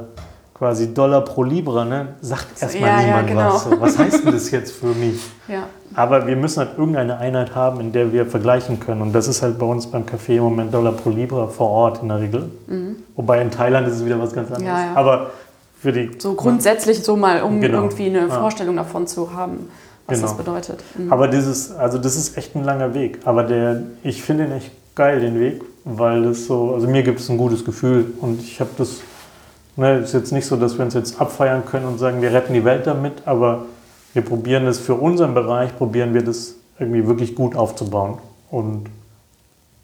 quasi 0.59 0.93
Dollar 0.93 1.20
pro 1.22 1.45
Libra, 1.45 1.84
ne? 1.84 2.09
sagt 2.20 2.61
erstmal 2.61 2.91
ja, 2.91 3.03
niemand 3.03 3.28
ja, 3.28 3.34
genau. 3.34 3.55
was. 3.55 3.64
So, 3.64 3.80
was 3.80 3.99
heißt 3.99 4.24
denn 4.24 4.32
das 4.32 4.51
jetzt 4.51 4.72
für 4.72 4.86
mich? 4.95 5.20
Ja. 5.49 5.62
Aber 5.95 6.26
wir 6.26 6.36
müssen 6.36 6.59
halt 6.59 6.76
irgendeine 6.76 7.16
Einheit 7.16 7.55
haben, 7.55 7.80
in 7.80 7.91
der 7.91 8.12
wir 8.12 8.26
vergleichen 8.26 8.78
können. 8.78 9.01
Und 9.01 9.14
das 9.14 9.28
ist 9.28 9.41
halt 9.41 9.59
bei 9.59 9.64
uns 9.64 9.86
beim 9.86 10.03
Café 10.03 10.36
im 10.36 10.43
Moment 10.43 10.74
Dollar 10.74 10.93
pro 10.93 11.09
Libra 11.09 11.47
vor 11.47 11.70
Ort 11.70 12.03
in 12.03 12.09
der 12.09 12.20
Regel. 12.20 12.51
Mhm. 12.66 12.97
Wobei 13.16 13.41
in 13.41 13.51
Thailand 13.51 13.89
ist 13.89 13.95
es 13.95 14.05
wieder 14.05 14.20
was 14.20 14.34
ganz 14.34 14.53
anderes. 14.53 14.95
Aber 14.95 15.30
für 15.80 15.91
die. 15.91 16.11
So 16.18 16.34
grundsätzlich 16.34 17.03
so 17.03 17.16
mal, 17.16 17.43
um 17.43 17.62
genau. 17.62 17.78
irgendwie 17.78 18.07
eine 18.07 18.28
Vorstellung 18.28 18.76
davon 18.76 19.07
zu 19.07 19.32
haben, 19.32 19.70
was 20.07 20.18
genau. 20.18 20.28
das 20.28 20.36
bedeutet. 20.36 20.84
Mhm. 20.99 21.11
Aber 21.11 21.28
dieses, 21.28 21.74
also 21.74 21.97
das 21.97 22.16
ist 22.16 22.36
echt 22.36 22.55
ein 22.55 22.64
langer 22.64 22.93
Weg. 22.93 23.20
Aber 23.24 23.45
der, 23.45 23.84
ich 24.03 24.22
finde 24.22 24.45
ihn 24.45 24.53
echt 24.53 24.70
geil, 24.95 25.20
den 25.20 25.41
Weg, 25.41 25.62
weil 25.97 26.22
das 26.22 26.47
so, 26.47 26.74
also 26.74 26.86
mir 26.86 27.03
gibt 27.03 27.20
es 27.20 27.28
ein 27.28 27.39
gutes 27.39 27.64
Gefühl 27.64 28.12
und 28.20 28.41
ich 28.41 28.61
habe 28.61 28.70
das 28.76 29.01
Ne, 29.78 29.99
ist 29.99 30.12
jetzt 30.12 30.32
nicht 30.32 30.45
so, 30.45 30.57
dass 30.57 30.76
wir 30.76 30.84
uns 30.84 30.95
jetzt 30.95 31.20
abfeiern 31.20 31.64
können 31.64 31.86
und 31.86 31.99
sagen, 31.99 32.20
wir 32.20 32.32
retten 32.32 32.53
die 32.53 32.64
Welt 32.64 32.89
damit, 32.89 33.22
aber 33.26 33.66
wir 34.12 34.22
probieren 34.22 34.66
es 34.66 34.80
für 34.80 34.95
unseren 34.95 35.34
Bereich, 35.34 35.76
probieren 35.76 36.14
wir 36.14 36.24
das 36.24 36.57
irgendwie 36.80 37.07
wirklich 37.07 37.36
gut 37.36 37.55
aufzubauen. 37.55 38.18
Und 38.51 38.86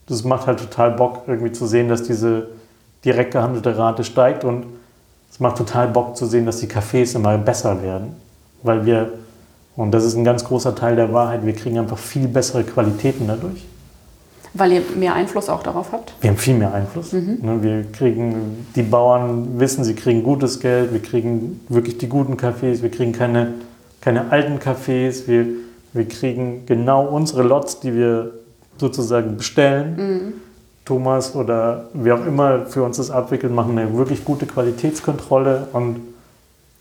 das 0.09 0.25
macht 0.25 0.49
halt 0.49 0.59
total 0.59 0.91
Bock, 0.91 1.23
irgendwie 1.29 1.53
zu 1.53 1.67
sehen, 1.67 1.89
dass 1.89 2.03
diese 2.03 2.49
direkt 3.05 3.31
gehandelte 3.35 3.79
Rate 3.79 4.03
steigt 4.03 4.43
und 4.43 4.67
es 5.31 5.39
macht 5.39 5.59
total 5.59 5.87
Bock 5.87 6.17
zu 6.17 6.27
sehen, 6.27 6.45
dass 6.45 6.59
die 6.59 6.67
Cafés 6.67 7.15
immer 7.15 7.39
besser 7.39 7.81
werden. 7.81 8.17
Weil 8.65 8.85
wir, 8.85 9.13
und 9.77 9.93
das 9.93 10.03
ist 10.03 10.17
ein 10.17 10.25
ganz 10.25 10.43
großer 10.43 10.75
Teil 10.75 10.97
der 10.97 11.13
Wahrheit, 11.13 11.47
wir 11.47 11.55
kriegen 11.55 11.79
einfach 11.79 11.99
viel 11.99 12.27
bessere 12.27 12.65
Qualitäten 12.65 13.29
dadurch. 13.29 13.65
Weil 14.55 14.73
ihr 14.73 14.83
mehr 14.97 15.15
Einfluss 15.15 15.49
auch 15.49 15.63
darauf 15.63 15.91
habt? 15.93 16.15
Wir 16.21 16.31
haben 16.31 16.37
viel 16.37 16.55
mehr 16.55 16.73
Einfluss. 16.73 17.13
Mhm. 17.13 17.39
Ne, 17.43 17.63
wir 17.63 17.85
kriegen, 17.91 18.67
die 18.77 18.83
Bauern 18.83 19.59
wissen, 19.59 19.83
sie 19.83 19.95
kriegen 19.95 20.23
gutes 20.23 20.61
Geld, 20.61 20.93
wir 20.93 21.03
kriegen 21.03 21.61
wirklich 21.69 21.99
die 21.99 22.09
guten 22.09 22.37
Cafés, 22.37 22.81
wir 22.81 22.91
kriegen 22.91 23.13
keine, 23.13 23.55
keine 24.01 24.31
alten 24.31 24.59
Cafés, 24.59 25.27
wir, 25.27 25.47
wir 25.93 26.09
kriegen 26.09 26.67
genau 26.67 27.07
unsere 27.07 27.43
Lots, 27.43 27.81
die 27.81 27.95
wir 27.95 28.33
sozusagen 28.79 29.37
bestellen. 29.37 29.97
Mhm. 29.97 30.33
Thomas 30.85 31.35
oder 31.35 31.89
wer 31.95 32.17
auch 32.17 32.27
immer 32.27 32.67
für 32.67 32.83
uns 32.83 32.99
das 32.99 33.11
abwickelt, 33.11 33.53
machen 33.53 33.79
eine 33.79 33.97
wirklich 33.97 34.25
gute 34.25 34.47
Qualitätskontrolle 34.47 35.69
und 35.73 36.01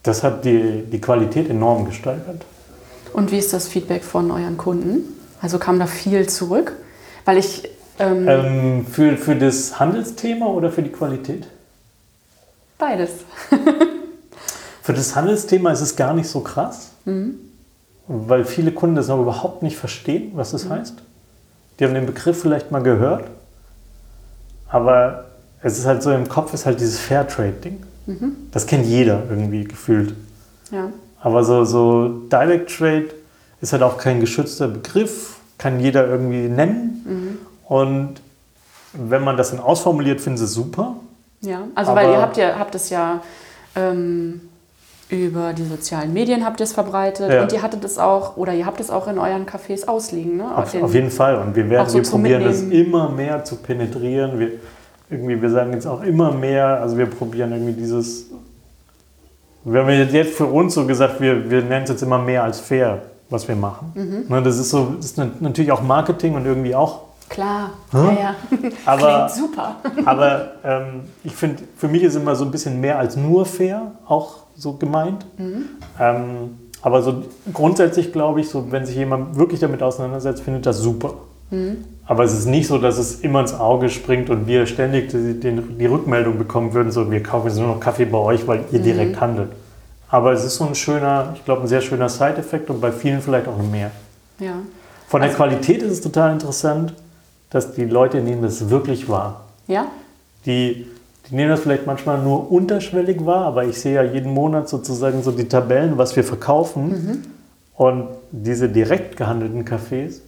das 0.02 0.22
hat 0.22 0.44
die, 0.44 0.84
die 0.92 1.00
Qualität 1.00 1.48
enorm 1.48 1.86
gesteigert. 1.86 2.44
Und 3.14 3.32
wie 3.32 3.38
ist 3.38 3.52
das 3.52 3.68
Feedback 3.68 4.04
von 4.04 4.30
euren 4.30 4.58
Kunden? 4.58 5.04
Also 5.40 5.58
kam 5.58 5.78
da 5.78 5.86
viel 5.86 6.28
zurück? 6.28 6.72
Weil 7.24 7.38
ich. 7.38 7.68
Ähm, 7.98 8.26
ähm, 8.28 8.86
für, 8.86 9.16
für 9.16 9.36
das 9.36 9.78
Handelsthema 9.78 10.46
oder 10.46 10.70
für 10.70 10.82
die 10.82 10.90
Qualität? 10.90 11.46
Beides. 12.76 13.10
für 14.82 14.92
das 14.92 15.14
Handelsthema 15.14 15.70
ist 15.70 15.80
es 15.80 15.94
gar 15.94 16.12
nicht 16.12 16.28
so 16.28 16.40
krass, 16.40 16.90
mhm. 17.04 17.36
weil 18.08 18.44
viele 18.44 18.72
Kunden 18.72 18.96
das 18.96 19.08
noch 19.08 19.20
überhaupt 19.20 19.62
nicht 19.62 19.76
verstehen, 19.76 20.32
was 20.34 20.50
das 20.50 20.64
mhm. 20.64 20.70
heißt. 20.70 20.94
Die 21.78 21.84
haben 21.84 21.94
den 21.94 22.06
Begriff 22.06 22.40
vielleicht 22.40 22.72
mal 22.72 22.82
gehört, 22.82 23.28
aber 24.68 25.26
es 25.62 25.78
ist 25.78 25.86
halt 25.86 26.02
so 26.02 26.12
im 26.12 26.28
Kopf 26.28 26.52
ist 26.52 26.66
halt 26.66 26.80
dieses 26.80 26.98
Fairtrade-Ding. 26.98 27.82
Mhm. 28.06 28.36
Das 28.50 28.66
kennt 28.66 28.86
jeder 28.86 29.22
irgendwie 29.30 29.64
gefühlt. 29.64 30.14
Ja. 30.70 30.90
Aber 31.20 31.42
so, 31.42 31.64
so 31.64 32.08
Direct 32.30 32.76
Trade 32.76 33.06
ist 33.60 33.72
halt 33.72 33.82
auch 33.82 33.96
kein 33.96 34.20
geschützter 34.20 34.68
Begriff 34.68 35.36
kann 35.58 35.80
jeder 35.80 36.06
irgendwie 36.06 36.48
nennen. 36.48 37.04
Mhm. 37.04 37.38
Und 37.66 38.14
wenn 38.92 39.22
man 39.24 39.36
das 39.36 39.50
dann 39.50 39.60
ausformuliert, 39.60 40.20
finden 40.20 40.38
sie 40.38 40.44
es 40.44 40.54
super. 40.54 40.96
Ja, 41.40 41.62
also 41.74 41.92
Aber 41.92 42.00
weil 42.00 42.10
ihr 42.10 42.20
habt 42.20 42.36
ja 42.36 42.58
habt 42.58 42.74
es 42.74 42.90
ja 42.90 43.20
ähm, 43.76 44.40
über 45.10 45.52
die 45.52 45.64
sozialen 45.64 46.12
Medien 46.12 46.44
habt 46.44 46.60
ihr 46.60 46.64
es 46.64 46.72
verbreitet 46.72 47.30
ja. 47.30 47.42
und 47.42 47.52
ihr 47.52 47.62
hattet 47.62 47.84
es 47.84 47.98
auch 47.98 48.36
oder 48.36 48.54
ihr 48.54 48.64
habt 48.64 48.80
es 48.80 48.90
auch 48.90 49.06
in 49.08 49.18
euren 49.18 49.44
Cafés 49.46 49.86
ausliegen, 49.86 50.38
ne? 50.38 50.56
Auf, 50.56 50.74
auf 50.74 50.94
jeden 50.94 51.10
Fall 51.10 51.36
und 51.36 51.54
wir 51.54 51.68
werden 51.68 51.88
so 51.88 51.98
wir 51.98 52.02
probieren 52.02 52.44
das 52.44 52.62
immer 52.62 53.10
mehr 53.10 53.44
zu 53.44 53.56
penetrieren. 53.56 54.38
Wir 54.38 54.52
irgendwie 55.10 55.40
wir 55.40 55.50
sagen 55.50 55.72
jetzt 55.74 55.86
auch 55.86 56.02
immer 56.02 56.32
mehr, 56.32 56.80
also 56.80 56.96
wir 56.96 57.06
probieren 57.06 57.52
irgendwie 57.52 57.74
dieses 57.74 58.30
wir 59.64 59.80
haben 59.80 59.90
jetzt 59.90 60.36
für 60.36 60.46
uns 60.46 60.74
so 60.74 60.86
gesagt, 60.86 61.20
wir, 61.20 61.50
wir 61.50 61.62
nennen 61.62 61.84
es 61.84 61.90
jetzt 61.90 62.02
immer 62.02 62.18
mehr 62.18 62.44
als 62.44 62.60
fair 62.60 63.02
was 63.34 63.48
wir 63.48 63.56
machen. 63.56 63.92
Mhm. 63.94 64.24
Ne, 64.28 64.42
das 64.42 64.58
ist 64.58 64.70
so, 64.70 64.94
das 64.96 65.06
ist 65.06 65.18
natürlich 65.40 65.72
auch 65.72 65.82
Marketing 65.82 66.34
und 66.34 66.46
irgendwie 66.46 66.74
auch. 66.74 67.02
Klar, 67.28 67.70
hm? 67.90 68.04
ja, 68.04 68.12
ja. 68.12 68.34
Aber, 68.86 69.26
Klingt 69.26 69.30
super. 69.30 69.76
aber 70.04 70.52
ähm, 70.62 71.00
ich 71.24 71.34
finde, 71.34 71.62
für 71.76 71.88
mich 71.88 72.02
ist 72.02 72.14
immer 72.16 72.36
so 72.36 72.44
ein 72.44 72.50
bisschen 72.50 72.80
mehr 72.80 72.98
als 72.98 73.16
nur 73.16 73.46
fair 73.46 73.92
auch 74.06 74.44
so 74.56 74.74
gemeint. 74.74 75.24
Mhm. 75.38 75.64
Ähm, 75.98 76.26
aber 76.82 77.02
so 77.02 77.24
grundsätzlich 77.52 78.12
glaube 78.12 78.40
ich, 78.40 78.50
so, 78.50 78.70
wenn 78.70 78.84
sich 78.84 78.96
jemand 78.96 79.36
wirklich 79.36 79.58
damit 79.58 79.82
auseinandersetzt, 79.82 80.42
findet 80.42 80.66
das 80.66 80.78
super. 80.78 81.14
Mhm. 81.50 81.84
Aber 82.06 82.24
es 82.24 82.34
ist 82.34 82.46
nicht 82.46 82.66
so, 82.66 82.76
dass 82.76 82.98
es 82.98 83.20
immer 83.20 83.40
ins 83.40 83.54
Auge 83.54 83.88
springt 83.88 84.28
und 84.28 84.46
wir 84.46 84.66
ständig 84.66 85.10
die, 85.10 85.40
die, 85.40 85.62
die 85.78 85.86
Rückmeldung 85.86 86.36
bekommen 86.36 86.74
würden, 86.74 86.92
so 86.92 87.10
wir 87.10 87.22
kaufen 87.22 87.48
jetzt 87.48 87.58
nur 87.58 87.68
noch 87.68 87.80
Kaffee 87.80 88.04
bei 88.04 88.18
euch, 88.18 88.46
weil 88.46 88.64
ihr 88.70 88.80
mhm. 88.80 88.84
direkt 88.84 89.20
handelt. 89.20 89.48
Aber 90.08 90.32
es 90.32 90.44
ist 90.44 90.56
so 90.56 90.66
ein 90.66 90.74
schöner, 90.74 91.32
ich 91.34 91.44
glaube, 91.44 91.62
ein 91.62 91.68
sehr 91.68 91.80
schöner 91.80 92.08
Side-Effekt 92.08 92.70
und 92.70 92.80
bei 92.80 92.92
vielen 92.92 93.20
vielleicht 93.20 93.48
auch 93.48 93.58
mehr. 93.58 93.90
Ja. 94.38 94.54
Von 95.08 95.20
der 95.20 95.30
also, 95.30 95.42
Qualität 95.42 95.82
ist 95.82 95.92
es 95.92 96.00
total 96.00 96.32
interessant, 96.32 96.94
dass 97.50 97.72
die 97.72 97.84
Leute 97.84 98.20
nehmen 98.20 98.42
das 98.42 98.68
wirklich 98.70 99.08
wahr. 99.08 99.44
Ja. 99.66 99.86
Die, 100.46 100.86
die 101.28 101.34
nehmen 101.34 101.50
das 101.50 101.60
vielleicht 101.60 101.86
manchmal 101.86 102.22
nur 102.22 102.50
unterschwellig 102.50 103.24
wahr, 103.24 103.46
aber 103.46 103.64
ich 103.64 103.80
sehe 103.80 103.94
ja 103.94 104.02
jeden 104.02 104.32
Monat 104.32 104.68
sozusagen 104.68 105.22
so 105.22 105.30
die 105.30 105.48
Tabellen, 105.48 105.96
was 105.98 106.16
wir 106.16 106.24
verkaufen. 106.24 106.88
Mhm. 106.88 107.22
Und 107.76 108.08
diese 108.30 108.68
direkt 108.68 109.16
gehandelten 109.16 109.64
Cafés, 109.64 110.20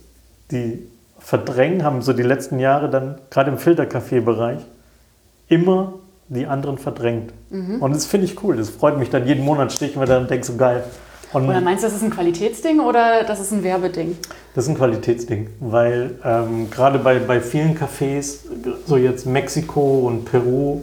die 0.50 0.86
verdrängen, 1.18 1.84
haben 1.84 2.02
so 2.02 2.12
die 2.12 2.22
letzten 2.22 2.58
Jahre 2.58 2.88
dann 2.88 3.18
gerade 3.30 3.50
im 3.50 3.58
Filterkaffee-Bereich 3.58 4.60
immer 5.48 5.94
die 6.28 6.46
anderen 6.46 6.78
verdrängt. 6.78 7.32
Mhm. 7.50 7.80
Und 7.80 7.94
das 7.94 8.06
finde 8.06 8.26
ich 8.26 8.42
cool. 8.42 8.56
Das 8.56 8.70
freut 8.70 8.98
mich 8.98 9.10
dann. 9.10 9.26
Jeden 9.26 9.44
Monat 9.44 9.72
stehe 9.72 9.90
ich 9.90 9.96
mir 9.96 10.06
da 10.06 10.18
und 10.18 10.30
denke 10.30 10.44
so 10.44 10.56
geil. 10.56 10.84
Und 11.32 11.48
oder 11.48 11.60
meinst 11.60 11.82
du, 11.82 11.88
das 11.88 11.96
ist 11.96 12.02
ein 12.02 12.10
Qualitätsding 12.10 12.80
oder 12.80 13.24
das 13.24 13.40
ist 13.40 13.52
ein 13.52 13.62
Werbeding? 13.62 14.16
Das 14.54 14.64
ist 14.64 14.70
ein 14.70 14.76
Qualitätsding, 14.76 15.48
weil 15.60 16.18
ähm, 16.24 16.70
gerade 16.70 16.98
bei, 16.98 17.18
bei 17.18 17.40
vielen 17.40 17.76
Cafés, 17.76 18.38
so 18.86 18.96
jetzt 18.96 19.26
Mexiko 19.26 20.06
und 20.06 20.24
Peru, 20.24 20.82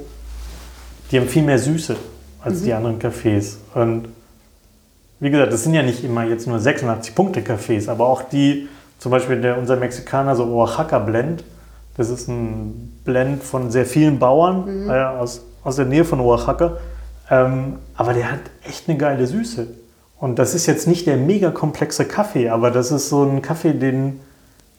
die 1.11 1.19
haben 1.19 1.27
viel 1.27 1.43
mehr 1.43 1.59
Süße 1.59 1.95
als 2.41 2.59
mhm. 2.59 2.65
die 2.65 2.73
anderen 2.73 2.99
Cafés. 2.99 3.55
Und 3.73 4.09
wie 5.19 5.29
gesagt, 5.29 5.53
das 5.53 5.63
sind 5.63 5.73
ja 5.73 5.81
nicht 5.81 6.03
immer 6.03 6.25
jetzt 6.25 6.47
nur 6.47 6.57
86-Punkte-Cafés, 6.57 7.89
aber 7.89 8.05
auch 8.07 8.23
die, 8.23 8.67
zum 8.99 9.11
Beispiel 9.11 9.39
der, 9.39 9.57
unser 9.57 9.77
Mexikaner, 9.77 10.35
so 10.35 10.45
Oaxaca 10.45 10.99
Blend, 10.99 11.43
das 11.95 12.09
ist 12.09 12.27
ein 12.27 12.99
Blend 13.05 13.43
von 13.43 13.71
sehr 13.71 13.85
vielen 13.85 14.19
Bauern 14.19 14.83
mhm. 14.83 14.89
äh, 14.89 15.03
aus, 15.03 15.45
aus 15.63 15.75
der 15.75 15.85
Nähe 15.85 16.05
von 16.05 16.19
Oaxaca. 16.19 16.77
Ähm, 17.29 17.75
aber 17.95 18.13
der 18.13 18.31
hat 18.31 18.41
echt 18.67 18.89
eine 18.89 18.97
geile 18.97 19.27
Süße. 19.27 19.67
Und 20.19 20.39
das 20.39 20.55
ist 20.55 20.65
jetzt 20.65 20.87
nicht 20.87 21.05
der 21.05 21.17
mega 21.17 21.51
komplexe 21.51 22.05
Kaffee, 22.05 22.49
aber 22.49 22.71
das 22.71 22.91
ist 22.91 23.09
so 23.09 23.23
ein 23.23 23.41
Kaffee, 23.41 23.73
den, 23.73 24.19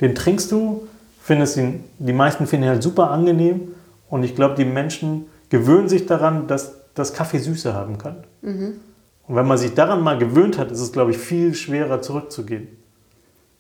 den 0.01 0.15
trinkst 0.15 0.51
du, 0.51 0.87
findest 1.21 1.57
ihn, 1.57 1.85
die 1.99 2.13
meisten 2.13 2.47
finden 2.47 2.65
ihn 2.65 2.71
halt 2.71 2.83
super 2.83 3.11
angenehm. 3.11 3.75
Und 4.09 4.23
ich 4.25 4.35
glaube, 4.35 4.55
die 4.55 4.65
Menschen 4.65 5.27
gewöhnen 5.51 5.89
sich 5.89 6.07
daran, 6.07 6.47
dass 6.47 6.73
das 6.95 7.13
Kaffee 7.13 7.39
Süße 7.39 7.75
haben 7.75 7.99
kann. 7.99 8.25
Mhm. 8.43 8.75
Und 9.27 9.37
wenn 9.37 9.47
man 9.47 9.59
sich 9.59 9.75
daran 9.75 10.03
mal 10.03 10.19
gewöhnt 10.19 10.59
hat, 10.59 10.71
ist 10.71 10.81
es, 10.81 10.93
glaube 10.93 11.13
ich, 11.13 11.19
viel 11.19 11.55
schwerer 11.55 12.03
zurückzugehen 12.03 12.69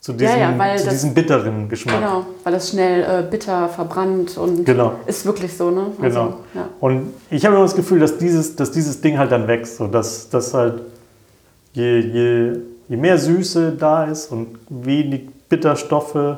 zu 0.04 0.12
diesem, 0.12 0.38
ja, 0.38 0.50
ja, 0.50 0.76
zu 0.76 0.84
das, 0.84 0.92
diesem 0.92 1.14
bitteren 1.14 1.66
Geschmack. 1.66 1.98
Genau, 1.98 2.26
weil 2.42 2.52
es 2.52 2.68
schnell 2.68 3.04
äh, 3.04 3.22
bitter 3.22 3.70
verbrannt 3.70 4.36
und 4.36 4.66
genau. 4.66 4.96
ist 5.06 5.24
wirklich 5.24 5.56
so, 5.56 5.70
ne? 5.70 5.92
Also, 5.98 6.20
genau. 6.20 6.38
Ja. 6.52 6.68
Und 6.78 7.14
ich 7.30 7.46
habe 7.46 7.54
immer 7.54 7.64
das 7.64 7.74
Gefühl, 7.74 8.00
dass 8.00 8.18
dieses, 8.18 8.54
dass 8.54 8.70
dieses 8.70 9.00
Ding 9.00 9.16
halt 9.16 9.32
dann 9.32 9.48
wächst, 9.48 9.78
so 9.78 9.86
dass, 9.86 10.28
dass 10.28 10.52
halt 10.52 10.82
je, 11.72 12.00
je, 12.00 12.52
je 12.86 12.96
mehr 12.98 13.16
Süße 13.16 13.76
da 13.80 14.04
ist 14.04 14.30
und 14.30 14.58
wenig 14.68 15.22
Bitterstoffe, 15.48 16.36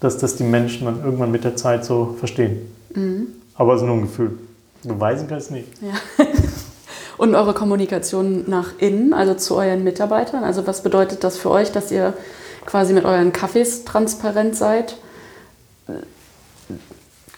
dass 0.00 0.18
das 0.18 0.34
die 0.34 0.42
Menschen 0.42 0.86
dann 0.86 1.04
irgendwann 1.04 1.30
mit 1.30 1.44
der 1.44 1.54
Zeit 1.54 1.84
so 1.84 2.16
verstehen. 2.18 2.62
Mhm. 2.96 3.28
Aber 3.54 3.74
es 3.74 3.82
ist 3.82 3.86
nur 3.86 3.94
ein 3.94 4.02
Gefühl. 4.02 4.32
Beweisen 4.82 5.28
kann 5.28 5.38
es 5.38 5.50
nicht. 5.50 5.68
Ja. 5.80 6.24
Und 7.16 7.34
eure 7.34 7.52
Kommunikation 7.52 8.44
nach 8.48 8.70
innen, 8.78 9.12
also 9.12 9.34
zu 9.34 9.54
euren 9.54 9.84
Mitarbeitern. 9.84 10.42
Also 10.42 10.66
was 10.66 10.82
bedeutet 10.82 11.22
das 11.22 11.36
für 11.36 11.50
euch, 11.50 11.70
dass 11.70 11.92
ihr 11.92 12.14
quasi 12.66 12.92
mit 12.92 13.04
euren 13.04 13.32
Kaffees 13.32 13.84
transparent 13.84 14.56
seid? 14.56 14.96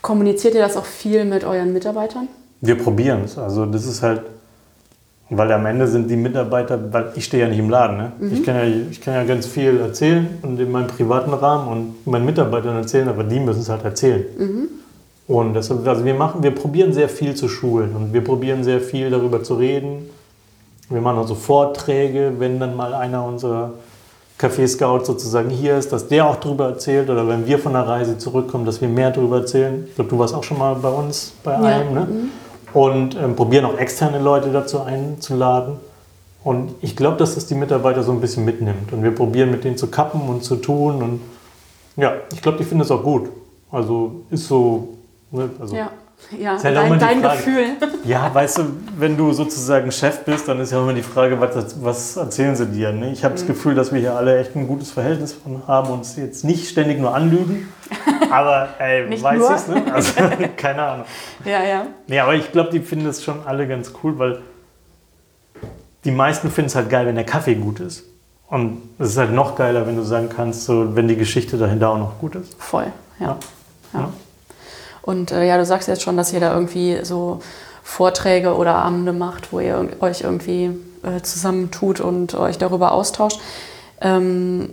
Kommuniziert 0.01 0.55
ihr 0.55 0.61
das 0.61 0.77
auch 0.77 0.85
viel 0.85 1.25
mit 1.25 1.45
euren 1.45 1.73
Mitarbeitern? 1.73 2.29
Wir 2.61 2.77
probieren 2.77 3.23
es. 3.25 3.39
Also 3.39 3.67
das 3.67 3.87
ist 3.87 4.03
halt, 4.03 4.23
weil 5.31 5.51
am 5.53 5.65
Ende 5.67 5.87
sind 5.87 6.11
die 6.11 6.17
Mitarbeiter, 6.17 6.93
weil 6.93 7.13
ich 7.15 7.25
stehe 7.25 7.45
ja 7.45 7.49
nicht 7.49 7.59
im 7.59 7.71
Laden. 7.71 7.97
Ne? 7.97 8.13
Mhm. 8.19 8.33
Ich, 8.33 8.45
kann 8.45 8.57
ja, 8.57 8.65
ich 8.91 9.01
kann 9.01 9.15
ja 9.15 9.25
ganz 9.25 9.47
viel 9.47 9.79
erzählen 9.81 10.29
und 10.43 10.59
in 10.61 10.71
meinem 10.71 10.89
privaten 10.89 11.33
Rahmen 11.33 11.69
und 11.69 12.07
meinen 12.07 12.25
Mitarbeitern 12.25 12.77
erzählen, 12.77 13.09
aber 13.09 13.25
die 13.25 13.41
müssen 13.41 13.61
es 13.61 13.69
halt 13.69 13.85
erzählen. 13.85 14.25
Mhm. 14.37 14.69
Und 15.29 15.55
deshalb, 15.55 15.87
also 15.87 16.05
wir 16.05 16.15
machen, 16.15 16.43
wir 16.43 16.51
probieren 16.51 16.93
sehr 16.93 17.09
viel 17.09 17.35
zu 17.35 17.49
schulen 17.49 17.95
und 17.95 18.13
wir 18.13 18.23
probieren 18.23 18.65
sehr 18.65 18.81
viel 18.81 19.09
darüber 19.09 19.43
zu 19.43 19.55
reden. 19.55 20.11
Wir 20.89 21.01
machen 21.01 21.19
auch 21.19 21.29
so 21.29 21.37
Vorträge, 21.37 22.35
wenn 22.39 22.59
dann 22.59 22.77
mal 22.77 22.93
einer 22.93 23.25
unserer 23.25 23.73
Café-Scout 24.43 25.05
sozusagen 25.05 25.51
hier 25.51 25.77
ist, 25.79 25.93
dass 25.93 26.09
der 26.09 26.27
auch 26.27 26.37
darüber 26.37 26.67
erzählt 26.69 27.09
oder 27.11 27.29
wenn 27.29 27.47
wir 27.47 27.59
von 27.59 27.73
der 27.75 27.87
Reise 27.87 28.19
zurückkommen, 28.19 28.65
dass 28.65 28.81
wir 28.81 28.89
mehr 28.89 29.11
darüber 29.11 29.39
erzählen. 29.39 29.85
Ich 29.89 29.95
glaube, 29.95 30.11
du 30.11 30.19
warst 30.19 30.35
auch 30.35 30.43
schon 30.43 30.59
mal 30.59 30.75
bei 30.75 30.89
uns 30.89 31.33
bei 31.45 31.53
Ja. 31.53 31.59
einem. 31.61 31.95
Ne? 31.95 32.09
Und 32.75 33.15
ähm, 33.17 33.37
probieren 33.37 33.65
auch 33.67 33.77
externe 33.79 34.19
Leute 34.19 34.51
dazu 34.51 34.81
einzuladen. 34.81 35.75
Und 36.43 36.75
ich 36.81 36.97
glaube, 36.97 37.19
dass 37.19 37.35
das 37.37 37.47
die 37.47 37.55
Mitarbeiter 37.55 38.03
so 38.03 38.11
ein 38.13 38.21
bisschen 38.21 38.45
mitnimmt. 38.45 38.93
Und 38.93 39.03
wir 39.05 39.15
probieren 39.15 39.51
mit 39.51 39.63
denen 39.63 39.77
zu 39.77 39.87
kappen 39.87 40.23
und 40.23 40.43
zu 40.43 40.57
tun. 40.57 41.03
Und 41.03 41.21
ja, 41.97 42.15
ich 42.33 42.43
glaube, 42.43 42.59
die 42.59 42.65
finden 42.65 42.83
es 42.83 42.91
auch 42.91 43.03
gut. 43.03 43.29
Also 43.71 44.23
ist 44.31 44.49
so. 44.49 44.89
Ne? 45.31 45.51
Also, 45.61 45.77
Ja, 45.77 45.91
ja 46.39 46.63
halt 46.63 46.77
dein, 46.77 46.99
dein. 46.99 47.23
Gefühl. 47.23 47.65
ja, 48.05 48.33
weißt 48.35 48.59
du, 48.59 48.63
wenn 48.99 49.17
du 49.17 49.33
sozusagen 49.33 49.91
Chef 49.93 50.25
bist, 50.25 50.49
dann 50.49 50.61
ist 50.61 50.73
ja 50.73 50.81
immer 50.81 50.95
die 50.95 51.03
Frage, 51.03 51.41
was, 51.41 51.83
was 51.83 52.17
erzählen 52.17 52.57
sie 52.57 52.67
dir? 52.67 52.93
Ne? 52.93 53.13
Ich 53.13 53.25
habe 53.25 53.35
das 53.35 53.47
Gefühl, 53.47 53.75
dass 53.75 53.93
wir 53.93 54.01
hier 54.01 54.15
alle 54.15 54.39
echt 54.39 54.57
ein 54.57 54.67
gutes 54.67 54.91
Verhältnis 54.91 55.33
von 55.33 55.67
haben 55.67 55.89
und 55.89 55.99
uns 55.99 56.17
jetzt 56.17 56.45
nicht 56.45 56.69
ständig 56.69 56.99
nur 56.99 57.15
anlügen. 57.15 57.69
Aber 58.31 58.69
ey, 58.79 59.09
Nicht 59.09 59.23
weiß 59.23 59.39
nur. 59.39 59.55
es, 59.55 59.69
ne? 59.69 59.83
Also, 59.93 60.15
keine 60.57 60.83
Ahnung. 60.83 61.07
Ja, 61.45 61.63
ja. 61.63 61.87
Nee, 62.07 62.19
aber 62.19 62.35
ich 62.35 62.51
glaube, 62.51 62.71
die 62.71 62.81
finden 62.81 63.07
es 63.07 63.23
schon 63.23 63.47
alle 63.47 63.69
ganz 63.69 63.93
cool, 64.03 64.19
weil 64.19 64.41
die 66.05 66.11
meisten 66.11 66.51
finden 66.51 66.69
es 66.69 66.75
halt 66.75 66.89
geil, 66.89 67.07
wenn 67.07 67.15
der 67.15 67.25
Kaffee 67.25 67.55
gut 67.55 67.81
ist. 67.81 68.05
Und 68.49 68.83
es 68.99 69.11
ist 69.11 69.17
halt 69.19 69.33
noch 69.33 69.55
geiler, 69.55 69.87
wenn 69.87 69.97
du 69.97 70.03
sagen 70.03 70.29
kannst, 70.35 70.65
so, 70.65 70.97
wenn 70.97 71.09
die 71.09 71.17
Geschichte 71.17 71.59
dahinter 71.59 71.91
auch 71.91 71.99
noch 71.99 72.19
gut 72.19 72.35
ist. 72.35 72.55
Voll, 72.59 72.87
ja. 73.19 73.27
Ja. 73.27 73.39
ja. 73.93 74.01
Ja. 74.01 74.13
Und 75.03 75.33
äh, 75.33 75.47
ja, 75.47 75.59
du 75.59 75.65
sagst 75.65 75.89
jetzt 75.89 76.03
schon, 76.03 76.17
dass 76.17 76.33
ihr 76.33 76.41
da 76.41 76.53
irgendwie 76.55 76.99
so 77.05 77.41
Vorträge 77.83 78.55
oder 78.57 78.77
Abende 78.77 79.13
macht, 79.13 79.53
wo 79.53 79.61
ihr 79.61 79.89
euch 80.01 80.21
irgendwie 80.23 80.71
äh, 81.03 81.21
zusammentut 81.23 82.01
und 82.01 82.35
euch 82.35 82.59
darüber 82.59 82.93
austauscht. 82.93 83.41
Ähm, 84.01 84.71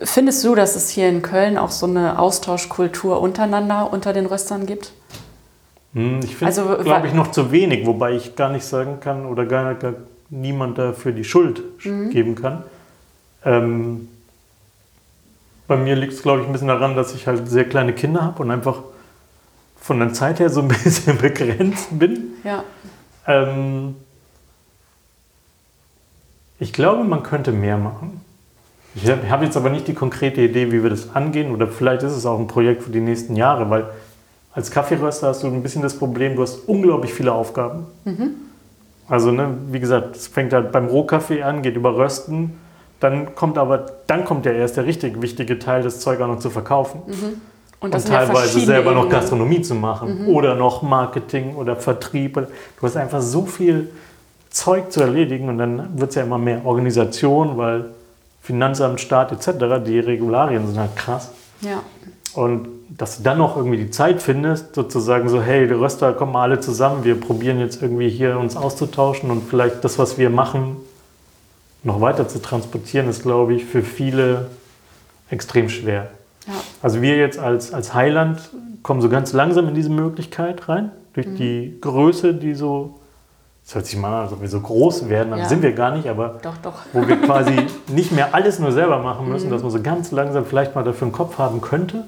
findest 0.00 0.42
du, 0.44 0.54
dass 0.54 0.74
es 0.74 0.88
hier 0.88 1.08
in 1.08 1.20
Köln 1.22 1.58
auch 1.58 1.70
so 1.70 1.86
eine 1.86 2.18
Austauschkultur 2.18 3.20
untereinander 3.20 3.92
unter 3.92 4.12
den 4.14 4.26
Röstern 4.26 4.64
gibt? 4.66 4.92
Hm, 5.92 6.20
Ich 6.24 6.36
finde, 6.36 6.46
Also, 6.46 6.82
glaube 6.82 7.06
ich, 7.08 7.12
noch 7.12 7.30
zu 7.30 7.52
wenig, 7.52 7.86
wobei 7.86 8.12
ich 8.12 8.34
gar 8.34 8.48
nicht 8.50 8.64
sagen 8.64 9.00
kann 9.00 9.26
oder 9.26 9.44
gar, 9.44 9.74
gar 9.74 9.92
niemand 10.30 10.78
dafür 10.78 11.12
die 11.12 11.24
Schuld 11.24 11.62
sch- 11.78 11.90
Mhm. 11.90 12.10
geben 12.10 12.34
kann. 12.34 12.62
Ähm, 13.44 14.08
bei 15.68 15.76
mir 15.76 15.94
liegt 15.96 16.14
es, 16.14 16.22
glaube 16.22 16.40
ich, 16.40 16.46
ein 16.46 16.52
bisschen 16.52 16.68
daran, 16.68 16.96
dass 16.96 17.14
ich 17.14 17.26
halt 17.26 17.46
sehr 17.48 17.64
kleine 17.68 17.92
Kinder 17.92 18.22
habe 18.22 18.42
und 18.42 18.50
einfach 18.50 18.78
von 19.82 19.98
der 19.98 20.12
Zeit 20.12 20.38
her 20.38 20.48
so 20.48 20.60
ein 20.60 20.68
bisschen 20.84 21.18
begrenzt 21.18 21.98
bin. 21.98 22.34
Ja. 22.44 22.64
Ähm, 23.26 23.96
ich 26.58 26.72
glaube, 26.72 27.04
man 27.04 27.22
könnte 27.22 27.50
mehr 27.50 27.76
machen. 27.76 28.20
Ich 28.94 29.10
habe 29.10 29.28
hab 29.28 29.42
jetzt 29.42 29.56
aber 29.56 29.70
nicht 29.70 29.88
die 29.88 29.94
konkrete 29.94 30.40
Idee, 30.40 30.70
wie 30.70 30.82
wir 30.82 30.90
das 30.90 31.14
angehen. 31.14 31.52
Oder 31.52 31.66
vielleicht 31.66 32.02
ist 32.02 32.12
es 32.12 32.26
auch 32.26 32.38
ein 32.38 32.46
Projekt 32.46 32.84
für 32.84 32.90
die 32.90 33.00
nächsten 33.00 33.36
Jahre, 33.36 33.68
weil 33.70 33.86
als 34.52 34.70
Kaffeeröster 34.70 35.28
hast 35.28 35.42
du 35.42 35.48
ein 35.48 35.62
bisschen 35.62 35.82
das 35.82 35.98
Problem, 35.98 36.36
du 36.36 36.42
hast 36.42 36.68
unglaublich 36.68 37.12
viele 37.12 37.32
Aufgaben. 37.32 37.86
Also, 39.08 39.32
ne, 39.32 39.56
wie 39.70 39.80
gesagt, 39.80 40.14
es 40.14 40.28
fängt 40.28 40.52
halt 40.52 40.70
beim 40.72 40.86
Rohkaffee 40.86 41.42
an, 41.42 41.62
geht 41.62 41.74
über 41.74 41.96
Rösten. 41.96 42.58
Dann 43.00 43.34
kommt 43.34 43.58
aber, 43.58 43.86
dann 44.06 44.24
kommt 44.24 44.46
ja 44.46 44.52
erst 44.52 44.76
der 44.76 44.84
richtig 44.84 45.20
wichtige 45.22 45.58
Teil, 45.58 45.82
das 45.82 45.98
Zeug 46.00 46.20
auch 46.20 46.28
noch 46.28 46.38
zu 46.38 46.50
verkaufen 46.50 47.02
Und, 47.82 47.94
und 47.94 48.08
ja 48.08 48.24
teilweise 48.24 48.60
selber 48.60 48.92
noch. 48.92 49.08
Gastronomie 49.08 49.60
zu 49.60 49.74
machen 49.74 50.26
oder 50.28 50.54
noch 50.54 50.82
Marketing 50.82 51.56
oder 51.56 51.76
Vertrieb. 51.76 52.34
Du 52.34 52.86
hast 52.86 52.96
einfach 52.96 53.20
so 53.20 53.44
viel 53.44 53.90
Zeug 54.50 54.92
zu 54.92 55.00
erledigen 55.00 55.48
und 55.48 55.58
dann 55.58 55.98
wird 55.98 56.10
es 56.10 56.16
ja 56.16 56.22
immer 56.22 56.38
mehr 56.38 56.64
Organisation, 56.64 57.58
weil 57.58 57.86
Finanzamt, 58.40 59.00
Staat 59.00 59.32
etc., 59.32 59.84
die 59.84 59.98
Regularien 59.98 60.66
sind 60.66 60.78
halt 60.78 60.94
krass. 60.94 61.32
Ja. 61.60 61.82
Und 62.34 62.68
dass 62.88 63.18
du 63.18 63.22
dann 63.24 63.38
noch 63.38 63.56
irgendwie 63.56 63.78
die 63.78 63.90
Zeit 63.90 64.22
findest, 64.22 64.74
sozusagen 64.74 65.28
so, 65.28 65.42
hey, 65.42 65.66
die 65.66 65.74
Röster 65.74 66.12
kommen 66.12 66.32
mal 66.32 66.42
alle 66.42 66.60
zusammen, 66.60 67.04
wir 67.04 67.18
probieren 67.18 67.58
jetzt 67.58 67.82
irgendwie 67.82 68.08
hier 68.08 68.38
uns 68.38 68.56
auszutauschen 68.56 69.30
und 69.30 69.48
vielleicht 69.48 69.84
das, 69.84 69.98
was 69.98 70.18
wir 70.18 70.30
machen, 70.30 70.76
noch 71.82 72.00
weiter 72.00 72.28
zu 72.28 72.40
transportieren, 72.40 73.08
ist, 73.08 73.22
glaube 73.22 73.54
ich, 73.54 73.64
für 73.64 73.82
viele 73.82 74.50
extrem 75.30 75.68
schwer. 75.68 76.10
Ja. 76.46 76.54
Also 76.82 77.00
wir 77.02 77.16
jetzt 77.16 77.38
als, 77.38 77.72
als 77.72 77.94
Heiland 77.94 78.40
kommen 78.82 79.00
so 79.00 79.08
ganz 79.08 79.32
langsam 79.32 79.68
in 79.68 79.74
diese 79.74 79.90
Möglichkeit 79.90 80.68
rein, 80.68 80.90
durch 81.14 81.26
Mhm. 81.26 81.36
die 81.36 81.78
Größe, 81.80 82.34
die 82.34 82.54
so, 82.54 82.98
das 83.64 83.74
hört 83.76 83.86
sich 83.86 83.96
mal 83.98 84.08
an, 84.18 84.22
als 84.24 84.32
ob 84.32 84.40
wir 84.40 84.48
so 84.48 84.60
groß 84.60 85.08
werden, 85.08 85.30
dann 85.30 85.38
Ja. 85.40 85.48
sind 85.48 85.62
wir 85.62 85.72
gar 85.72 85.94
nicht, 85.94 86.08
aber 86.08 86.40
Doch, 86.42 86.56
doch. 86.62 86.74
wo 86.92 87.06
wir 87.06 87.16
quasi 87.22 87.54
nicht 87.88 88.10
mehr 88.12 88.34
alles 88.34 88.58
nur 88.58 88.72
selber 88.72 88.98
machen 88.98 89.26
Mhm. 89.26 89.32
müssen, 89.32 89.50
dass 89.50 89.62
man 89.62 89.70
so 89.70 89.80
ganz 89.80 90.10
langsam 90.10 90.44
vielleicht 90.44 90.74
mal 90.74 90.82
dafür 90.82 91.06
einen 91.06 91.12
Kopf 91.12 91.38
haben 91.38 91.60
könnte. 91.60 92.04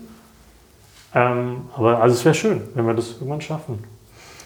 Ähm, 1.15 1.63
aber 1.77 2.01
also 2.03 2.15
es 2.17 2.25
wäre 2.25 2.35
schön, 2.35 2.63
wenn 2.75 2.87
wir 2.87 2.95
das 2.95 3.13
irgendwann 3.13 3.41
schaffen. 3.41 3.85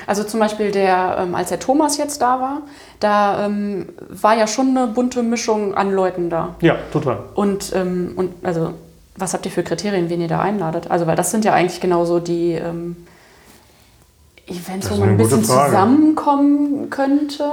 Also 0.07 0.23
zum 0.23 0.39
Beispiel 0.41 0.71
der, 0.71 1.17
ähm, 1.21 1.35
als 1.35 1.49
der 1.49 1.59
Thomas 1.61 1.97
jetzt 1.99 2.21
da 2.23 2.41
war, 2.41 2.63
da 3.01 3.47
ähm, 3.47 3.89
war 4.09 4.37
ja 4.37 4.47
schon 4.47 4.77
eine 4.77 4.87
bunte 4.89 5.23
Mischung 5.23 5.75
an 5.75 5.93
Leuten 5.93 6.31
da. 6.31 6.55
Ja, 6.61 6.77
total. 6.93 7.19
Und, 7.35 7.73
ähm, 7.75 8.13
und 8.17 8.33
also, 8.43 8.75
was 9.19 9.35
habt 9.35 9.45
ihr 9.47 9.53
für 9.53 9.63
Kriterien, 9.63 10.09
wen 10.09 10.21
ihr 10.21 10.29
da 10.29 10.41
einladet? 10.41 10.91
Also, 10.91 11.07
weil 11.07 11.17
das 11.17 11.31
sind 11.31 11.45
ja 11.45 11.53
eigentlich 11.55 11.81
genauso 11.81 12.21
die 12.21 12.53
ähm, 12.53 12.97
Events, 14.47 14.91
wo 14.91 14.97
man 14.97 15.11
ein 15.11 15.17
bisschen 15.19 15.45
Frage. 15.45 15.71
zusammenkommen 15.71 16.89
könnte. 16.91 17.45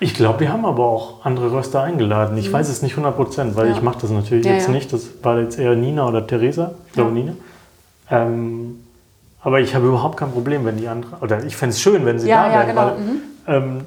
Ich 0.00 0.14
glaube, 0.14 0.40
wir 0.40 0.52
haben 0.52 0.64
aber 0.64 0.84
auch 0.84 1.24
andere 1.24 1.52
Röster 1.52 1.82
eingeladen. 1.82 2.36
Ich 2.38 2.52
weiß 2.52 2.68
es 2.68 2.82
nicht 2.82 2.92
100 2.92 3.14
Prozent, 3.14 3.54
weil 3.56 3.66
Mhm. 3.66 3.70
Ja. 3.72 3.76
ich 3.76 3.82
mache 3.82 3.98
das 4.00 4.10
natürlich 4.10 4.46
Ja, 4.46 4.52
jetzt 4.54 4.66
ja. 4.66 4.72
nicht. 4.72 4.92
Das 4.92 5.06
war 5.22 5.38
jetzt 5.40 5.58
eher 5.58 5.76
Nina 5.76 6.08
oder 6.08 6.26
Theresa. 6.26 6.72
Ich 6.88 6.92
glaube 6.94 7.10
Ja. 7.10 7.14
Nina. 7.14 7.32
Ähm, 8.10 8.80
aber 9.42 9.60
ich 9.60 9.74
habe 9.74 9.86
überhaupt 9.86 10.16
kein 10.16 10.32
Problem, 10.32 10.64
wenn 10.64 10.76
die 10.76 10.88
anderen, 10.88 11.14
oder 11.20 11.44
ich 11.44 11.56
fände 11.56 11.74
es 11.74 11.80
schön, 11.80 12.04
wenn 12.04 12.18
sie 12.18 12.28
Ja, 12.28 12.44
da 12.48 12.52
ja, 12.52 12.58
wären, 12.58 12.68
genau. 12.68 12.86
weil 12.86 12.98
Mhm. 12.98 13.20
ähm, 13.78 13.84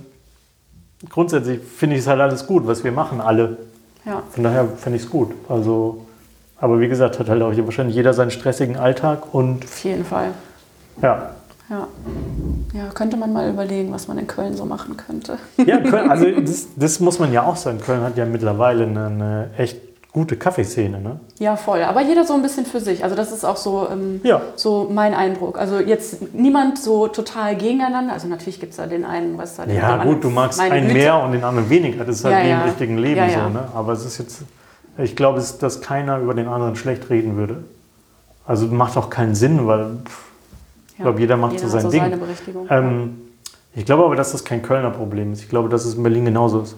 grundsätzlich 1.09 1.59
finde 1.61 1.95
ich 1.97 2.03
es 2.03 2.07
halt 2.07 2.21
alles 2.21 2.47
gut, 2.47 2.65
was 2.65 2.83
wir 2.83 2.91
machen, 2.93 3.19
alle. 3.19 3.57
Ja. 4.05 4.23
Von 4.31 4.43
daher 4.43 4.67
fände 4.77 4.97
ich 4.97 5.03
es 5.03 5.09
gut. 5.09 5.31
Also, 5.49 6.02
aber 6.63 6.79
wie 6.79 6.87
gesagt, 6.87 7.19
hat 7.19 7.27
halt 7.29 7.41
auch 7.41 7.51
wahrscheinlich 7.57 7.95
jeder 7.95 8.13
seinen 8.13 8.31
stressigen 8.31 8.77
Alltag 8.77 9.33
und 9.33 9.65
Auf 9.65 9.83
jeden 9.83 10.05
Fall. 10.05 10.29
ja. 11.01 11.31
Ja. 11.69 11.87
ja, 12.73 12.89
könnte 12.93 13.15
man 13.17 13.31
mal 13.33 13.49
überlegen, 13.49 13.91
was 13.93 14.07
man 14.07 14.17
in 14.19 14.27
Köln 14.27 14.55
so 14.55 14.65
machen 14.65 14.95
könnte. 14.97 15.37
Ja, 15.65 15.79
Köln, 15.79 16.09
also 16.11 16.25
das, 16.41 16.67
das 16.75 16.99
muss 16.99 17.19
man 17.19 17.31
ja 17.31 17.43
auch 17.43 17.55
sagen. 17.55 17.79
Köln 17.79 18.01
hat 18.03 18.17
ja 18.17 18.25
mittlerweile 18.25 18.83
eine, 18.85 19.05
eine 19.07 19.49
echt 19.57 19.77
gute 20.11 20.35
Kaffeeszene, 20.35 20.99
ne? 20.99 21.19
Ja, 21.39 21.55
voll. 21.55 21.81
Aber 21.83 22.01
jeder 22.01 22.25
so 22.25 22.33
ein 22.35 22.41
bisschen 22.43 22.65
für 22.67 22.79
sich. 22.81 23.03
Also 23.03 23.15
das 23.15 23.31
ist 23.31 23.43
auch 23.45 23.55
so, 23.57 23.87
ähm, 23.91 24.19
Ja. 24.23 24.41
so 24.55 24.87
mein 24.91 25.15
Eindruck. 25.15 25.57
Also 25.57 25.79
jetzt 25.79 26.33
niemand 26.35 26.77
so 26.77 27.07
total 27.07 27.55
gegeneinander. 27.55 28.13
Also 28.13 28.27
natürlich 28.27 28.59
gibt 28.59 28.71
es 28.73 28.77
da 28.77 28.85
den 28.85 29.05
einen, 29.05 29.37
was 29.37 29.55
da 29.55 29.65
den 29.65 29.75
Ja, 29.77 30.03
gut, 30.03 30.23
du 30.23 30.29
magst 30.29 30.59
einen 30.59 30.81
Güte. 30.89 30.93
mehr 30.93 31.17
und 31.23 31.31
den 31.31 31.43
anderen 31.43 31.69
weniger. 31.69 32.03
Das 32.03 32.17
ist 32.17 32.25
halt 32.25 32.35
Ja, 32.35 32.43
wie 32.43 32.49
ja. 32.49 32.57
im 32.61 32.63
richtigen 32.69 32.97
Leben 32.99 33.21
so, 33.33 33.49
ne? 33.49 33.63
Aber 33.73 33.93
es 33.93 34.05
ist 34.05 34.19
jetzt, 34.19 34.41
ich 34.97 35.15
glaube, 35.15 35.43
dass 35.59 35.81
keiner 35.81 36.19
über 36.19 36.33
den 36.33 36.47
anderen 36.47 36.75
schlecht 36.75 37.09
reden 37.09 37.35
würde. 37.35 37.63
Also 38.45 38.67
macht 38.67 38.97
auch 38.97 39.09
keinen 39.09 39.35
Sinn, 39.35 39.65
weil 39.67 39.97
pff, 40.05 40.25
ich 40.89 40.97
glaube, 40.97 41.19
jeder 41.19 41.37
macht 41.37 41.59
so 41.59 41.65
hat 41.65 41.71
sein 41.71 41.89
Ding. 41.89 42.01
seine 42.01 42.17
Berechtigung. 42.17 42.67
Ähm, 42.69 43.17
ich 43.75 43.85
glaube 43.85 44.05
aber, 44.05 44.15
dass 44.15 44.31
das 44.33 44.43
kein 44.43 44.61
Kölner 44.61 44.91
Problem 44.91 45.33
ist. 45.33 45.41
Ich 45.41 45.49
glaube, 45.49 45.69
dass 45.69 45.85
es 45.85 45.95
in 45.95 46.03
Berlin 46.03 46.25
genauso 46.25 46.61
ist. 46.61 46.75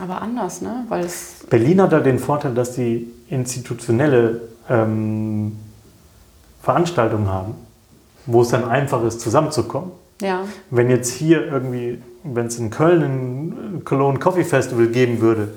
Aber 0.00 0.20
anders, 0.20 0.60
ne? 0.60 0.84
Weil 0.88 1.04
es 1.06 1.46
Berlin 1.48 1.80
hat 1.80 1.92
da 1.92 2.00
den 2.00 2.18
Vorteil, 2.18 2.52
dass 2.54 2.74
sie 2.74 3.08
institutionelle 3.30 4.42
ähm, 4.68 5.58
Veranstaltungen 6.62 7.28
haben, 7.28 7.54
wo 8.26 8.42
es 8.42 8.48
dann 8.48 8.68
einfach 8.68 9.02
ist, 9.04 9.20
zusammenzukommen. 9.20 9.90
ja, 10.20 10.42
Wenn 10.70 10.90
jetzt 10.90 11.10
hier 11.12 11.46
irgendwie, 11.50 11.98
wenn 12.24 12.46
es 12.46 12.58
in 12.58 12.68
Köln 12.68 13.02
ein 13.02 13.84
Cologne 13.86 14.18
Coffee 14.18 14.44
Festival 14.44 14.88
geben 14.88 15.20
würde, 15.22 15.48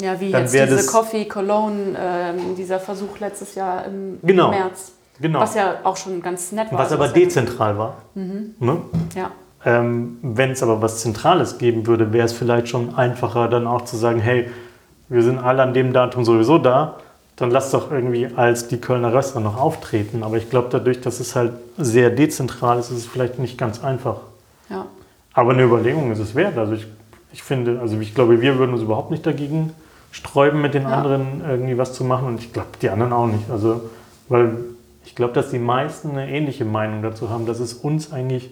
ja, 0.00 0.18
wie 0.20 0.30
Dann 0.30 0.42
jetzt 0.42 0.54
diese 0.54 0.66
das- 0.76 0.86
Coffee 0.86 1.24
Cologne, 1.26 1.96
ähm, 1.98 2.56
dieser 2.56 2.78
Versuch 2.80 3.18
letztes 3.20 3.54
Jahr 3.54 3.84
im 3.86 4.18
Genau. 4.22 4.50
März. 4.50 4.92
genau, 5.20 5.40
Was 5.40 5.54
ja 5.54 5.74
auch 5.84 5.96
schon 5.96 6.20
ganz 6.22 6.52
nett 6.52 6.70
war. 6.72 6.78
was 6.78 6.92
aber 6.92 7.08
Mhm. 7.08 7.12
dezentral 7.14 7.78
war. 7.78 7.96
Ne? 8.14 8.76
Ja, 9.14 9.30
Ähm, 9.62 10.16
Wenn 10.22 10.52
es 10.52 10.62
aber 10.62 10.80
was 10.80 11.00
Zentrales 11.02 11.58
geben 11.58 11.86
würde, 11.86 12.14
wäre 12.14 12.24
es 12.24 12.32
vielleicht 12.32 12.68
schon 12.68 12.94
einfacher, 12.94 13.46
dann 13.46 13.66
auch 13.66 13.82
zu 13.84 13.98
sagen, 13.98 14.18
hey, 14.18 14.48
wir 15.10 15.22
sind 15.22 15.38
alle 15.38 15.62
an 15.62 15.74
dem 15.74 15.92
Datum 15.92 16.24
sowieso 16.24 16.56
da, 16.56 16.96
dann 17.36 17.50
lass 17.50 17.70
doch 17.70 17.90
irgendwie 17.92 18.26
als 18.36 18.68
die 18.68 18.78
Kölner 18.80 19.12
Röster 19.12 19.38
noch 19.40 19.60
auftreten. 19.60 20.22
Aber 20.22 20.38
ich 20.38 20.48
glaube, 20.48 20.68
dadurch, 20.70 21.02
dass 21.02 21.20
es 21.20 21.36
halt 21.36 21.52
sehr 21.76 22.08
dezentral 22.08 22.78
ist, 22.78 22.90
ist 22.90 22.96
es 22.98 23.06
vielleicht 23.06 23.38
nicht 23.38 23.58
ganz 23.58 23.84
einfach. 23.84 24.20
Ja. 24.70 24.86
Aber 25.34 25.52
eine 25.52 25.62
Überlegung 25.64 26.10
ist 26.10 26.20
es 26.20 26.34
wert. 26.34 26.56
Also 26.56 26.72
ich, 26.72 26.86
ich 27.30 27.42
finde, 27.42 27.80
also 27.80 27.98
ich 28.00 28.14
glaube, 28.14 28.40
wir 28.40 28.58
würden 28.58 28.72
uns 28.72 28.80
überhaupt 28.82 29.10
nicht 29.10 29.26
dagegen 29.26 29.74
sträuben, 30.10 30.60
mit 30.60 30.74
den 30.74 30.82
Ja. 30.82 30.88
anderen 30.90 31.42
irgendwie 31.48 31.78
was 31.78 31.92
zu 31.94 32.04
machen. 32.04 32.26
Und 32.26 32.40
ich 32.40 32.52
glaube, 32.52 32.68
die 32.82 32.90
anderen 32.90 33.12
auch 33.12 33.26
nicht. 33.26 33.50
Also, 33.50 33.82
weil 34.28 34.56
ich 35.04 35.14
glaube, 35.14 35.32
dass 35.34 35.50
die 35.50 35.58
meisten 35.58 36.10
eine 36.10 36.28
ähnliche 36.30 36.64
Meinung 36.64 37.02
dazu 37.02 37.30
haben, 37.30 37.46
dass 37.46 37.60
es 37.60 37.72
uns 37.74 38.12
eigentlich 38.12 38.50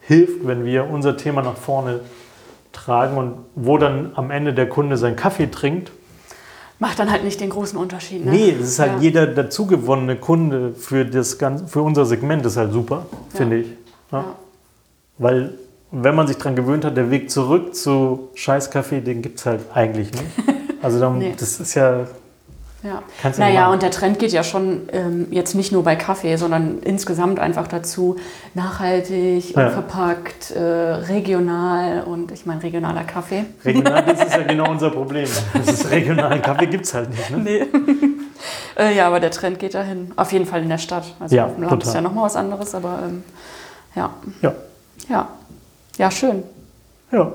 hilft, 0.00 0.46
wenn 0.46 0.64
wir 0.64 0.88
unser 0.90 1.16
Thema 1.16 1.42
nach 1.42 1.56
vorne 1.56 2.00
tragen 2.72 3.16
und 3.16 3.34
wo 3.54 3.78
dann 3.78 4.12
am 4.14 4.30
Ende 4.30 4.54
der 4.54 4.68
Kunde 4.68 4.96
seinen 4.96 5.16
Kaffee 5.16 5.46
trinkt. 5.50 5.90
Macht 6.78 6.98
dann 6.98 7.10
halt 7.10 7.24
nicht 7.24 7.40
den 7.40 7.50
großen 7.50 7.78
Unterschied. 7.78 8.24
Ne? 8.24 8.30
Nee, 8.30 8.56
es 8.58 8.68
ist 8.68 8.78
halt 8.78 8.92
Ja. 8.94 8.98
jeder 9.00 9.26
dazugewonnene 9.26 10.16
Kunde 10.16 10.72
für, 10.72 11.04
das 11.04 11.36
ganze, 11.36 11.66
für 11.66 11.82
unser 11.82 12.06
Segment 12.06 12.46
ist 12.46 12.56
halt 12.56 12.72
super, 12.72 13.04
finde 13.30 13.58
ich. 13.58 13.66
Ja. 14.12 14.18
Ja. 14.20 14.24
Weil, 15.18 15.54
wenn 15.90 16.14
man 16.14 16.26
sich 16.26 16.36
daran 16.38 16.56
gewöhnt 16.56 16.84
hat, 16.86 16.96
der 16.96 17.10
Weg 17.10 17.30
zurück 17.30 17.74
zu 17.74 18.30
Scheißkaffee, 18.34 19.00
den 19.02 19.20
gibt 19.20 19.40
es 19.40 19.46
halt 19.46 19.60
eigentlich 19.74 20.10
nicht. 20.12 20.24
Also, 20.82 20.98
dann, 21.00 21.18
Nee. 21.18 21.34
das 21.38 21.60
ist 21.60 21.74
ja. 21.74 22.06
Ja. 22.82 23.02
Kannst 23.20 23.38
du 23.38 23.42
Naja, 23.42 23.70
und 23.70 23.82
der 23.82 23.90
Trend 23.90 24.18
geht 24.18 24.32
ja 24.32 24.42
schon 24.42 24.88
ähm, 24.92 25.26
jetzt 25.30 25.54
nicht 25.54 25.70
nur 25.70 25.84
bei 25.84 25.96
Kaffee, 25.96 26.36
sondern 26.36 26.78
insgesamt 26.78 27.38
einfach 27.38 27.66
dazu, 27.68 28.16
nachhaltig, 28.54 29.54
Ja. 29.54 29.66
unverpackt, 29.66 30.52
äh, 30.52 30.60
regional 30.60 32.04
und 32.04 32.32
ich 32.32 32.46
meine 32.46 32.62
regionaler 32.62 33.04
Kaffee. 33.04 33.44
Regional, 33.66 34.02
das 34.06 34.24
ist 34.24 34.34
ja 34.34 34.42
genau 34.48 34.70
unser 34.70 34.88
Problem. 34.88 35.28
Das 35.52 35.68
ist 35.68 35.90
regionalen 35.90 36.40
Kaffee 36.40 36.68
gibt 36.68 36.86
es 36.86 36.94
halt 36.94 37.10
nicht. 37.10 37.30
Ne? 37.30 37.36
Nee. 37.38 37.66
äh, 38.82 38.96
ja, 38.96 39.08
aber 39.08 39.20
der 39.20 39.30
Trend 39.30 39.58
geht 39.58 39.74
dahin. 39.74 40.12
Auf 40.16 40.32
jeden 40.32 40.46
Fall 40.46 40.62
in 40.62 40.70
der 40.70 40.78
Stadt. 40.78 41.04
Also 41.20 41.36
Ja, 41.36 41.46
auf 41.46 41.54
dem 41.56 41.64
Land 41.64 41.82
ist 41.82 41.88
total. 41.88 42.02
ja 42.02 42.08
nochmal 42.08 42.24
was 42.24 42.36
anderes, 42.36 42.74
aber 42.74 43.00
ähm, 43.04 43.24
ja. 43.94 44.08
Ja. 44.40 44.54
Ja. 45.10 45.28
Ja, 45.98 46.10
schön. 46.10 46.44
Ja. 47.12 47.30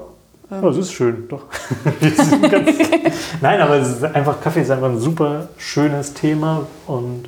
Ja, 0.50 0.68
es 0.70 0.78
ist 0.78 0.92
schön, 0.94 1.28
doch. 1.28 1.44
Nein, 3.42 3.62
aber 3.62 3.76
es 3.78 3.88
ist 3.90 4.04
einfach, 4.04 4.40
Kaffee 4.42 4.62
ist 4.62 4.72
einfach 4.72 4.90
ein 4.90 5.00
super 5.00 5.48
schönes 5.58 6.14
Thema 6.14 6.68
und 6.88 7.26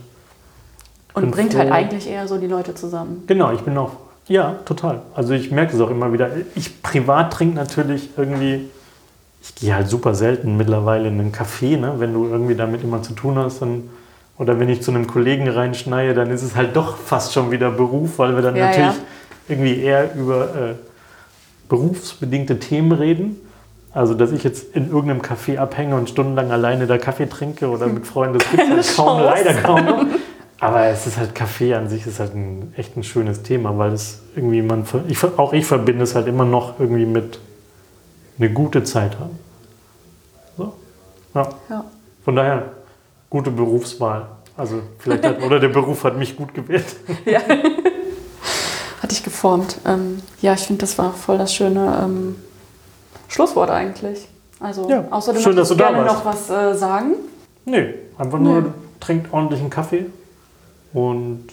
Und 1.14 1.32
bringt 1.32 1.54
froh. 1.54 1.60
halt 1.60 1.72
eigentlich 1.72 2.08
eher 2.10 2.28
so 2.28 2.38
die 2.38 2.48
Leute 2.48 2.76
zusammen. 2.76 3.24
Genau, 3.28 3.52
ich 3.52 3.62
bin 3.62 3.78
auch. 3.78 3.92
Ja, 4.28 4.56
total. 4.66 5.02
Also 5.16 5.34
ich 5.34 5.52
merke 5.52 5.76
es 5.76 5.82
auch 5.82 5.90
immer 5.90 6.12
wieder. 6.14 6.30
Ich 6.56 6.82
privat 6.84 7.32
trinke 7.34 7.56
natürlich 7.56 8.10
irgendwie. 8.18 8.70
Ich 9.42 9.56
gehe 9.56 9.74
halt 9.74 9.88
super 9.88 10.14
selten 10.14 10.58
mittlerweile 10.58 11.08
in 11.08 11.20
einen 11.20 11.32
Café, 11.32 11.78
ne? 11.78 11.94
wenn 11.98 12.14
du 12.14 12.26
irgendwie 12.28 12.56
damit 12.56 12.84
immer 12.84 13.02
zu 13.02 13.14
tun 13.14 13.38
hast. 13.38 13.62
Dann, 13.62 13.90
oder 14.38 14.60
wenn 14.60 14.68
ich 14.68 14.82
zu 14.82 14.92
einem 14.92 15.08
Kollegen 15.08 15.48
reinschneie, 15.48 16.14
dann 16.14 16.30
ist 16.32 16.42
es 16.44 16.56
halt 16.56 16.76
doch 16.76 16.98
fast 16.98 17.34
schon 17.34 17.50
wieder 17.52 17.72
Beruf, 17.72 18.20
weil 18.20 18.36
wir 18.36 18.42
dann 18.42 18.56
Ja, 18.58 18.66
natürlich 18.66 18.96
ja. 18.96 19.02
irgendwie 19.48 19.80
eher 19.82 20.14
über 20.16 20.44
äh, 20.44 20.74
berufsbedingte 21.70 22.60
Themen 22.60 22.92
reden. 22.92 23.38
Also, 23.94 24.14
dass 24.14 24.32
ich 24.32 24.44
jetzt 24.44 24.76
in 24.76 24.92
irgendeinem 24.92 25.22
Café 25.22 25.58
abhänge 25.58 25.96
und 25.96 26.10
stundenlang 26.10 26.52
alleine 26.52 26.86
da 26.88 26.98
Kaffee 26.98 27.28
trinke 27.28 27.68
oder 27.70 27.88
mit 27.88 28.06
Freunden, 28.06 28.38
das 28.38 28.52
gibt 28.52 28.64
es 28.64 28.98
halt 28.98 29.08
kaum, 29.08 29.20
leider 29.22 29.54
kaum 29.56 29.86
noch. 29.86 30.06
Aber 30.60 30.86
es 30.86 31.06
ist 31.06 31.18
halt 31.18 31.36
Kaffee 31.36 31.74
an 31.74 31.88
sich 31.88 32.06
ist 32.08 32.20
halt 32.20 32.36
ein 32.36 32.74
echt 32.78 32.98
ein 32.98 33.04
schönes 33.04 33.44
Thema, 33.44 33.78
weil 33.78 33.94
es 33.94 34.22
irgendwie 34.36 34.62
man 34.62 34.86
ich, 35.08 35.24
auch 35.24 35.54
ich 35.54 35.66
verbinde 35.66 36.04
es 36.04 36.16
halt 36.16 36.28
immer 36.28 36.46
noch 36.46 36.80
irgendwie 36.80 37.06
mit 37.06 37.40
eine 38.40 38.52
gute 38.52 38.84
Zeit 38.84 39.20
haben. 39.20 39.38
So. 40.58 40.74
Ja. 41.36 41.50
Ja. 41.70 41.86
Von 42.24 42.36
daher 42.36 42.72
gute 43.30 43.52
Berufswahl. 43.52 44.28
Also 44.56 44.82
vielleicht 44.98 45.24
hat, 45.24 45.44
oder 45.44 45.60
der 45.60 45.70
Beruf 45.70 46.04
hat 46.04 46.18
mich 46.18 46.36
gut 46.36 46.54
gewählt. 46.54 46.96
ja. 47.26 47.42
Geformt. 49.42 49.78
Ähm, 49.86 50.18
ja, 50.42 50.54
ich 50.54 50.62
finde, 50.62 50.82
das 50.82 50.98
war 50.98 51.14
voll 51.14 51.38
das 51.38 51.54
schöne 51.54 52.02
ähm, 52.04 52.36
Schlusswort 53.28 53.70
eigentlich. 53.70 54.28
Also, 54.60 54.90
Ja, 54.90 55.04
außer 55.12 55.32
du 55.34 55.40
schön, 55.40 55.56
dass 55.56 55.70
du 55.70 55.76
da 55.76 55.92
gerne 55.92 56.06
warst. 56.08 56.16
noch 56.18 56.26
was 56.26 56.50
äh, 56.50 56.76
sagen. 56.76 57.14
Nee, 57.66 57.94
einfach 58.18 58.40
nur 58.40 58.62
Nee. 58.62 58.68
trinkt 59.00 59.32
ordentlichen 59.32 59.70
Kaffee 59.70 60.08
und 60.92 61.46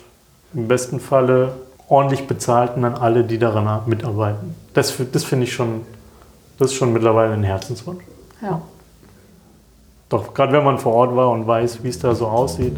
im 0.54 0.66
besten 0.66 0.98
Falle 0.98 1.56
ordentlich 1.86 2.26
bezahlten 2.26 2.86
an 2.86 2.94
alle, 2.94 3.22
die 3.22 3.38
daran 3.38 3.82
mitarbeiten. 3.84 4.54
Das, 4.72 4.94
das 5.12 5.24
finde 5.24 5.44
ich 5.44 5.52
schon, 5.52 5.82
das 6.58 6.70
ist 6.70 6.76
schon 6.78 6.90
mittlerweile 6.90 7.34
ein 7.34 7.42
Herzenswunsch. 7.42 8.02
Ja. 8.40 8.62
Doch, 10.08 10.32
gerade 10.32 10.54
wenn 10.54 10.64
man 10.64 10.78
vor 10.78 10.94
Ort 10.94 11.14
war 11.14 11.28
und 11.30 11.46
weiß, 11.46 11.82
wie 11.84 11.88
es 11.90 11.98
da 11.98 12.14
so 12.14 12.28
aussieht, 12.28 12.76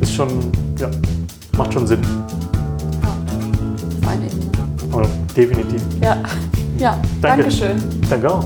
ist 0.00 0.14
schon, 0.14 0.30
ja, 0.78 0.88
macht 1.58 1.74
schon 1.74 1.86
Sinn. 1.86 2.00
Fein 4.06 4.22
eben. 4.22 4.92
Aber 4.92 5.08
definitiv. 5.36 5.82
Ja. 6.00 6.16
Ja, 6.78 6.98
Danke. 7.20 7.42
Dankeschön. 7.42 7.82
Danke 8.08 8.30
auch. 8.30 8.44